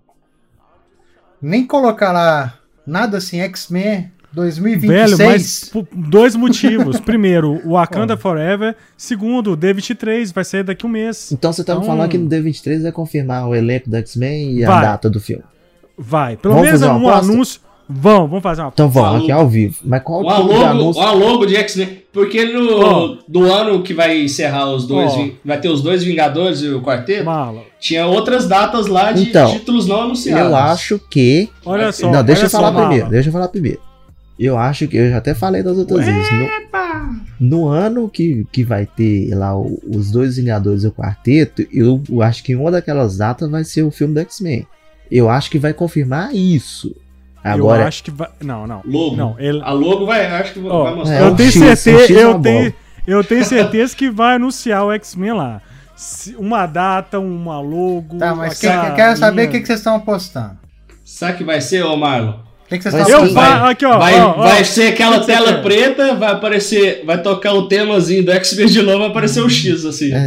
nem 1.41 1.66
colocar 1.66 2.12
lá 2.12 2.59
nada 2.87 3.18
assim, 3.18 3.41
X-Men 3.41 4.11
2026. 4.33 5.18
Velho, 5.18 5.31
mas 5.33 5.72
dois 5.93 6.37
motivos. 6.37 6.99
Primeiro, 7.01 7.61
o 7.64 7.72
Wakanda 7.72 8.16
Forever. 8.16 8.76
Segundo, 8.97 9.53
o 9.53 9.57
D23 9.57 10.33
vai 10.33 10.45
ser 10.45 10.64
daqui 10.64 10.87
um 10.87 10.89
mês. 10.89 11.33
Então 11.33 11.53
você 11.53 11.64
tá 11.64 11.72
então... 11.72 11.83
me 11.83 11.87
falando 11.87 12.09
que 12.09 12.18
no 12.18 12.28
D23 12.28 12.83
vai 12.83 12.93
confirmar 12.93 13.49
o 13.49 13.55
elenco 13.55 13.91
do 13.91 13.97
X-Men 13.97 14.59
e 14.59 14.64
vai. 14.64 14.78
a 14.78 14.83
data 14.83 15.11
do 15.11 15.20
filme. 15.20 15.45
Vai. 15.99 16.37
Pelo 16.37 16.55
vamos 16.55 16.68
menos 16.68 16.83
um 16.83 17.09
anúncio. 17.09 17.61
Vão, 17.93 18.28
vamos 18.28 18.43
fazer 18.45 18.62
uma 18.62 18.68
Então 18.68 18.89
vamos, 18.89 19.24
aqui 19.24 19.33
ao 19.33 19.49
vivo. 19.49 19.78
Mas 19.85 20.01
qual 20.05 20.24
o 20.24 20.24
tipo 20.24 20.49
de 20.57 20.64
anúncio? 20.64 21.03
Uma 21.03 21.11
logo 21.11 21.45
de 21.45 21.57
X-Men. 21.57 22.05
Porque 22.12 22.45
no 22.45 22.81
oh. 22.81 23.18
do 23.26 23.53
ano 23.53 23.83
que 23.83 23.93
vai 23.93 24.22
encerrar 24.22 24.70
os 24.70 24.87
dois, 24.87 25.12
oh. 25.12 25.31
vai 25.45 25.61
ter 25.61 25.68
os 25.68 25.83
dois 25.83 26.05
Vingadores 26.05 26.61
e 26.61 26.68
o 26.68 26.81
quarteto. 26.83 27.24
Mala. 27.24 27.62
Tinha 27.81 28.07
outras 28.07 28.47
datas 28.47 28.87
lá 28.87 29.11
de 29.11 29.24
então, 29.24 29.51
títulos 29.51 29.89
não 29.89 30.03
anunciados. 30.03 30.51
Eu 30.51 30.57
acho 30.57 31.01
que. 31.11 31.49
Olha 31.66 31.91
só. 31.91 32.12
Não, 32.12 32.22
deixa 32.22 32.47
eu 32.47 32.51
falar 32.51 32.72
só, 32.72 32.78
primeiro. 32.78 33.09
Deixa 33.09 33.28
eu 33.28 33.33
falar 33.33 33.49
primeiro. 33.49 33.89
Eu 34.41 34.57
acho 34.57 34.88
que 34.88 34.97
eu 34.97 35.11
já 35.11 35.18
até 35.18 35.34
falei 35.34 35.62
das 35.62 35.76
outras 35.76 36.07
vezes. 36.07 36.26
No, 37.38 37.59
no, 37.59 37.68
ano 37.68 38.09
que, 38.09 38.47
que 38.51 38.64
vai 38.64 38.86
ter 38.86 39.34
lá 39.34 39.55
o, 39.55 39.78
os 39.86 40.11
dois 40.11 40.36
Vingadores 40.36 40.82
e 40.82 40.86
o 40.86 40.93
quarteto, 40.93 41.61
eu, 41.70 42.03
eu, 42.09 42.22
acho 42.22 42.43
que 42.43 42.57
uma 42.57 42.70
daquelas 42.70 43.18
datas 43.18 43.51
vai 43.51 43.64
ser 43.64 43.82
o 43.82 43.91
filme 43.91 44.14
do 44.14 44.20
X-Men. 44.20 44.66
Eu 45.12 45.28
acho 45.28 45.51
que 45.51 45.59
vai 45.59 45.74
confirmar 45.74 46.34
isso. 46.34 46.97
Agora, 47.45 47.82
eu 47.82 47.88
acho 47.88 48.03
que 48.03 48.11
vai. 48.11 48.30
Não, 48.43 48.66
não. 48.66 48.80
Logo. 48.86 49.14
Não, 49.14 49.36
ele... 49.38 49.61
A 49.62 49.72
logo 49.72 50.07
vai, 50.07 50.24
acho 50.24 50.55
que 50.55 50.61
oh, 50.61 50.84
vai 50.84 50.95
mostrar. 50.95 51.16
É, 51.16 51.22
eu 51.22 51.36
tenho 51.36 51.53
X, 51.53 51.78
certeza, 51.80 52.20
eu 52.20 52.41
tenho, 52.41 52.74
eu 53.07 53.22
tenho 53.22 53.45
certeza 53.45 53.95
que 53.95 54.11
vai 54.11 54.36
anunciar 54.36 54.86
o 54.86 54.93
X-Men 54.93 55.34
lá. 55.34 55.61
Uma 56.38 56.64
data, 56.64 57.20
uma 57.20 57.61
logo. 57.61 58.16
Tá, 58.16 58.34
mas 58.34 58.59
que, 58.59 58.66
quero 58.66 59.18
saber 59.18 59.49
o 59.49 59.51
que, 59.51 59.61
que 59.61 59.66
vocês 59.66 59.80
estão 59.80 59.97
apostando. 59.97 60.57
Sabe 61.05 61.36
que 61.36 61.45
vai 61.45 61.61
ser, 61.61 61.82
ô 61.84 61.95
Marlon? 61.95 62.49
Que, 62.71 62.79
que 62.79 62.91
vocês 62.91 63.09
estão 63.09 63.33
vai, 63.33 63.73
aqui, 63.73 63.85
ó, 63.85 63.99
vai, 63.99 64.21
ó, 64.21 64.33
vai 64.35 64.64
ser 64.64 64.93
aquela 64.93 65.21
tela 65.21 65.61
preta, 65.61 66.14
vai 66.14 66.33
aparecer, 66.33 67.03
vai 67.05 67.21
tocar 67.21 67.53
o 67.55 67.66
temazinho 67.66 68.25
do 68.25 68.31
X-Men 68.33 68.66
de 68.66 68.83
novo, 68.83 68.99
vai 69.01 69.09
aparecer 69.09 69.41
o 69.41 69.47
um 69.47 69.51
X, 69.51 69.85
assim. 69.85 70.12
É, 70.12 70.27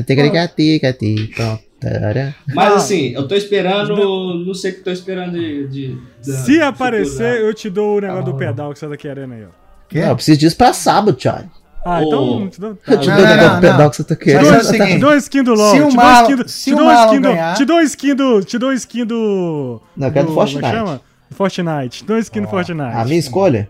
Mas 2.54 2.74
assim, 2.74 3.14
eu 3.14 3.28
tô 3.28 3.36
esperando, 3.36 4.46
não 4.46 4.54
sei 4.54 4.72
o 4.72 4.76
que 4.76 4.82
tô 4.82 4.92
esperando 4.92 5.34
de. 5.34 5.68
de 5.68 5.98
Se 6.22 6.62
aparecer, 6.62 7.42
eu 7.42 7.54
te 7.54 7.70
dou 7.70 7.98
o 7.98 8.02
negócio 8.02 8.26
do 8.26 8.34
pedal 8.36 8.72
que 8.72 8.80
você 8.80 8.88
tá 8.88 8.98
querendo 8.98 9.34
aí, 9.34 9.44
ó. 9.44 9.64
Que? 9.90 10.00
Não, 10.00 10.10
eu 10.10 10.16
preciso 10.16 10.40
disso 10.40 10.56
pra 10.56 10.74
sábado, 10.74 11.14
Thiago. 11.14 11.50
Ah, 11.86 12.00
oh. 12.00 12.04
então. 12.08 12.50
Te 12.50 12.62
dou, 12.62 12.70
eu 12.88 13.00
te 13.00 13.06
dou 13.10 13.20
o 13.20 13.28
negócio 13.28 13.56
do 13.56 13.62
pedal 13.62 13.90
que 13.90 13.96
você 13.98 14.04
tá 14.06 14.16
querendo. 14.16 14.88
Te 14.88 14.98
dou 15.00 15.16
skin 15.16 15.44
do 15.44 15.54
LOL. 15.54 15.74
Te 15.74 15.80
dou 15.80 15.90
skin 15.90 16.36
do. 16.36 16.44
Te 16.46 16.76
dou 16.76 16.92
skin 16.92 17.22
do. 17.22 17.54
Te 17.56 17.66
dou 17.66 17.82
skin 17.82 18.16
do. 18.16 18.44
Te 18.44 18.58
dou 18.58 18.74
skin 18.74 19.06
do. 19.06 19.82
Não, 19.96 20.08
eu 20.08 20.14
quero 20.14 20.28
do 20.28 20.34
Fortnite. 20.34 21.02
Fortnite. 21.34 22.04
Dois 22.06 22.26
skins 22.26 22.44
no 22.44 22.50
Fortnite. 22.50 22.96
A 22.96 23.06
minha 23.06 23.20
escolha? 23.20 23.70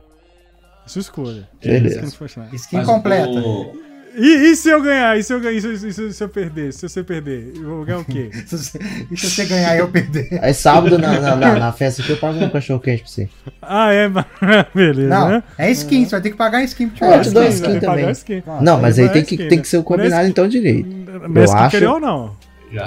Sua 0.86 1.00
escolha. 1.00 1.48
Beleza. 1.64 2.04
Skin, 2.06 2.56
skin 2.56 2.84
completa. 2.84 3.40
O... 3.40 3.84
E, 4.16 4.52
e, 4.52 4.56
se 4.56 4.70
eu 4.70 4.82
ganhar? 4.82 5.18
E 5.18 5.24
se 5.24 5.34
eu, 5.34 5.40
ganhar? 5.40 5.58
E 5.58 5.62
se, 5.62 5.88
e 5.88 5.94
se, 5.94 6.14
se 6.14 6.24
eu 6.24 6.30
perder? 6.30 6.72
Se 6.72 6.88
você 6.88 7.04
perder, 7.04 7.54
eu 7.56 7.78
vou 7.78 7.86
ganhar 7.86 8.00
o 8.00 8.06
quê? 8.06 8.30
e 9.12 9.18
se 9.18 9.30
você 9.30 9.46
ganhar 9.46 9.76
e 9.76 9.80
eu 9.80 9.88
perder? 9.88 10.28
Aí 10.44 10.54
sábado 10.54 11.00
na, 11.00 11.20
na, 11.20 11.36
na, 11.36 11.56
na 11.56 11.72
festa 11.72 12.04
que 12.04 12.12
eu 12.12 12.18
pago 12.18 12.38
um 12.38 12.50
cachorro 12.50 12.80
quente 12.80 13.02
pra 13.02 13.10
você. 13.10 13.30
Ah, 13.62 13.92
é? 13.92 14.08
Beleza. 14.76 15.10
Não, 15.10 15.30
né? 15.30 15.44
é 15.58 15.72
skin, 15.72 16.06
você 16.06 16.12
vai 16.12 16.22
ter 16.22 16.30
que 16.30 16.38
pagar 16.38 16.64
skin 16.64 16.90
pra 16.90 17.08
é, 17.08 17.18
eu 17.18 17.22
te 17.24 17.32
dou 17.32 17.44
skin 17.44 17.80
também. 17.80 18.12
Skin. 18.12 18.44
Não, 18.62 18.80
mas 18.80 19.00
aí 19.00 19.10
tem 19.10 19.24
que, 19.24 19.36
tem 19.36 19.60
que 19.60 19.68
ser 19.68 19.78
o 19.78 19.84
combinado 19.84 20.28
então 20.28 20.48
direito. 20.48 20.90
Eu 21.34 21.52
acho, 21.52 21.86
ou 21.90 22.00
não? 22.00 22.36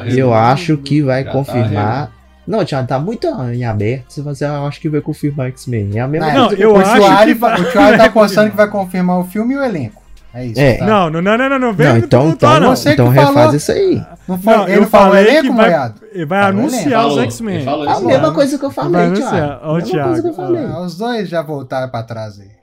Eu 0.07 0.33
acho 0.33 0.77
que 0.79 1.03
vai 1.03 1.25
tá 1.25 1.33
confirmar 1.33 2.13
não, 2.47 2.65
Thiago, 2.65 2.87
tá 2.87 2.99
muito 2.99 3.27
em 3.53 3.65
aberto. 3.65 4.23
Você 4.23 4.45
eu 4.45 4.67
acho 4.67 4.81
que 4.81 4.89
vai 4.89 5.01
confirmar 5.01 5.49
X-Men. 5.49 5.99
É 5.99 6.01
a 6.01 6.09
mesma 6.09 6.33
não, 6.33 6.49
coisa. 6.49 6.63
eu 6.63 6.73
o 6.73 6.77
acho 6.77 6.93
que... 6.95 7.33
O 7.33 7.73
Thiago 7.73 7.99
tá 7.99 8.05
apostando 8.05 8.51
que 8.51 8.57
vai 8.57 8.69
confirmar 8.71 9.19
o 9.19 9.25
filme 9.25 9.55
e 9.55 9.57
o 9.57 9.63
elenco. 9.63 10.07
É 10.37 10.45
isso. 10.45 10.61
É. 10.61 10.75
Tá? 10.75 10.85
Não, 10.85 11.09
não, 11.09 11.23
não, 11.23 11.39
não, 11.39 11.49
não, 11.49 11.59
não. 11.59 11.73
Vem 11.73 11.89
não 11.89 11.97
então, 11.97 12.29
então, 12.29 12.61
não. 12.61 12.77
Você 12.77 12.93
então 12.93 13.09
refaz 13.09 13.35
falou... 13.35 13.55
isso 13.55 13.73
aí. 13.73 14.03
Não, 14.29 14.39
foi, 14.39 14.55
não, 14.55 14.69
eu 14.69 14.87
falei 14.87 15.29
elenco, 15.29 15.43
que 15.43 15.55
vai, 15.55 16.27
vai 16.27 16.43
anunciar 16.43 17.07
os 17.07 17.19
X-Men. 17.19 17.67
A 17.67 18.01
mesma 18.01 18.35
coisa 18.35 18.59
que 18.59 18.65
eu 18.65 18.71
falei, 18.71 19.13
Thiago. 19.13 19.65
A 19.65 19.75
mesma 19.75 20.05
coisa 20.05 20.23
que 20.23 20.29
eu 20.29 20.35
falei. 20.35 20.65
os 20.67 20.99
dois 20.99 21.29
já 21.29 21.41
voltaram 21.41 21.89
pra 21.89 22.03
trás 22.03 22.39
aí. 22.39 22.56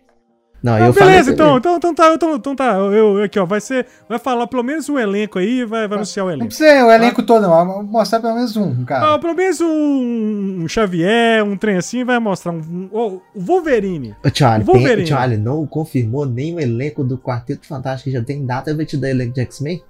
Não, 0.63 0.75
ah, 0.75 0.79
eu 0.79 0.93
beleza, 0.93 1.31
então, 1.31 1.57
então, 1.57 1.75
então 1.75 1.93
tá, 1.93 2.13
então, 2.13 2.35
então 2.35 2.55
tá. 2.55 2.75
Eu, 2.75 3.17
eu, 3.17 3.23
aqui, 3.23 3.37
ó, 3.37 3.45
vai 3.45 3.59
ser. 3.59 3.85
Vai 4.07 4.17
falar 4.17 4.47
pelo 4.47 4.63
menos 4.63 4.87
um 4.87 4.97
elenco 4.97 5.37
aí, 5.37 5.65
vai, 5.65 5.89
vai 5.89 5.97
anunciar 5.97 6.25
o 6.25 6.29
elenco. 6.29 6.43
Não 6.43 6.47
precisa 6.47 6.85
o 6.85 6.89
elenco 6.89 7.19
ah. 7.19 7.23
todo, 7.25 7.41
não. 7.41 7.83
Mostrar 7.83 8.21
pelo 8.21 8.33
menos 8.33 8.55
um, 8.55 8.85
cara. 8.85 9.13
Ah, 9.13 9.19
pelo 9.19 9.35
menos 9.35 9.59
um, 9.59 10.61
um 10.63 10.67
Xavier, 10.69 11.43
um 11.43 11.57
trem 11.57 11.75
assim, 11.75 12.05
vai 12.05 12.17
mostrar 12.17 12.53
um. 12.53 12.59
um 12.59 12.89
o 12.93 13.21
Wolverine. 13.35 14.15
O 14.23 14.29
Charlie, 14.33 14.65
Wolverine. 14.65 14.95
Tem, 14.95 15.05
Charlie 15.07 15.37
não 15.37 15.67
confirmou 15.67 16.25
nem 16.25 16.55
o 16.55 16.61
elenco 16.61 17.03
do 17.03 17.17
Quarteto 17.17 17.67
Fantástico 17.67 18.09
que 18.09 18.15
já 18.15 18.23
tem 18.23 18.45
data, 18.45 18.73
vai 18.73 18.85
te 18.85 18.95
dar 18.95 19.09
elenco 19.09 19.33
de 19.33 19.41
X-Men? 19.41 19.83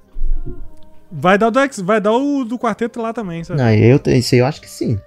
Vai 1.12 1.38
dar 1.38 1.50
o 1.50 1.52
do, 1.52 1.60
X, 1.60 1.80
vai 1.82 2.02
dar 2.02 2.14
o 2.14 2.44
do 2.44 2.58
quarteto 2.58 3.00
lá 3.00 3.14
também, 3.14 3.44
sabe? 3.44 3.62
Não, 3.62 3.72
eu, 3.72 4.02
isso 4.08 4.34
aí 4.34 4.42
eu 4.42 4.48
acho 4.48 4.60
que 4.60 4.68
sim. 4.68 5.00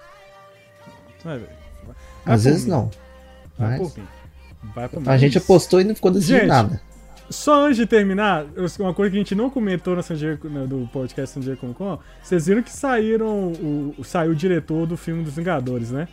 Vai, 1.25 1.41
vai. 1.41 1.49
Às 2.25 2.45
vezes 2.45 2.65
mim. 2.65 2.71
não. 2.71 2.91
Vai 3.59 3.79
mas... 3.81 3.93
Vai 4.75 4.89
a 5.07 5.19
gente 5.19 5.39
apostou 5.39 5.81
e 5.81 5.85
não 5.85 5.95
ficou 5.95 6.11
decidindo 6.11 6.41
gente, 6.41 6.49
nada. 6.49 6.81
Só 7.29 7.67
antes 7.67 7.77
de 7.77 7.87
terminar, 7.87 8.47
uma 8.79 8.95
coisa 8.95 9.11
que 9.11 9.17
a 9.17 9.21
gente 9.21 9.35
não 9.35 9.51
comentou 9.51 9.97
no, 9.97 10.03
San 10.03 10.15
Diego, 10.15 10.49
no 10.49 10.87
podcast 10.89 11.35
San 11.35 11.41
Diego 11.41 11.59
Comic 11.61 11.79
Con, 11.79 11.99
vocês 12.23 12.47
viram 12.47 12.63
que 12.63 12.71
saíram 12.71 13.53
o, 13.53 14.05
saiu 14.05 14.31
o 14.31 14.35
diretor 14.35 14.87
do 14.87 14.97
filme 14.97 15.25
dos 15.25 15.35
Vingadores, 15.35 15.91
né? 15.91 16.07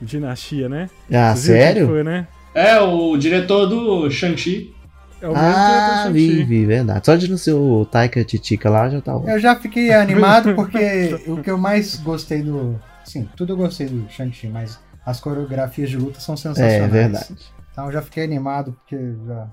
O 0.00 0.04
Dinastia, 0.04 0.68
né? 0.68 0.90
Ah, 1.10 1.34
vocês 1.34 1.46
sério? 1.56 1.86
Foi, 1.86 2.04
né? 2.04 2.26
É, 2.54 2.78
o 2.78 3.16
diretor 3.16 3.66
do 3.66 4.10
Shang-Chi. 4.10 4.74
É 5.22 5.28
o 5.28 5.32
ah, 5.36 6.08
vi, 6.10 6.42
vi, 6.44 6.64
verdade. 6.64 7.04
Só 7.04 7.14
de 7.14 7.28
não 7.28 7.36
ser 7.36 7.52
o 7.52 7.84
Taika 7.84 8.24
Titica 8.24 8.70
lá 8.70 8.88
já 8.88 9.02
tá 9.02 9.12
Eu 9.26 9.38
já 9.38 9.54
fiquei 9.54 9.92
animado 9.92 10.54
porque 10.56 11.20
o 11.26 11.42
que 11.42 11.50
eu 11.50 11.58
mais 11.58 11.96
gostei 11.96 12.42
do. 12.42 12.80
Sim, 13.04 13.28
tudo 13.36 13.52
eu 13.52 13.56
gostei 13.56 13.86
do 13.86 14.10
Shang-Chi, 14.10 14.48
mas 14.48 14.78
as 15.04 15.20
coreografias 15.20 15.90
de 15.90 15.96
luta 15.96 16.20
são 16.20 16.36
sensacionais. 16.36 16.82
É 16.82 16.88
verdade. 16.88 17.59
Então 17.80 17.88
eu 17.88 17.92
já 17.92 18.02
fiquei 18.02 18.24
animado 18.24 18.72
porque 18.72 18.96
já. 19.26 19.50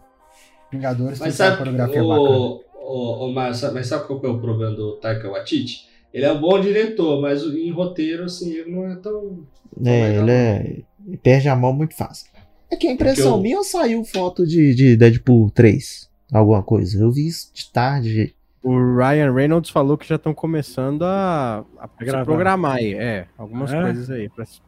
Vingadores 0.69 1.17
mas 1.17 1.38
tem 1.38 1.47
uma 1.47 1.57
coreografia 1.57 2.03
o, 2.03 2.07
bacana. 2.09 2.38
O, 2.75 3.25
o, 3.25 3.34
mas, 3.34 3.61
mas 3.73 3.88
sabe 3.88 4.05
qual 4.05 4.21
é 4.21 4.28
o 4.28 4.39
problema 4.39 4.75
do 4.75 4.97
Taika 4.97 5.30
Waititi? 5.30 5.88
Ele 6.13 6.25
é 6.25 6.32
um 6.34 6.41
bom 6.41 6.59
diretor, 6.59 7.21
mas 7.21 7.41
em 7.43 7.71
roteiro, 7.71 8.25
assim, 8.25 8.51
ele 8.51 8.69
não 8.69 8.91
é 8.91 8.97
tão. 8.97 9.45
É, 9.86 10.17
ele 10.17 10.32
é. 10.32 10.82
Perde 11.23 11.47
a 11.47 11.55
mão 11.55 11.71
muito 11.71 11.95
fácil. 11.95 12.30
É 12.69 12.75
que 12.75 12.86
a 12.86 12.91
impressão 12.91 13.38
eu... 13.38 13.41
minha 13.41 13.63
saiu 13.63 14.03
foto 14.03 14.45
de, 14.45 14.75
de 14.75 14.97
Deadpool 14.97 15.49
3? 15.51 16.09
Alguma 16.34 16.61
coisa. 16.61 17.01
Eu 17.01 17.09
vi 17.09 17.28
isso 17.28 17.49
de 17.53 17.71
tarde. 17.71 18.36
O 18.61 18.97
Ryan 18.97 19.32
Reynolds 19.32 19.71
falou 19.71 19.97
que 19.97 20.05
já 20.05 20.15
estão 20.15 20.34
começando 20.34 21.03
a, 21.03 21.63
a 21.80 21.88
se 21.88 22.25
programar 22.25 22.75
aí. 22.75 22.93
É, 22.93 23.28
algumas 23.38 23.71
é? 23.71 23.82
coisas 23.82 24.09
aí. 24.09 24.28
Pra 24.28 24.45
se 24.45 24.59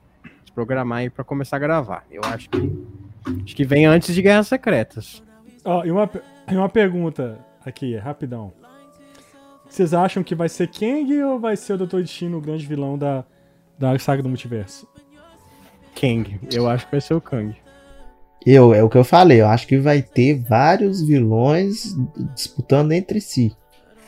programar 0.55 0.99
aí 0.99 1.09
pra 1.09 1.25
começar 1.25 1.57
a 1.57 1.59
gravar. 1.59 2.05
Eu 2.09 2.21
acho 2.23 2.49
que. 2.49 3.08
Acho 3.43 3.55
que 3.55 3.65
vem 3.65 3.85
antes 3.85 4.13
de 4.13 4.21
Guerras 4.21 4.47
Secretas. 4.47 5.23
Ó, 5.63 5.81
oh, 5.81 5.85
e 5.85 5.91
uma, 5.91 6.09
e 6.49 6.55
uma 6.55 6.69
pergunta 6.69 7.39
aqui, 7.65 7.95
rapidão. 7.97 8.53
Vocês 9.69 9.93
acham 9.93 10.23
que 10.23 10.33
vai 10.33 10.49
ser 10.49 10.67
Kang 10.67 11.23
ou 11.23 11.39
vai 11.39 11.55
ser 11.55 11.73
o 11.73 11.85
Dr. 11.85 11.97
Destino 11.97 12.37
o 12.37 12.41
grande 12.41 12.65
vilão 12.65 12.97
da, 12.97 13.23
da 13.77 13.97
saga 13.99 14.23
do 14.23 14.29
multiverso? 14.29 14.87
Kang. 15.99 16.39
Eu 16.51 16.67
acho 16.67 16.85
que 16.85 16.91
vai 16.91 17.01
ser 17.01 17.13
o 17.13 17.21
Kang. 17.21 17.55
Eu, 18.45 18.73
é 18.73 18.81
o 18.81 18.89
que 18.89 18.97
eu 18.97 19.03
falei, 19.03 19.41
eu 19.41 19.47
acho 19.47 19.67
que 19.67 19.77
vai 19.77 20.01
ter 20.01 20.39
vários 20.39 21.05
vilões 21.05 21.95
disputando 22.33 22.93
entre 22.93 23.19
si. 23.19 23.55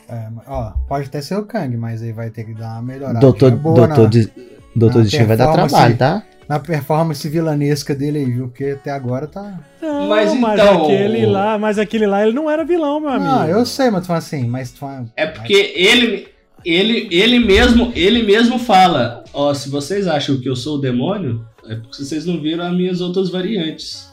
É, 0.08 0.28
ó, 0.46 0.72
pode 0.88 1.06
até 1.06 1.20
ser 1.20 1.36
o 1.36 1.44
Kang, 1.44 1.76
mas 1.76 2.02
aí 2.02 2.12
vai 2.12 2.30
ter 2.30 2.44
que 2.44 2.54
dar 2.54 2.72
uma 2.74 2.82
melhorada. 2.82 3.20
Doutor, 3.20 3.50
boa 3.52 3.86
doutor, 3.86 4.04
na, 4.04 4.08
de, 4.08 4.32
doutor 4.74 5.02
Destino 5.02 5.26
vai 5.26 5.36
dar 5.36 5.52
trabalho, 5.52 5.96
tá? 5.96 6.24
Na 6.52 6.60
performance 6.60 7.26
vilanesca 7.28 7.94
dele 7.94 8.18
aí, 8.18 8.24
viu? 8.26 8.48
Porque 8.48 8.64
até 8.64 8.90
agora 8.90 9.26
tá. 9.26 9.58
Não, 9.80 10.08
mas, 10.08 10.34
mas 10.34 10.60
então... 10.60 10.84
aquele 10.84 11.24
lá, 11.24 11.58
mas 11.58 11.78
aquele 11.78 12.06
lá 12.06 12.22
ele 12.22 12.34
não 12.34 12.50
era 12.50 12.64
vilão, 12.64 13.00
meu 13.00 13.10
amigo. 13.10 13.24
Não, 13.24 13.48
eu 13.48 13.64
sei, 13.64 13.90
mas 13.90 14.02
tu 14.02 14.08
fala 14.08 14.18
assim, 14.18 14.46
mas 14.46 14.70
tu 14.72 14.78
fala... 14.78 15.06
É 15.16 15.26
porque 15.26 15.72
ele, 15.74 16.28
ele, 16.64 17.08
ele 17.10 17.38
mesmo, 17.38 17.90
ele 17.94 18.22
mesmo 18.22 18.58
fala, 18.58 19.24
ó, 19.32 19.54
se 19.54 19.70
vocês 19.70 20.06
acham 20.06 20.38
que 20.38 20.48
eu 20.48 20.54
sou 20.54 20.76
o 20.76 20.80
demônio, 20.80 21.44
é 21.66 21.76
porque 21.76 22.04
vocês 22.04 22.26
não 22.26 22.40
viram 22.40 22.64
as 22.64 22.74
minhas 22.74 23.00
outras 23.00 23.30
variantes 23.30 24.12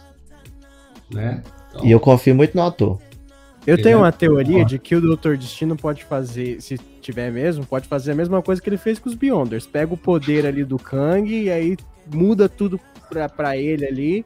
né? 1.14 1.44
Então, 1.70 1.86
e 1.86 1.92
eu 1.92 2.00
confio 2.00 2.36
muito 2.36 2.56
no 2.56 2.64
ator. 2.64 3.00
Eu 3.68 3.80
tenho 3.82 3.96
é 3.96 3.98
uma 3.98 4.12
teoria 4.12 4.66
de 4.66 4.80
que 4.80 4.96
o 4.96 5.02
Doutor 5.02 5.38
Destino 5.38 5.76
pode 5.76 6.04
fazer, 6.04 6.62
se 6.62 6.78
tiver 7.02 7.32
mesmo, 7.32 7.66
pode 7.66 7.88
fazer 7.88 8.14
a 8.14 8.16
mesma 8.16 8.42
coisa 8.42 8.62
que 8.62 8.70
ele 8.70 8.78
fez 8.78 8.98
com 8.98 9.10
os 9.10 9.16
Beyonders. 9.16 9.68
Pega 9.68 9.94
o 9.94 9.98
poder 9.98 10.46
ali 10.46 10.64
do 10.64 10.78
Kang 10.78 11.30
e 11.30 11.52
aí 11.52 11.78
muda 12.14 12.48
tudo 12.50 12.80
pra, 13.10 13.28
pra 13.30 13.58
ele 13.58 13.86
ali. 13.86 14.26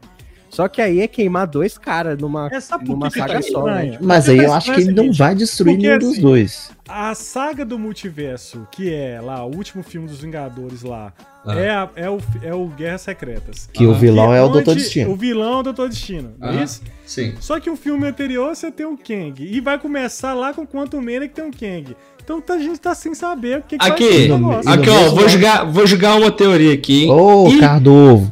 Só 0.53 0.67
que 0.67 0.79
aí 0.79 1.01
é 1.01 1.07
queimar 1.07 1.47
dois 1.47 1.79
caras 1.79 2.15
numa, 2.19 2.47
é, 2.47 2.59
numa 2.85 3.09
saga 3.09 3.33
tá 3.33 3.41
só, 3.41 3.65
né? 3.65 3.97
Mas 3.99 4.29
aí 4.29 4.37
eu 4.37 4.53
acho 4.53 4.71
que 4.71 4.81
ele 4.81 4.91
não 4.91 5.11
vai 5.11 5.33
destruir 5.33 5.77
nenhum 5.77 5.97
assim, 5.97 6.07
dos 6.07 6.17
dois. 6.19 6.71
A 6.87 7.15
saga 7.15 7.65
do 7.65 7.79
multiverso, 7.79 8.67
que 8.71 8.93
é 8.93 9.19
lá, 9.19 9.43
o 9.43 9.55
último 9.55 9.81
filme 9.81 10.07
dos 10.07 10.21
Vingadores 10.21 10.83
lá, 10.83 11.11
ah. 11.43 11.59
É, 11.59 11.69
a, 11.71 11.89
é, 11.95 12.09
o, 12.09 12.19
é 12.43 12.53
o 12.53 12.67
Guerras 12.67 13.01
Secretas. 13.01 13.67
Que 13.73 13.87
o 13.87 13.95
vilão 13.95 14.27
que 14.27 14.35
é 14.35 14.41
o 14.43 14.49
Doutor 14.49 14.75
Destino. 14.75 15.11
O 15.11 15.15
vilão 15.15 15.57
é 15.57 15.59
o 15.59 15.63
Doutor 15.63 15.89
Destino, 15.89 16.35
não 16.37 16.49
é 16.49 16.63
isso? 16.63 16.83
Sim. 17.03 17.33
Só 17.39 17.59
que 17.59 17.69
o 17.71 17.75
filme 17.75 18.07
anterior 18.07 18.55
você 18.55 18.71
tem 18.71 18.85
o 18.85 18.95
Kang. 18.95 19.43
E 19.43 19.59
vai 19.59 19.79
começar 19.79 20.35
lá 20.35 20.53
com 20.53 20.67
Quantum 20.67 21.01
Mania 21.01 21.27
que 21.27 21.33
tem 21.33 21.49
o 21.49 21.51
Kang. 21.51 21.95
Então 22.23 22.39
tá, 22.39 22.53
a 22.53 22.59
gente 22.59 22.79
tá 22.79 22.93
sem 22.93 23.15
saber 23.15 23.57
o 23.57 23.61
que, 23.63 23.77
que 23.77 23.85
aqui, 23.85 24.27
vai 24.27 24.63
ser 24.63 24.69
Aqui, 24.69 24.89
ó, 24.89 25.09
vou 25.09 25.27
jogar, 25.27 25.63
vou 25.65 25.87
jogar 25.87 26.15
uma 26.15 26.31
teoria 26.31 26.73
aqui. 26.75 27.07
Ô, 27.09 27.47
oh, 27.47 27.59
Cardovo. 27.59 28.31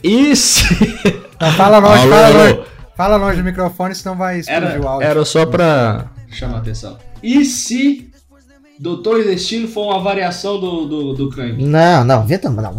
Isso. 0.00 0.64
Não, 1.40 1.52
fala 1.52 1.78
longe, 1.78 2.02
alô, 2.02 2.10
fala 2.10 2.28
longe. 2.28 2.60
Fala 2.96 3.16
longe 3.16 3.36
do 3.38 3.44
microfone, 3.44 3.94
senão 3.94 4.16
vai 4.16 4.40
explodir 4.40 4.70
era, 4.70 4.80
o 4.80 4.88
áudio. 4.88 5.08
Era 5.08 5.24
só 5.24 5.44
pra 5.44 6.06
chamar 6.30 6.56
a 6.56 6.58
atenção. 6.58 6.96
E 7.22 7.44
se 7.44 8.10
Doutor 8.78 9.24
Destino 9.24 9.68
foi 9.68 9.84
uma 9.84 10.00
variação 10.00 10.60
do, 10.60 10.86
do, 10.86 11.12
do 11.14 11.30
Kang. 11.30 11.62
Não, 11.64 12.04
não, 12.04 12.26
vê 12.26 12.38
também. 12.38 12.62
Não, 12.62 12.72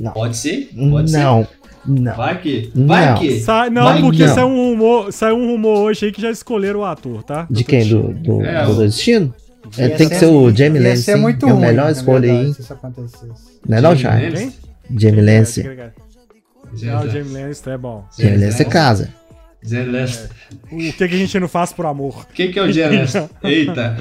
não. 0.00 0.12
Pode 0.12 0.36
ser? 0.36 0.68
Pode 0.90 1.12
não. 1.12 1.44
ser. 1.44 1.48
Não. 1.86 2.16
Vai 2.16 2.40
que. 2.40 2.72
Vai 2.74 3.06
não. 3.06 3.18
que. 3.18 3.40
Sa 3.40 3.70
não, 3.70 3.84
Vai 3.84 4.00
porque 4.00 4.26
não. 4.26 4.34
Saiu, 4.34 4.46
um 4.46 4.70
rumor, 4.70 5.12
saiu 5.12 5.36
um 5.36 5.46
rumor 5.46 5.78
hoje 5.78 6.06
aí 6.06 6.12
que 6.12 6.20
já 6.20 6.30
escolheram 6.30 6.80
o 6.80 6.84
ator, 6.84 7.22
tá? 7.22 7.46
De 7.50 7.62
quem? 7.62 7.86
Do, 7.86 8.14
do, 8.14 8.42
é, 8.42 8.64
do 8.64 8.74
Destino? 8.76 9.34
É, 9.78 9.88
tem 9.90 10.08
que 10.08 10.14
ser 10.16 10.26
o 10.26 10.54
Jamie 10.54 10.80
Lance. 10.80 11.10
É 11.10 11.16
muito 11.16 11.46
é 11.46 11.50
a 11.50 11.54
melhor 11.54 11.90
escolha 11.90 12.32
aí. 12.32 12.52
Se 12.54 12.62
isso 12.62 12.72
acontecesse. 12.72 13.60
Não 13.68 13.78
é 13.78 13.80
não, 13.80 13.96
Charlie? 13.96 14.52
Jamie 14.96 15.20
Lance. 15.20 15.62
Não, 16.82 17.02
o 17.02 17.10
Jamie 17.10 17.32
Lance 17.32 17.70
é 17.70 17.78
bom. 17.78 18.04
Jamie 18.18 18.38
Lance 18.38 18.62
é 18.62 18.64
casa. 18.64 19.14
Jamie 19.62 19.92
Lance. 19.92 20.28
O 20.70 20.76
que, 20.76 20.92
que 20.92 21.04
a 21.04 21.08
gente 21.08 21.40
não 21.40 21.48
faz 21.48 21.72
por 21.72 21.86
amor? 21.86 22.26
O 22.30 22.32
que, 22.32 22.58
é 22.58 22.62
o 22.62 22.72
Jamie 22.72 22.98
Lance? 22.98 23.28
Eita. 23.42 23.96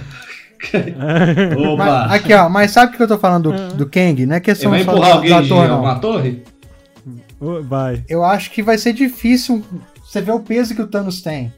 Opa. 1.58 2.08
Mas, 2.08 2.12
aqui, 2.12 2.34
ó, 2.34 2.50
mas 2.50 2.72
sabe 2.72 2.94
o 2.94 2.98
que 2.98 3.04
eu 3.04 3.08
tô 3.08 3.18
falando 3.18 3.52
do, 3.52 3.74
do 3.76 3.90
Kang? 3.90 4.26
Não 4.26 4.36
é 4.36 4.40
questão 4.40 4.74
Ele 4.74 4.84
vai 4.84 4.94
empurrar 4.94 5.16
alguém 5.16 5.30
de 5.30 5.54
ator, 5.54 5.70
uma 5.72 6.00
torre? 6.00 6.44
Vai. 7.64 8.04
Eu 8.08 8.24
acho 8.24 8.52
que 8.52 8.64
vai 8.64 8.78
ser 8.78 8.94
difícil 8.94 9.64
você 10.04 10.22
ver 10.22 10.32
o 10.32 10.40
peso 10.40 10.74
que 10.74 10.82
o 10.82 10.88
Thanos 10.88 11.22
tem. 11.22 11.52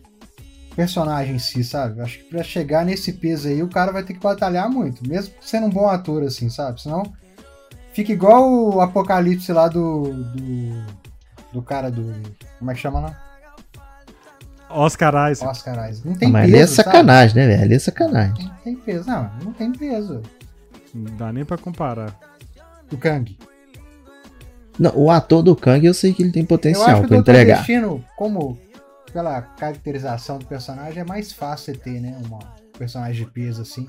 Personagem 0.76 1.36
em 1.36 1.40
si, 1.40 1.64
sabe? 1.64 2.02
Acho 2.02 2.18
que 2.18 2.24
pra 2.26 2.44
chegar 2.44 2.84
nesse 2.84 3.14
peso 3.14 3.48
aí, 3.48 3.62
o 3.62 3.70
cara 3.70 3.92
vai 3.92 4.04
ter 4.04 4.14
que 4.14 4.20
batalhar 4.20 4.70
muito. 4.70 5.08
Mesmo 5.08 5.34
sendo 5.40 5.68
um 5.68 5.70
bom 5.70 5.88
ator, 5.88 6.24
assim, 6.24 6.50
sabe? 6.50 6.82
Senão 6.82 7.04
fica 7.96 8.12
igual 8.12 8.52
o 8.52 8.82
Apocalipse 8.82 9.52
lá 9.54 9.68
do. 9.68 10.04
do, 10.04 10.86
do 11.54 11.62
cara 11.62 11.90
do. 11.90 12.14
Como 12.60 12.70
é 12.70 12.74
que 12.74 12.80
chama 12.80 13.00
lá? 13.00 13.22
Oscar 14.70 15.32
Isaac. 15.32 15.50
Oscar 15.50 15.90
Isaac. 15.90 16.08
Não 16.08 16.16
tem 16.16 16.30
mas 16.30 16.52
peso. 16.52 16.54
Mas 16.54 16.54
ali 16.54 16.64
é 16.64 16.68
sacanagem, 16.68 17.30
sabe? 17.30 17.40
né, 17.40 17.48
velho? 17.48 17.64
Ali 17.64 17.74
é 17.74 17.80
sacanagem. 17.80 18.46
Não 18.46 18.56
tem 18.56 18.76
peso. 18.76 19.10
Não, 19.10 19.32
não 19.44 19.54
tem 19.54 19.72
peso. 19.72 20.22
Não 20.94 21.18
dá 21.18 21.32
nem 21.32 21.46
pra 21.46 21.58
comparar. 21.58 22.20
O 22.92 22.98
Kang. 22.98 23.38
Não, 24.78 24.92
o 24.94 25.10
ator 25.10 25.42
do 25.42 25.56
Kang 25.56 25.86
eu 25.86 25.94
sei 25.94 26.14
que 26.14 26.22
ele 26.22 26.32
tem 26.32 26.46
potencial 26.46 27.02
para 27.04 27.18
entregar. 27.18 27.58
Destino, 27.58 28.04
como 28.18 28.60
pela 29.14 29.42
caracterização 29.42 30.38
do 30.38 30.46
personagem, 30.46 31.00
é 31.00 31.06
mais 31.06 31.32
fácil 31.32 31.74
você 31.74 31.80
ter, 31.80 32.02
né? 32.02 32.18
Um 32.30 32.78
personagem 32.78 33.26
de 33.26 33.32
peso 33.32 33.62
assim. 33.62 33.88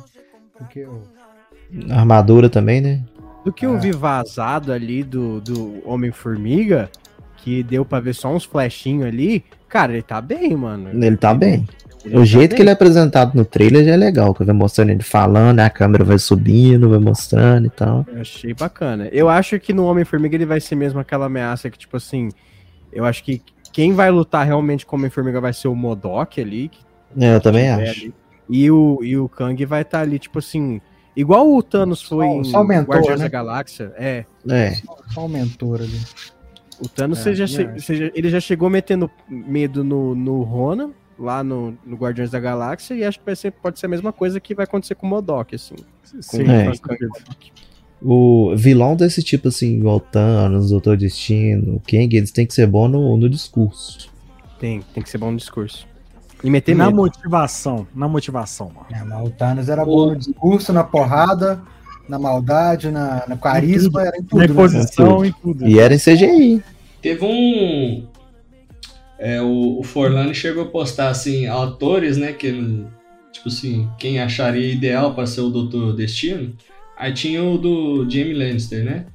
Do 0.58 0.66
que 0.68 0.84
o. 0.84 1.02
Armadura 1.90 2.48
também, 2.48 2.80
né? 2.80 3.02
Do 3.46 3.52
que 3.52 3.64
eu 3.64 3.78
vi 3.78 3.92
vazado 3.92 4.72
ali 4.72 5.02
do, 5.02 5.40
do 5.40 5.82
Homem-Formiga, 5.84 6.90
que 7.38 7.62
deu 7.62 7.84
pra 7.84 8.00
ver 8.00 8.14
só 8.14 8.28
uns 8.28 8.44
flechinhos 8.44 9.06
ali, 9.06 9.44
Cara, 9.68 9.92
ele 9.92 10.02
tá 10.02 10.20
bem, 10.20 10.56
mano. 10.56 10.90
Ele 11.04 11.16
tá 11.16 11.34
bem. 11.34 11.66
Ele 12.04 12.14
o 12.14 12.20
tá 12.20 12.24
jeito 12.24 12.50
bem. 12.50 12.56
que 12.56 12.62
ele 12.62 12.70
é 12.70 12.72
apresentado 12.72 13.34
no 13.34 13.44
trailer 13.44 13.84
já 13.84 13.92
é 13.92 13.96
legal, 13.96 14.32
que 14.32 14.44
vai 14.44 14.54
mostrando 14.54 14.90
ele 14.90 15.02
falando, 15.02 15.60
a 15.60 15.68
câmera 15.68 16.04
vai 16.04 16.18
subindo, 16.18 16.88
vai 16.88 16.98
mostrando 16.98 17.66
e 17.66 17.70
tal. 17.70 18.06
Eu 18.08 18.20
achei 18.20 18.54
bacana. 18.54 19.08
Eu 19.10 19.28
acho 19.28 19.58
que 19.58 19.72
no 19.72 19.84
Homem-Formiga 19.84 20.36
ele 20.36 20.46
vai 20.46 20.60
ser 20.60 20.76
mesmo 20.76 21.00
aquela 21.00 21.26
ameaça 21.26 21.68
que, 21.68 21.78
tipo 21.78 21.96
assim, 21.96 22.30
eu 22.92 23.04
acho 23.04 23.24
que 23.24 23.42
quem 23.72 23.92
vai 23.92 24.10
lutar 24.10 24.46
realmente 24.46 24.86
com 24.86 24.94
o 24.94 24.98
Homem-Formiga 24.98 25.40
vai 25.40 25.52
ser 25.52 25.68
o 25.68 25.74
Modok 25.74 26.40
ali. 26.40 26.70
é, 27.18 27.34
eu 27.34 27.40
também 27.40 27.68
acho. 27.68 28.04
Ali. 28.04 28.14
E 28.48 28.70
o, 28.70 29.00
e 29.02 29.18
o 29.18 29.28
Kang 29.28 29.62
vai 29.66 29.82
estar 29.82 29.98
tá 29.98 30.02
ali, 30.02 30.20
tipo 30.20 30.38
assim, 30.38 30.80
igual 31.16 31.52
o 31.52 31.62
Thanos 31.62 32.02
foi 32.02 32.26
só, 32.26 32.32
em 32.32 32.44
só 32.44 32.64
mentor, 32.64 32.94
Guardiões 32.94 33.18
né? 33.20 33.24
da 33.24 33.28
Galáxia. 33.30 33.92
É. 33.96 34.24
É. 34.48 34.74
Só, 34.74 34.96
só 35.14 35.26
o 35.26 35.28
mentor 35.28 35.80
ali. 35.80 36.00
O 36.78 36.88
Thanos, 36.88 37.26
é, 37.26 37.34
já 37.34 37.46
che... 37.46 37.66
ele 38.14 38.28
já 38.28 38.38
chegou 38.38 38.68
metendo 38.68 39.10
medo 39.28 39.82
no, 39.82 40.14
no 40.14 40.42
Ronan, 40.42 40.90
lá 41.18 41.42
no, 41.42 41.76
no 41.84 41.96
Guardiões 41.96 42.30
da 42.30 42.38
Galáxia, 42.38 42.94
e 42.94 43.04
acho 43.04 43.18
que 43.18 43.24
vai 43.24 43.34
ser, 43.34 43.50
pode 43.50 43.78
ser 43.78 43.86
a 43.86 43.88
mesma 43.88 44.12
coisa 44.12 44.38
que 44.38 44.54
vai 44.54 44.64
acontecer 44.64 44.94
com 44.94 45.06
o 45.06 45.10
Modok, 45.10 45.54
assim. 45.54 45.76
Sim, 46.20 46.44
é. 46.50 46.70
O 48.02 48.54
vilão 48.54 48.94
desse 48.94 49.22
tipo, 49.22 49.48
assim, 49.48 49.78
igual 49.78 49.98
Thanos, 49.98 50.68
Doutor 50.70 50.98
Destino, 50.98 51.80
Kang, 51.88 52.14
eles 52.14 52.30
têm 52.30 52.46
que 52.46 52.52
ser 52.52 52.66
bons 52.66 52.88
no, 52.88 53.16
no 53.16 53.28
discurso. 53.28 54.10
Tem, 54.58 54.82
tem 54.92 55.02
que 55.02 55.08
ser 55.08 55.18
bom 55.18 55.30
no 55.30 55.38
discurso. 55.38 55.86
E 56.44 56.50
meter 56.50 56.74
na 56.76 56.86
medo. 56.86 56.96
motivação, 56.96 57.86
na 57.94 58.06
motivação, 58.08 58.70
mano. 58.74 58.86
É, 58.92 59.02
mas 59.02 59.28
o 59.28 59.30
Thanos 59.30 59.68
era 59.68 59.84
bom 59.84 60.10
no 60.10 60.16
discurso, 60.16 60.72
na 60.72 60.84
porrada, 60.84 61.62
na 62.08 62.18
maldade, 62.18 62.90
na, 62.90 63.24
na 63.26 63.36
carisma, 63.36 64.02
era 64.02 64.18
em 64.18 64.22
tudo. 64.22 64.38
Na 64.38 64.44
exposição, 64.44 65.20
né? 65.20 65.28
em 65.28 65.32
tudo. 65.32 65.66
E 65.66 65.78
era 65.78 65.94
em 65.94 65.98
CGI. 65.98 66.62
Teve 67.00 67.24
um. 67.24 68.06
É, 69.18 69.40
o, 69.40 69.80
o 69.80 69.82
Forlani 69.82 70.34
chegou 70.34 70.64
a 70.64 70.68
postar 70.68 71.08
assim, 71.08 71.46
autores, 71.46 72.16
né? 72.16 72.32
Que, 72.32 72.52
tipo 73.32 73.48
assim, 73.48 73.88
quem 73.98 74.20
acharia 74.20 74.72
ideal 74.72 75.14
para 75.14 75.26
ser 75.26 75.40
o 75.40 75.50
Doutor 75.50 75.96
Destino. 75.96 76.54
Aí 76.96 77.12
tinha 77.12 77.42
o 77.42 77.58
do 77.58 78.08
Jamie 78.08 78.34
Lannister, 78.34 78.84
né? 78.84 79.06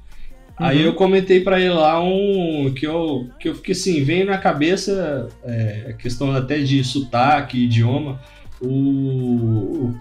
Uhum. 0.62 0.68
Aí 0.68 0.82
eu 0.82 0.94
comentei 0.94 1.40
para 1.40 1.60
ele 1.60 1.74
lá 1.74 2.00
um 2.00 2.72
que 2.72 2.86
eu, 2.86 3.26
que 3.40 3.48
eu 3.48 3.54
fiquei 3.56 3.72
assim, 3.72 4.04
veio 4.04 4.26
na 4.26 4.38
cabeça 4.38 5.28
é, 5.44 5.86
a 5.90 5.92
questão 5.94 6.30
até 6.30 6.58
de 6.58 6.84
sotaque, 6.84 7.64
idioma. 7.64 8.20
O, 8.60 8.68
o, 8.68 9.94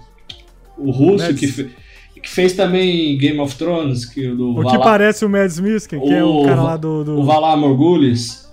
o 0.78 0.92
russo 0.92 1.34
que, 1.34 1.48
fe, 1.48 1.72
que 2.22 2.30
fez 2.30 2.54
também 2.54 3.18
Game 3.18 3.40
of 3.40 3.56
Thrones, 3.56 4.06
que 4.06 4.28
do 4.28 4.52
O 4.52 4.70
que 4.70 4.78
parece 4.78 5.26
o 5.26 5.30
Mads 5.30 5.60
Miskin, 5.60 6.00
que 6.00 6.06
o, 6.06 6.14
é 6.14 6.24
o 6.24 6.44
cara 6.44 6.62
lá 6.62 6.78
do, 6.78 7.04
do... 7.04 7.20
O 7.20 7.24
Valar 7.24 7.58
Morgulis. 7.58 8.48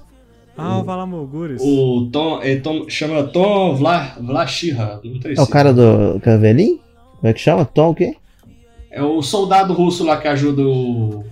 Ah, 0.57 0.79
o, 0.79 0.81
o 0.81 0.85
Valar 0.85 1.07
Morgulis. 1.07 1.61
O 1.63 2.09
Tom, 2.11 2.41
é, 2.43 2.57
Tom 2.57 2.89
chama 2.89 3.23
Tom 3.25 3.75
Vla, 3.75 4.17
Vlashira, 4.19 4.99
não 5.05 5.21
sei 5.21 5.35
É 5.37 5.43
o 5.43 5.47
cara 5.47 5.75
do 5.75 6.19
Cavelim? 6.21 6.81
Como 7.21 7.29
é 7.29 7.35
que 7.35 7.41
chama? 7.41 7.67
Tom 7.67 7.91
o 7.91 7.95
quê? 7.95 8.17
É 8.91 9.03
o 9.03 9.21
soldado 9.21 9.75
russo 9.75 10.05
lá 10.05 10.17
que 10.17 10.27
ajuda 10.27 10.63
o 10.63 11.23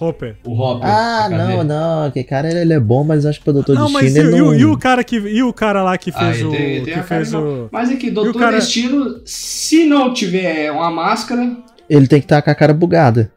Hopper. 0.00 0.36
O 0.44 0.52
Hopper. 0.52 0.88
Ah, 0.88 1.28
não, 1.28 1.64
não. 1.64 2.10
Que 2.10 2.24
cara 2.24 2.50
ele 2.50 2.72
é 2.72 2.80
bom, 2.80 3.04
mas 3.04 3.24
acho 3.24 3.40
que 3.40 3.48
o 3.48 3.52
Doutor 3.52 3.74
não, 3.74 3.86
Destino. 3.86 4.02
Mas 4.02 4.16
e, 4.16 4.40
não... 4.40 4.54
e, 4.54 4.64
o 4.64 4.76
cara 4.76 5.04
que 5.04 5.16
e 5.16 5.42
o 5.42 5.52
cara 5.52 5.82
lá 5.82 5.96
que 5.96 6.10
fez 6.10 6.42
ah, 6.42 6.48
o 6.48 6.50
tem, 6.50 6.84
tem 6.84 6.94
que 6.94 7.02
fez 7.02 7.32
o... 7.34 7.68
Mas 7.70 7.90
é 7.90 7.96
que 7.96 8.10
Doutor 8.10 8.38
cara... 8.38 8.56
Destino, 8.56 9.20
se 9.24 9.86
não 9.86 10.12
tiver 10.12 10.70
uma 10.72 10.90
máscara, 10.90 11.56
ele 11.88 12.06
tem 12.06 12.20
que 12.20 12.24
estar 12.24 12.36
tá 12.36 12.42
com 12.42 12.50
a 12.50 12.54
cara 12.54 12.74
bugada. 12.74 13.30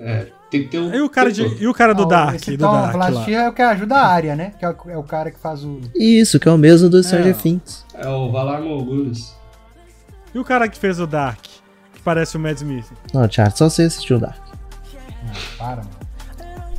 É, 0.00 0.26
tem 0.50 0.62
que 0.62 0.68
ter 0.68 0.78
um. 0.78 0.94
E 0.94 1.00
o 1.00 1.08
cara, 1.08 1.32
de, 1.32 1.42
e 1.42 1.66
o 1.66 1.74
cara 1.74 1.92
do 1.92 2.04
ah, 2.04 2.06
Dark? 2.06 2.44
Do 2.44 2.52
então, 2.52 2.72
Dark 2.72 2.92
Vlastia 2.92 3.38
é 3.38 3.48
o 3.48 3.52
que 3.52 3.62
ajuda 3.62 3.96
a 3.96 4.06
área, 4.06 4.36
né? 4.36 4.52
Que 4.58 4.64
é 4.64 4.68
o, 4.68 4.76
é 4.90 4.96
o, 4.96 5.02
cara 5.02 5.30
que 5.30 5.38
faz 5.38 5.64
o. 5.64 5.80
Isso, 5.94 6.38
que 6.38 6.48
é 6.48 6.52
o 6.52 6.58
mesmo 6.58 6.88
do 6.88 6.98
é, 6.98 7.02
Stranger 7.02 7.36
Things. 7.36 7.84
É 7.94 8.08
o 8.08 8.30
Valar 8.30 8.60
Morgulhos. 8.60 9.34
E 10.34 10.38
o 10.38 10.44
cara 10.44 10.68
que 10.68 10.78
fez 10.78 11.00
o 11.00 11.06
Dark? 11.06 11.40
Que 11.94 12.02
parece 12.04 12.36
o 12.36 12.40
Mads 12.40 12.62
Smith. 12.62 12.86
Não, 13.12 13.28
Charles, 13.30 13.56
só 13.56 13.68
você 13.68 13.82
assistiu 13.82 14.18
o 14.18 14.20
Dark. 14.20 14.40
Não, 15.24 15.32
para, 15.58 15.76
mano. 15.76 15.95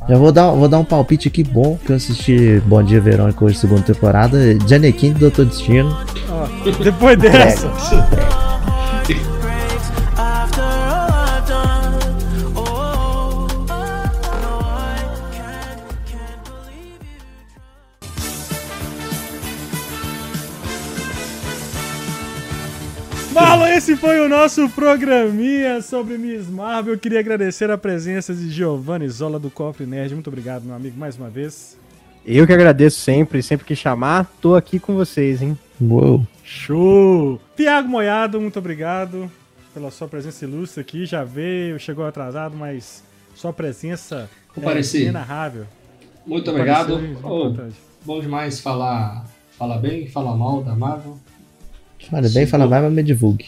Já 0.08 0.16
vou 0.16 0.32
dar, 0.32 0.50
vou 0.52 0.68
dar 0.68 0.78
um 0.78 0.84
palpite 0.84 1.28
aqui 1.28 1.44
bom, 1.44 1.78
que 1.84 1.92
eu 1.92 1.96
assisti 1.96 2.62
Bom 2.64 2.82
Dia 2.82 3.00
Verônica 3.00 3.44
hoje, 3.44 3.58
segunda 3.58 3.82
temporada. 3.82 4.38
Janequim 4.66 5.12
do 5.12 5.20
Doutor 5.20 5.44
Destino. 5.44 5.94
Oh, 6.30 6.82
depois 6.82 7.18
dessa. 7.18 7.70
Fala, 23.48 23.74
esse 23.74 23.96
foi 23.96 24.20
o 24.20 24.28
nosso 24.28 24.68
programinha 24.68 25.80
sobre 25.80 26.18
Miss 26.18 26.46
Marvel. 26.50 26.92
Eu 26.92 26.98
queria 26.98 27.18
agradecer 27.18 27.70
a 27.70 27.78
presença 27.78 28.34
de 28.34 28.50
Giovanni 28.50 29.08
Zola 29.08 29.38
do 29.38 29.48
Cofre 29.50 29.86
Nerd. 29.86 30.12
Muito 30.12 30.26
obrigado, 30.26 30.64
meu 30.64 30.74
amigo, 30.74 30.98
mais 30.98 31.16
uma 31.16 31.30
vez. 31.30 31.74
Eu 32.26 32.46
que 32.46 32.52
agradeço 32.52 33.00
sempre, 33.00 33.42
sempre 33.42 33.66
que 33.66 33.74
chamar, 33.74 34.30
tô 34.42 34.54
aqui 34.54 34.78
com 34.78 34.94
vocês, 34.94 35.40
hein? 35.40 35.58
Uou! 35.80 36.26
Show! 36.44 37.40
Tiago 37.56 37.88
Moiado, 37.88 38.38
muito 38.38 38.58
obrigado 38.58 39.32
pela 39.72 39.90
sua 39.90 40.08
presença 40.08 40.44
ilustre 40.44 40.82
aqui. 40.82 41.06
Já 41.06 41.24
veio, 41.24 41.80
chegou 41.80 42.04
atrasado, 42.04 42.54
mas 42.54 43.02
sua 43.34 43.50
presença 43.50 44.28
Compareci. 44.54 44.98
é 44.98 45.02
inenarrável. 45.04 45.64
Muito 46.26 46.50
obrigado. 46.50 47.00
Oh, 47.24 47.50
bom 48.04 48.20
demais 48.20 48.60
falar, 48.60 49.24
falar 49.56 49.78
bem, 49.78 50.06
falar 50.06 50.36
mal 50.36 50.62
da 50.62 50.74
Marvel. 50.74 51.18
Fala 52.10 52.28
bem, 52.28 52.46
fala 52.46 52.66
mais, 52.66 52.84
mas 52.84 52.92
me 52.92 53.02
divulgue. 53.02 53.46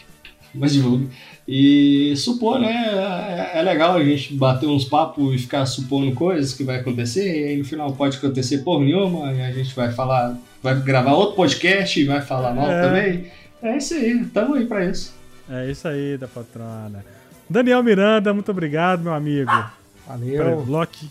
Mas 0.54 0.72
divulgue. 0.72 1.08
E 1.46 2.14
supor, 2.16 2.60
né? 2.60 3.50
É, 3.52 3.58
é, 3.58 3.62
legal 3.62 3.96
a 3.96 4.04
gente 4.04 4.34
bater 4.34 4.66
uns 4.66 4.84
papos 4.84 5.34
e 5.34 5.38
ficar 5.38 5.66
supondo 5.66 6.12
coisas 6.14 6.54
que 6.54 6.62
vai 6.62 6.78
acontecer, 6.78 7.24
e 7.26 7.44
aí 7.48 7.56
no 7.56 7.64
final 7.64 7.92
pode 7.92 8.18
acontecer 8.18 8.58
por 8.58 8.80
nenhuma, 8.80 9.32
e 9.32 9.42
a 9.42 9.50
gente 9.50 9.74
vai 9.74 9.90
falar, 9.90 10.36
vai 10.62 10.80
gravar 10.80 11.12
outro 11.12 11.36
podcast 11.36 11.98
e 11.98 12.04
vai 12.04 12.20
falar 12.20 12.54
mal 12.54 12.70
é. 12.70 12.82
também. 12.82 13.26
É 13.62 13.76
isso 13.76 13.94
aí, 13.94 14.24
tamo 14.26 14.54
aí 14.54 14.66
pra 14.66 14.84
isso. 14.84 15.14
É 15.48 15.70
isso 15.70 15.88
aí, 15.88 16.16
da 16.16 16.28
patrona. 16.28 17.04
Daniel 17.48 17.82
Miranda, 17.82 18.32
muito 18.32 18.50
obrigado, 18.50 19.02
meu 19.02 19.12
amigo. 19.12 19.50
Valeu. 20.06 20.64
Loki. 20.66 21.10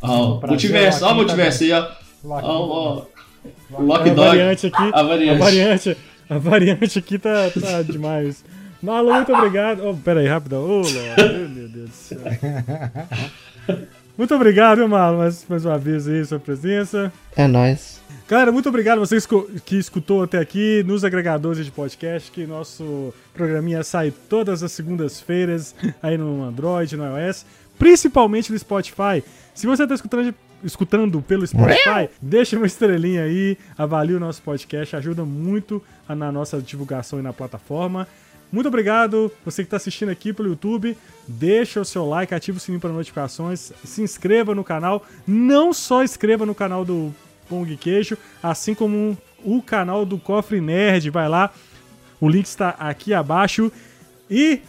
Oh, 0.00 0.40
multiverso, 0.46 1.04
ó, 1.04 1.12
o 1.12 1.14
multiverso 1.16 1.64
aí, 1.64 1.72
ó. 1.72 1.86
Loki 3.78 4.10
Dog. 4.10 4.20
A 4.20 4.24
variante 4.28 4.66
aqui. 4.66 4.90
A 4.92 5.02
variante. 5.02 5.42
A 5.42 5.44
variante. 5.44 5.96
A 6.30 6.38
variante 6.38 6.98
aqui 6.98 7.18
tá, 7.18 7.50
tá 7.50 7.82
demais. 7.86 8.44
Malu, 8.82 9.12
muito 9.12 9.32
obrigado. 9.32 9.86
Oh, 9.86 9.94
pera 9.94 10.20
aí, 10.20 10.26
rapidão. 10.26 10.60
Ô, 10.62 10.82
oh, 10.82 11.48
meu 11.48 11.68
Deus 11.68 11.90
do 11.90 11.94
céu. 11.94 12.18
Muito 14.16 14.34
obrigado, 14.34 14.88
Malu, 14.88 15.18
mais, 15.18 15.44
mais 15.46 15.66
uma 15.66 15.76
vez 15.76 16.08
aí, 16.08 16.24
sua 16.24 16.38
presença. 16.38 17.12
É 17.36 17.46
nóis. 17.46 18.00
Galera, 18.26 18.50
muito 18.50 18.66
obrigado 18.66 18.96
a 18.96 19.00
vocês 19.00 19.28
que 19.64 19.76
escutou 19.76 20.22
até 20.22 20.38
aqui 20.38 20.82
nos 20.86 21.04
agregadores 21.04 21.66
de 21.66 21.70
podcast, 21.70 22.30
que 22.30 22.46
nosso 22.46 23.12
programinha 23.34 23.84
sai 23.84 24.10
todas 24.10 24.62
as 24.62 24.72
segundas-feiras 24.72 25.74
aí 26.02 26.16
no 26.16 26.42
Android, 26.42 26.96
no 26.96 27.04
iOS, 27.04 27.44
principalmente 27.78 28.50
no 28.50 28.58
Spotify. 28.58 29.22
Se 29.54 29.66
você 29.66 29.82
está 29.82 29.94
escutando 29.94 30.34
escutando 30.64 31.20
pelo 31.22 31.46
Spotify, 31.46 32.08
deixa 32.20 32.56
uma 32.56 32.66
estrelinha 32.66 33.22
aí, 33.24 33.56
avalie 33.76 34.14
o 34.14 34.20
nosso 34.20 34.42
podcast, 34.42 34.96
ajuda 34.96 35.24
muito 35.24 35.82
na 36.08 36.30
nossa 36.32 36.60
divulgação 36.60 37.18
e 37.18 37.22
na 37.22 37.32
plataforma. 37.32 38.06
Muito 38.50 38.68
obrigado, 38.68 39.30
você 39.44 39.62
que 39.62 39.66
está 39.66 39.76
assistindo 39.76 40.08
aqui 40.08 40.32
pelo 40.32 40.48
YouTube, 40.50 40.96
deixa 41.26 41.80
o 41.80 41.84
seu 41.84 42.08
like, 42.08 42.32
ativa 42.34 42.56
o 42.56 42.60
sininho 42.60 42.80
para 42.80 42.90
notificações, 42.90 43.72
se 43.84 44.02
inscreva 44.02 44.54
no 44.54 44.62
canal, 44.62 45.04
não 45.26 45.72
só 45.72 46.04
inscreva 46.04 46.46
no 46.46 46.54
canal 46.54 46.84
do 46.84 47.12
Pong 47.48 47.76
Queijo, 47.76 48.16
assim 48.42 48.74
como 48.74 49.18
o 49.44 49.60
canal 49.60 50.06
do 50.06 50.16
Cofre 50.16 50.60
Nerd, 50.60 51.10
vai 51.10 51.28
lá, 51.28 51.52
o 52.20 52.28
link 52.28 52.46
está 52.46 52.70
aqui 52.70 53.12
abaixo 53.12 53.70
e 54.30 54.60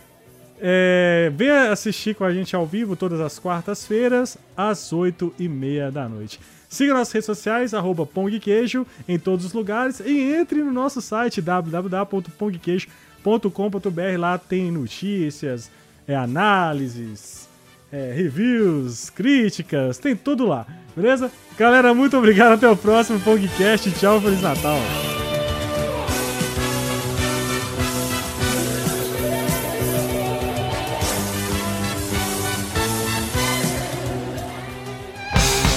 é, 0.59 1.31
venha 1.35 1.71
assistir 1.71 2.15
com 2.15 2.23
a 2.23 2.34
gente 2.34 2.55
ao 2.55 2.65
vivo 2.65 2.95
todas 2.95 3.19
as 3.19 3.38
quartas-feiras, 3.39 4.38
às 4.55 4.91
8 4.91 5.35
e 5.39 5.47
meia 5.47 5.91
da 5.91 6.09
noite. 6.09 6.39
Siga 6.69 6.93
nossas 6.93 7.13
redes 7.13 7.25
sociais, 7.25 7.73
arroba 7.73 8.05
Pongqueijo, 8.05 8.85
em 9.07 9.17
todos 9.17 9.45
os 9.45 9.53
lugares. 9.53 10.01
E 10.01 10.34
entre 10.34 10.61
no 10.61 10.71
nosso 10.71 11.01
site, 11.01 11.41
www.pongqueijo.com.br. 11.41 14.19
Lá 14.19 14.38
tem 14.38 14.69
notícias, 14.71 15.71
é, 16.07 16.15
análises, 16.15 17.49
é, 17.91 18.13
reviews, 18.13 19.09
críticas, 19.09 19.97
tem 19.97 20.15
tudo 20.15 20.45
lá, 20.45 20.67
beleza? 20.95 21.31
Galera, 21.57 21.91
muito 21.93 22.17
obrigado. 22.17 22.53
Até 22.53 22.69
o 22.69 22.75
próximo 22.75 23.19
Pongcast. 23.19 23.91
Tchau, 23.93 24.21
Feliz 24.21 24.41
Natal. 24.41 24.77